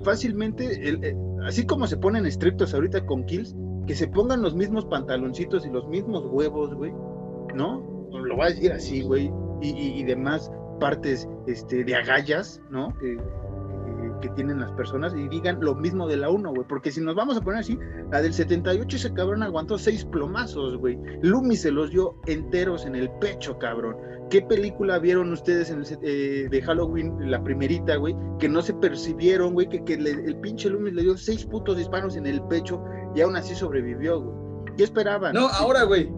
fácilmente, 0.08 0.89
eh, 0.89 1.18
así 1.45 1.66
como 1.66 1.86
se 1.86 1.97
ponen 1.97 2.26
estrictos 2.26 2.74
ahorita 2.74 3.05
con 3.05 3.26
kills, 3.26 3.53
que 3.86 3.93
se 3.93 4.08
pongan 4.08 4.41
los 4.41 4.55
mismos 4.55 4.86
pantaloncitos 4.86 5.66
y 5.66 5.70
los 5.70 5.86
mismos 5.89 6.26
huevos, 6.32 6.74
güey, 6.74 6.93
¿no? 7.53 8.08
Lo 8.12 8.38
voy 8.38 8.45
a 8.45 8.49
decir 8.49 8.72
así, 8.72 9.01
güey, 9.01 9.30
y, 9.62 10.01
demás 10.05 10.49
partes 10.80 11.28
este, 11.45 11.84
de 11.84 11.95
agallas, 11.95 12.62
¿no? 12.70 12.93
Que 14.20 14.30
tienen 14.30 14.59
las 14.59 14.72
personas 14.72 15.13
y 15.15 15.28
digan 15.28 15.59
lo 15.61 15.76
mismo 15.76 16.07
de 16.07 16.18
la 16.18 16.30
1, 16.30 16.53
güey. 16.53 16.68
Porque 16.68 16.91
si 16.91 17.01
nos 17.01 17.15
vamos 17.15 17.38
a 17.38 17.41
poner 17.41 17.61
así, 17.61 17.78
la 18.11 18.22
del 18.22 18.34
78 18.34 18.95
ese 18.95 19.13
cabrón 19.13 19.43
aguantó 19.43 19.78
seis 19.78 20.05
plomazos, 20.05 20.78
güey. 20.78 20.97
Lumi 21.22 21.55
se 21.55 21.72
los 21.72 21.91
dio 21.91 22.15
enteros 22.26 22.86
en 22.86 22.95
el 22.95 23.09
pecho, 23.20 23.57
cabrón. 23.57 23.95
¿Qué 24.30 24.41
película 24.41 24.99
vieron 24.99 25.32
ustedes 25.32 25.70
en 25.70 25.80
el, 25.80 25.88
eh, 26.01 26.47
de 26.49 26.61
Halloween, 26.61 27.32
la 27.32 27.41
primerita, 27.43 27.95
güey? 27.95 28.15
Que 28.39 28.49
no 28.49 28.61
se 28.61 28.74
percibieron, 28.74 29.53
güey, 29.53 29.70
que, 29.70 29.93
el 29.93 30.38
pinche 30.41 30.70
Lumi 30.70 30.91
le 30.91 31.03
dio 31.03 31.18
seis 31.18 31.45
putos 31.45 31.78
disparos 31.78 32.15
en 32.18 32.26
el 32.28 32.41
pecho 32.43 32.84
y 33.15 33.22
aún 33.22 33.36
así 33.36 33.55
sobrevivió, 33.55 34.22
güey. 34.22 34.76
¿Qué 34.76 34.84
esperaban? 34.84 35.34
No, 35.34 35.47
ahora, 35.47 35.84
güey, 35.84 36.09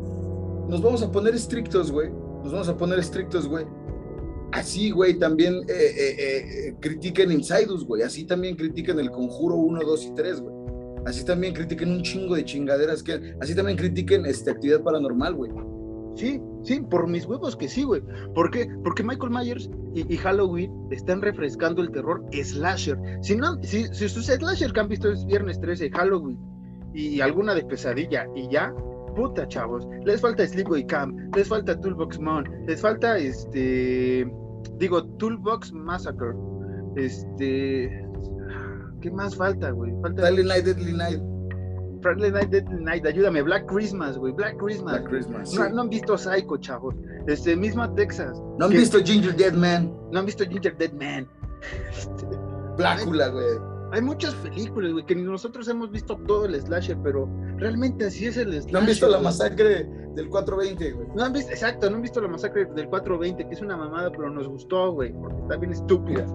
nos 0.68 0.82
vamos 0.82 1.02
a 1.04 1.12
poner 1.12 1.36
estrictos, 1.36 1.92
güey. 1.92 2.10
Nos 2.44 2.52
vamos 2.52 2.70
a 2.70 2.78
poner 2.78 3.00
estrictos, 3.00 3.48
güey. 3.48 3.66
Así, 4.52 4.92
güey, 4.92 5.20
también 5.20 5.56
eh, 5.68 5.94
eh, 5.98 6.16
eh, 6.20 6.76
critiquen 6.80 7.32
Insidus, 7.32 7.86
güey. 7.86 8.02
Así 8.02 8.26
también 8.26 8.56
critiquen 8.56 9.00
el 9.00 9.12
Conjuro 9.12 9.56
1, 9.56 9.82
2 9.84 10.06
y 10.06 10.16
3, 10.16 10.42
güey. 10.42 10.56
Así 11.06 11.24
también 11.24 11.54
critiquen 11.54 11.92
un 11.92 12.02
chingo 12.02 12.36
de 12.36 12.44
chingaderas 12.44 13.04
que... 13.04 13.36
Así 13.40 13.56
también 13.56 13.78
critiquen 13.78 14.26
esta 14.26 14.52
actividad 14.52 14.82
paranormal, 14.82 15.36
güey. 15.36 15.52
Sí, 16.16 16.42
sí, 16.64 16.82
por 16.82 17.08
mis 17.08 17.26
huevos 17.26 17.56
que 17.56 17.70
sí, 17.70 17.84
güey. 17.84 18.02
¿Por 18.34 18.52
qué? 18.52 18.68
Porque 18.84 19.04
Michael 19.04 19.32
Myers 19.32 19.70
y, 19.94 20.18
Halloween 20.18 20.72
están 20.92 21.22
refrescando 21.22 21.82
el 21.82 21.92
terror 21.92 22.26
slasher. 22.34 22.98
Si 23.22 23.36
no, 23.36 23.62
si, 23.64 23.86
si 23.94 24.10
sus 24.10 24.26
slasher 24.26 24.74
que 24.74 24.80
han 24.80 24.90
visto 24.90 25.12
es 25.12 25.26
Viernes 25.26 25.60
13, 25.62 25.90
Halloween 25.92 26.38
y 26.94 27.22
alguna 27.22 27.54
de 27.54 27.64
pesadilla 27.64 28.28
y 28.36 28.50
ya, 28.50 28.74
puta 29.20 29.46
chavos, 29.50 29.86
les 30.06 30.22
falta 30.22 30.48
Sleepaway 30.48 30.86
Camp, 30.88 31.14
les 31.36 31.48
falta 31.48 31.78
Toolbox 31.82 32.18
Mon, 32.20 32.46
les 32.68 32.80
falta 32.80 33.18
este, 33.18 34.26
digo, 34.78 35.04
Toolbox 35.18 35.74
Massacre, 35.74 36.34
este, 36.96 38.08
¿qué 39.02 39.12
más 39.12 39.36
falta, 39.36 39.72
güey? 39.72 39.92
Falta... 40.02 40.22
Deadly 40.24 40.44
Night, 40.46 40.66
Deadly 40.66 40.94
Night. 40.94 41.22
Friday 42.02 42.32
Night, 42.32 42.50
Deadly 42.50 42.82
Night, 42.82 43.06
ayúdame, 43.06 43.42
Black 43.42 43.66
Christmas, 43.66 44.18
güey, 44.18 44.32
Black 44.32 44.56
Christmas. 44.58 45.00
Black 45.00 45.10
Christmas 45.10 45.54
no, 45.54 45.70
no, 45.70 45.82
han 45.82 45.90
visto 45.90 46.18
Psycho, 46.18 46.56
chavos. 46.56 46.96
Este, 47.28 47.58
misma 47.58 47.94
Texas. 47.96 48.42
No 48.58 48.68
han 48.68 48.72
visto 48.72 49.00
Ginger 49.00 49.36
Dead 49.36 49.52
Man. 49.52 49.94
No 50.14 50.20
han 50.20 50.26
visto 50.26 50.46
Ginger 50.46 50.78
Dead 50.78 50.94
Man. 50.94 51.28
Blácula, 52.78 53.28
güey. 53.32 53.79
Hay 53.92 54.02
muchas 54.02 54.36
películas, 54.36 54.92
güey, 54.92 55.06
que 55.06 55.16
nosotros 55.16 55.68
hemos 55.68 55.92
visto 55.92 56.16
todo 56.28 56.46
el 56.46 56.60
slasher, 56.62 56.98
pero 57.04 57.28
realmente 57.58 58.06
así 58.06 58.28
es 58.28 58.38
el 58.38 58.52
slasher. 58.52 58.74
No 58.74 58.80
han 58.80 58.86
visto 58.86 59.10
la 59.10 59.20
masacre 59.20 59.90
del 60.16 60.30
420, 60.30 60.92
güey. 60.92 61.08
No 61.16 61.24
han 61.24 61.34
visto, 61.34 61.52
exacto, 61.52 61.90
no 61.90 61.96
han 61.96 62.02
visto 62.04 62.22
la 62.22 62.28
masacre 62.28 62.66
del 62.66 62.88
420, 62.88 63.48
que 63.48 63.54
es 63.54 63.62
una 63.62 63.78
mamada, 63.78 64.12
pero 64.12 64.30
nos 64.30 64.48
gustó, 64.48 64.92
güey, 64.92 65.12
porque 65.14 65.42
está 65.42 65.58
bien 65.58 65.72
estúpida. 65.72 66.26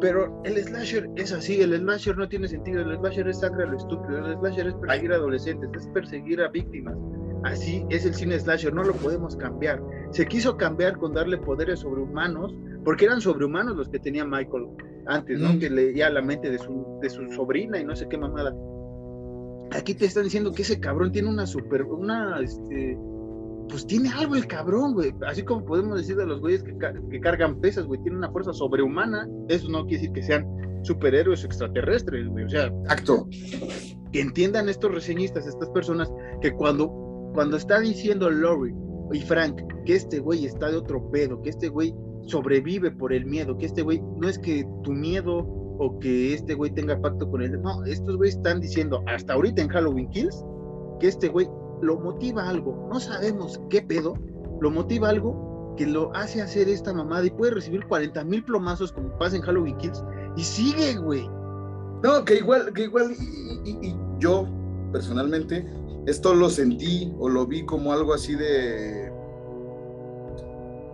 Pero 0.00 0.42
el 0.44 0.56
slasher 0.64 1.08
es 1.14 1.32
así, 1.32 1.60
el 1.60 1.78
slasher 1.78 2.18
no 2.18 2.28
tiene 2.28 2.48
sentido, 2.48 2.82
el 2.82 2.98
slasher 2.98 3.28
es 3.28 3.38
sangre 3.38 3.62
a 3.64 3.66
lo 3.68 3.76
estúpido, 3.76 4.26
el 4.26 4.36
slasher 4.38 4.66
es 4.66 4.74
perseguir 4.74 5.12
a 5.12 5.16
adolescentes, 5.16 5.70
es 5.76 5.86
perseguir 5.88 6.40
a 6.40 6.48
víctimas. 6.48 6.96
Así 7.44 7.84
es 7.90 8.04
el 8.04 8.14
cine 8.14 8.38
slasher, 8.38 8.74
no 8.74 8.82
lo 8.82 8.94
podemos 8.94 9.36
cambiar. 9.36 9.80
Se 10.10 10.26
quiso 10.26 10.56
cambiar 10.56 10.98
con 10.98 11.12
darle 11.12 11.38
poderes 11.38 11.80
sobrehumanos, 11.80 12.52
porque 12.84 13.04
eran 13.04 13.20
sobrehumanos 13.20 13.76
los 13.76 13.88
que 13.88 13.98
tenía 13.98 14.24
Michael 14.24 14.68
antes, 15.06 15.40
¿no? 15.40 15.58
Que 15.58 15.70
leía 15.70 16.10
la 16.10 16.22
mente 16.22 16.50
de 16.50 16.58
su, 16.58 16.98
de 17.00 17.10
su 17.10 17.28
sobrina 17.32 17.78
y 17.78 17.84
no 17.84 17.94
sé 17.94 18.08
qué 18.08 18.18
mamada. 18.18 18.54
Aquí 19.72 19.94
te 19.94 20.06
están 20.06 20.24
diciendo 20.24 20.52
que 20.52 20.62
ese 20.62 20.80
cabrón 20.80 21.12
tiene 21.12 21.28
una 21.28 21.46
super, 21.46 21.84
una, 21.84 22.40
este, 22.40 22.98
pues 23.68 23.86
tiene 23.86 24.10
algo 24.10 24.36
el 24.36 24.46
cabrón, 24.46 24.94
güey. 24.94 25.14
Así 25.26 25.42
como 25.42 25.64
podemos 25.64 25.96
decir 25.96 26.16
de 26.16 26.26
los 26.26 26.40
güeyes 26.40 26.62
que, 26.62 26.76
que 27.10 27.20
cargan 27.20 27.60
pesas, 27.60 27.86
güey, 27.86 28.00
tiene 28.02 28.18
una 28.18 28.30
fuerza 28.30 28.52
sobrehumana. 28.52 29.28
Eso 29.48 29.68
no 29.70 29.86
quiere 29.86 30.02
decir 30.02 30.12
que 30.12 30.22
sean 30.22 30.46
superhéroes 30.82 31.44
extraterrestres, 31.44 32.28
güey. 32.28 32.44
O 32.44 32.48
sea, 32.48 32.70
acto. 32.88 33.26
Que 34.12 34.20
entiendan 34.20 34.68
estos 34.68 34.92
reseñistas, 34.92 35.46
estas 35.46 35.70
personas, 35.70 36.12
que 36.42 36.52
cuando, 36.52 36.90
cuando 37.32 37.56
está 37.56 37.80
diciendo 37.80 38.28
Lori 38.28 38.74
y 39.12 39.20
Frank 39.20 39.60
que 39.84 39.94
este 39.94 40.18
güey 40.18 40.44
está 40.44 40.70
de 40.70 40.76
otro 40.76 41.10
pedo, 41.10 41.40
que 41.42 41.50
este 41.50 41.68
güey 41.68 41.94
sobrevive 42.26 42.90
por 42.90 43.12
el 43.12 43.26
miedo, 43.26 43.56
que 43.58 43.66
este 43.66 43.82
güey 43.82 44.00
no 44.18 44.28
es 44.28 44.38
que 44.38 44.66
tu 44.82 44.92
miedo 44.92 45.38
o 45.78 45.98
que 45.98 46.34
este 46.34 46.54
güey 46.54 46.70
tenga 46.72 47.00
pacto 47.00 47.28
con 47.30 47.42
él, 47.42 47.60
no, 47.62 47.84
estos 47.84 48.16
güeyes 48.16 48.36
están 48.36 48.60
diciendo 48.60 49.02
hasta 49.06 49.34
ahorita 49.34 49.62
en 49.62 49.68
Halloween 49.68 50.08
Kills 50.10 50.44
que 51.00 51.08
este 51.08 51.28
güey 51.28 51.48
lo 51.80 51.98
motiva 51.98 52.48
algo, 52.48 52.88
no 52.92 53.00
sabemos 53.00 53.60
qué 53.70 53.82
pedo, 53.82 54.14
lo 54.60 54.70
motiva 54.70 55.08
algo 55.08 55.74
que 55.76 55.86
lo 55.86 56.14
hace 56.14 56.42
hacer 56.42 56.68
esta 56.68 56.92
mamada 56.92 57.26
y 57.26 57.30
puede 57.30 57.54
recibir 57.54 57.84
40 57.86 58.24
mil 58.24 58.44
plomazos 58.44 58.92
como 58.92 59.16
pasa 59.18 59.36
en 59.36 59.42
Halloween 59.42 59.76
Kills 59.78 60.04
y 60.36 60.42
sigue, 60.42 60.94
güey. 60.96 61.28
No, 62.02 62.24
que 62.24 62.36
igual, 62.36 62.72
que 62.72 62.84
igual, 62.84 63.14
y 63.64 63.96
yo 64.18 64.46
personalmente, 64.92 65.66
esto 66.06 66.34
lo 66.34 66.50
sentí 66.50 67.12
o 67.18 67.28
lo 67.28 67.46
vi 67.46 67.64
como 67.64 67.92
algo 67.92 68.12
así 68.12 68.34
de 68.34 69.01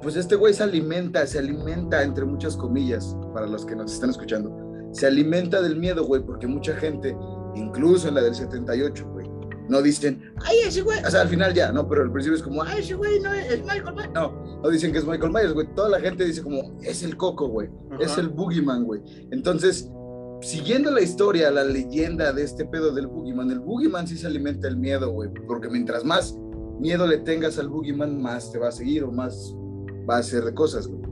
pues 0.02 0.16
este 0.16 0.36
güey 0.36 0.54
se 0.54 0.62
alimenta, 0.62 1.26
se 1.26 1.38
alimenta 1.38 2.02
entre 2.02 2.24
muchas 2.24 2.56
comillas, 2.56 3.16
para 3.34 3.46
los 3.46 3.64
que 3.64 3.74
nos 3.74 3.92
están 3.92 4.10
escuchando, 4.10 4.56
se 4.92 5.06
alimenta 5.06 5.60
del 5.60 5.76
miedo, 5.76 6.04
güey, 6.04 6.22
porque 6.22 6.46
mucha 6.46 6.74
gente, 6.76 7.16
incluso 7.54 8.08
en 8.08 8.14
la 8.14 8.22
del 8.22 8.34
78, 8.34 9.08
güey, 9.12 9.28
no 9.68 9.82
dicen, 9.82 10.32
ay, 10.44 10.56
ese 10.66 10.82
güey, 10.82 10.98
o 11.04 11.10
sea, 11.10 11.22
al 11.22 11.28
final 11.28 11.52
ya, 11.52 11.72
no, 11.72 11.86
pero 11.88 12.02
al 12.02 12.12
principio 12.12 12.36
es 12.36 12.42
como, 12.42 12.62
ay, 12.62 12.80
ese 12.80 12.94
güey 12.94 13.20
no 13.20 13.32
es, 13.32 13.60
Michael 13.62 13.94
Myers, 13.94 14.12
no, 14.14 14.60
no 14.62 14.68
dicen 14.70 14.92
que 14.92 14.98
es 14.98 15.04
Michael 15.04 15.32
Myers, 15.32 15.52
güey, 15.52 15.66
toda 15.74 15.88
la 15.90 16.00
gente 16.00 16.24
dice 16.24 16.42
como, 16.42 16.78
es 16.82 17.02
el 17.02 17.16
coco, 17.16 17.48
güey, 17.48 17.68
es 18.00 18.16
el 18.16 18.28
boogeyman, 18.28 18.84
güey, 18.84 19.02
entonces, 19.30 19.90
siguiendo 20.40 20.90
la 20.90 21.02
historia, 21.02 21.50
la 21.50 21.64
leyenda 21.64 22.32
de 22.32 22.44
este 22.44 22.64
pedo 22.64 22.92
del 22.92 23.08
boogeyman, 23.08 23.50
el 23.50 23.60
boogeyman 23.60 24.06
sí 24.06 24.16
se 24.16 24.26
alimenta 24.26 24.68
del 24.68 24.76
miedo, 24.76 25.10
güey, 25.10 25.30
porque 25.46 25.68
mientras 25.68 26.04
más 26.04 26.38
miedo 26.78 27.06
le 27.06 27.18
tengas 27.18 27.58
al 27.58 27.68
boogeyman, 27.68 28.22
más 28.22 28.52
te 28.52 28.58
va 28.58 28.68
a 28.68 28.72
seguir 28.72 29.04
o 29.04 29.10
más 29.10 29.54
va 30.08 30.16
a 30.16 30.20
hacer 30.20 30.54
cosas, 30.54 30.86
güey. 30.86 31.02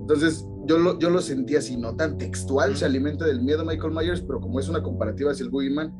Entonces, 0.00 0.46
yo 0.66 0.78
lo, 0.78 0.98
yo 0.98 1.10
lo 1.10 1.20
sentí 1.20 1.56
así, 1.56 1.76
no 1.76 1.94
tan 1.96 2.18
textual, 2.18 2.76
se 2.76 2.84
alimenta 2.84 3.24
del 3.24 3.42
miedo 3.42 3.64
Michael 3.64 3.92
Myers, 3.92 4.22
pero 4.22 4.40
como 4.40 4.60
es 4.60 4.68
una 4.68 4.82
comparativa 4.82 5.30
hacia 5.30 5.44
el 5.44 5.50
Boogeyman, 5.50 5.92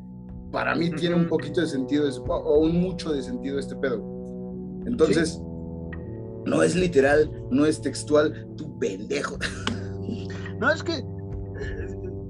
para 0.51 0.75
mí 0.75 0.91
tiene 0.91 1.15
un 1.15 1.27
poquito 1.27 1.61
de 1.61 1.67
sentido, 1.67 2.07
o 2.27 2.59
un 2.59 2.79
mucho 2.79 3.11
de 3.11 3.23
sentido 3.23 3.59
este 3.59 3.75
pedo. 3.75 4.03
Entonces, 4.85 5.41
no 6.45 6.61
es 6.61 6.75
literal, 6.75 7.31
no 7.49 7.65
es 7.65 7.81
textual, 7.81 8.47
tu 8.55 8.77
pendejo. 8.79 9.37
No, 10.59 10.71
es 10.71 10.81
que 10.81 10.93
eh, 10.93 11.03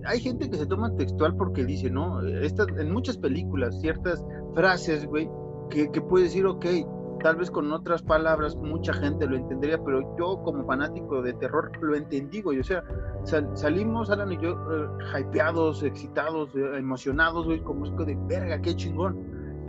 hay 0.06 0.20
gente 0.20 0.50
que 0.50 0.58
se 0.58 0.66
toma 0.66 0.96
textual 0.96 1.36
porque 1.36 1.64
dice, 1.66 1.92
no, 1.92 2.20
en 2.26 2.92
muchas 2.92 3.18
películas, 3.18 3.80
ciertas 3.80 4.24
frases, 4.56 5.06
güey, 5.06 5.30
que, 5.70 5.92
que 5.92 6.02
puedes 6.02 6.30
decir, 6.30 6.48
ok, 6.48 6.66
tal 7.24 7.38
vez 7.38 7.50
con 7.50 7.72
otras 7.72 8.04
palabras 8.04 8.56
mucha 8.58 8.94
gente 8.94 9.26
lo 9.26 9.38
entendería, 9.38 9.82
pero 9.84 10.16
yo 10.18 10.44
como 10.44 10.66
fanático 10.66 11.22
de 11.22 11.34
terror 11.34 11.72
lo 11.82 11.96
entendí, 11.96 12.42
güey. 12.42 12.60
O 12.60 12.64
sea, 12.64 12.84
salimos, 13.54 14.10
Alan 14.10 14.34
y 14.34 14.38
yo, 14.38 14.52
eh, 14.52 15.20
hypeados, 15.20 15.82
excitados, 15.84 16.54
eh, 16.54 16.78
emocionados, 16.78 17.46
güey, 17.46 17.62
como 17.62 17.86
es 17.86 17.92
que 17.92 18.04
de 18.06 18.18
verga, 18.28 18.62
qué 18.62 18.76
chingón. 18.76 19.18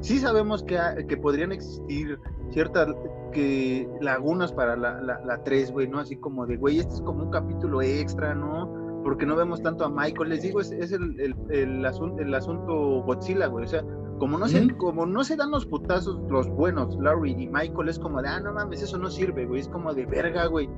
Sí 0.00 0.18
sabemos 0.18 0.64
que, 0.64 0.78
que 1.08 1.16
podrían 1.16 1.52
existir 1.52 2.18
ciertas 2.50 2.88
que 3.32 3.88
lagunas 4.00 4.52
para 4.52 4.76
la, 4.76 5.00
la, 5.00 5.44
3, 5.44 5.70
güey, 5.70 5.88
¿no? 5.88 6.00
Así 6.00 6.16
como 6.16 6.46
de, 6.46 6.56
güey, 6.56 6.80
este 6.80 6.94
es 6.94 7.00
como 7.00 7.24
un 7.24 7.30
capítulo 7.30 7.80
extra, 7.80 8.34
¿no? 8.34 9.00
Porque 9.04 9.24
no 9.24 9.36
vemos 9.36 9.62
tanto 9.62 9.84
a 9.84 9.88
Michael. 9.88 10.30
Les 10.30 10.42
digo, 10.42 10.60
es, 10.60 10.72
es 10.72 10.92
el, 10.92 11.18
el, 11.20 11.34
el, 11.50 11.86
asunto, 11.86 12.20
el 12.20 12.34
asunto 12.34 13.02
Godzilla, 13.02 13.46
güey. 13.46 13.64
O 13.64 13.68
sea, 13.68 13.84
como 14.18 14.38
no, 14.38 14.48
se, 14.48 14.68
como 14.76 15.06
no 15.06 15.24
se 15.24 15.36
dan 15.36 15.50
los 15.50 15.66
putazos 15.66 16.20
los 16.30 16.48
buenos, 16.48 16.96
Larry 17.00 17.32
y 17.32 17.46
Michael, 17.48 17.88
es 17.88 17.98
como 17.98 18.22
de, 18.22 18.28
ah, 18.28 18.40
no 18.40 18.52
mames, 18.52 18.82
eso 18.82 18.98
no 18.98 19.10
sirve, 19.10 19.46
güey. 19.46 19.60
Es 19.60 19.68
como 19.68 19.92
de 19.94 20.06
verga, 20.06 20.46
güey. 20.46 20.68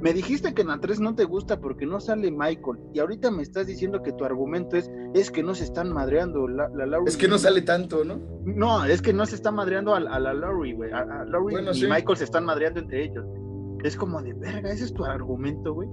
Me 0.00 0.12
dijiste 0.12 0.54
que 0.54 0.62
en 0.62 0.68
la 0.68 0.78
3 0.78 1.00
no 1.00 1.16
te 1.16 1.24
gusta 1.24 1.60
porque 1.60 1.84
no 1.84 1.98
sale 2.00 2.30
Michael. 2.30 2.78
Y 2.94 3.00
ahorita 3.00 3.32
me 3.32 3.42
estás 3.42 3.66
diciendo 3.66 4.00
que 4.02 4.12
tu 4.12 4.24
argumento 4.24 4.76
es, 4.76 4.90
es 5.14 5.30
que 5.30 5.42
no 5.42 5.54
se 5.54 5.64
están 5.64 5.92
madreando 5.92 6.46
la, 6.46 6.68
la 6.68 7.00
Es 7.04 7.16
que 7.16 7.26
no 7.26 7.36
sale 7.36 7.62
tanto, 7.62 8.04
¿no? 8.04 8.20
No, 8.44 8.84
es 8.84 9.02
que 9.02 9.12
no 9.12 9.26
se 9.26 9.34
está 9.34 9.50
madreando 9.50 9.94
a, 9.94 10.00
la 10.00 10.32
Larry, 10.34 10.74
güey. 10.74 10.92
A, 10.92 11.26
y 11.72 11.86
Michael 11.86 12.16
se 12.16 12.24
están 12.24 12.44
madreando 12.44 12.80
entre 12.80 13.04
ellos. 13.04 13.26
Es 13.82 13.96
como 13.96 14.22
de 14.22 14.34
verga, 14.34 14.70
ese 14.70 14.84
es 14.84 14.94
tu 14.94 15.04
argumento, 15.04 15.74
güey. 15.74 15.88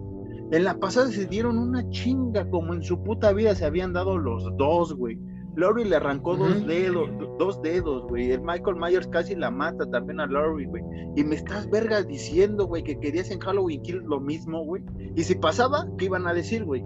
En 0.52 0.64
la 0.64 0.80
pasada 0.80 1.08
se 1.08 1.26
dieron 1.26 1.58
una 1.58 1.89
chinga 1.89 2.48
como 2.50 2.76
en 2.76 2.84
su 2.84 3.02
puta 3.02 3.34
vida 3.34 3.56
se 3.56 3.66
habían 3.66 3.93
dado 3.93 4.20
los 4.20 4.56
dos, 4.58 4.93
güey. 4.93 5.20
Laurie 5.56 5.86
le 5.86 5.95
arrancó 5.95 6.36
dos 6.36 6.66
dedos, 6.68 7.10
dos 7.39 7.62
dedos, 7.62 8.03
güey. 8.10 8.32
El 8.32 8.41
Michael 8.41 8.76
Myers 8.76 9.08
casi 9.08 9.36
la 9.36 9.49
mata 9.49 9.89
también 9.89 10.20
a 10.20 10.28
Laurie, 10.28 10.68
güey. 10.68 10.84
Y 11.16 11.24
me 11.24 11.36
estás 11.36 11.70
vergas 11.70 12.08
diciendo, 12.08 12.66
güey, 12.66 12.84
que 12.84 12.99
querías 12.99 13.32
en 13.32 13.39
Halloween 13.39 13.82
Kill 13.82 14.03
lo 14.06 14.20
mismo, 14.20 14.64
güey. 14.66 14.84
Y 15.16 15.24
si 15.24 15.36
pasaba, 15.36 15.88
¿qué 15.97 16.06
iban 16.06 16.28
a 16.28 16.34
decir, 16.34 16.66
güey? 16.66 16.84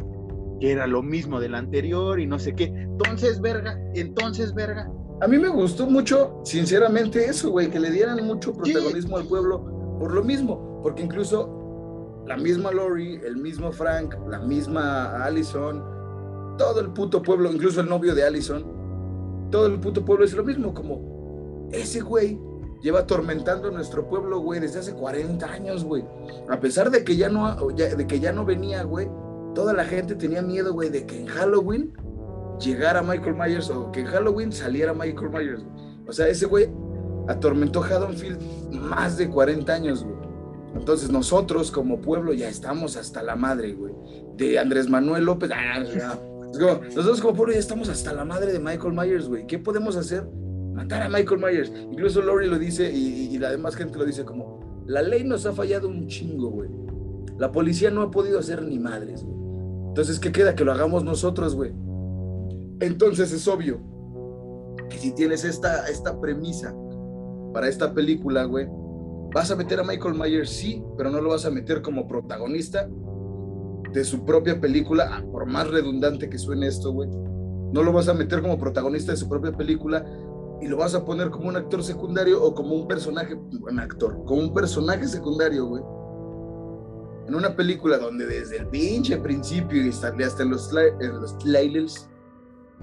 Que 0.59 0.72
era 0.72 0.86
lo 0.86 1.01
mismo 1.01 1.39
del 1.39 1.55
anterior 1.55 2.20
y 2.20 2.28
no 2.28 2.38
sé 2.38 2.53
qué. 2.53 2.65
Entonces, 2.65 3.41
verga, 3.41 3.80
entonces, 3.95 4.53
verga. 4.53 4.91
A 5.22 5.28
mí 5.28 5.38
me 5.38 5.49
gustó 5.49 5.88
mucho, 5.88 6.41
sinceramente, 6.43 7.26
eso, 7.26 7.49
güey, 7.49 7.70
que 7.70 7.80
le 7.80 7.89
dieran 7.89 8.26
mucho 8.26 8.53
protagonismo 8.53 9.17
al 9.17 9.26
pueblo 9.26 9.97
por 9.99 10.13
lo 10.13 10.24
mismo. 10.24 10.80
Porque 10.84 11.03
incluso 11.03 12.24
la 12.28 12.38
misma 12.38 12.72
Laurie, 12.72 13.20
el 13.26 13.38
mismo 13.38 13.72
Frank, 13.72 14.15
la 14.30 14.39
misma 14.39 15.26
Allison 15.26 15.99
todo 16.60 16.82
el 16.82 16.89
puto 16.89 17.24
pueblo, 17.24 17.49
incluso 17.51 17.80
el 17.80 17.88
novio 17.88 18.14
de 18.14 18.24
Allison, 18.26 18.64
todo 19.49 19.66
el 19.66 19.80
puto 19.80 20.03
pueblo 20.03 20.26
es 20.26 20.34
lo 20.34 20.43
mismo, 20.43 20.74
como 20.74 21.70
ese 21.72 22.01
güey 22.01 22.38
lleva 22.82 22.99
atormentando 22.99 23.72
nuestro 23.72 24.07
pueblo, 24.07 24.41
güey, 24.41 24.60
desde 24.60 24.80
hace 24.80 24.93
40 24.93 25.45
años, 25.49 25.86
güey. 25.86 26.03
A 26.49 26.60
pesar 26.60 26.91
de 26.91 27.05
que 27.05 27.16
ya 27.16 27.30
no, 27.30 27.55
de 27.70 28.05
que 28.05 28.20
ya 28.20 28.34
no 28.34 28.43
venía, 28.43 28.84
güey, 28.84 29.10
toda 29.55 29.72
la 29.74 29.86
gente 29.86 30.16
tenía 30.16 30.41
miedo, 30.41 30.74
güey, 30.74 30.89
de 30.89 31.05
que 31.05 31.22
en 31.22 31.28
Halloween 31.28 31.93
llegara 32.60 33.01
Michael 33.01 33.36
Myers 33.36 33.70
o 33.70 33.89
que 33.91 34.01
en 34.01 34.07
Halloween 34.07 34.51
saliera 34.51 34.93
Michael 34.93 35.30
Myers. 35.30 35.64
O 36.07 36.12
sea, 36.12 36.28
ese 36.28 36.45
güey 36.45 36.70
atormentó 37.30 37.82
Haddonfield 37.82 38.41
más 38.74 39.18
de 39.18 39.30
40 39.30 39.74
años, 39.74 40.03
güey. 40.03 40.18
Entonces 40.76 41.10
nosotros 41.10 41.72
como 41.72 42.01
pueblo 42.01 42.34
ya 42.34 42.49
estamos 42.49 42.97
hasta 42.97 43.24
la 43.24 43.38
madre, 43.38 43.74
güey. 43.74 43.93
De 44.36 44.60
Andrés 44.60 44.89
Manuel 44.89 45.24
López. 45.24 45.51
Ah, 45.53 45.84
nosotros 46.54 47.22
como 47.22 47.36
pueblo 47.36 47.54
ya 47.54 47.60
estamos 47.60 47.89
hasta 47.89 48.14
la 48.14 48.26
madre 48.26 48.52
de 48.52 48.60
Michael 48.60 48.93
Myers, 48.93 49.28
güey. 49.28 49.45
¿Qué 49.45 49.60
podemos 49.60 49.95
hacer? 49.95 50.28
Matar 50.74 51.04
a 51.04 51.10
Michael 51.10 51.39
Myers. 51.39 51.72
Incluso 51.91 52.22
Laurie 52.22 52.47
lo 52.47 52.58
dice 52.58 52.91
y, 52.91 53.38
la 53.38 53.52
demás 53.52 53.76
gente 53.76 53.97
lo 53.97 54.06
dice 54.06 54.26
como, 54.26 54.84
la 54.86 55.02
ley 55.02 55.24
nos 55.24 55.45
ha 55.45 55.54
fallado 55.54 55.88
un 55.88 56.08
chingo, 56.08 56.50
güey. 56.50 56.70
La 57.38 57.52
policía 57.52 57.91
no 57.91 58.02
ha 58.02 58.12
podido 58.12 58.39
hacer 58.39 58.62
ni 58.64 58.80
madres, 58.80 59.24
güey. 59.24 59.38
Entonces, 59.89 60.20
¿qué 60.20 60.32
queda? 60.32 60.56
Que 60.56 60.66
lo 60.66 60.72
hagamos 60.72 61.04
nosotros, 61.04 61.56
güey. 61.56 61.72
Entonces 62.80 63.32
es 63.32 63.47
obvio 63.47 63.80
que 64.89 64.97
si 64.97 65.14
tienes 65.14 65.43
esta, 65.43 65.88
esta 65.88 66.20
premisa 66.20 66.74
para 67.54 67.68
esta 67.68 67.93
película, 67.93 68.45
güey, 68.45 68.68
vas 69.34 69.52
a 69.52 69.56
meter 69.56 69.80
a 69.80 69.84
Michael 69.84 70.16
Myers, 70.16 70.50
sí, 70.50 70.84
pero 70.97 71.12
no 71.12 71.22
lo 71.22 71.30
vas 71.30 71.45
a 71.45 71.52
meter 71.52 71.82
como 71.82 72.08
protagonista 72.08 72.89
de 73.94 74.04
su 74.04 74.26
propia 74.26 74.60
película, 74.60 75.10
ah, 75.12 75.24
por 75.32 75.46
más 75.46 75.68
redundante 75.68 76.30
que 76.30 76.38
suene 76.38 76.68
esto, 76.68 76.92
güey. 76.92 77.10
No 77.72 77.84
lo 77.84 77.92
vas 77.92 78.08
a 78.08 78.14
meter 78.14 78.42
como 78.42 78.60
protagonista 78.60 79.12
de 79.12 79.18
su 79.18 79.30
propia 79.30 79.52
película 79.52 80.06
y 80.62 80.68
lo 80.68 80.78
vas 80.78 80.96
a 80.96 81.06
poner 81.06 81.30
como 81.30 81.50
un 81.50 81.56
actor 81.56 81.84
secundario 81.84 82.44
o 82.44 82.54
como 82.54 82.76
un 82.76 82.88
personaje, 82.88 83.36
un 83.36 83.80
actor, 83.80 84.24
como 84.26 84.42
un 84.42 84.54
personaje 84.54 85.08
secundario, 85.08 85.66
güey. 85.66 85.84
En 87.28 87.36
una 87.36 87.56
película 87.56 87.98
donde 87.98 88.26
desde 88.26 88.58
el 88.58 88.68
pinche 88.68 89.18
principio 89.18 89.86
y 89.86 89.90
hasta, 89.90 90.10
en 90.10 90.50
los, 90.50 90.72
en 90.74 91.22
los 91.22 91.38
trailers 91.38 92.10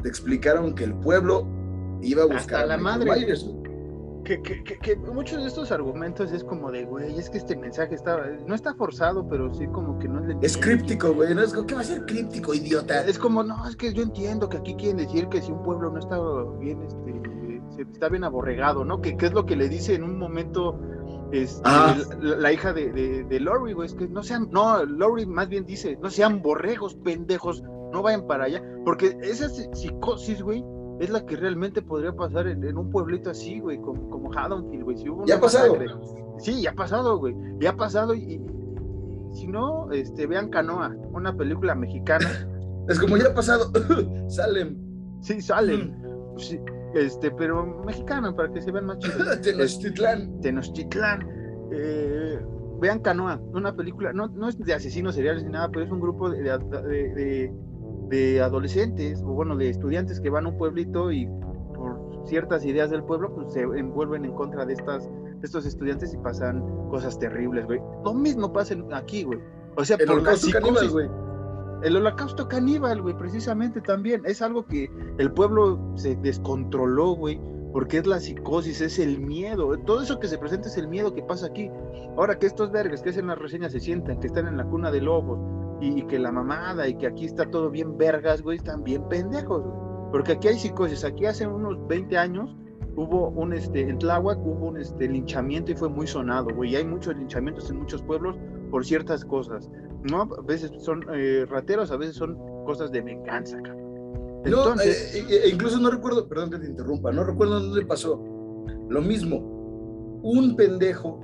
te 0.03 0.09
explicaron 0.09 0.75
que 0.75 0.85
el 0.85 0.95
pueblo 0.95 1.47
iba 2.01 2.23
a 2.23 2.27
buscar 2.27 2.63
a 2.63 2.67
la 2.67 2.77
madre. 2.77 3.11
Que, 4.27 4.43
que, 4.43 4.79
que, 4.79 4.97
muchos 4.97 5.41
de 5.41 5.47
estos 5.47 5.71
argumentos 5.71 6.33
es 6.33 6.43
como 6.43 6.73
de, 6.73 6.85
güey, 6.85 7.17
es 7.17 7.31
que 7.31 7.39
este 7.39 7.57
mensaje 7.57 7.95
está, 7.95 8.19
no 8.47 8.55
está 8.55 8.75
forzado, 8.75 9.29
pero 9.29 9.55
sí 9.55 9.67
como 9.69 9.99
que 9.99 10.09
no 10.09 10.21
le... 10.21 10.37
Es 10.43 10.57
críptico, 10.57 11.15
güey, 11.15 11.33
no 11.35 11.43
es 11.43 11.55
¿qué 11.67 11.75
va 11.75 11.81
a 11.81 11.85
ser 11.85 12.05
críptico, 12.07 12.53
idiota? 12.53 13.07
Es 13.07 13.19
como, 13.19 13.45
no, 13.45 13.67
es 13.69 13.77
que 13.77 13.95
yo 13.95 14.03
entiendo 14.03 14.49
que 14.49 14.57
aquí 14.57 14.75
quieren 14.75 14.97
decir 14.97 15.29
que 15.29 15.41
si 15.41 15.53
un 15.53 15.63
pueblo 15.63 15.91
no 15.91 16.01
está 16.01 16.19
bien, 16.59 16.83
este, 16.83 17.83
está 17.93 18.09
bien 18.09 18.25
aborregado, 18.25 18.85
¿no? 18.85 19.01
Que, 19.01 19.17
es 19.19 19.33
lo 19.33 19.47
que 19.47 19.55
le 19.55 19.69
dice 19.69 19.95
en 19.95 20.03
un 20.03 20.19
momento 20.19 20.79
este, 21.31 21.63
ah. 21.65 21.97
la, 22.21 22.53
hija 22.53 22.73
de, 22.73 22.93
de, 22.93 23.25
de 23.25 23.41
Lori, 23.41 23.75
güey, 23.75 23.87
es 23.87 23.95
que 23.95 24.09
no 24.09 24.25
sean, 24.25 24.49
no, 24.51 24.85
Lori 24.85 25.25
más 25.25 25.49
bien 25.49 25.65
dice, 25.67 25.97
no 26.03 26.11
sean 26.11 26.43
borregos, 26.43 26.97
pendejos, 26.97 27.63
no 27.93 28.03
vayan 28.03 28.27
para 28.27 28.45
allá, 28.45 28.63
porque 28.85 29.17
esa 29.23 29.49
psicosis, 29.49 30.43
güey, 30.43 30.65
es 31.01 31.11
la 31.11 31.25
que 31.25 31.37
realmente 31.37 31.83
podría 31.83 32.13
pasar 32.13 32.47
en, 32.47 32.77
un 32.77 32.91
pueblito 32.91 33.31
así, 33.31 33.61
güey, 33.61 33.79
como, 33.81 34.09
como 34.09 34.33
Haddonfield, 34.33 34.85
güey. 34.85 34.97
Si 34.97 35.05
ya 35.27 35.37
ha 35.37 35.41
pasado. 35.41 35.77
sí, 36.39 36.63
ya 36.63 36.71
ha 36.71 36.75
pasado, 36.75 37.19
güey. 37.19 37.37
Ya 37.61 37.71
ha 37.71 37.77
pasado 37.77 38.15
y, 38.15 38.41
si 39.33 39.47
no, 39.47 39.91
este, 39.93 40.27
vean 40.27 40.49
Canoa, 40.49 40.95
una 41.13 41.37
película 41.37 41.75
mexicana. 41.75 42.27
es 42.89 42.99
como 42.99 43.17
ya 43.17 43.29
ha 43.29 43.35
pasado, 43.35 43.71
salen. 44.29 44.79
Sí, 45.21 45.41
salen. 45.43 45.97
Sí, 46.39 46.61
este, 46.95 47.31
pero 47.31 47.83
mexicana, 47.85 48.35
para 48.35 48.53
que 48.53 48.63
se 48.63 48.73
vean 48.73 48.87
más 48.87 48.99
chidos. 48.99 49.41
Tenochtitlán. 49.43 50.41
Tenochtitlán. 50.41 51.29
Eh, 51.73 52.41
vean 52.81 53.01
Canoa, 53.01 53.41
una 53.53 53.75
película, 53.75 54.13
no, 54.13 54.29
no 54.29 54.49
es 54.49 54.59
de 54.59 54.73
asesinos 54.73 55.15
seriales 55.15 55.45
ni 55.45 55.51
nada, 55.51 55.69
pero 55.71 55.85
es 55.85 55.91
un 55.91 56.01
grupo 56.01 56.31
de, 56.31 56.43
de 56.43 56.59
de 56.59 57.55
adolescentes 58.43 59.23
o 59.23 59.33
bueno, 59.33 59.57
de 59.57 59.71
estudiantes 59.71 60.21
que 60.21 60.31
van 60.31 60.47
a 60.47 60.49
un 60.51 60.59
pueblito 60.59 61.11
y 61.11 61.27
por 61.75 62.23
ciertas 62.27 62.65
ideas 62.65 62.91
del 62.91 63.03
pueblo 63.05 63.35
pues 63.35 63.53
se 63.53 63.63
envuelven 63.63 64.25
en 64.25 64.33
contra 64.33 64.65
de 64.65 64.75
estas 64.75 65.09
estos 65.43 65.67
estudiantes 65.67 66.15
y 66.15 66.17
pasan 66.19 66.61
cosas 66.89 67.19
terribles, 67.19 67.67
güey. 67.67 67.81
Lo 68.05 68.15
mismo 68.15 68.53
pasa 68.53 68.75
aquí, 68.93 69.25
güey. 69.25 69.39
O 69.77 69.85
sea, 69.85 69.97
el 70.01 70.11
holocausto 70.11 70.49
caníbal, 70.51 70.91
güey. 70.91 71.09
El 71.83 71.97
holocausto 71.97 72.49
caníbal, 72.49 73.03
güey, 73.03 73.17
precisamente 73.17 73.81
también. 73.81 74.23
Es 74.25 74.41
algo 74.41 74.67
que 74.67 74.91
el 75.19 75.31
pueblo 75.33 75.79
se 75.95 76.17
descontroló, 76.17 77.15
güey, 77.15 77.39
porque 77.73 77.99
es 77.99 78.07
la 78.07 78.19
psicosis, 78.19 78.81
es 78.81 78.99
el 78.99 79.21
miedo. 79.21 79.77
Todo 79.81 80.03
eso 80.03 80.19
que 80.19 80.29
se 80.29 80.39
presenta 80.39 80.69
es 80.69 80.79
el 80.79 80.89
miedo 80.89 81.15
que 81.15 81.23
pasa 81.23 81.47
aquí. 81.47 81.71
Ahora 82.17 82.39
que 82.39 82.47
estos 82.47 82.73
vergas 82.73 83.03
que 83.03 83.11
hacen 83.11 83.27
las 83.27 83.39
reseñas 83.39 83.73
se 83.73 83.81
sientan, 83.81 84.19
que 84.21 84.29
están 84.29 84.47
en 84.47 84.57
la 84.57 84.65
cuna 84.65 84.91
de 84.91 85.03
lobos, 85.03 85.39
y, 85.81 86.03
que 86.07 86.19
la 86.19 86.33
mamada 86.33 86.89
y 86.89 86.97
que 86.97 87.07
aquí 87.07 87.27
está 87.27 87.51
todo 87.51 87.71
bien 87.71 87.97
vergas, 87.97 88.43
güey, 88.43 88.59
están 88.59 88.83
bien 88.83 89.07
pendejos, 89.09 89.63
güey. 89.63 89.77
Porque 90.11 90.33
aquí 90.33 90.49
hay 90.49 90.59
psicosis, 90.59 91.05
aquí 91.05 91.27
hace 91.27 91.47
unos 91.47 91.77
20 91.89 92.17
años 92.17 92.55
hubo 92.97 93.29
un, 93.29 93.53
este, 93.53 93.83
en 93.83 93.99
Tláhuac 93.99 94.39
hubo 94.39 94.69
un 94.69 94.79
este, 94.79 95.09
linchamiento 95.09 95.73
y 95.73 95.75
fue 95.75 95.89
muy 95.89 96.07
sonado, 96.07 96.49
güey, 96.55 96.73
y 96.73 96.77
hay 96.77 96.85
muchos 96.85 97.17
linchamientos 97.17 97.71
en 97.71 97.79
muchos 97.79 98.03
pueblos 98.03 98.37
por 98.71 98.85
ciertas 98.87 99.25
cosas, 99.25 99.69
¿no? 100.11 100.23
A 100.23 100.43
veces 100.43 100.73
son 100.79 101.05
eh, 101.13 101.45
rateros, 101.49 101.91
a 101.91 101.97
veces 101.97 102.17
son 102.17 102.37
cosas 102.65 102.91
de 102.91 103.03
venganza, 103.03 103.61
cabrón. 103.63 103.87
Entonces, 104.45 105.23
no, 105.25 105.35
eh, 105.35 105.41
eh, 105.45 105.51
incluso 105.53 105.79
no 105.79 105.91
recuerdo, 105.91 106.29
perdón 106.29 106.51
que 106.51 106.59
te 106.59 106.67
interrumpa, 106.67 107.13
no 107.13 107.25
recuerdo 107.25 107.61
dónde 107.61 107.85
pasó. 107.85 108.23
Lo 108.89 109.03
mismo, 109.03 109.39
un 110.23 110.55
pendejo, 110.57 111.21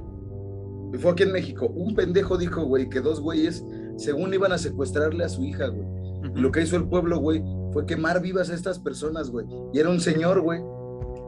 fue 0.98 1.12
aquí 1.12 1.22
en 1.22 1.32
México, 1.32 1.66
un 1.66 1.94
pendejo 1.94 2.36
dijo, 2.36 2.64
güey, 2.64 2.88
que 2.88 3.00
dos 3.00 3.20
güeyes 3.20 3.64
según 3.96 4.32
iban 4.34 4.52
a 4.52 4.58
secuestrarle 4.58 5.24
a 5.24 5.28
su 5.28 5.42
hija, 5.42 5.68
güey. 5.68 5.86
lo 6.34 6.52
que 6.52 6.62
hizo 6.62 6.76
el 6.76 6.88
pueblo, 6.88 7.18
güey, 7.18 7.42
fue 7.72 7.86
quemar 7.86 8.20
vivas 8.20 8.50
a 8.50 8.54
estas 8.54 8.78
personas, 8.78 9.30
güey. 9.30 9.46
Y 9.72 9.78
era 9.78 9.90
un 9.90 10.00
señor, 10.00 10.40
güey, 10.40 10.60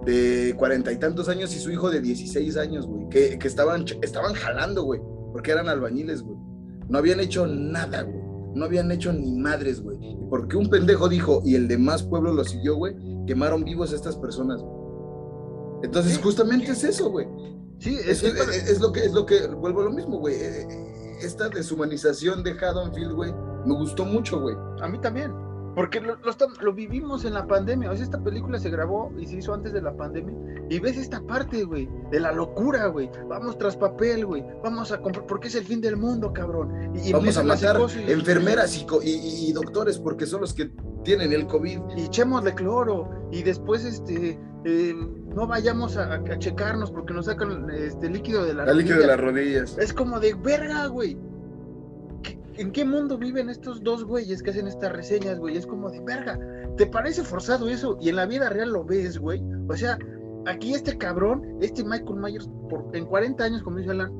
de 0.04 0.54
cuarenta 0.56 0.92
y 0.92 0.98
tantos 0.98 1.28
años 1.28 1.54
y 1.54 1.58
su 1.58 1.70
hijo 1.70 1.90
de 1.90 2.00
16 2.00 2.56
años, 2.56 2.86
güey, 2.86 3.08
que, 3.08 3.38
estaban, 3.42 3.84
estaban 4.02 4.34
jalando, 4.34 4.84
güey, 4.84 5.00
porque 5.32 5.50
eran 5.50 5.68
albañiles, 5.68 6.22
güey. 6.22 6.38
No 6.88 6.98
habían 6.98 7.20
hecho 7.20 7.46
nada, 7.46 8.02
güey. 8.02 8.22
No 8.54 8.66
habían 8.66 8.92
hecho 8.92 9.12
ni 9.12 9.32
madres, 9.32 9.80
güey. 9.80 9.98
Porque 10.30 10.56
un 10.56 10.68
pendejo 10.68 11.08
dijo 11.08 11.42
y 11.44 11.54
el 11.54 11.66
demás 11.66 12.02
pueblo 12.02 12.32
lo 12.32 12.44
siguió, 12.44 12.76
güey, 12.76 12.94
quemaron 13.26 13.64
vivos 13.64 13.92
a 13.92 13.96
estas 13.96 14.16
personas, 14.16 14.62
Entonces, 15.82 16.18
justamente 16.18 16.72
es 16.72 16.84
eso, 16.84 17.10
güey. 17.10 17.26
Sí, 17.78 17.96
es, 18.06 18.22
es, 18.22 18.80
lo 18.80 18.92
que, 18.92 19.00
es 19.00 19.12
lo 19.12 19.26
que, 19.26 19.46
vuelvo 19.48 19.80
a 19.80 19.84
lo 19.84 19.92
mismo, 19.92 20.18
güey. 20.18 20.34
Esta 21.24 21.48
deshumanización 21.48 22.42
de 22.42 22.50
Haddonfield, 22.50 23.12
güey, 23.14 23.32
me 23.64 23.74
gustó 23.74 24.04
mucho, 24.04 24.40
güey. 24.40 24.54
A 24.82 24.88
mí 24.88 25.00
también. 25.00 25.32
Porque 25.74 26.00
lo, 26.00 26.16
lo, 26.60 26.72
vivimos 26.72 27.24
en 27.24 27.34
la 27.34 27.46
pandemia. 27.46 27.90
O 27.90 27.94
sea, 27.94 28.04
esta 28.04 28.22
película 28.22 28.58
se 28.58 28.70
grabó 28.70 29.12
y 29.18 29.26
se 29.26 29.36
hizo 29.36 29.54
antes 29.54 29.72
de 29.72 29.82
la 29.82 29.96
pandemia. 29.96 30.34
Y 30.70 30.78
ves 30.78 30.96
esta 30.96 31.20
parte, 31.20 31.64
güey, 31.64 31.88
de 32.10 32.20
la 32.20 32.32
locura, 32.32 32.86
güey. 32.86 33.10
Vamos 33.28 33.58
tras 33.58 33.76
papel, 33.76 34.24
güey. 34.24 34.44
Vamos 34.62 34.92
a 34.92 35.00
comprar, 35.00 35.26
porque 35.26 35.48
es 35.48 35.54
el 35.56 35.64
fin 35.64 35.80
del 35.80 35.96
mundo, 35.96 36.32
cabrón. 36.32 36.92
Y, 36.94 37.12
Vamos 37.12 37.36
a 37.36 37.42
matar 37.42 37.76
enfermeras 38.06 38.76
y, 38.76 38.86
y, 39.48 39.52
doctores 39.52 39.98
porque 39.98 40.26
son 40.26 40.42
los 40.42 40.54
que 40.54 40.70
tienen 41.02 41.32
el 41.32 41.46
COVID. 41.46 41.80
Y 41.96 42.04
echémosle 42.04 42.54
cloro. 42.54 43.28
Y 43.32 43.42
después, 43.42 43.84
este, 43.84 44.38
eh, 44.64 44.94
no 45.34 45.46
vayamos 45.46 45.96
a, 45.96 46.22
checarnos 46.38 46.90
porque 46.90 47.12
nos 47.12 47.26
sacan 47.26 47.68
este 47.70 48.08
líquido 48.08 48.44
de 48.44 48.54
la 48.54 48.72
líquido 48.72 49.00
de 49.00 49.06
las 49.08 49.20
rodillas. 49.20 49.76
Es 49.78 49.92
como 49.92 50.20
de 50.20 50.34
verga, 50.34 50.86
güey. 50.86 51.18
¿En 52.56 52.70
qué 52.70 52.84
mundo 52.84 53.18
viven 53.18 53.50
estos 53.50 53.82
dos 53.82 54.04
güeyes 54.04 54.42
que 54.42 54.50
hacen 54.50 54.68
estas 54.68 54.92
reseñas, 54.92 55.40
güey? 55.40 55.56
Es 55.56 55.66
como 55.66 55.90
de 55.90 56.00
verga. 56.00 56.38
¿Te 56.76 56.86
parece 56.86 57.24
forzado 57.24 57.68
eso? 57.68 57.98
Y 58.00 58.10
en 58.10 58.16
la 58.16 58.26
vida 58.26 58.48
real 58.48 58.72
lo 58.72 58.84
ves, 58.84 59.18
güey. 59.18 59.42
O 59.68 59.76
sea, 59.76 59.98
aquí 60.46 60.72
este 60.72 60.96
cabrón, 60.96 61.58
este 61.60 61.82
Michael 61.82 62.16
Myers, 62.16 62.48
en 62.92 63.06
40 63.06 63.42
años, 63.42 63.62
como 63.62 63.78
dice 63.78 63.90
Alan, 63.90 64.12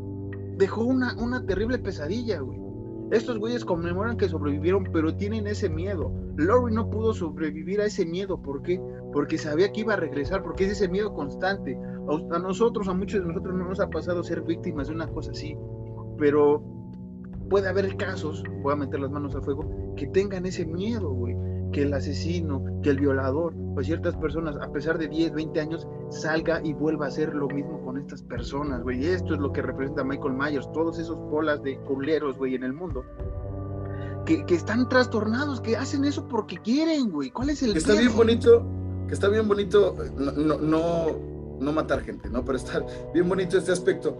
dejó 0.56 0.82
una, 0.82 1.16
una 1.22 1.46
terrible 1.46 1.78
pesadilla, 1.78 2.40
güey. 2.40 2.64
Estos 3.12 3.38
güeyes 3.38 3.64
conmemoran 3.64 4.16
que 4.16 4.28
sobrevivieron, 4.28 4.88
pero 4.92 5.14
tienen 5.14 5.46
ese 5.46 5.68
miedo. 5.68 6.10
Laurie 6.36 6.74
no 6.74 6.90
pudo 6.90 7.12
sobrevivir 7.12 7.80
a 7.80 7.84
ese 7.84 8.04
miedo. 8.04 8.40
¿Por 8.42 8.62
qué? 8.62 8.80
Porque 9.12 9.38
sabía 9.38 9.70
que 9.70 9.82
iba 9.82 9.92
a 9.92 9.98
regresar, 9.98 10.42
porque 10.42 10.64
es 10.64 10.72
ese 10.72 10.88
miedo 10.88 11.14
constante. 11.14 11.78
A, 12.32 12.38
nosotros, 12.40 12.88
a 12.88 12.94
muchos 12.94 13.20
de 13.20 13.28
nosotros 13.28 13.54
no 13.54 13.68
nos 13.68 13.78
ha 13.78 13.90
pasado 13.90 14.24
ser 14.24 14.42
víctimas 14.42 14.88
de 14.88 14.94
una 14.94 15.06
cosa 15.06 15.30
así. 15.30 15.56
Pero 16.18 16.64
puede 17.48 17.68
haber 17.68 17.96
casos, 17.96 18.42
voy 18.62 18.72
a 18.72 18.76
meter 18.76 19.00
las 19.00 19.10
manos 19.10 19.34
al 19.34 19.42
fuego, 19.42 19.94
que 19.96 20.06
tengan 20.06 20.46
ese 20.46 20.66
miedo, 20.66 21.10
güey 21.10 21.34
que 21.74 21.82
el 21.82 21.92
asesino, 21.92 22.64
que 22.82 22.90
el 22.90 23.00
violador 23.00 23.52
o 23.76 23.82
ciertas 23.82 24.14
personas, 24.16 24.56
a 24.62 24.70
pesar 24.70 24.96
de 24.96 25.08
10, 25.08 25.34
20 25.34 25.60
años, 25.60 25.88
salga 26.08 26.60
y 26.62 26.72
vuelva 26.72 27.06
a 27.06 27.08
hacer 27.08 27.34
lo 27.34 27.48
mismo 27.48 27.84
con 27.84 27.98
estas 27.98 28.22
personas, 28.22 28.82
güey. 28.84 29.04
Y 29.04 29.06
esto 29.06 29.34
es 29.34 29.40
lo 29.40 29.52
que 29.52 29.60
representa 29.60 30.04
Michael 30.04 30.34
Myers, 30.34 30.70
todos 30.72 31.00
esos 31.00 31.18
bolas 31.18 31.62
de 31.64 31.76
culeros, 31.80 32.38
güey, 32.38 32.54
en 32.54 32.62
el 32.62 32.72
mundo. 32.72 33.04
Que, 34.24 34.46
que, 34.46 34.54
están 34.54 34.88
trastornados, 34.88 35.60
que 35.60 35.76
hacen 35.76 36.04
eso 36.04 36.28
porque 36.28 36.58
quieren, 36.58 37.10
güey. 37.10 37.30
¿Cuál 37.30 37.50
es 37.50 37.62
el 37.64 37.72
que 37.72 37.78
Está 37.80 37.94
bien 37.94 38.14
bonito, 38.14 38.64
que 39.08 39.14
está 39.14 39.28
bien 39.28 39.48
bonito, 39.48 39.96
no, 40.16 40.58
no, 40.58 41.06
no 41.58 41.72
matar 41.72 42.02
gente, 42.02 42.30
¿no? 42.30 42.44
Pero 42.44 42.56
está 42.56 42.86
bien 43.12 43.28
bonito 43.28 43.58
este 43.58 43.72
aspecto. 43.72 44.16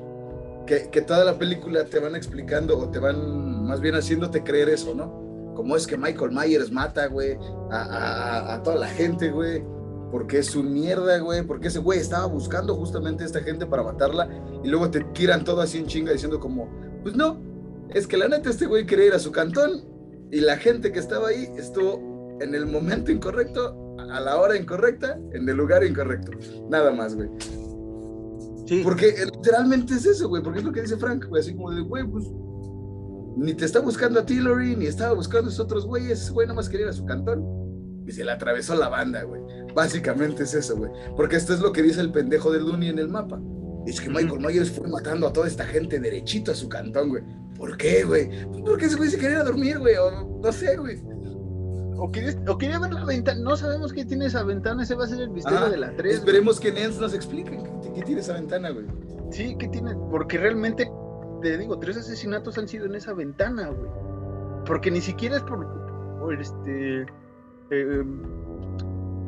Que, 0.67 0.79
toda 1.03 1.25
la 1.25 1.39
película 1.39 1.85
te 1.85 1.99
van 1.99 2.17
explicando 2.17 2.79
o 2.79 2.91
te 2.91 2.99
van 2.99 3.67
más 3.67 3.81
bien 3.81 3.95
haciéndote 3.95 4.43
creer 4.43 4.71
eso, 4.71 4.95
¿no? 4.95 5.25
cómo 5.55 5.77
es 5.77 5.87
que 5.87 5.97
Michael 5.97 6.33
Myers 6.33 6.71
mata, 6.71 7.07
güey, 7.07 7.39
a, 7.71 8.61
toda 8.63 8.77
la 8.77 8.89
gente, 8.89 9.31
güey. 9.31 9.65
porque 10.11 10.39
es 10.39 10.55
un 10.55 10.73
mierda, 10.73 11.19
güey, 11.19 11.43
porque 11.43 11.69
ese 11.69 11.79
güey 11.79 11.99
estaba 11.99 12.27
buscando 12.27 12.75
justamente 12.75 13.23
a 13.25 13.27
esta 13.27 13.41
gente 13.41 13.67
para 13.67 13.83
matarla 13.83 14.29
y 14.63 14.69
luego 14.69 14.91
te 14.91 15.01
tiran 15.13 15.45
todo 15.45 15.61
así 15.61 15.79
en 15.79 15.87
chinga 15.87 16.13
diciendo 16.13 16.39
como, 16.39 16.69
pues 17.03 17.17
no, 17.17 17.41
es 17.91 18.07
que 18.07 18.17
la 18.17 18.29
neta 18.29 18.51
este 18.51 18.67
güey 18.67 18.87
quería 18.87 19.07
ir 19.07 19.15
a 19.15 19.19
su 19.19 19.33
cantón 19.33 19.85
y 20.31 20.41
la 20.41 20.57
gente 20.57 20.93
que 20.93 20.99
estaba 20.99 21.29
ahí 21.29 21.49
estuvo 21.57 22.39
en 22.41 22.55
el 22.55 22.67
momento 22.67 23.11
incorrecto, 23.13 23.97
a 23.99 24.21
la 24.21 24.37
hora 24.37 24.57
incorrecta, 24.57 25.19
en 25.33 25.49
el 25.49 25.57
lugar 25.57 25.85
incorrecto. 25.85 26.33
Nada 26.69 26.91
más, 26.91 27.15
güey. 27.15 27.29
Sí. 28.67 28.81
Porque 28.83 29.15
literalmente 29.33 29.95
es 29.95 30.07
eso, 30.07 30.29
güey, 30.29 30.43
porque 30.43 30.61
es 30.61 30.65
lo 30.65 30.73
que 30.73 30.83
dice 30.83 30.97
Frank, 30.97 31.27
güey, 31.29 31.41
así 31.41 31.55
como 31.55 31.71
de, 31.71 31.83
güey, 31.83 32.05
pues 32.05 32.25
ni 33.37 33.53
te 33.53 33.65
está 33.65 33.81
buscando 33.81 34.21
a 34.21 34.27
Tillery, 34.27 34.77
ni 34.77 34.87
estaba 34.87 35.15
buscando 35.15 35.49
a 35.49 35.53
esos 35.53 35.65
otros 35.65 35.87
güeyes, 35.87 36.31
güey 36.31 36.47
nada 36.47 36.57
más 36.57 36.69
quería 36.69 36.87
ir 36.87 36.91
a 36.91 36.95
su 36.95 37.05
cantón 37.05 37.45
y 38.07 38.13
se 38.13 38.25
le 38.25 38.33
atravesó 38.33 38.75
la 38.75 38.89
banda, 38.89 39.23
güey. 39.23 39.41
Básicamente 39.75 40.43
es 40.43 40.55
eso, 40.55 40.77
güey. 40.77 40.91
Porque 41.17 41.37
esto 41.37 41.55
es 41.55 41.61
lo 41.61 41.73
que 41.73 41.83
dice 41.83 42.01
el 42.01 42.13
pendejo 42.13 42.53
de 42.53 42.61
Looney 42.61 42.91
en 42.91 42.99
el 42.99 43.09
mapa. 43.09 43.41
Es 43.87 44.01
que 44.01 44.09
Michael 44.09 44.41
Myers 44.41 44.71
fue 44.71 44.89
matando 44.89 45.27
a 45.27 45.33
toda 45.33 45.47
esta 45.47 45.65
gente 45.65 45.99
derechito 45.99 46.53
a 46.53 46.55
su 46.55 46.69
cantón, 46.69 47.11
güey. 47.11 47.23
¿Por 47.57 47.77
qué, 47.77 48.05
güey? 48.05 48.29
Pues 48.47 48.63
porque 48.65 48.87
ese 48.87 48.97
güey 48.97 49.11
se 49.11 49.19
quería 49.19 49.43
dormir, 49.43 49.79
güey. 49.79 49.97
O 49.97 50.41
no 50.43 50.53
sé, 50.53 50.77
güey. 50.77 51.01
O 51.97 52.11
quería, 52.11 52.79
ver 52.79 52.93
la 52.93 53.05
ventana. 53.05 53.41
No 53.41 53.57
sabemos 53.57 53.93
qué 53.93 54.05
tiene 54.05 54.27
esa 54.27 54.43
ventana. 54.43 54.83
Ese 54.83 54.95
va 54.95 55.05
a 55.05 55.09
ser 55.09 55.21
el 55.21 55.31
misterio 55.31 55.71
de 55.71 55.77
la 55.77 55.95
3. 55.95 56.17
Esperemos 56.17 56.61
que 56.61 56.73
Nens 56.73 56.99
nos 56.99 57.15
explique 57.15 57.59
qué, 57.95 58.03
tiene 58.03 58.21
esa 58.21 58.35
ventana, 58.35 58.71
güey. 58.71 58.87
Sí, 59.31 59.57
¿qué 59.59 59.69
tiene? 59.69 59.95
Porque 60.11 60.39
realmente, 60.39 60.91
te 61.43 61.59
digo, 61.59 61.79
tres 61.79 61.97
asesinatos 61.97 62.59
han 62.59 62.69
sido 62.69 62.87
en 62.87 62.95
esa 62.95 63.13
ventana, 63.13 63.69
güey. 63.69 63.91
Porque 64.67 64.91
ni 64.91 65.01
siquiera 65.01 65.37
es 65.37 65.43
por, 65.43 65.67
por 66.19 66.41
este 66.41 67.07
eh, 67.71 68.05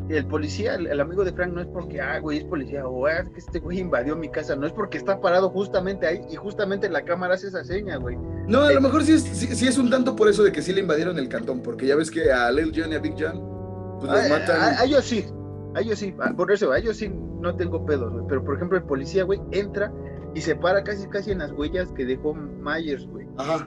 el 0.09 0.27
policía, 0.27 0.75
el, 0.75 1.01
amigo 1.01 1.25
de 1.25 1.33
Frank, 1.33 1.53
no 1.53 1.61
es 1.61 1.67
porque, 1.67 2.01
ah, 2.01 2.21
güey, 2.21 2.39
es 2.39 2.45
policía, 2.45 2.87
o 2.87 3.07
ah, 3.07 3.25
que 3.25 3.41
este 3.41 3.59
güey 3.59 3.81
invadió 3.81 4.15
mi 4.15 4.29
casa, 4.29 4.55
no 4.55 4.67
es 4.67 4.73
porque 4.73 4.99
está 4.99 5.21
parado 5.21 5.51
justamente 5.51 6.07
ahí 6.07 6.21
y 6.31 6.37
justamente 6.37 6.89
la 6.89 7.05
cámara 7.05 7.35
hace 7.35 7.49
esa 7.49 7.65
seña, 7.65 7.97
güey. 7.97 8.17
No, 8.47 8.63
a 8.63 8.73
lo 8.73 8.79
eh, 8.79 8.81
mejor 8.81 9.03
sí 9.03 9.15
es, 9.15 9.23
sí, 9.23 9.67
es 9.67 9.79
un 9.79 9.91
tanto 9.91 10.15
por 10.15 10.29
eso 10.29 10.45
de 10.45 10.53
que 10.53 10.63
sí 10.63 10.73
le 10.73 10.81
invadieron 10.81 11.19
el 11.19 11.29
cantón, 11.29 11.61
porque 11.61 11.87
ya 11.87 11.97
ves 11.97 12.11
que 12.11 12.31
a 12.31 12.51
Lil 12.53 12.73
John 12.75 12.93
y 12.93 12.95
a 12.95 12.99
Big 13.01 13.15
John, 13.19 13.99
pues 13.99 14.13
los 14.13 14.21
ah, 14.21 14.29
matan. 14.29 14.61
A, 14.61 14.85
ellos 14.85 15.05
sí, 15.05 15.27
a 15.75 15.81
ellos 15.81 15.99
sí, 15.99 16.15
por 16.37 16.53
eso, 16.53 16.71
a 16.71 16.79
ellos 16.79 16.97
sí 16.97 17.09
no 17.41 17.57
tengo 17.57 17.85
pedos, 17.85 18.13
güey, 18.13 18.25
pero 18.29 18.45
por 18.45 18.57
ejemplo 18.57 18.79
el 18.79 18.85
policía, 18.85 19.25
güey, 19.25 19.41
entra 19.51 19.93
y 20.35 20.41
se 20.41 20.55
para 20.55 20.85
casi, 20.85 21.09
casi 21.09 21.33
en 21.33 21.39
las 21.39 21.51
huellas 21.51 21.91
que 21.93 22.05
dejó 22.05 22.35
Myers, 22.35 23.07
güey. 23.07 23.27
Ajá. 23.39 23.67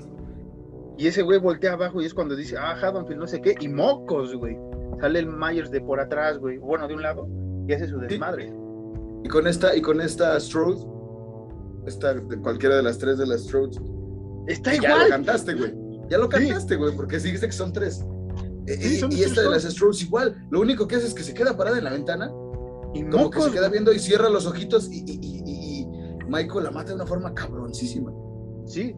Y 0.97 1.07
ese 1.07 1.21
güey 1.21 1.39
voltea 1.39 1.73
abajo 1.73 2.01
y 2.01 2.05
es 2.05 2.13
cuando 2.13 2.35
dice, 2.35 2.57
ah, 2.57 2.77
Haddonfield, 2.81 3.19
no 3.19 3.27
sé 3.27 3.41
qué, 3.41 3.55
y 3.59 3.67
mocos, 3.67 4.35
güey 4.35 4.57
sale 4.99 5.19
el 5.19 5.27
Myers 5.27 5.71
de 5.71 5.81
por 5.81 5.99
atrás, 5.99 6.37
güey, 6.37 6.57
bueno, 6.57 6.87
de 6.87 6.95
un 6.95 7.01
lado, 7.01 7.27
y 7.67 7.73
hace 7.73 7.87
su 7.87 7.99
desmadre. 7.99 8.53
Y 9.23 9.29
con 9.29 9.47
esta, 9.47 9.75
y 9.75 9.81
con 9.81 10.01
esta 10.01 10.39
Strode, 10.39 10.79
esta, 11.85 12.13
de 12.13 12.37
cualquiera 12.39 12.77
de 12.77 12.83
las 12.83 12.97
tres 12.97 13.17
de 13.17 13.27
las 13.27 13.43
Strodes, 13.43 13.79
está 14.47 14.75
igual. 14.75 14.91
Ya 14.91 15.03
lo 15.03 15.09
cantaste, 15.09 15.53
güey. 15.53 15.73
Ya 16.09 16.17
lo 16.17 16.29
cantaste, 16.29 16.75
güey, 16.75 16.95
porque 16.95 17.19
sí 17.19 17.31
que 17.31 17.51
son 17.51 17.73
tres. 17.73 18.05
Eh, 18.67 19.01
y, 19.09 19.23
esta 19.23 19.41
de 19.41 19.49
las 19.49 19.63
Strodes 19.63 20.01
igual. 20.01 20.35
Lo 20.51 20.61
único 20.61 20.87
que 20.87 20.95
hace 20.95 21.07
es 21.07 21.13
que 21.13 21.23
se 21.23 21.33
queda 21.33 21.57
parada 21.57 21.77
en 21.77 21.83
la 21.83 21.91
ventana. 21.91 22.31
Y 22.93 23.03
como 23.03 23.29
que 23.29 23.41
se 23.41 23.51
queda 23.51 23.69
viendo 23.69 23.93
y 23.93 23.99
cierra 23.99 24.29
los 24.29 24.47
ojitos 24.47 24.89
y, 24.91 25.03
y, 25.07 25.85
Michael 26.27 26.65
la 26.65 26.71
mata 26.71 26.89
de 26.89 26.95
una 26.95 27.05
forma 27.05 27.33
cabroncísima. 27.33 28.11
Sí, 28.65 28.95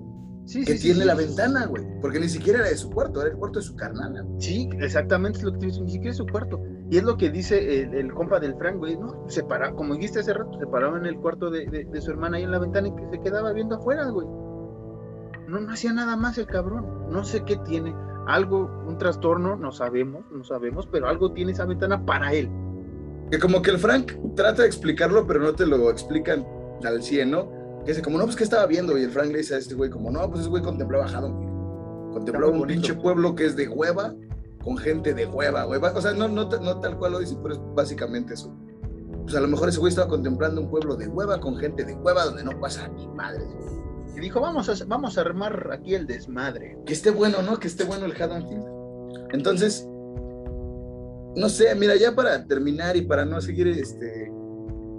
que 0.60 0.76
tiene 0.76 1.06
la 1.06 1.16
ventana, 1.16 1.66
güey. 1.66 1.84
Porque 2.02 2.20
ni 2.20 2.28
siquiera 2.28 2.60
era 2.60 2.70
de 2.70 2.76
su 2.76 2.90
cuarto, 2.90 3.22
era 3.22 3.32
el 3.32 3.38
cuarto 3.38 3.60
de 3.60 3.66
su 3.66 3.76
carnal. 3.76 4.26
Sí, 4.40 4.70
exactamente 4.80 5.40
es 5.40 5.44
lo 5.44 5.54
que 5.54 5.60
te 5.60 5.66
dice, 5.68 5.82
ni 5.82 5.92
siquiera 5.92 6.12
es 6.12 6.18
su 6.18 6.28
cuarto. 6.28 6.62
Y 6.90 6.98
es 6.98 7.04
lo 7.04 7.18
que 7.18 7.30
dice 7.30 7.84
el, 7.84 8.14
compa 8.14 8.40
del 8.40 8.56
Frank, 8.56 8.78
güey, 8.78 8.98
¿no? 8.98 9.26
Se 9.28 9.44
para, 9.44 9.72
como 9.72 9.94
dijiste 9.96 10.20
hace 10.20 10.34
rato, 10.34 10.60
se 10.60 10.68
paraba 10.68 10.98
en 10.98 11.06
el 11.06 11.16
cuarto 11.16 11.50
de, 11.50 11.88
su 12.02 12.12
hermana 12.12 12.38
ahí 12.38 12.44
en 12.44 12.52
la 12.52 12.60
ventana 12.60 12.90
y 12.90 12.96
que 12.96 13.10
se 13.10 13.22
quedaba 13.22 13.54
viendo 13.54 13.76
afuera, 13.76 14.06
güey. 14.10 14.28
No, 15.48 15.60
no 15.60 15.72
hacía 15.72 15.94
nada 15.94 16.16
más 16.18 16.38
el 16.38 16.48
cabrón. 16.48 17.10
No 17.10 17.24
sé 17.24 17.44
qué 17.46 17.58
tiene. 17.58 17.96
Algo, 18.28 18.70
un 18.88 18.98
trastorno, 18.98 19.56
no 19.56 19.72
sabemos, 19.72 20.26
no 20.32 20.44
sabemos, 20.44 20.88
pero 20.92 21.08
algo 21.08 21.32
tiene 21.32 21.54
esa 21.54 21.66
ventana 21.66 22.06
para 22.06 22.34
él. 22.34 22.50
Que 23.32 23.40
como 23.40 23.62
que 23.62 23.72
el 23.72 23.80
Frank 23.80 24.14
trata 24.36 24.64
de 24.64 24.68
explicarlo, 24.68 25.26
pero 25.26 25.40
no 25.40 25.54
te 25.54 25.66
lo 25.66 25.90
explican 25.90 26.46
al 26.84 27.02
100, 27.02 27.32
¿no? 27.32 27.61
Que 27.86 27.92
dice, 27.92 28.02
como, 28.02 28.18
no, 28.18 28.26
pues, 28.26 28.36
¿qué 28.36 28.44
estaba 28.44 28.66
viendo? 28.66 28.98
Y 28.98 29.04
el 29.04 29.12
Frank 29.12 29.32
le 29.32 29.40
dice 29.40 29.56
a 29.56 29.58
este 29.58 29.76
güey, 29.76 29.90
como, 29.90 30.12
no, 30.12 30.28
pues 30.30 30.42
ese 30.42 30.50
güey 30.50 30.62
contemplaba 30.62 31.06
Haddon. 31.06 32.12
Contemplaba 32.14 32.52
un 32.52 32.68
pinche 32.68 32.94
pueblo 32.94 33.36
que 33.36 33.46
es 33.46 33.56
de 33.56 33.68
hueva, 33.68 34.14
con 34.64 34.78
gente 34.78 35.14
de 35.14 35.26
hueva, 35.26 35.64
güey. 35.64 35.82
O 35.82 36.02
sea, 36.02 36.14
no, 36.14 36.28
no, 36.28 36.46
no 36.46 36.80
tal 36.80 36.98
cual 36.98 37.14
lo 37.14 37.20
dice, 37.20 37.38
pero 37.42 37.56
es 37.56 37.62
básicamente 37.76 38.34
eso. 38.34 38.56
Pues 39.24 39.36
a 39.36 39.40
lo 39.40 39.48
mejor 39.48 39.70
ese 39.70 39.80
güey 39.80 39.90
estaba 39.90 40.08
contemplando 40.08 40.62
un 40.62 40.70
pueblo 40.70 40.96
de 40.96 41.08
hueva, 41.08 41.40
con 41.40 41.58
gente 41.58 41.84
de 41.84 41.94
hueva, 41.96 42.26
donde 42.26 42.44
no 42.44 42.60
pasa 42.60 42.88
ni 42.90 43.08
madre. 43.08 43.46
Y 44.16 44.20
dijo, 44.20 44.42
vamos 44.42 44.70
a, 44.70 44.86
vamos 44.86 45.18
a 45.18 45.22
armar 45.22 45.70
aquí 45.72 45.96
el 45.96 46.06
desmadre. 46.06 46.78
Que 46.86 46.94
esté 46.94 47.12
bueno, 47.12 47.42
¿no? 47.42 47.60
Que 47.60 47.68
esté 47.68 47.84
bueno 47.84 48.06
el 48.06 48.22
Haddon 48.22 48.46
Entonces, 49.32 49.88
no 51.36 51.50
sé, 51.50 51.74
mira, 51.76 51.96
ya 51.96 52.14
para 52.14 52.46
terminar 52.46 52.98
y 52.98 53.04
para 53.04 53.24
no 53.26 53.40
seguir 53.40 53.68
este, 53.68 54.32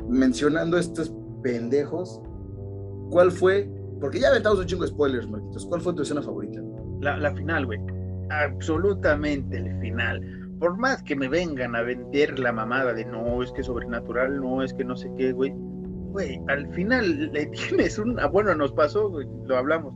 mencionando 0.09 0.79
estos 0.79 1.13
pendejos, 1.43 2.21
¿cuál 3.13 3.31
fue? 3.31 3.71
Porque 4.01 4.19
ya 4.19 4.29
aventamos 4.29 4.59
un 4.59 4.67
chingo 4.67 4.83
de 4.83 4.89
spoilers, 4.89 5.31
Marquitos. 5.31 5.67
¿Cuál 5.67 5.81
fue 5.81 5.95
tu 5.95 6.03
escena 6.03 6.23
favorita? 6.23 6.61
La, 7.01 7.33
final, 7.35 7.67
güey. 7.67 7.79
Absolutamente 8.31 9.59
el 9.59 9.79
final. 9.81 10.21
Por 10.59 10.79
más 10.79 11.03
que 11.03 11.15
me 11.15 11.29
vengan 11.29 11.77
a 11.77 11.83
vender 11.83 12.39
la 12.39 12.53
mamada 12.53 12.95
de 12.95 13.05
no, 13.05 13.43
es 13.43 13.53
que 13.53 13.63
sobrenatural, 13.63 14.41
no, 14.41 14.63
es 14.63 14.73
que 14.73 14.85
no 14.85 14.97
sé 14.97 15.11
qué, 15.17 15.33
güey. 15.33 15.53
Güey, 16.11 16.41
al 16.49 16.73
final 16.75 17.31
le 17.33 17.47
tienes 17.69 17.99
un. 17.99 18.19
Ah, 18.19 18.27
bueno, 18.27 18.55
nos 18.55 18.73
pasó, 18.73 19.11
güey, 19.11 19.27
lo 19.47 19.57
hablamos. 19.57 19.95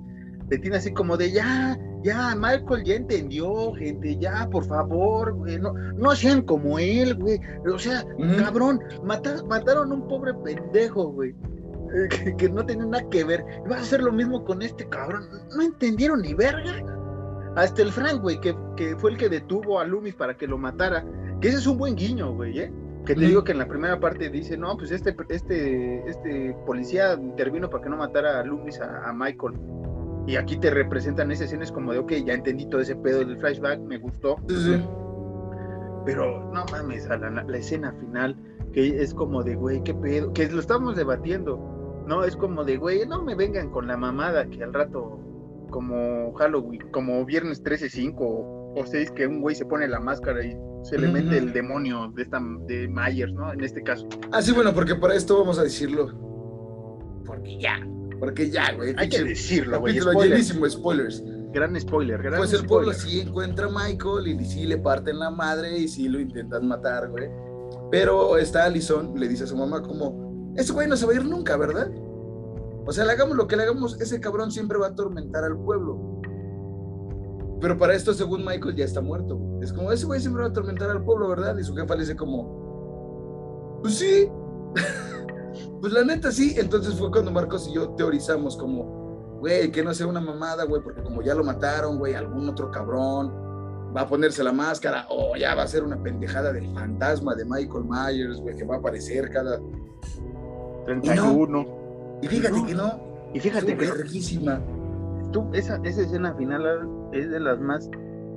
Le 0.51 0.59
tienes 0.59 0.81
así 0.81 0.93
como 0.93 1.17
de 1.17 1.33
ya, 1.33 1.77
ya, 2.05 2.35
Michael 2.37 2.85
ya 2.85 2.95
entendió, 2.95 3.73
gente, 3.75 4.17
ya, 4.19 4.49
por 4.51 4.65
favor, 4.67 5.33
güey, 5.35 5.59
no, 5.59 5.73
no 5.73 6.15
sean 6.15 6.43
como 6.43 6.79
él, 6.79 7.17
güey. 7.17 7.41
O 7.73 7.79
sea, 7.79 8.05
cabrón, 8.39 8.81
mataron 9.03 9.91
a 9.91 9.95
un 9.95 10.07
pobre 10.07 10.33
pendejo, 10.35 11.09
güey. 11.13 11.35
Que, 12.37 12.49
no 12.49 12.65
tenía 12.65 12.87
nada 12.87 13.09
que 13.11 13.25
ver. 13.25 13.45
Vas 13.69 13.79
a 13.79 13.83
hacer 13.83 14.03
lo 14.03 14.13
mismo 14.13 14.45
con 14.45 14.63
este 14.63 14.89
cabrón. 14.89 15.29
No 15.55 15.63
entendieron 15.63 16.23
ni 16.23 16.35
verga. 16.35 16.83
Hasta 17.57 17.83
el 17.83 17.91
Frank, 17.91 18.21
güey, 18.21 18.39
que, 18.41 18.55
fue 18.99 19.13
el 19.13 19.17
que 19.17 19.29
detuvo 19.29 19.81
a 19.81 19.87
Loomis 19.87 20.15
para 20.15 20.37
que 20.37 20.47
lo 20.47 20.59
matara. 20.59 21.05
Que 21.41 21.49
ese 21.49 21.59
es 21.59 21.67
un 21.67 21.79
buen 21.79 21.97
guiño, 21.97 22.35
güey, 22.35 22.59
¿eh? 22.59 22.73
Que 23.07 23.15
te 23.15 23.21
digo 23.21 23.45
que 23.45 23.53
en 23.53 23.59
la 23.59 23.69
primera 23.69 24.01
parte 24.01 24.29
dice, 24.31 24.57
no, 24.57 24.77
pues 24.77 24.91
este, 24.91 25.15
este, 25.29 26.11
este 26.11 26.57
policía 26.67 27.15
intervino 27.15 27.71
para 27.71 27.85
que 27.85 27.89
no 27.89 27.97
matara 27.97 28.41
a 28.41 28.45
Loomis, 28.45 28.81
a, 28.81 29.13
Michael. 29.13 29.55
Y 30.27 30.35
aquí 30.35 30.57
te 30.57 30.71
representan 30.71 31.31
esas 31.31 31.47
escenas 31.47 31.71
como 31.71 31.93
de, 31.93 32.01
ok, 32.01 32.13
ya 32.27 32.35
entendí 32.35 32.67
todo 32.67 32.81
ese 32.81 32.97
pedo 32.97 33.21
del 33.21 33.39
flashback, 33.39 33.79
me 33.81 33.99
gustó. 33.99 34.37
Pero 36.05 36.51
no 36.53 36.65
mames, 36.73 37.09
a 37.09 37.17
la, 37.17 37.31
la, 37.31 37.57
escena 37.57 37.93
final, 37.93 38.37
que 38.73 39.01
es 39.01 39.15
como 39.15 39.45
de, 39.45 39.55
güey, 39.55 39.85
qué 39.85 39.95
pedo, 39.95 40.33
que 40.33 40.49
lo 40.49 40.59
estamos 40.59 40.97
debatiendo 40.97 41.76
no, 42.07 42.25
es 42.25 42.37
como 42.37 42.65
de, 42.65 42.77
güey, 42.77 43.07
no 43.07 43.23
me 43.23 43.35
vengan 43.35 43.71
con 43.71 43.87
la 43.87 43.97
mamada 43.97 44.47
que 44.47 44.63
al 44.63 44.73
rato, 44.73 45.19
como 45.71 46.33
Halloween, 46.35 46.83
como 46.93 47.25
viernes 47.25 47.63
13, 47.63 47.91
5 47.91 48.73
o 48.77 48.87
6, 48.87 49.11
que 49.13 49.27
un 49.27 49.41
güey 49.41 49.57
se 49.57 49.65
pone 49.65 49.89
la 49.89 50.01
máscara 50.01 50.45
y 50.45 50.57
se 50.83 50.99
le 50.99 51.09
mete 51.09 51.39
el 51.39 51.53
demonio 51.53 52.13
de, 52.15 52.23
esta, 52.23 52.41
de 52.67 52.87
Myers, 52.89 53.33
¿no? 53.33 53.53
En 53.53 53.63
este 53.65 53.83
caso. 53.83 54.07
Ah, 54.31 54.41
sí, 54.41 54.53
bueno, 54.53 54.73
porque 54.73 54.95
para 54.95 55.15
esto 55.15 55.39
vamos 55.39 55.59
a 55.59 55.65
decirlo. 55.65 56.13
Porque 57.27 57.59
ya. 57.59 57.81
Porque 58.21 58.51
ya, 58.51 58.73
güey. 58.73 58.95
Hay 58.97 59.09
que 59.09 59.25
decirlo, 59.25 59.81
güey. 59.81 59.95
llenísimo 59.95 60.69
spoilers. 60.69 61.25
Gran 61.53 61.81
spoiler, 61.81 62.23
gran 62.23 62.39
Pues 62.39 62.53
el 62.53 62.67
pueblo 62.67 62.93
sí 62.93 63.21
encuentra 63.21 63.67
a 63.67 63.71
Michael 63.71 64.27
y 64.29 64.45
sí 64.45 64.67
le 64.67 64.77
parten 64.79 65.19
la 65.19 65.31
madre 65.31 65.79
y 65.79 65.89
sí 65.89 66.09
lo 66.09 66.21
intentan 66.21 66.69
matar, 66.69 67.09
güey. 67.09 67.31
Pero 67.91 68.37
está 68.37 68.65
Allison, 68.65 69.19
le 69.19 69.27
dice 69.27 69.45
a 69.45 69.47
su 69.47 69.57
mamá 69.57 69.83
como, 69.83 70.26
ese 70.57 70.73
güey 70.73 70.89
no 70.89 70.97
se 70.97 71.07
va 71.07 71.13
a 71.13 71.17
ir 71.17 71.25
nunca, 71.25 71.57
¿verdad? 71.57 71.91
O 72.87 72.93
sea, 72.93 73.05
le 73.05 73.13
hagamos 73.13 73.37
lo 73.37 73.47
que 73.47 73.57
le 73.57 73.65
hagamos, 73.65 74.01
ese 74.01 74.21
cabrón 74.21 74.51
siempre 74.51 74.79
va 74.79 74.87
a 74.87 74.91
atormentar 74.91 75.45
al 75.45 75.59
pueblo. 75.59 76.21
Pero 77.61 77.77
para 77.79 77.95
esto, 77.95 78.15
según 78.15 78.45
Michael, 78.45 78.77
ya 78.77 78.85
está 78.85 79.01
muerto. 79.01 79.41
Es 79.61 79.73
como, 79.73 79.91
ese 79.91 80.07
güey 80.07 80.21
siempre 80.21 80.43
va 80.43 80.49
a 80.49 80.51
atormentar 80.51 80.91
al 80.91 81.03
pueblo, 81.03 81.29
¿verdad? 81.29 81.57
Y 81.59 81.65
su 81.65 81.75
jefa 81.75 81.95
le 81.95 82.01
dice 82.03 82.17
como, 82.17 83.81
pues 83.83 83.95
sí. 83.95 84.29
pues 85.81 85.93
la 85.93 86.05
neta 86.05 86.31
sí. 86.31 86.55
Entonces 86.57 86.95
fue 86.95 87.11
cuando 87.11 87.31
Marcos 87.33 87.67
y 87.69 87.75
yo 87.75 87.91
teorizamos 87.91 88.57
como, 88.57 89.39
güey, 89.41 89.73
que 89.73 89.83
no 89.83 89.93
sea 89.95 90.07
una 90.07 90.21
mamada, 90.21 90.65
güey, 90.65 90.83
porque 90.83 91.03
como 91.03 91.23
ya 91.23 91.35
lo 91.35 91.43
mataron, 91.43 91.99
güey, 91.99 92.15
algún 92.15 92.49
otro 92.49 92.71
cabrón 92.71 93.33
va 93.97 94.03
a 94.03 94.07
ponerse 94.07 94.45
la 94.45 94.53
máscara 94.53 95.07
o 95.09 95.37
ya 95.37 95.55
va 95.55 95.63
a 95.63 95.67
ser 95.67 95.83
una 95.83 96.01
pendejada 96.03 96.53
del 96.53 96.73
fantasma 96.75 97.35
de 97.35 97.47
Michael 97.47 97.85
Myers, 97.85 98.41
güey, 98.41 98.55
que 98.55 98.65
va 98.65 98.77
a 98.77 98.79
aparecer 98.79 99.31
cada 99.31 99.59
31. 100.87 101.67
Y, 102.23 102.27
fíjate 102.29 102.65
que 102.67 102.75
no. 102.75 103.01
Y 103.35 103.41
fíjate 103.41 103.77
que. 103.77 103.87
Verguísima. 103.87 104.61
Tú, 105.33 105.51
esa, 105.53 105.79
esa 105.85 106.03
escena 106.03 106.35
final 106.35 106.89
es 107.13 107.31
de 107.31 107.41
las 107.41 107.61
más 107.61 107.91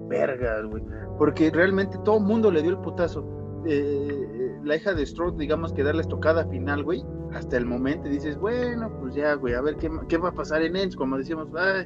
vergas, 0.07 0.65
güey. 0.65 0.83
Porque 1.17 1.51
realmente 1.51 1.97
todo 2.03 2.17
el 2.17 2.23
mundo 2.23 2.51
le 2.51 2.61
dio 2.61 2.71
el 2.71 2.79
putazo. 2.79 3.23
eh, 3.65 4.39
la 4.63 4.75
hija 4.75 4.93
de 4.93 5.05
Strode, 5.05 5.37
digamos 5.37 5.73
que 5.73 5.83
darle 5.83 6.01
estocada 6.01 6.45
final, 6.47 6.83
güey, 6.83 7.03
hasta 7.33 7.57
el 7.57 7.65
momento 7.65 8.07
dices, 8.09 8.37
bueno, 8.37 8.91
pues 8.99 9.15
ya, 9.15 9.33
güey, 9.35 9.53
a 9.53 9.61
ver 9.61 9.75
qué, 9.77 9.89
qué 10.07 10.17
va 10.17 10.29
a 10.29 10.33
pasar 10.33 10.61
en 10.61 10.75
Ends, 10.75 10.95
como 10.95 11.17
decíamos, 11.17 11.47
va, 11.53 11.85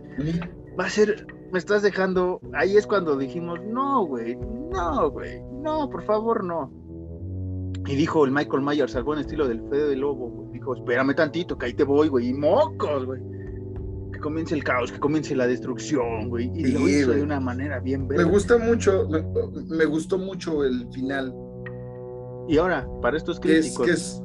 va 0.79 0.85
a 0.85 0.89
ser, 0.89 1.27
me 1.51 1.59
estás 1.59 1.81
dejando, 1.81 2.39
ahí 2.53 2.77
es 2.77 2.87
cuando 2.87 3.17
dijimos, 3.17 3.59
no, 3.65 4.05
güey, 4.05 4.35
no, 4.35 5.09
güey, 5.11 5.41
no, 5.61 5.89
por 5.89 6.03
favor, 6.03 6.43
no. 6.43 6.71
Y 7.85 7.95
dijo 7.95 8.23
el 8.25 8.31
Michael 8.31 8.63
Myers 8.63 8.95
al 8.95 9.03
buen 9.03 9.19
estilo 9.19 9.47
del 9.47 9.61
Fede 9.69 9.89
de 9.89 9.95
Lobo, 9.95 10.49
dijo, 10.63 10.75
espérame 10.75 11.13
tantito, 11.13 11.57
que 11.57 11.67
ahí 11.67 11.73
te 11.73 11.83
voy, 11.83 12.07
güey, 12.07 12.29
y 12.29 12.33
mocos, 12.33 13.05
güey. 13.05 13.21
Que 14.11 14.19
comience 14.19 14.55
el 14.55 14.63
caos, 14.63 14.91
que 14.91 14.99
comience 14.99 15.35
la 15.35 15.47
destrucción, 15.47 16.29
güey. 16.29 16.51
Y 16.55 16.71
lo 16.71 16.87
hizo 16.87 17.11
de 17.11 17.21
una 17.21 17.39
manera 17.39 17.79
bien 17.79 18.07
Me 18.07 18.23
gusta 18.23 18.57
mucho, 18.57 19.07
me, 19.09 19.85
gustó 19.85 20.17
mucho 20.17 20.63
el 20.63 20.87
final. 20.91 21.33
Y 22.47 22.57
ahora, 22.57 22.87
para 23.01 23.17
estos 23.17 23.39
críticos. 23.39 23.87
es, 23.87 24.23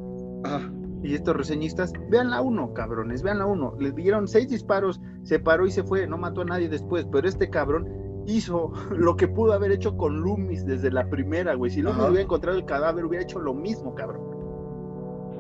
y 1.02 1.15
estos 1.15 1.36
reseñistas, 1.36 1.93
vean 2.10 2.31
la 2.31 2.40
uno, 2.40 2.73
cabrones, 2.74 3.23
vean 3.23 3.39
la 3.39 3.47
uno. 3.47 3.74
Le 3.78 3.93
dieron 3.93 4.28
seis 4.28 4.48
disparos, 4.48 5.01
se 5.23 5.39
paró 5.39 5.66
y 5.66 5.70
se 5.70 5.82
fue, 5.82 6.06
no 6.06 6.19
mató 6.19 6.43
a 6.43 6.44
nadie 6.44 6.69
después, 6.69 7.06
pero 7.10 7.28
este 7.28 7.51
cabrón 7.51 7.89
hizo 8.27 8.73
lo 8.97 9.16
que 9.16 9.27
pudo 9.27 9.52
haber 9.52 9.73
hecho 9.73 9.97
con 9.97 10.20
Loomis 10.20 10.66
desde 10.66 10.90
la 10.90 11.09
primera, 11.09 11.55
güey. 11.55 11.70
Si 11.70 11.82
Loomis 11.82 12.05
hubiera 12.05 12.23
encontrado 12.23 12.59
el 12.59 12.65
cadáver, 12.65 13.05
hubiera 13.05 13.24
hecho 13.24 13.40
lo 13.40 13.55
mismo, 13.55 13.94
cabrón. 13.94 14.28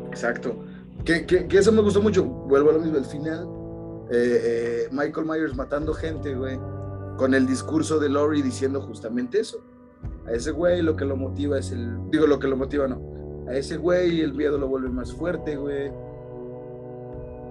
Exacto. 0.08 0.56
Que, 1.04 1.46
eso 1.50 1.72
me 1.72 1.82
gustó 1.82 2.02
mucho. 2.02 2.24
Vuelvo 2.24 2.70
a 2.70 2.72
lo 2.74 2.80
mismo, 2.80 2.98
el 2.98 3.04
final. 3.04 3.48
Eh, 4.10 4.40
eh, 4.42 4.88
Michael 4.90 5.26
Myers 5.26 5.56
matando 5.56 5.92
gente, 5.94 6.34
güey. 6.34 6.58
Con 7.16 7.34
el 7.34 7.46
discurso 7.46 7.98
de 7.98 8.08
Laurie 8.08 8.42
diciendo 8.42 8.80
justamente 8.80 9.40
eso. 9.40 9.62
A 10.26 10.32
ese 10.32 10.50
güey 10.50 10.82
lo 10.82 10.96
que 10.96 11.04
lo 11.04 11.16
motiva 11.16 11.58
es 11.58 11.72
el. 11.72 12.10
Digo, 12.10 12.26
lo 12.26 12.38
que 12.38 12.48
lo 12.48 12.56
motiva 12.56 12.86
no. 12.86 13.46
A 13.48 13.54
ese 13.54 13.76
güey 13.78 14.20
el 14.20 14.34
miedo 14.34 14.58
lo 14.58 14.68
vuelve 14.68 14.90
más 14.90 15.12
fuerte, 15.12 15.56
güey. 15.56 15.90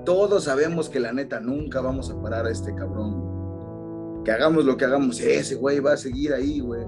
Todos 0.05 0.45
sabemos 0.45 0.89
que 0.89 0.99
la 0.99 1.11
neta 1.11 1.41
nunca 1.41 1.81
vamos 1.81 2.09
a 2.09 2.21
parar 2.21 2.45
a 2.45 2.51
este 2.51 2.73
cabrón, 2.73 4.23
que 4.23 4.31
hagamos 4.31 4.63
lo 4.63 4.77
que 4.77 4.85
hagamos, 4.85 5.19
ese 5.19 5.55
güey 5.55 5.81
va 5.81 5.93
a 5.93 5.97
seguir 5.97 6.33
ahí, 6.33 6.61
güey. 6.61 6.85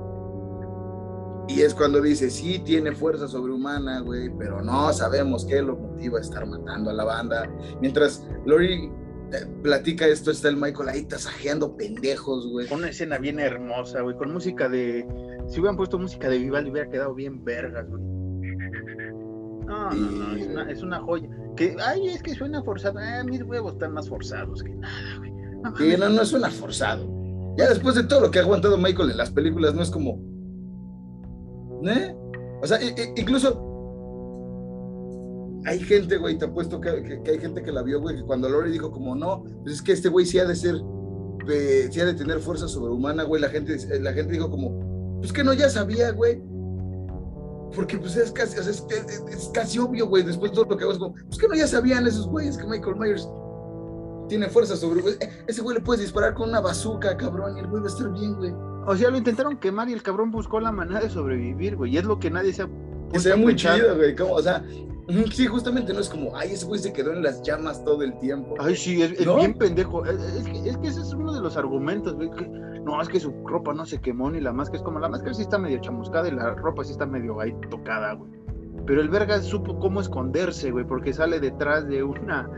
Y 1.49 1.61
es 1.61 1.73
cuando 1.73 1.99
dice, 1.99 2.29
sí, 2.29 2.59
tiene 2.59 2.91
fuerza 2.91 3.27
sobrehumana, 3.27 4.01
güey, 4.01 4.29
pero 4.37 4.61
no 4.61 4.93
sabemos 4.93 5.45
qué 5.45 5.63
lo 5.63 5.75
motiva 5.75 6.19
a 6.19 6.21
estar 6.21 6.45
matando 6.45 6.91
a 6.91 6.93
la 6.93 7.03
banda. 7.03 7.51
Mientras 7.81 8.23
Lori 8.45 8.91
eh, 9.33 9.47
platica 9.63 10.05
esto, 10.05 10.29
está 10.29 10.49
el 10.49 10.57
Michael 10.57 10.89
ahí 10.89 11.05
tasajeando 11.05 11.75
pendejos, 11.75 12.47
güey. 12.47 12.67
Con 12.67 12.79
una 12.79 12.89
escena 12.89 13.17
bien 13.17 13.39
hermosa, 13.39 14.01
güey, 14.01 14.15
con 14.15 14.31
música 14.31 14.69
de... 14.69 15.07
Si 15.47 15.59
hubieran 15.59 15.75
puesto 15.75 15.97
música 15.97 16.29
de 16.29 16.37
Vivaldi 16.37 16.69
hubiera 16.69 16.87
quedado 16.87 17.15
bien 17.15 17.43
vergas, 17.43 17.89
güey. 17.89 18.03
No, 19.65 19.89
no, 19.89 20.11
no, 20.11 20.35
es 20.35 20.47
una, 20.47 20.71
es 20.71 20.83
una 20.83 20.99
joya. 20.99 21.29
Que, 21.55 21.75
ay, 21.83 22.09
es 22.09 22.21
que 22.21 22.35
suena 22.35 22.61
forzado. 22.61 22.99
Ah, 22.99 23.23
mis 23.23 23.41
huevos 23.41 23.73
están 23.73 23.93
más 23.93 24.07
forzados 24.07 24.61
que 24.61 24.69
nada, 24.75 25.17
güey. 25.17 25.31
No, 25.97 26.09
no, 26.09 26.09
no 26.09 26.25
suena 26.25 26.51
forzado. 26.51 27.07
Ya 27.57 27.67
después 27.69 27.95
de 27.95 28.03
todo 28.03 28.21
lo 28.21 28.29
que 28.29 28.37
ha 28.37 28.43
aguantado 28.43 28.77
Michael 28.77 29.09
en 29.09 29.17
las 29.17 29.31
películas, 29.31 29.73
no 29.73 29.81
es 29.81 29.89
como. 29.89 30.38
¿Eh? 31.83 32.15
O 32.61 32.67
sea, 32.67 32.79
incluso. 33.15 33.65
Hay 35.65 35.79
gente, 35.79 36.17
güey, 36.17 36.37
te 36.37 36.45
apuesto 36.45 36.79
que, 36.79 37.21
que, 37.23 37.31
hay 37.31 37.39
gente 37.39 37.61
que 37.61 37.71
la 37.71 37.83
vio, 37.83 37.99
güey, 37.99 38.15
que 38.15 38.23
cuando 38.23 38.47
Lori 38.47 38.71
dijo, 38.71 38.91
como 38.91 39.13
no, 39.13 39.43
pues 39.63 39.75
es 39.75 39.81
que 39.81 39.91
este 39.91 40.07
güey 40.07 40.25
sí 40.25 40.39
ha 40.39 40.45
de 40.45 40.55
ser. 40.55 40.75
sí 41.91 41.99
ha 41.99 42.05
de 42.05 42.13
tener 42.13 42.39
fuerza 42.39 42.67
sobrehumana, 42.67 43.23
güey. 43.23 43.41
La 43.41 43.49
gente, 43.49 43.77
la 43.99 44.13
gente 44.13 44.33
dijo, 44.33 44.49
como, 44.49 45.19
pues 45.19 45.33
que 45.33 45.43
no, 45.43 45.53
ya 45.53 45.69
sabía, 45.69 46.11
güey. 46.11 46.41
Porque 47.75 47.97
pues 47.97 48.15
es 48.15 48.31
casi, 48.31 48.57
o 48.57 48.63
sea, 48.63 48.71
es, 48.71 49.51
casi 49.53 49.79
obvio, 49.79 50.07
güey, 50.07 50.23
después 50.23 50.51
de 50.51 50.55
todo 50.55 50.65
lo 50.69 50.77
que 50.77 50.83
hago, 50.83 50.93
es 50.93 50.99
como, 50.99 51.13
pues 51.13 51.37
que 51.37 51.47
no, 51.47 51.55
ya 51.55 51.67
sabían 51.67 52.07
esos 52.07 52.27
güeyes 52.27 52.57
que 52.57 52.65
Michael 52.65 52.95
Myers 52.95 53.29
tiene 54.27 54.47
fuerza 54.47 54.75
sobre. 54.75 55.03
Ese 55.47 55.61
güey 55.61 55.77
le 55.77 55.83
puedes 55.83 56.01
disparar 56.01 56.33
con 56.33 56.49
una 56.49 56.61
bazooka, 56.61 57.17
cabrón, 57.17 57.57
y 57.57 57.59
el 57.59 57.67
güey 57.67 57.81
va 57.81 57.89
a 57.89 57.91
estar 57.91 58.11
bien, 58.11 58.35
güey. 58.35 58.53
O 58.89 58.95
sea, 58.95 59.11
lo 59.11 59.17
intentaron 59.17 59.57
quemar 59.57 59.87
y 59.87 59.93
el 59.93 60.01
cabrón 60.01 60.31
buscó 60.31 60.59
la 60.59 60.71
manera 60.71 60.99
de 60.99 61.11
sobrevivir, 61.11 61.75
güey. 61.75 61.93
Y 61.93 61.99
es 61.99 62.05
lo 62.05 62.17
que 62.17 62.31
nadie 62.31 62.51
se 62.51 62.63
ha. 62.63 62.69
Que 63.13 63.19
se 63.19 63.29
ve 63.29 63.35
muy 63.35 63.55
chido, 63.55 63.95
güey. 63.95 64.15
O 64.19 64.41
sea, 64.41 64.65
sí, 65.31 65.45
justamente 65.45 65.93
no 65.93 65.99
es 65.99 66.09
como, 66.09 66.35
ay, 66.35 66.53
ese 66.53 66.65
güey 66.65 66.79
se 66.81 66.91
quedó 66.91 67.13
en 67.13 67.21
las 67.21 67.43
llamas 67.43 67.85
todo 67.85 68.01
el 68.01 68.17
tiempo. 68.17 68.55
Ay, 68.57 68.75
sí, 68.75 68.99
es, 68.99 69.15
bien 69.15 69.53
pendejo. 69.53 70.03
Es, 70.07 70.43
que, 70.43 70.69
es, 70.69 70.77
que, 70.77 70.87
ese 70.87 71.01
es 71.01 71.13
uno 71.13 71.31
de 71.31 71.39
los 71.39 71.55
argumentos, 71.55 72.15
güey. 72.15 72.31
no, 72.83 72.99
es 72.99 73.07
que 73.09 73.19
su 73.19 73.31
ropa 73.45 73.75
no 73.75 73.85
se 73.85 74.01
quemó 74.01 74.31
ni 74.31 74.41
la 74.41 74.53
máscara. 74.53 74.79
Es 74.79 74.83
como 74.83 74.97
la 74.99 75.07
máscara 75.07 75.35
sí 75.35 75.43
está 75.43 75.59
medio 75.59 75.79
chamuscada 75.81 76.27
y 76.27 76.31
la 76.31 76.55
ropa 76.55 76.83
sí 76.83 76.93
está 76.93 77.05
medio 77.05 77.39
ahí 77.39 77.53
tocada, 77.69 78.13
güey. 78.13 78.31
Pero 78.87 79.01
el 79.01 79.09
verga 79.09 79.39
supo 79.39 79.77
cómo 79.77 80.01
esconderse, 80.01 80.71
güey, 80.71 80.83
porque 80.83 81.13
sale 81.13 81.39
detrás 81.39 81.87
de 81.87 82.01
una 82.01 82.49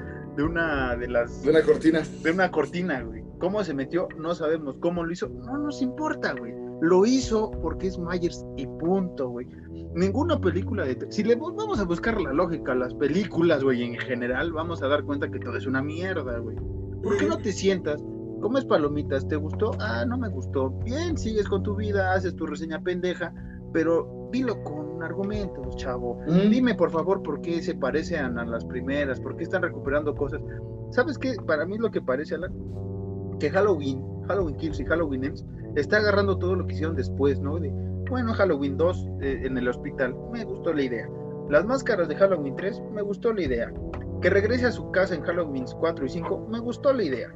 de 0.41 0.47
una 0.47 0.95
de 0.95 1.07
las... 1.07 1.43
De 1.43 1.51
una 1.51 1.61
cortina. 1.61 2.01
De 2.23 2.31
una 2.31 2.49
cortina, 2.49 3.01
güey. 3.03 3.23
¿Cómo 3.39 3.63
se 3.63 3.73
metió? 3.75 4.07
No 4.17 4.33
sabemos. 4.33 4.75
¿Cómo 4.79 5.03
lo 5.03 5.11
hizo? 5.11 5.29
No 5.29 5.57
nos 5.57 5.81
importa, 5.81 6.33
güey. 6.33 6.53
Lo 6.81 7.05
hizo 7.05 7.51
porque 7.61 7.87
es 7.87 7.99
Myers 7.99 8.43
y 8.57 8.65
punto, 8.65 9.29
güey. 9.29 9.47
Ninguna 9.93 10.41
película 10.41 10.83
de... 10.83 10.97
Si 11.11 11.23
le 11.23 11.35
vamos 11.35 11.79
a 11.79 11.83
buscar 11.83 12.19
la 12.19 12.33
lógica 12.33 12.71
a 12.71 12.75
las 12.75 12.93
películas, 12.95 13.63
güey, 13.63 13.83
en 13.83 13.99
general, 13.99 14.51
vamos 14.51 14.81
a 14.81 14.87
dar 14.87 15.03
cuenta 15.03 15.29
que 15.29 15.39
todo 15.39 15.57
es 15.57 15.67
una 15.67 15.83
mierda, 15.83 16.39
güey. 16.39 16.57
¿Por 17.03 17.17
qué 17.17 17.27
no 17.27 17.37
te 17.37 17.51
sientas? 17.51 18.01
¿Comes 18.41 18.65
palomitas? 18.65 19.27
¿Te 19.27 19.35
gustó? 19.35 19.71
Ah, 19.79 20.05
no 20.07 20.17
me 20.17 20.29
gustó. 20.29 20.71
Bien, 20.83 21.15
sigues 21.17 21.47
con 21.47 21.61
tu 21.61 21.75
vida, 21.75 22.13
haces 22.13 22.35
tu 22.35 22.47
reseña 22.47 22.81
pendeja, 22.81 23.31
pero 23.73 24.29
dilo 24.31 24.63
con 24.63 24.90
argumentos, 25.03 25.75
chavo. 25.75 26.19
Dime, 26.49 26.75
por 26.75 26.91
favor, 26.91 27.21
por 27.21 27.41
qué 27.41 27.61
se 27.61 27.75
parecen 27.75 28.37
a 28.37 28.45
las 28.45 28.65
primeras, 28.65 29.19
por 29.19 29.35
qué 29.35 29.43
están 29.43 29.61
recuperando 29.61 30.15
cosas. 30.15 30.41
¿Sabes 30.91 31.17
qué? 31.17 31.33
Para 31.45 31.65
mí 31.65 31.77
lo 31.77 31.91
que 31.91 32.01
parece, 32.01 32.35
Alan, 32.35 32.53
que 33.39 33.49
Halloween, 33.49 34.03
Halloween 34.27 34.55
Kills 34.57 34.79
y 34.79 34.85
Halloween 34.85 35.25
Ends 35.25 35.45
está 35.75 35.97
agarrando 35.97 36.37
todo 36.37 36.55
lo 36.55 36.67
que 36.67 36.73
hicieron 36.73 36.95
después, 36.95 37.39
¿no? 37.39 37.59
De, 37.59 37.69
bueno, 38.09 38.33
Halloween 38.33 38.77
2 38.77 39.07
eh, 39.21 39.41
en 39.45 39.57
el 39.57 39.67
hospital, 39.67 40.15
me 40.31 40.43
gustó 40.43 40.73
la 40.73 40.83
idea. 40.83 41.09
Las 41.49 41.65
máscaras 41.65 42.07
de 42.07 42.15
Halloween 42.15 42.55
3, 42.55 42.81
me 42.93 43.01
gustó 43.01 43.33
la 43.33 43.41
idea. 43.41 43.73
Que 44.21 44.29
regrese 44.29 44.67
a 44.67 44.71
su 44.71 44.91
casa 44.91 45.15
en 45.15 45.23
Halloween 45.23 45.65
4 45.79 46.05
y 46.05 46.09
5, 46.09 46.47
me 46.49 46.59
gustó 46.59 46.93
la 46.93 47.03
idea. 47.03 47.33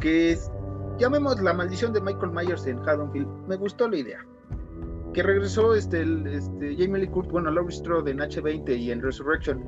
Que 0.00 0.32
es, 0.32 0.50
llamemos 0.98 1.40
la 1.40 1.52
maldición 1.52 1.92
de 1.92 2.00
Michael 2.00 2.32
Myers 2.32 2.66
en 2.66 2.78
Haddonfield, 2.78 3.28
me 3.48 3.56
gustó 3.56 3.88
la 3.88 3.96
idea 3.96 4.26
que 5.12 5.22
regresó 5.22 5.74
este, 5.74 6.02
este, 6.02 6.76
Jamie 6.76 7.02
Lee 7.02 7.08
Curtis, 7.08 7.32
bueno, 7.32 7.50
Laurie 7.50 7.76
Strode 7.76 8.10
en 8.10 8.18
H20 8.18 8.78
y 8.78 8.90
en 8.90 9.02
Resurrection. 9.02 9.64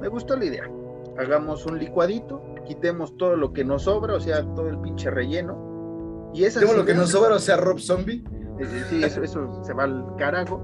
Me 0.00 0.08
gustó 0.08 0.36
la 0.36 0.44
idea. 0.44 0.70
Hagamos 1.18 1.66
un 1.66 1.78
licuadito, 1.78 2.42
quitemos 2.66 3.16
todo 3.16 3.36
lo 3.36 3.52
que 3.52 3.64
nos 3.64 3.82
sobra, 3.84 4.14
o 4.14 4.20
sea, 4.20 4.42
todo 4.54 4.68
el 4.68 4.78
pinche 4.80 5.10
relleno. 5.10 6.30
Y 6.34 6.44
esa 6.44 6.60
lo 6.60 6.84
que 6.84 6.94
nos 6.94 7.10
sobra, 7.10 7.36
o 7.36 7.38
sea, 7.38 7.56
Rob 7.56 7.78
Zombie. 7.78 8.22
Eh, 8.58 8.62
eh, 8.62 8.84
sí, 8.88 9.02
eso, 9.02 9.22
eso 9.22 9.64
se 9.64 9.72
va 9.72 9.84
al 9.84 10.04
carajo. 10.16 10.60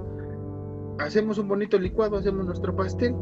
Hacemos 0.99 1.39
un 1.39 1.49
bonito 1.49 1.79
licuado, 1.79 2.17
hacemos 2.17 2.47
nuestro 2.47 2.75
pastel 2.77 3.15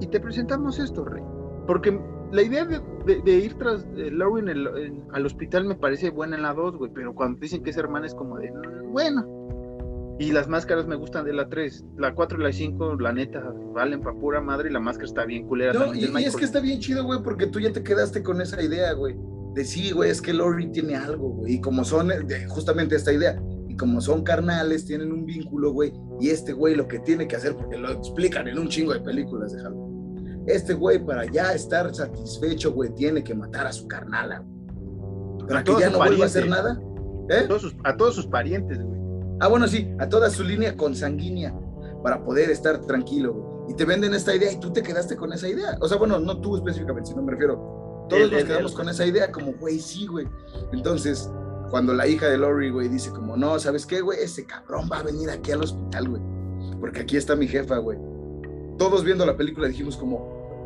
y 0.00 0.06
te 0.06 0.20
presentamos 0.20 0.78
esto, 0.78 1.04
Rey. 1.04 1.22
Porque 1.66 1.98
la 2.32 2.42
idea 2.42 2.64
de, 2.64 3.32
ir 3.32 3.54
tras 3.54 3.86
Laurie 3.94 4.52
al 5.12 5.26
hospital 5.26 5.64
me 5.64 5.74
parece 5.74 6.10
buena 6.10 6.36
en 6.36 6.42
la 6.42 6.52
2, 6.52 6.76
güey, 6.76 6.90
pero 6.92 7.14
cuando 7.14 7.40
dicen 7.40 7.62
que 7.62 7.70
es 7.70 7.76
hermana 7.76 8.06
es 8.06 8.14
como 8.14 8.38
de, 8.38 8.50
mm, 8.50 8.92
bueno, 8.92 9.24
y 10.18 10.32
las 10.32 10.48
máscaras 10.48 10.86
me 10.86 10.96
gustan 10.96 11.26
de 11.26 11.34
la 11.34 11.48
3. 11.48 11.84
La 11.98 12.14
4 12.14 12.40
y 12.40 12.42
la 12.42 12.52
5, 12.52 12.96
la 13.00 13.12
neta, 13.12 13.52
valen 13.74 14.00
para 14.00 14.18
pura 14.18 14.40
madre 14.40 14.70
y 14.70 14.72
la 14.72 14.80
máscara 14.80 15.06
está 15.06 15.24
bien 15.26 15.46
culera. 15.46 15.74
No, 15.74 15.94
y, 15.94 16.04
es 16.24 16.36
que 16.36 16.44
está 16.44 16.60
bien 16.60 16.80
chido, 16.80 17.04
güey, 17.04 17.22
porque 17.22 17.46
tú 17.46 17.60
ya 17.60 17.72
te 17.72 17.82
quedaste 17.82 18.22
con 18.22 18.40
esa 18.40 18.62
idea, 18.62 18.92
güey. 18.94 19.14
De 19.54 19.64
sí, 19.64 19.90
güey, 19.90 20.10
es 20.10 20.22
que 20.22 20.32
Lori 20.32 20.70
tiene 20.70 20.96
algo, 20.96 21.30
güey. 21.30 21.54
Y 21.54 21.60
como 21.60 21.84
son, 21.84 22.10
eh, 22.10 22.46
justamente 22.48 22.96
esta 22.96 23.12
idea, 23.12 23.42
y 23.68 23.76
como 23.76 24.00
son 24.00 24.22
carnales, 24.22 24.86
tienen 24.86 25.12
un 25.12 25.26
vínculo, 25.26 25.72
güey. 25.72 25.92
Y 26.20 26.30
este 26.30 26.54
güey 26.54 26.74
lo 26.76 26.88
que 26.88 26.98
tiene 27.00 27.28
que 27.28 27.36
hacer, 27.36 27.54
porque 27.54 27.76
lo 27.76 27.90
explican 27.90 28.48
en 28.48 28.58
un 28.58 28.68
chingo 28.68 28.94
de 28.94 29.00
películas 29.00 29.52
de 29.52 29.62
Halloween. 29.62 30.44
Este 30.46 30.72
güey, 30.72 31.04
para 31.04 31.26
ya 31.26 31.52
estar 31.52 31.94
satisfecho, 31.94 32.72
güey, 32.72 32.94
tiene 32.94 33.22
que 33.22 33.34
matar 33.34 33.66
a 33.66 33.72
su 33.72 33.86
carnala. 33.86 34.42
Para 35.46 35.62
que 35.62 35.72
ya 35.78 35.90
no 35.90 35.98
vuelva 35.98 36.24
a 36.24 36.26
hacer 36.26 36.48
nada. 36.48 36.80
¿Eh? 37.28 37.48
a 37.84 37.96
todos 37.96 38.14
sus 38.14 38.26
parientes, 38.26 38.80
güey. 38.80 39.05
Ah, 39.40 39.48
bueno, 39.48 39.68
sí, 39.68 39.88
a 39.98 40.08
toda 40.08 40.30
su 40.30 40.42
línea 40.44 40.76
consanguínea 40.76 41.54
para 42.02 42.24
poder 42.24 42.50
estar 42.50 42.80
tranquilo. 42.86 43.66
Y 43.68 43.74
te 43.74 43.84
venden 43.84 44.14
esta 44.14 44.34
idea 44.34 44.52
y 44.52 44.60
tú 44.60 44.72
te 44.72 44.82
quedaste 44.82 45.16
con 45.16 45.32
esa 45.32 45.48
idea. 45.48 45.76
O 45.80 45.88
sea, 45.88 45.98
bueno, 45.98 46.18
no 46.18 46.40
tú 46.40 46.56
específicamente, 46.56 47.10
sino 47.10 47.22
me 47.22 47.32
refiero. 47.32 48.06
Todos 48.08 48.30
nos 48.30 48.44
quedamos 48.44 48.72
con 48.72 48.88
esa 48.88 49.04
idea, 49.04 49.32
como, 49.32 49.52
güey, 49.54 49.80
sí, 49.80 50.06
güey. 50.06 50.28
Entonces, 50.72 51.28
cuando 51.70 51.92
la 51.92 52.06
hija 52.06 52.28
de 52.28 52.38
Lori, 52.38 52.70
güey, 52.70 52.88
dice 52.88 53.10
como, 53.10 53.36
no, 53.36 53.58
¿sabes 53.58 53.84
qué, 53.84 54.00
güey? 54.00 54.20
Ese 54.20 54.46
cabrón 54.46 54.88
va 54.90 54.98
a 54.98 55.02
venir 55.02 55.28
aquí 55.30 55.50
al 55.50 55.62
hospital, 55.62 56.08
güey. 56.10 56.22
Porque 56.80 57.00
aquí 57.00 57.16
está 57.16 57.34
mi 57.34 57.48
jefa, 57.48 57.78
güey. 57.78 57.98
Todos 58.78 59.02
viendo 59.02 59.26
la 59.26 59.36
película 59.36 59.66
dijimos 59.66 59.96
como, 59.96 60.62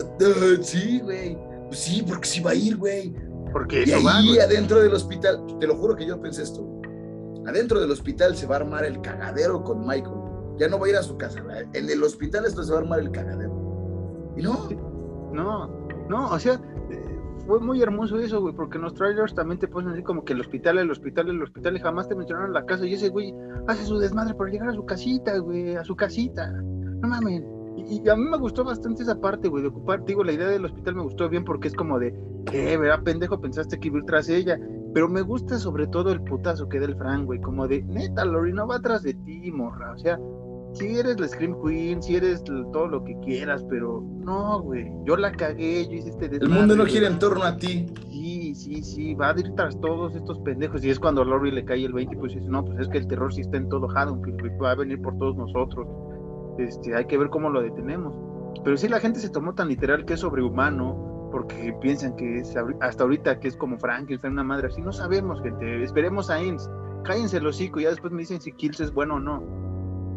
sí, 0.61 1.01
güey. 1.01 1.39
Pues 1.69 1.81
sí, 1.81 2.05
porque 2.07 2.29
sí 2.29 2.41
va 2.41 2.51
a 2.51 2.55
ir, 2.55 2.77
güey. 2.77 3.15
Porque 3.53 3.85
y 3.87 3.93
ahí 3.93 4.39
adentro 4.39 4.81
del 4.81 4.93
hospital, 4.93 5.45
te 5.59 5.67
lo 5.67 5.77
juro 5.77 5.97
que 5.97 6.07
yo 6.07 6.21
pensé 6.21 6.43
esto, 6.43 6.80
adentro 7.47 7.81
del 7.81 7.91
hospital 7.91 8.37
se 8.37 8.47
va 8.47 8.57
a 8.57 8.59
armar 8.61 8.85
el 8.85 9.01
cagadero 9.01 9.63
con 9.63 9.87
Michael. 9.87 10.17
ya 10.59 10.69
no 10.69 10.79
va 10.79 10.87
a 10.87 10.91
ir 10.91 10.97
a 10.97 11.03
su 11.03 11.17
casa, 11.17 11.43
en 11.73 11.91
el 11.91 12.03
hospital 12.03 12.45
esto 12.45 12.63
se 12.63 12.73
va 12.73 12.79
a 12.79 12.83
armar 12.83 13.01
el 13.01 13.11
cagadero. 13.11 14.33
Y 14.37 14.43
no. 14.43 14.69
No, 15.33 15.69
no, 16.09 16.29
o 16.31 16.39
sea, 16.39 16.61
fue 17.47 17.61
muy 17.61 17.83
hermoso 17.83 18.19
eso, 18.19 18.41
güey, 18.41 18.55
porque 18.55 18.77
en 18.77 18.83
los 18.83 18.95
trailers 18.95 19.35
también 19.35 19.59
te 19.59 19.69
ponen 19.69 19.93
así 19.93 20.03
como 20.03 20.25
que 20.25 20.35
el 20.35 20.41
hospital, 20.41 20.79
el 20.79 20.91
hospital, 20.91 21.29
el 21.29 21.43
hospital, 21.43 21.77
y 21.77 21.81
jamás 21.81 22.09
te 22.09 22.15
mencionaron 22.15 22.53
la 22.53 22.65
casa. 22.65 22.87
Y 22.87 22.95
ese 22.95 23.09
güey 23.09 23.35
hace 23.67 23.85
su 23.85 23.99
desmadre 23.99 24.35
para 24.35 24.51
llegar 24.51 24.69
a 24.69 24.75
su 24.75 24.85
casita, 24.85 25.37
güey, 25.39 25.75
a 25.75 25.85
su 25.85 25.97
casita. 25.97 26.51
No 26.53 27.09
mames. 27.09 27.43
Y, 27.77 28.09
a 28.09 28.15
mí 28.15 28.23
me 28.23 28.39
gustó 28.39 28.63
bastante 28.63 29.03
esa 29.03 29.21
parte, 29.21 29.49
güey, 29.49 29.63
de 29.63 29.69
ocupar. 29.69 30.05
Digo, 30.05 30.23
la 30.23 30.33
idea 30.33 30.49
del 30.49 30.65
hospital 30.65 30.97
me 30.97 31.03
gustó 31.03 31.29
bien 31.29 31.45
porque 31.45 31.69
es 31.69 31.75
como 31.75 31.99
de, 31.99 32.15
¿qué, 32.47 32.77
verdad, 32.77 33.03
pendejo? 33.03 33.41
Pensaste 33.41 33.81
que 33.81 33.89
iba 33.89 34.01
tras 34.07 34.29
ella. 34.29 34.59
Pero 34.93 35.09
me 35.09 35.23
gusta 35.23 35.59
sobre 35.59 35.87
todo 35.87 36.11
el 36.11 36.21
putazo 36.23 36.69
que 36.69 36.81
da 36.81 36.87
el 36.87 36.97
Frank, 36.97 37.27
güey, 37.27 37.41
como 37.41 37.69
de, 37.69 37.83
neta, 37.83 38.25
Lori, 38.25 38.53
no 38.53 38.67
va 38.67 38.77
atrás 38.77 39.03
de 39.03 39.15
ti, 39.15 39.51
morra. 39.53 39.93
O 39.93 39.99
sea, 39.99 40.19
si 40.73 40.99
eres 40.99 41.19
la 41.19 41.29
Scream 41.29 41.57
Queen, 41.63 42.03
si 42.03 42.17
eres 42.17 42.43
todo 42.45 42.87
lo 42.87 43.05
que 43.05 43.17
quieras, 43.21 43.65
pero 43.69 44.03
no, 44.25 44.61
güey, 44.63 44.91
yo 45.05 45.17
la 45.17 45.33
cagué, 45.33 45.87
yo 45.87 45.95
hice 45.95 46.11
este 46.11 46.27
El 46.27 46.49
mundo 46.49 46.77
no 46.77 46.87
gira 46.87 47.07
en 47.07 47.19
torno 47.19 47.43
a 47.45 47.57
ti. 47.57 47.87
Sí, 48.11 48.55
sí, 48.55 48.83
sí, 48.83 49.15
va 49.15 49.31
a 49.31 49.39
ir 49.39 49.53
tras 49.55 49.81
todos 49.81 50.15
estos 50.15 50.39
pendejos. 50.41 50.85
Y 50.85 50.91
es 50.91 50.99
cuando 50.99 51.23
a 51.23 51.25
Lori 51.25 51.51
le 51.51 51.65
cae 51.65 51.85
el 51.85 51.93
20 51.93 52.15
y 52.15 52.19
pues 52.19 52.35
dice, 52.35 52.47
no, 52.47 52.65
pues 52.65 52.79
es 52.81 52.89
que 52.89 52.99
el 52.99 53.07
terror 53.07 53.33
sí 53.33 53.41
está 53.43 53.57
en 53.57 53.69
todo 53.69 53.89
Haddonfield, 53.89 54.63
va 54.63 54.73
a 54.73 54.75
venir 54.75 55.01
por 55.01 55.17
todos 55.19 55.37
nosotros. 55.37 55.87
Este, 56.59 56.95
hay 56.95 57.07
que 57.07 57.19
ver 57.19 57.31
cómo 57.31 57.49
lo 57.49 57.63
detenemos. 57.63 58.13
Pero 58.65 58.77
sí, 58.77 58.89
la 58.89 59.01
gente 59.01 59.21
se 59.21 59.31
tomó 59.31 59.55
tan 59.55 59.69
literal 59.69 60.05
que 60.05 60.15
es 60.15 60.21
sobrehumano, 60.21 61.20
porque 61.31 61.75
piensan 61.81 62.17
que 62.17 62.39
es 62.39 62.55
hasta 62.81 63.03
ahorita 63.03 63.41
que 63.41 63.49
es 63.49 63.57
como 63.57 63.79
Frankenstein, 63.79 64.33
una 64.35 64.45
madre 64.45 64.69
así. 64.69 64.81
No 64.81 64.93
sabemos, 64.93 65.41
gente. 65.43 65.83
Esperemos 65.83 66.31
a 66.31 66.37
Ames. 66.37 66.69
Cállense 67.05 67.39
el 67.39 67.47
hocico 67.47 67.81
y 67.81 67.85
ya 67.85 67.91
después 67.91 68.13
me 68.13 68.21
dicen 68.21 68.41
si 68.41 68.53
Kills 68.53 68.81
es 68.81 68.93
bueno 68.93 69.15
o 69.15 69.21
no. 69.21 69.61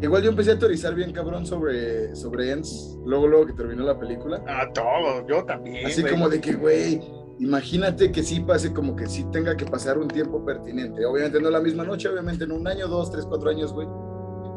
Igual 0.02 0.22
yo 0.22 0.30
empecé 0.30 0.52
a 0.52 0.58
teorizar 0.58 0.94
bien 0.94 1.12
cabrón 1.12 1.46
sobre, 1.46 2.14
sobre 2.14 2.50
Ents, 2.50 2.98
luego, 3.06 3.26
luego 3.26 3.46
que 3.46 3.52
terminó 3.54 3.84
la 3.84 3.98
película. 3.98 4.42
Ah, 4.46 4.68
todo, 4.74 5.26
yo 5.26 5.44
también. 5.44 5.86
Así 5.86 6.02
como 6.04 6.28
de 6.28 6.40
que, 6.40 6.54
güey, 6.54 7.00
imagínate 7.38 8.12
que 8.12 8.22
sí 8.22 8.40
pase 8.40 8.72
como 8.72 8.96
que 8.96 9.06
sí 9.06 9.24
tenga 9.32 9.56
que 9.56 9.64
pasar 9.64 9.98
un 9.98 10.08
tiempo 10.08 10.44
pertinente. 10.44 11.06
Obviamente 11.06 11.40
no 11.40 11.48
la 11.48 11.60
misma 11.60 11.84
noche, 11.84 12.08
obviamente 12.08 12.44
en 12.44 12.52
un 12.52 12.66
año, 12.66 12.86
dos, 12.88 13.10
tres, 13.10 13.24
cuatro 13.24 13.48
años, 13.48 13.72
güey. 13.72 13.88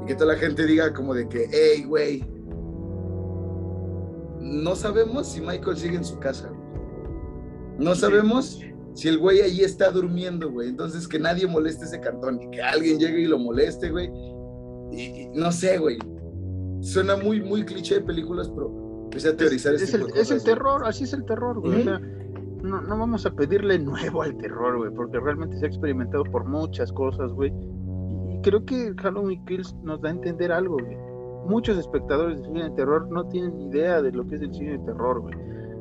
Y 0.03 0.07
que 0.07 0.15
toda 0.15 0.33
la 0.33 0.39
gente 0.39 0.65
diga 0.65 0.91
como 0.93 1.13
de 1.13 1.29
que, 1.29 1.47
hey, 1.49 1.85
güey, 1.87 2.23
no 4.39 4.75
sabemos 4.75 5.27
si 5.27 5.41
Michael 5.41 5.77
sigue 5.77 5.97
en 5.97 6.03
su 6.03 6.19
casa, 6.19 6.49
güey. 6.49 6.61
No 7.79 7.95
sabemos 7.95 8.59
si 8.93 9.07
el 9.07 9.19
güey 9.19 9.41
ahí 9.41 9.61
está 9.61 9.91
durmiendo, 9.91 10.51
güey. 10.51 10.69
Entonces 10.69 11.07
que 11.07 11.19
nadie 11.19 11.45
moleste 11.45 11.85
ese 11.85 11.99
cartón 11.99 12.41
y 12.41 12.49
que 12.49 12.61
alguien 12.61 12.99
llegue 12.99 13.21
y 13.21 13.25
lo 13.25 13.37
moleste, 13.37 13.91
güey 13.91 14.09
y, 14.91 15.29
no 15.33 15.51
sé, 15.51 15.77
güey. 15.77 15.97
Suena 16.81 17.17
muy, 17.17 17.41
muy 17.41 17.65
cliché 17.65 17.95
de 17.95 18.01
películas, 18.01 18.49
pero 18.49 19.03
empecé 19.05 19.29
a 19.29 19.37
teorizar 19.37 19.73
es, 19.73 19.93
el, 19.93 20.07
es 20.15 20.31
el 20.31 20.43
terror, 20.43 20.85
así 20.85 21.03
es 21.03 21.13
el 21.13 21.25
terror, 21.25 21.59
güey. 21.59 21.81
o 21.81 21.83
sea, 21.83 21.99
no, 21.99 22.81
no 22.81 22.99
vamos 22.99 23.25
a 23.25 23.31
pedirle 23.31 23.79
nuevo 23.79 24.21
al 24.21 24.37
terror, 24.37 24.77
güey, 24.77 24.91
porque 24.93 25.19
realmente 25.19 25.57
se 25.57 25.65
ha 25.65 25.67
experimentado 25.67 26.23
por 26.25 26.45
muchas 26.45 26.91
cosas, 26.93 27.31
güey. 27.31 27.51
Y, 28.29 28.41
creo 28.41 28.63
que 28.65 28.93
Halloween 29.01 29.43
Kills 29.45 29.73
nos 29.83 30.01
da 30.01 30.09
a 30.09 30.11
entender 30.11 30.51
algo, 30.51 30.77
güey. 30.77 30.97
Muchos 31.45 31.77
espectadores 31.77 32.39
de 32.39 32.45
cine 32.45 32.63
de 32.63 32.71
terror 32.71 33.09
no 33.09 33.27
tienen 33.27 33.59
idea 33.61 34.01
de 34.01 34.11
lo 34.11 34.27
que 34.27 34.35
es 34.35 34.41
el 34.41 34.53
cine 34.53 34.71
de 34.73 34.79
terror, 34.79 35.21
güey. 35.21 35.35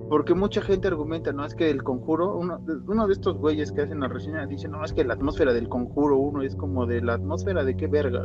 Porque 0.08 0.34
mucha 0.34 0.62
gente 0.62 0.86
argumenta, 0.86 1.32
no, 1.32 1.44
es 1.44 1.54
que 1.54 1.68
el 1.68 1.82
conjuro, 1.82 2.36
uno, 2.36 3.06
de 3.06 3.12
estos 3.12 3.38
güeyes 3.38 3.72
que 3.72 3.82
hacen 3.82 4.00
la 4.00 4.08
reseña 4.08 4.46
dice, 4.46 4.68
no, 4.68 4.84
es 4.84 4.92
que 4.92 5.02
la 5.04 5.14
atmósfera 5.14 5.52
del 5.52 5.68
conjuro 5.68 6.16
uno 6.16 6.42
es 6.42 6.54
como 6.54 6.86
de 6.86 7.00
la 7.02 7.14
atmósfera 7.14 7.64
de 7.64 7.76
qué 7.76 7.88
verga, 7.88 8.24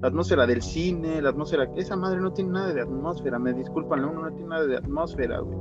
la 0.00 0.08
atmósfera 0.08 0.46
del 0.46 0.62
cine, 0.62 1.20
la 1.20 1.30
atmósfera, 1.30 1.68
esa 1.76 1.96
madre 1.96 2.20
no 2.20 2.32
tiene 2.32 2.52
nada 2.52 2.72
de 2.72 2.82
atmósfera, 2.82 3.38
me 3.40 3.52
disculpan, 3.54 4.04
uno 4.04 4.22
no 4.22 4.32
tiene 4.32 4.50
nada 4.50 4.66
de 4.66 4.76
atmósfera, 4.76 5.40
güey. 5.40 5.58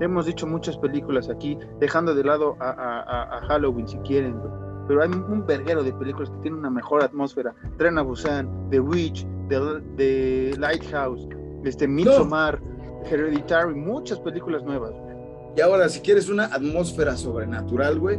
Hemos 0.00 0.26
dicho 0.26 0.46
muchas 0.46 0.78
películas 0.78 1.28
aquí, 1.28 1.58
dejando 1.78 2.14
de 2.14 2.24
lado 2.24 2.56
a, 2.60 3.40
Halloween 3.48 3.88
si 3.88 3.98
quieren, 3.98 4.38
güey. 4.38 4.69
Pero 4.90 5.04
hay 5.04 5.08
un 5.08 5.46
verguero 5.46 5.84
de 5.84 5.92
películas 5.92 6.30
que 6.30 6.36
tienen 6.38 6.58
una 6.58 6.70
mejor 6.70 7.04
atmósfera. 7.04 7.54
Tren 7.78 7.96
a 7.96 8.02
Busan, 8.02 8.68
The 8.70 8.80
Witch, 8.80 9.24
The, 9.48 10.56
Lighthouse, 10.58 11.28
este, 11.64 11.86
Midsommar, 11.86 12.60
Hereditary, 13.08 13.72
muchas 13.72 14.18
películas 14.18 14.64
nuevas, 14.64 14.90
güey. 14.90 15.14
Y 15.56 15.60
ahora, 15.60 15.88
si 15.88 16.00
quieres 16.00 16.28
una 16.28 16.46
atmósfera 16.46 17.16
sobrenatural, 17.16 18.00
güey, 18.00 18.18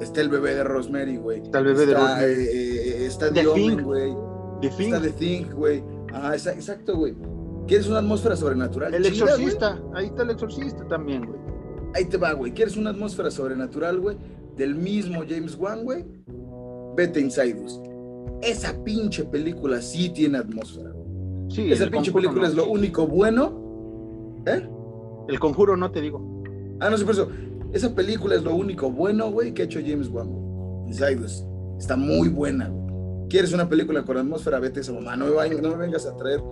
está 0.00 0.22
el 0.22 0.30
bebé 0.30 0.54
de 0.54 0.64
Rosemary, 0.64 1.18
güey. 1.18 1.42
Está 1.42 1.58
el 1.58 1.64
bebé 1.66 1.84
de 1.84 1.92
Rosemary. 1.92 2.24
Eh, 2.24 3.02
eh, 3.02 3.06
está 3.06 3.30
The, 3.30 3.44
güey. 3.44 4.16
The 4.62 4.70
Thing. 4.70 4.94
Está 4.94 5.02
The 5.02 5.10
Thing, 5.10 5.44
güey. 5.52 5.84
Ah, 6.14 6.32
exacto, 6.34 6.96
güey. 6.96 7.14
¿Quieres 7.66 7.86
una 7.86 7.98
atmósfera 7.98 8.34
sobrenatural? 8.34 8.94
El 8.94 9.04
exorcista, 9.04 9.78
ahí 9.94 10.06
está 10.06 10.22
el 10.22 10.30
exorcista 10.30 10.88
también, 10.88 11.26
güey. 11.26 11.38
Ahí 11.94 12.06
te 12.06 12.16
va, 12.16 12.32
güey. 12.32 12.52
¿Quieres 12.52 12.78
una 12.78 12.90
atmósfera 12.90 13.30
sobrenatural, 13.30 14.00
güey? 14.00 14.16
Del 14.58 14.74
mismo 14.74 15.22
James 15.26 15.56
Wan, 15.56 15.84
güey. 15.84 16.04
Vete 16.96 17.20
Inside 17.20 17.54
Us. 17.64 17.80
Esa 18.42 18.74
pinche 18.84 19.24
película 19.24 19.80
sí 19.80 20.10
tiene 20.10 20.38
atmósfera. 20.38 20.92
Sí, 21.48 21.72
Esa 21.72 21.88
pinche 21.88 22.12
película 22.12 22.46
es 22.46 22.54
lo 22.54 22.68
único 22.68 23.06
bueno. 23.06 24.42
¿Eh? 24.44 24.68
El 25.28 25.38
conjuro 25.38 25.76
no 25.76 25.90
te 25.90 26.00
digo. 26.00 26.42
Ah, 26.80 26.90
no 26.90 26.98
sé 26.98 27.04
por 27.04 27.14
eso. 27.14 27.28
Esa 27.72 27.94
película 27.94 28.34
es 28.34 28.42
lo 28.42 28.54
único 28.54 28.90
bueno, 28.90 29.30
güey, 29.30 29.54
que 29.54 29.62
ha 29.62 29.64
hecho 29.64 29.80
James 29.80 30.08
Wan. 30.08 30.28
Inside 30.86 31.24
Us. 31.24 31.44
Está 31.78 31.96
muy 31.96 32.28
buena, 32.28 32.68
güey 32.68 32.88
quieres 33.28 33.52
una 33.52 33.68
película 33.68 34.04
con 34.04 34.16
atmósfera, 34.16 34.58
vete 34.58 34.80
esa 34.80 34.92
mamá. 34.92 35.16
No 35.16 35.26
me, 35.26 35.76
vengas 35.76 36.06
a 36.06 36.16
traer 36.16 36.42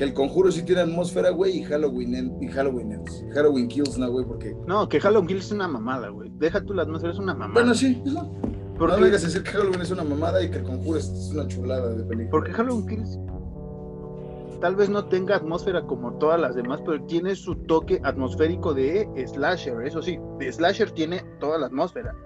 que 0.00 0.04
el 0.04 0.14
conjuro 0.14 0.50
sí 0.50 0.62
tiene 0.62 0.80
atmósfera, 0.80 1.28
güey, 1.28 1.58
y 1.58 1.62
Halloween, 1.62 2.34
y 2.40 2.48
Halloween 2.48 3.04
Halloween 3.34 3.68
Kills, 3.68 3.98
no, 3.98 4.10
güey, 4.10 4.24
porque. 4.24 4.56
No, 4.66 4.88
que 4.88 4.98
Halloween 4.98 5.28
Kills 5.28 5.44
es 5.44 5.52
una 5.52 5.68
mamada, 5.68 6.08
güey. 6.08 6.30
Deja 6.38 6.64
tú 6.64 6.72
la 6.72 6.84
atmósfera, 6.84 7.12
es 7.12 7.18
una 7.18 7.34
mamada. 7.34 7.60
Bueno, 7.60 7.74
sí, 7.74 8.00
no. 8.06 8.32
No 8.78 8.98
vengas 8.98 9.22
a 9.24 9.26
decir 9.26 9.42
que 9.42 9.50
Halloween 9.50 9.82
es 9.82 9.90
una 9.90 10.02
mamada 10.02 10.42
y 10.42 10.50
que 10.50 10.56
el 10.56 10.64
conjuro 10.64 10.98
es 10.98 11.30
una 11.34 11.46
chulada 11.48 11.94
de 11.94 12.02
película. 12.04 12.30
Porque 12.30 12.50
Halloween 12.50 12.86
Kills 12.86 13.18
tal 14.62 14.74
vez 14.74 14.88
no 14.88 15.04
tenga 15.04 15.36
atmósfera 15.36 15.82
como 15.82 16.14
todas 16.14 16.40
las 16.40 16.54
demás, 16.54 16.80
pero 16.82 17.04
tiene 17.04 17.34
su 17.34 17.54
toque 17.54 18.00
atmosférico 18.02 18.72
de 18.72 19.06
slasher, 19.26 19.82
eso 19.82 20.00
sí, 20.00 20.18
de 20.38 20.50
slasher 20.50 20.92
tiene 20.92 21.22
toda 21.40 21.58
la 21.58 21.66
atmósfera. 21.66 22.16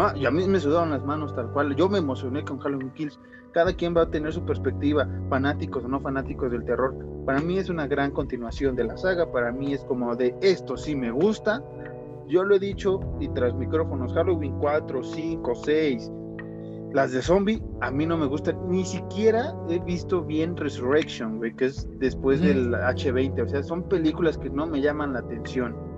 ¿No? 0.00 0.16
Y 0.16 0.26
a 0.26 0.30
mí 0.30 0.46
me 0.46 0.58
sudaron 0.58 0.90
las 0.90 1.04
manos 1.04 1.34
tal 1.34 1.50
cual. 1.52 1.74
Yo 1.76 1.88
me 1.88 1.98
emocioné 1.98 2.44
con 2.44 2.58
Halloween 2.58 2.90
Kills. 2.90 3.18
Cada 3.52 3.72
quien 3.74 3.96
va 3.96 4.02
a 4.02 4.10
tener 4.10 4.32
su 4.32 4.44
perspectiva, 4.44 5.08
fanáticos 5.28 5.84
o 5.84 5.88
no 5.88 6.00
fanáticos 6.00 6.50
del 6.52 6.64
terror. 6.64 6.94
Para 7.26 7.40
mí 7.40 7.58
es 7.58 7.68
una 7.68 7.86
gran 7.86 8.12
continuación 8.12 8.76
de 8.76 8.84
la 8.84 8.96
saga. 8.96 9.30
Para 9.30 9.52
mí 9.52 9.72
es 9.74 9.84
como 9.84 10.14
de 10.16 10.34
esto 10.40 10.76
sí 10.76 10.94
me 10.94 11.10
gusta. 11.10 11.62
Yo 12.28 12.44
lo 12.44 12.54
he 12.54 12.60
dicho 12.60 13.00
y 13.18 13.28
tras 13.30 13.54
micrófonos, 13.54 14.12
Halloween 14.14 14.54
4, 14.60 15.02
5, 15.02 15.54
6, 15.64 16.12
las 16.92 17.10
de 17.10 17.22
zombie, 17.22 17.60
a 17.80 17.90
mí 17.90 18.06
no 18.06 18.16
me 18.16 18.26
gustan. 18.26 18.56
Ni 18.68 18.84
siquiera 18.84 19.52
he 19.68 19.80
visto 19.80 20.22
bien 20.22 20.56
Resurrection, 20.56 21.40
que 21.56 21.66
es 21.66 21.88
después 21.98 22.40
del 22.40 22.72
H20. 22.72 23.44
O 23.44 23.48
sea, 23.48 23.62
son 23.64 23.82
películas 23.82 24.38
que 24.38 24.48
no 24.48 24.66
me 24.66 24.80
llaman 24.80 25.12
la 25.12 25.18
atención 25.20 25.89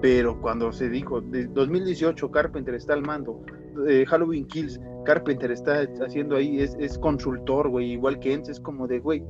pero 0.00 0.40
cuando 0.40 0.72
se 0.72 0.88
dijo, 0.88 1.20
de 1.20 1.46
2018 1.46 2.30
Carpenter 2.30 2.74
está 2.74 2.94
al 2.94 3.02
mando, 3.02 3.42
eh, 3.88 4.04
Halloween 4.06 4.46
Kills, 4.46 4.80
Carpenter 5.04 5.50
está 5.50 5.86
haciendo 6.04 6.36
ahí, 6.36 6.60
es, 6.60 6.76
es 6.78 6.98
consultor, 6.98 7.68
güey, 7.68 7.92
igual 7.92 8.18
que 8.18 8.32
Enz, 8.32 8.48
es 8.48 8.60
como 8.60 8.86
de, 8.86 9.00
güey, 9.00 9.22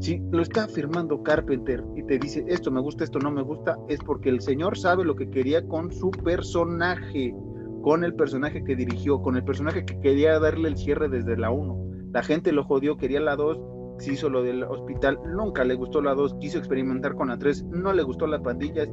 si 0.00 0.20
lo 0.30 0.42
está 0.42 0.68
firmando 0.68 1.22
Carpenter 1.22 1.82
y 1.96 2.02
te 2.02 2.18
dice, 2.18 2.44
esto 2.48 2.70
me 2.70 2.80
gusta, 2.80 3.04
esto 3.04 3.18
no 3.18 3.30
me 3.30 3.42
gusta, 3.42 3.78
es 3.88 4.00
porque 4.00 4.28
el 4.28 4.40
señor 4.40 4.76
sabe 4.76 5.04
lo 5.04 5.16
que 5.16 5.30
quería 5.30 5.66
con 5.66 5.92
su 5.92 6.10
personaje, 6.10 7.34
con 7.82 8.04
el 8.04 8.14
personaje 8.14 8.64
que 8.64 8.76
dirigió, 8.76 9.22
con 9.22 9.36
el 9.36 9.44
personaje 9.44 9.84
que 9.84 9.98
quería 10.00 10.38
darle 10.38 10.68
el 10.68 10.76
cierre 10.76 11.08
desde 11.08 11.36
la 11.36 11.50
1. 11.50 12.10
La 12.12 12.22
gente 12.22 12.52
lo 12.52 12.64
jodió, 12.64 12.96
quería 12.96 13.20
la 13.20 13.36
2, 13.36 13.58
se 13.98 14.12
hizo 14.12 14.28
lo 14.28 14.42
del 14.42 14.64
hospital, 14.64 15.18
nunca 15.26 15.64
le 15.64 15.74
gustó 15.74 16.00
la 16.00 16.14
2, 16.14 16.36
quiso 16.40 16.58
experimentar 16.58 17.14
con 17.14 17.28
la 17.28 17.38
3, 17.38 17.64
no 17.64 17.92
le 17.92 18.02
gustó 18.02 18.26
la 18.26 18.42
pandilla, 18.42 18.86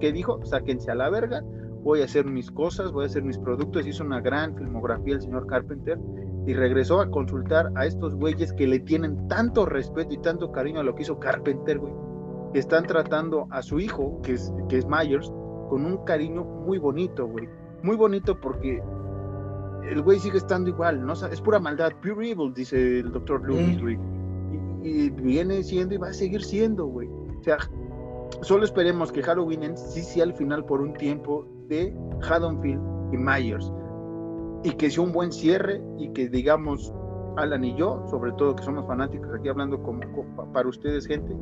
¿qué 0.00 0.12
dijo? 0.12 0.44
Sáquense 0.44 0.90
a 0.90 0.94
la 0.94 1.10
verga, 1.10 1.42
voy 1.82 2.02
a 2.02 2.04
hacer 2.04 2.26
mis 2.26 2.50
cosas, 2.50 2.92
voy 2.92 3.04
a 3.04 3.06
hacer 3.06 3.22
mis 3.22 3.38
productos, 3.38 3.86
hizo 3.86 4.04
una 4.04 4.20
gran 4.20 4.56
filmografía 4.56 5.14
el 5.14 5.22
señor 5.22 5.46
Carpenter 5.46 5.98
y 6.46 6.54
regresó 6.54 7.00
a 7.00 7.10
consultar 7.10 7.70
a 7.76 7.86
estos 7.86 8.14
güeyes 8.14 8.52
que 8.52 8.66
le 8.66 8.80
tienen 8.80 9.28
tanto 9.28 9.66
respeto 9.66 10.14
y 10.14 10.18
tanto 10.18 10.50
cariño 10.50 10.80
a 10.80 10.82
lo 10.82 10.94
que 10.94 11.02
hizo 11.02 11.18
Carpenter, 11.18 11.78
güey, 11.78 11.92
que 12.52 12.58
están 12.58 12.84
tratando 12.84 13.46
a 13.50 13.62
su 13.62 13.78
hijo, 13.78 14.20
que 14.22 14.32
es, 14.32 14.52
que 14.68 14.78
es 14.78 14.86
Myers, 14.86 15.32
con 15.68 15.84
un 15.84 15.98
cariño 16.04 16.44
muy 16.44 16.78
bonito, 16.78 17.26
güey, 17.26 17.48
muy 17.82 17.96
bonito 17.96 18.40
porque 18.40 18.82
el 19.88 20.02
güey 20.02 20.18
sigue 20.18 20.38
estando 20.38 20.68
igual, 20.68 21.06
¿no? 21.06 21.12
Es 21.12 21.40
pura 21.40 21.60
maldad, 21.60 21.92
pure 22.02 22.30
evil, 22.30 22.52
dice 22.52 23.00
el 23.00 23.12
doctor 23.12 23.48
Lewis, 23.48 23.80
güey 23.80 24.17
y 24.82 25.10
viene 25.10 25.62
siendo 25.62 25.94
y 25.94 25.98
va 25.98 26.08
a 26.08 26.12
seguir 26.12 26.42
siendo, 26.42 26.86
güey. 26.86 27.08
O 27.08 27.42
sea, 27.42 27.58
solo 28.42 28.64
esperemos 28.64 29.12
que 29.12 29.22
Halloween 29.22 29.62
en 29.62 29.76
sí 29.76 30.02
sea 30.02 30.24
al 30.24 30.34
final 30.34 30.64
por 30.64 30.80
un 30.80 30.94
tiempo 30.94 31.46
de 31.68 31.94
Haddonfield 32.22 32.80
y 33.12 33.16
Myers 33.16 33.72
y 34.64 34.72
que 34.72 34.90
sea 34.90 35.04
un 35.04 35.12
buen 35.12 35.32
cierre 35.32 35.82
y 35.98 36.10
que 36.12 36.28
digamos 36.28 36.92
Alan 37.36 37.64
y 37.64 37.74
yo, 37.76 38.04
sobre 38.10 38.32
todo 38.32 38.56
que 38.56 38.64
somos 38.64 38.86
fanáticos, 38.86 39.28
aquí 39.32 39.48
hablando 39.48 39.80
como, 39.82 40.00
para 40.52 40.68
ustedes, 40.68 41.06
gente, 41.06 41.38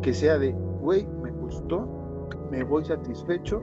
que 0.00 0.14
sea 0.14 0.38
de, 0.38 0.52
güey, 0.80 1.06
me 1.22 1.30
gustó, 1.32 1.86
me 2.50 2.64
voy 2.64 2.84
satisfecho, 2.84 3.62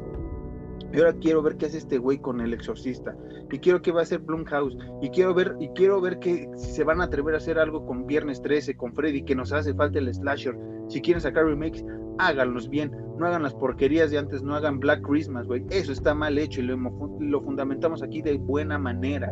y 0.93 0.97
ahora 0.97 1.13
quiero 1.13 1.41
ver 1.41 1.57
qué 1.57 1.65
hace 1.65 1.77
este 1.77 1.97
güey 1.97 2.19
con 2.19 2.41
el 2.41 2.53
exorcista. 2.53 3.15
Y 3.51 3.59
quiero 3.59 3.81
que 3.81 3.91
va 3.91 4.01
a 4.01 4.03
hacer 4.03 4.19
Blumhouse. 4.19 4.77
Y 5.01 5.09
quiero 5.09 5.33
ver, 5.33 5.55
y 5.59 5.69
quiero 5.69 6.01
ver 6.01 6.19
que 6.19 6.49
si 6.55 6.71
se 6.71 6.83
van 6.83 7.01
a 7.01 7.05
atrever 7.05 7.33
a 7.33 7.37
hacer 7.37 7.59
algo 7.59 7.85
con 7.85 8.05
Viernes 8.05 8.41
13, 8.41 8.75
con 8.75 8.93
Freddy, 8.93 9.23
que 9.23 9.35
nos 9.35 9.51
hace 9.51 9.73
falta 9.73 9.99
el 9.99 10.13
slasher. 10.13 10.57
Si 10.87 11.01
quieren 11.01 11.21
sacar 11.21 11.45
remakes, 11.45 11.85
háganlos 12.17 12.69
bien. 12.69 12.91
No 13.17 13.25
hagan 13.25 13.43
las 13.43 13.53
porquerías 13.53 14.11
de 14.11 14.17
antes, 14.17 14.41
no 14.41 14.55
hagan 14.55 14.79
Black 14.79 15.01
Christmas, 15.01 15.47
güey. 15.47 15.63
Eso 15.69 15.91
está 15.91 16.13
mal 16.15 16.37
hecho 16.37 16.61
y 16.61 16.63
lo, 16.63 16.77
lo 17.19 17.41
fundamentamos 17.41 18.01
aquí 18.03 18.21
de 18.21 18.37
buena 18.37 18.77
manera. 18.77 19.31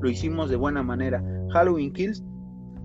Lo 0.00 0.08
hicimos 0.08 0.50
de 0.50 0.56
buena 0.56 0.82
manera. 0.82 1.22
Halloween 1.52 1.92
Kills 1.92 2.24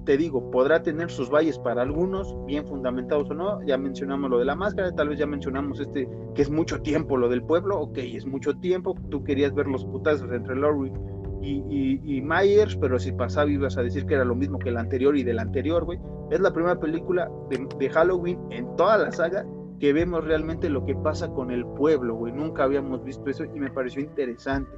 te 0.05 0.17
digo, 0.17 0.51
podrá 0.51 0.83
tener 0.83 1.09
sus 1.09 1.29
valles 1.29 1.57
para 1.59 1.81
algunos, 1.81 2.35
bien 2.45 2.65
fundamentados 2.65 3.29
o 3.31 3.33
no. 3.33 3.61
Ya 3.63 3.77
mencionamos 3.77 4.29
lo 4.29 4.37
de 4.37 4.45
la 4.45 4.55
máscara, 4.55 4.93
tal 4.93 5.09
vez 5.09 5.19
ya 5.19 5.25
mencionamos 5.25 5.79
este, 5.79 6.07
que 6.33 6.41
es 6.41 6.49
mucho 6.49 6.81
tiempo 6.81 7.17
lo 7.17 7.27
del 7.27 7.43
pueblo. 7.43 7.79
Ok, 7.79 7.97
es 7.97 8.25
mucho 8.25 8.55
tiempo. 8.57 8.95
Tú 9.09 9.23
querías 9.23 9.53
ver 9.53 9.67
los 9.67 9.83
putazos 9.83 10.31
entre 10.31 10.55
Laurie 10.55 10.93
y, 11.41 12.21
Myers, 12.21 12.75
pero 12.77 12.97
si 12.97 13.11
pasaba 13.11 13.49
ibas 13.49 13.77
a 13.77 13.83
decir 13.83 14.05
que 14.05 14.15
era 14.15 14.25
lo 14.25 14.35
mismo 14.35 14.57
que 14.57 14.69
el 14.69 14.77
anterior 14.77 15.17
y 15.17 15.23
del 15.23 15.39
anterior, 15.39 15.83
güey. 15.83 15.99
Es 16.31 16.39
la 16.39 16.53
primera 16.53 16.79
película 16.79 17.29
de, 17.49 17.67
de 17.77 17.89
Halloween 17.89 18.39
en 18.51 18.75
toda 18.75 18.97
la 18.97 19.11
saga 19.11 19.45
que 19.79 19.93
vemos 19.93 20.23
realmente 20.23 20.69
lo 20.69 20.85
que 20.85 20.95
pasa 20.95 21.29
con 21.29 21.51
el 21.51 21.65
pueblo, 21.65 22.15
güey. 22.15 22.31
Nunca 22.31 22.63
habíamos 22.63 23.03
visto 23.03 23.29
eso 23.29 23.43
y 23.43 23.59
me 23.59 23.69
pareció 23.69 24.01
interesante. 24.01 24.71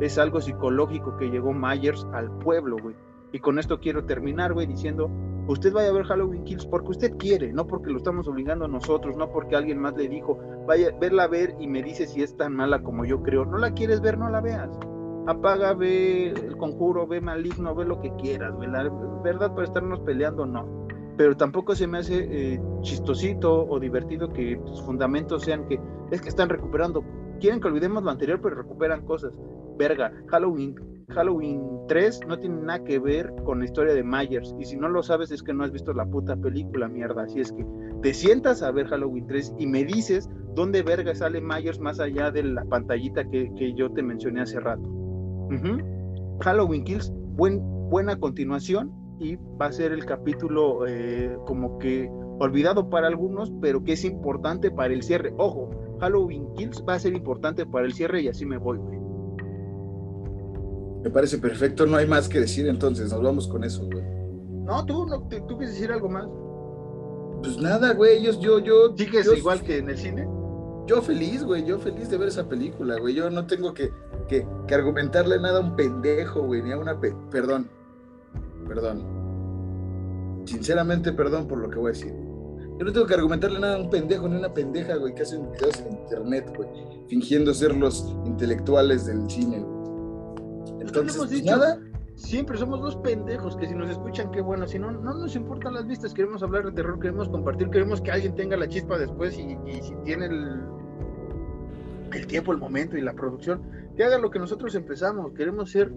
Es 0.00 0.18
algo 0.18 0.40
psicológico 0.40 1.16
que 1.16 1.30
llegó 1.30 1.52
Myers 1.52 2.06
al 2.12 2.30
pueblo, 2.38 2.76
güey 2.82 2.96
y 3.34 3.40
con 3.40 3.58
esto 3.58 3.80
quiero 3.80 4.04
terminar, 4.04 4.52
güey, 4.52 4.68
diciendo, 4.68 5.10
usted 5.48 5.72
vaya 5.72 5.88
a 5.88 5.92
ver 5.92 6.04
Halloween 6.04 6.44
Kills 6.44 6.66
porque 6.66 6.92
usted 6.92 7.16
quiere, 7.16 7.52
no 7.52 7.66
porque 7.66 7.90
lo 7.90 7.98
estamos 7.98 8.28
obligando 8.28 8.66
a 8.66 8.68
nosotros, 8.68 9.16
no 9.16 9.28
porque 9.32 9.56
alguien 9.56 9.80
más 9.80 9.96
le 9.96 10.08
dijo, 10.08 10.38
vaya, 10.68 10.96
verla 11.00 11.24
a 11.24 11.26
ver 11.26 11.56
y 11.58 11.66
me 11.66 11.82
dice 11.82 12.06
si 12.06 12.22
es 12.22 12.36
tan 12.36 12.54
mala 12.54 12.80
como 12.84 13.04
yo 13.04 13.24
creo. 13.24 13.44
No 13.44 13.58
la 13.58 13.72
quieres 13.74 14.00
ver, 14.00 14.18
no 14.18 14.30
la 14.30 14.40
veas. 14.40 14.70
Apaga, 15.26 15.74
ve 15.74 16.28
el 16.28 16.56
conjuro, 16.56 17.08
ve 17.08 17.20
maligno, 17.20 17.74
ve 17.74 17.84
lo 17.84 18.00
que 18.00 18.14
quieras, 18.14 18.54
güey. 18.54 18.70
La 18.70 18.88
verdad, 19.24 19.52
para 19.52 19.66
estarnos 19.66 19.98
peleando, 20.02 20.46
no. 20.46 20.86
Pero 21.16 21.36
tampoco 21.36 21.74
se 21.74 21.88
me 21.88 21.98
hace 21.98 22.28
eh, 22.30 22.60
chistosito 22.82 23.66
o 23.66 23.80
divertido 23.80 24.32
que 24.32 24.60
sus 24.64 24.80
fundamentos 24.82 25.42
sean 25.42 25.66
que 25.66 25.80
es 26.12 26.20
que 26.20 26.28
están 26.28 26.48
recuperando. 26.48 27.02
Quieren 27.40 27.60
que 27.60 27.68
olvidemos 27.68 28.02
lo 28.02 28.10
anterior, 28.10 28.40
pero 28.40 28.56
recuperan 28.56 29.04
cosas. 29.04 29.38
Verga, 29.76 30.12
Halloween 30.28 30.74
Halloween 31.10 31.60
3 31.88 32.20
no 32.28 32.38
tiene 32.38 32.62
nada 32.62 32.82
que 32.84 32.98
ver 32.98 33.32
con 33.44 33.58
la 33.58 33.66
historia 33.66 33.94
de 33.94 34.02
Myers. 34.02 34.54
Y 34.58 34.64
si 34.64 34.76
no 34.76 34.88
lo 34.88 35.02
sabes 35.02 35.30
es 35.30 35.42
que 35.42 35.52
no 35.52 35.64
has 35.64 35.72
visto 35.72 35.92
la 35.92 36.06
puta 36.06 36.36
película, 36.36 36.88
mierda. 36.88 37.24
Así 37.24 37.40
es 37.40 37.52
que 37.52 37.64
te 38.02 38.14
sientas 38.14 38.62
a 38.62 38.70
ver 38.70 38.86
Halloween 38.88 39.26
3 39.26 39.54
y 39.58 39.66
me 39.66 39.84
dices 39.84 40.28
dónde 40.54 40.82
verga 40.82 41.14
sale 41.14 41.40
Myers 41.40 41.80
más 41.80 42.00
allá 42.00 42.30
de 42.30 42.42
la 42.42 42.64
pantallita 42.64 43.28
que, 43.28 43.74
yo 43.76 43.90
te 43.90 44.02
mencioné 44.02 44.42
hace 44.42 44.60
rato. 44.60 44.88
Halloween 46.40 46.84
Kills, 46.84 47.12
buen, 47.36 47.60
buena 47.90 48.18
continuación 48.18 48.92
y 49.20 49.36
va 49.60 49.66
a 49.66 49.72
ser 49.72 49.92
el 49.92 50.04
capítulo 50.04 50.86
eh, 50.86 51.36
como 51.46 51.78
que 51.78 52.10
olvidado 52.40 52.90
para 52.90 53.06
algunos, 53.06 53.52
pero 53.60 53.84
que 53.84 53.92
es 53.92 54.04
importante 54.04 54.70
para 54.70 54.92
el 54.92 55.02
cierre. 55.02 55.32
Ojo, 55.36 55.70
Halloween 56.04 56.52
Kills 56.54 56.84
va 56.86 56.94
a 56.94 56.98
ser 56.98 57.14
importante 57.14 57.64
para 57.64 57.86
el 57.86 57.94
cierre 57.94 58.20
y 58.20 58.28
así 58.28 58.44
me 58.44 58.58
voy, 58.58 58.78
me 61.04 61.10
parece 61.10 61.36
perfecto, 61.36 61.84
no 61.84 61.98
hay 61.98 62.06
más 62.06 62.30
que 62.30 62.40
decir 62.40 62.66
entonces, 62.66 63.12
nos 63.12 63.22
vamos 63.22 63.46
con 63.46 63.62
eso, 63.62 63.84
güey. 63.84 64.02
No, 64.64 64.86
tú, 64.86 65.06
no, 65.06 65.20
tú 65.20 65.58
quieres 65.58 65.74
decir 65.74 65.92
algo 65.92 66.08
más. 66.08 66.26
Pues 67.42 67.58
nada, 67.58 67.92
güey, 67.92 68.22
yo, 68.22 68.40
yo, 68.40 68.58
yo. 68.58 68.96
¿Sigues 68.96 69.30
igual 69.36 69.60
que 69.60 69.76
en 69.76 69.90
el 69.90 69.98
cine? 69.98 70.26
Yo 70.86 71.02
feliz, 71.02 71.44
güey, 71.44 71.66
yo 71.66 71.78
feliz 71.78 72.08
de 72.08 72.16
ver 72.16 72.28
esa 72.28 72.48
película, 72.48 72.98
güey. 72.98 73.14
Yo 73.14 73.28
no 73.28 73.46
tengo 73.46 73.74
que, 73.74 73.92
que, 74.28 74.46
argumentarle 74.74 75.38
nada 75.38 75.58
a 75.58 75.62
un 75.62 75.76
pendejo, 75.76 76.40
güey, 76.40 76.62
ni 76.62 76.72
a 76.72 76.78
una. 76.78 76.98
perdón, 77.30 77.68
perdón. 78.66 79.04
Sinceramente, 80.46 81.12
perdón 81.12 81.46
por 81.46 81.58
lo 81.58 81.68
que 81.68 81.78
voy 81.78 81.90
a 81.90 81.92
decir. 81.92 82.14
Yo 82.78 82.84
no 82.84 82.92
tengo 82.92 83.06
que 83.06 83.14
argumentarle 83.14 83.60
nada 83.60 83.76
a 83.76 83.80
un 83.80 83.90
pendejo 83.90 84.28
ni 84.28 84.36
una 84.36 84.52
pendeja, 84.52 84.96
güey, 84.96 85.14
que 85.14 85.22
hacen 85.22 85.50
videos 85.52 85.80
en 85.80 85.92
internet, 85.92 86.52
güey, 86.56 86.68
fingiendo 87.08 87.54
ser 87.54 87.74
los 87.74 88.16
intelectuales 88.24 89.06
del 89.06 89.30
cine, 89.30 89.60
güey. 89.60 90.80
Entonces, 90.80 91.16
hemos 91.16 91.28
pues 91.28 91.30
dicho, 91.30 91.56
nada. 91.56 91.78
Siempre 92.16 92.56
somos 92.56 92.80
dos 92.80 92.96
pendejos 92.96 93.56
que 93.56 93.66
si 93.66 93.74
nos 93.74 93.90
escuchan, 93.90 94.30
qué 94.30 94.40
bueno. 94.40 94.68
Si 94.68 94.78
no, 94.78 94.92
no 94.92 95.14
nos 95.14 95.34
importan 95.34 95.74
las 95.74 95.86
vistas. 95.86 96.14
Queremos 96.14 96.42
hablar 96.42 96.64
de 96.64 96.72
terror, 96.72 96.98
queremos 97.00 97.28
compartir, 97.28 97.70
queremos 97.70 98.00
que 98.00 98.12
alguien 98.12 98.34
tenga 98.36 98.56
la 98.56 98.68
chispa 98.68 98.98
después 98.98 99.36
y, 99.36 99.56
si 99.82 99.94
tiene 100.04 100.26
el, 100.26 100.60
el 102.12 102.26
tiempo, 102.26 102.52
el 102.52 102.58
momento 102.58 102.96
y 102.96 103.02
la 103.02 103.14
producción, 103.14 103.62
que 103.96 104.04
haga 104.04 104.18
lo 104.18 104.30
que 104.30 104.38
nosotros 104.38 104.74
empezamos. 104.76 105.32
Queremos 105.32 105.70
ser 105.70 105.92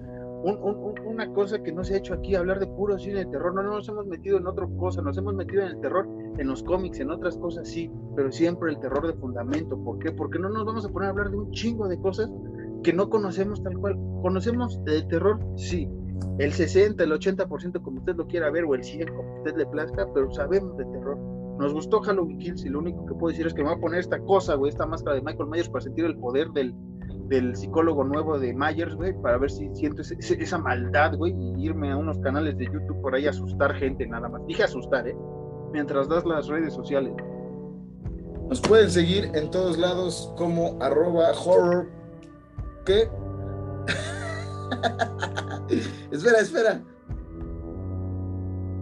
una 0.56 1.34
cosa 1.34 1.62
que 1.62 1.72
no 1.72 1.84
se 1.84 1.96
ha 1.96 1.98
hecho 1.98 2.14
aquí, 2.14 2.36
hablar 2.36 2.60
de 2.60 2.68
puro 2.68 2.98
cine 2.98 3.20
de 3.20 3.26
terror. 3.26 3.54
No, 3.54 3.64
no 3.64 3.72
nos 3.72 3.90
hemos 3.90 4.06
metido 4.08 4.38
en 4.38 4.48
otra 4.48 4.68
cosa, 4.78 5.02
nos 5.02 5.18
hemos 5.18 5.34
metido 5.34 5.64
en 5.64 5.70
el 5.70 5.80
terror, 5.80 6.08
en 6.38 6.48
los 6.48 6.64
cómics, 6.64 7.00
en 7.00 7.12
otras 7.12 7.38
cosas 7.38 7.68
sí, 7.68 7.92
pero 8.16 8.32
siempre 8.32 8.72
el 8.72 8.80
terror 8.80 9.06
de 9.08 9.14
fundamento. 9.14 9.78
¿Por 9.78 10.00
qué? 10.00 10.12
Porque 10.12 10.40
no 10.40 10.50
nos 10.50 10.66
vamos 10.66 10.86
a 10.86 10.90
poner 10.90 11.08
a 11.08 11.12
hablar 11.12 11.32
de 11.32 11.38
un 11.38 11.52
chingo 11.52 11.88
de 11.88 12.00
cosas 12.00 12.32
que 12.84 12.94
no 12.94 13.10
conocemos 13.10 13.62
tal 13.64 13.78
cual. 13.78 13.98
¿Conocemos 14.22 14.80
el 14.86 15.08
terror? 15.08 15.40
Sí. 15.56 15.90
El 16.40 16.54
60, 16.54 17.04
el 17.04 17.12
80% 17.12 17.82
como 17.82 18.00
usted 18.00 18.16
lo 18.16 18.28
quiera 18.28 18.50
ver, 18.50 18.64
o 18.66 18.76
el 18.76 18.84
100 18.84 19.08
como 19.16 19.38
usted 19.38 19.56
le 19.56 19.66
plazca, 19.66 20.08
pero 20.14 20.32
sabemos 20.32 20.78
de 20.78 20.86
terror. 20.86 21.18
Nos 21.60 21.74
gustó 21.74 22.02
Halloween 22.02 22.38
Kills 22.38 22.66
y 22.66 22.70
lo 22.70 22.80
único 22.80 23.06
que 23.06 23.16
puedo 23.16 23.32
decir 23.32 23.48
es 23.48 23.54
que 23.54 23.64
me 23.64 23.70
voy 23.70 23.78
a 23.78 23.82
poner 23.82 24.00
esta 24.00 24.20
cosa, 24.20 24.54
güey, 24.54 24.70
esta 24.70 24.86
máscara 24.86 25.16
de 25.16 25.24
Michael 25.24 25.50
Myers 25.50 25.70
para 25.70 25.82
sentir 25.82 26.06
el 26.06 26.16
poder 26.18 26.50
del, 26.52 26.76
del 27.28 27.56
psicólogo 27.56 28.04
nuevo 28.04 28.40
de 28.40 28.54
Myers, 28.54 28.96
güey, 28.96 29.14
para 29.22 29.38
ver 29.38 29.52
si 29.52 29.70
siento 29.76 30.02
esa 30.02 30.58
maldad, 30.58 31.16
güey, 31.16 31.34
y 31.38 31.66
irme 31.66 31.92
a 31.92 31.98
unos 31.98 32.20
canales 32.20 32.58
de 32.58 32.66
YouTube 32.66 33.02
por 33.02 33.16
ahí 33.16 33.28
a 33.28 33.32
asustar 33.32 33.74
gente 33.76 34.08
nada 34.08 34.30
más. 34.30 34.46
Dije 34.48 34.64
asustar, 34.64 35.08
¿eh? 35.08 35.16
Mientras 35.72 36.08
das 36.08 36.26
las 36.26 36.48
redes 36.48 36.74
sociales. 36.74 37.14
Nos 38.50 38.62
pueden 38.62 38.90
seguir 38.90 39.30
en 39.34 39.52
todos 39.52 39.78
lados 39.78 40.34
como 40.38 40.82
arroba 40.82 41.32
horror 41.32 41.98
qué? 42.88 43.10
espera, 46.12 46.40
espera. 46.40 46.82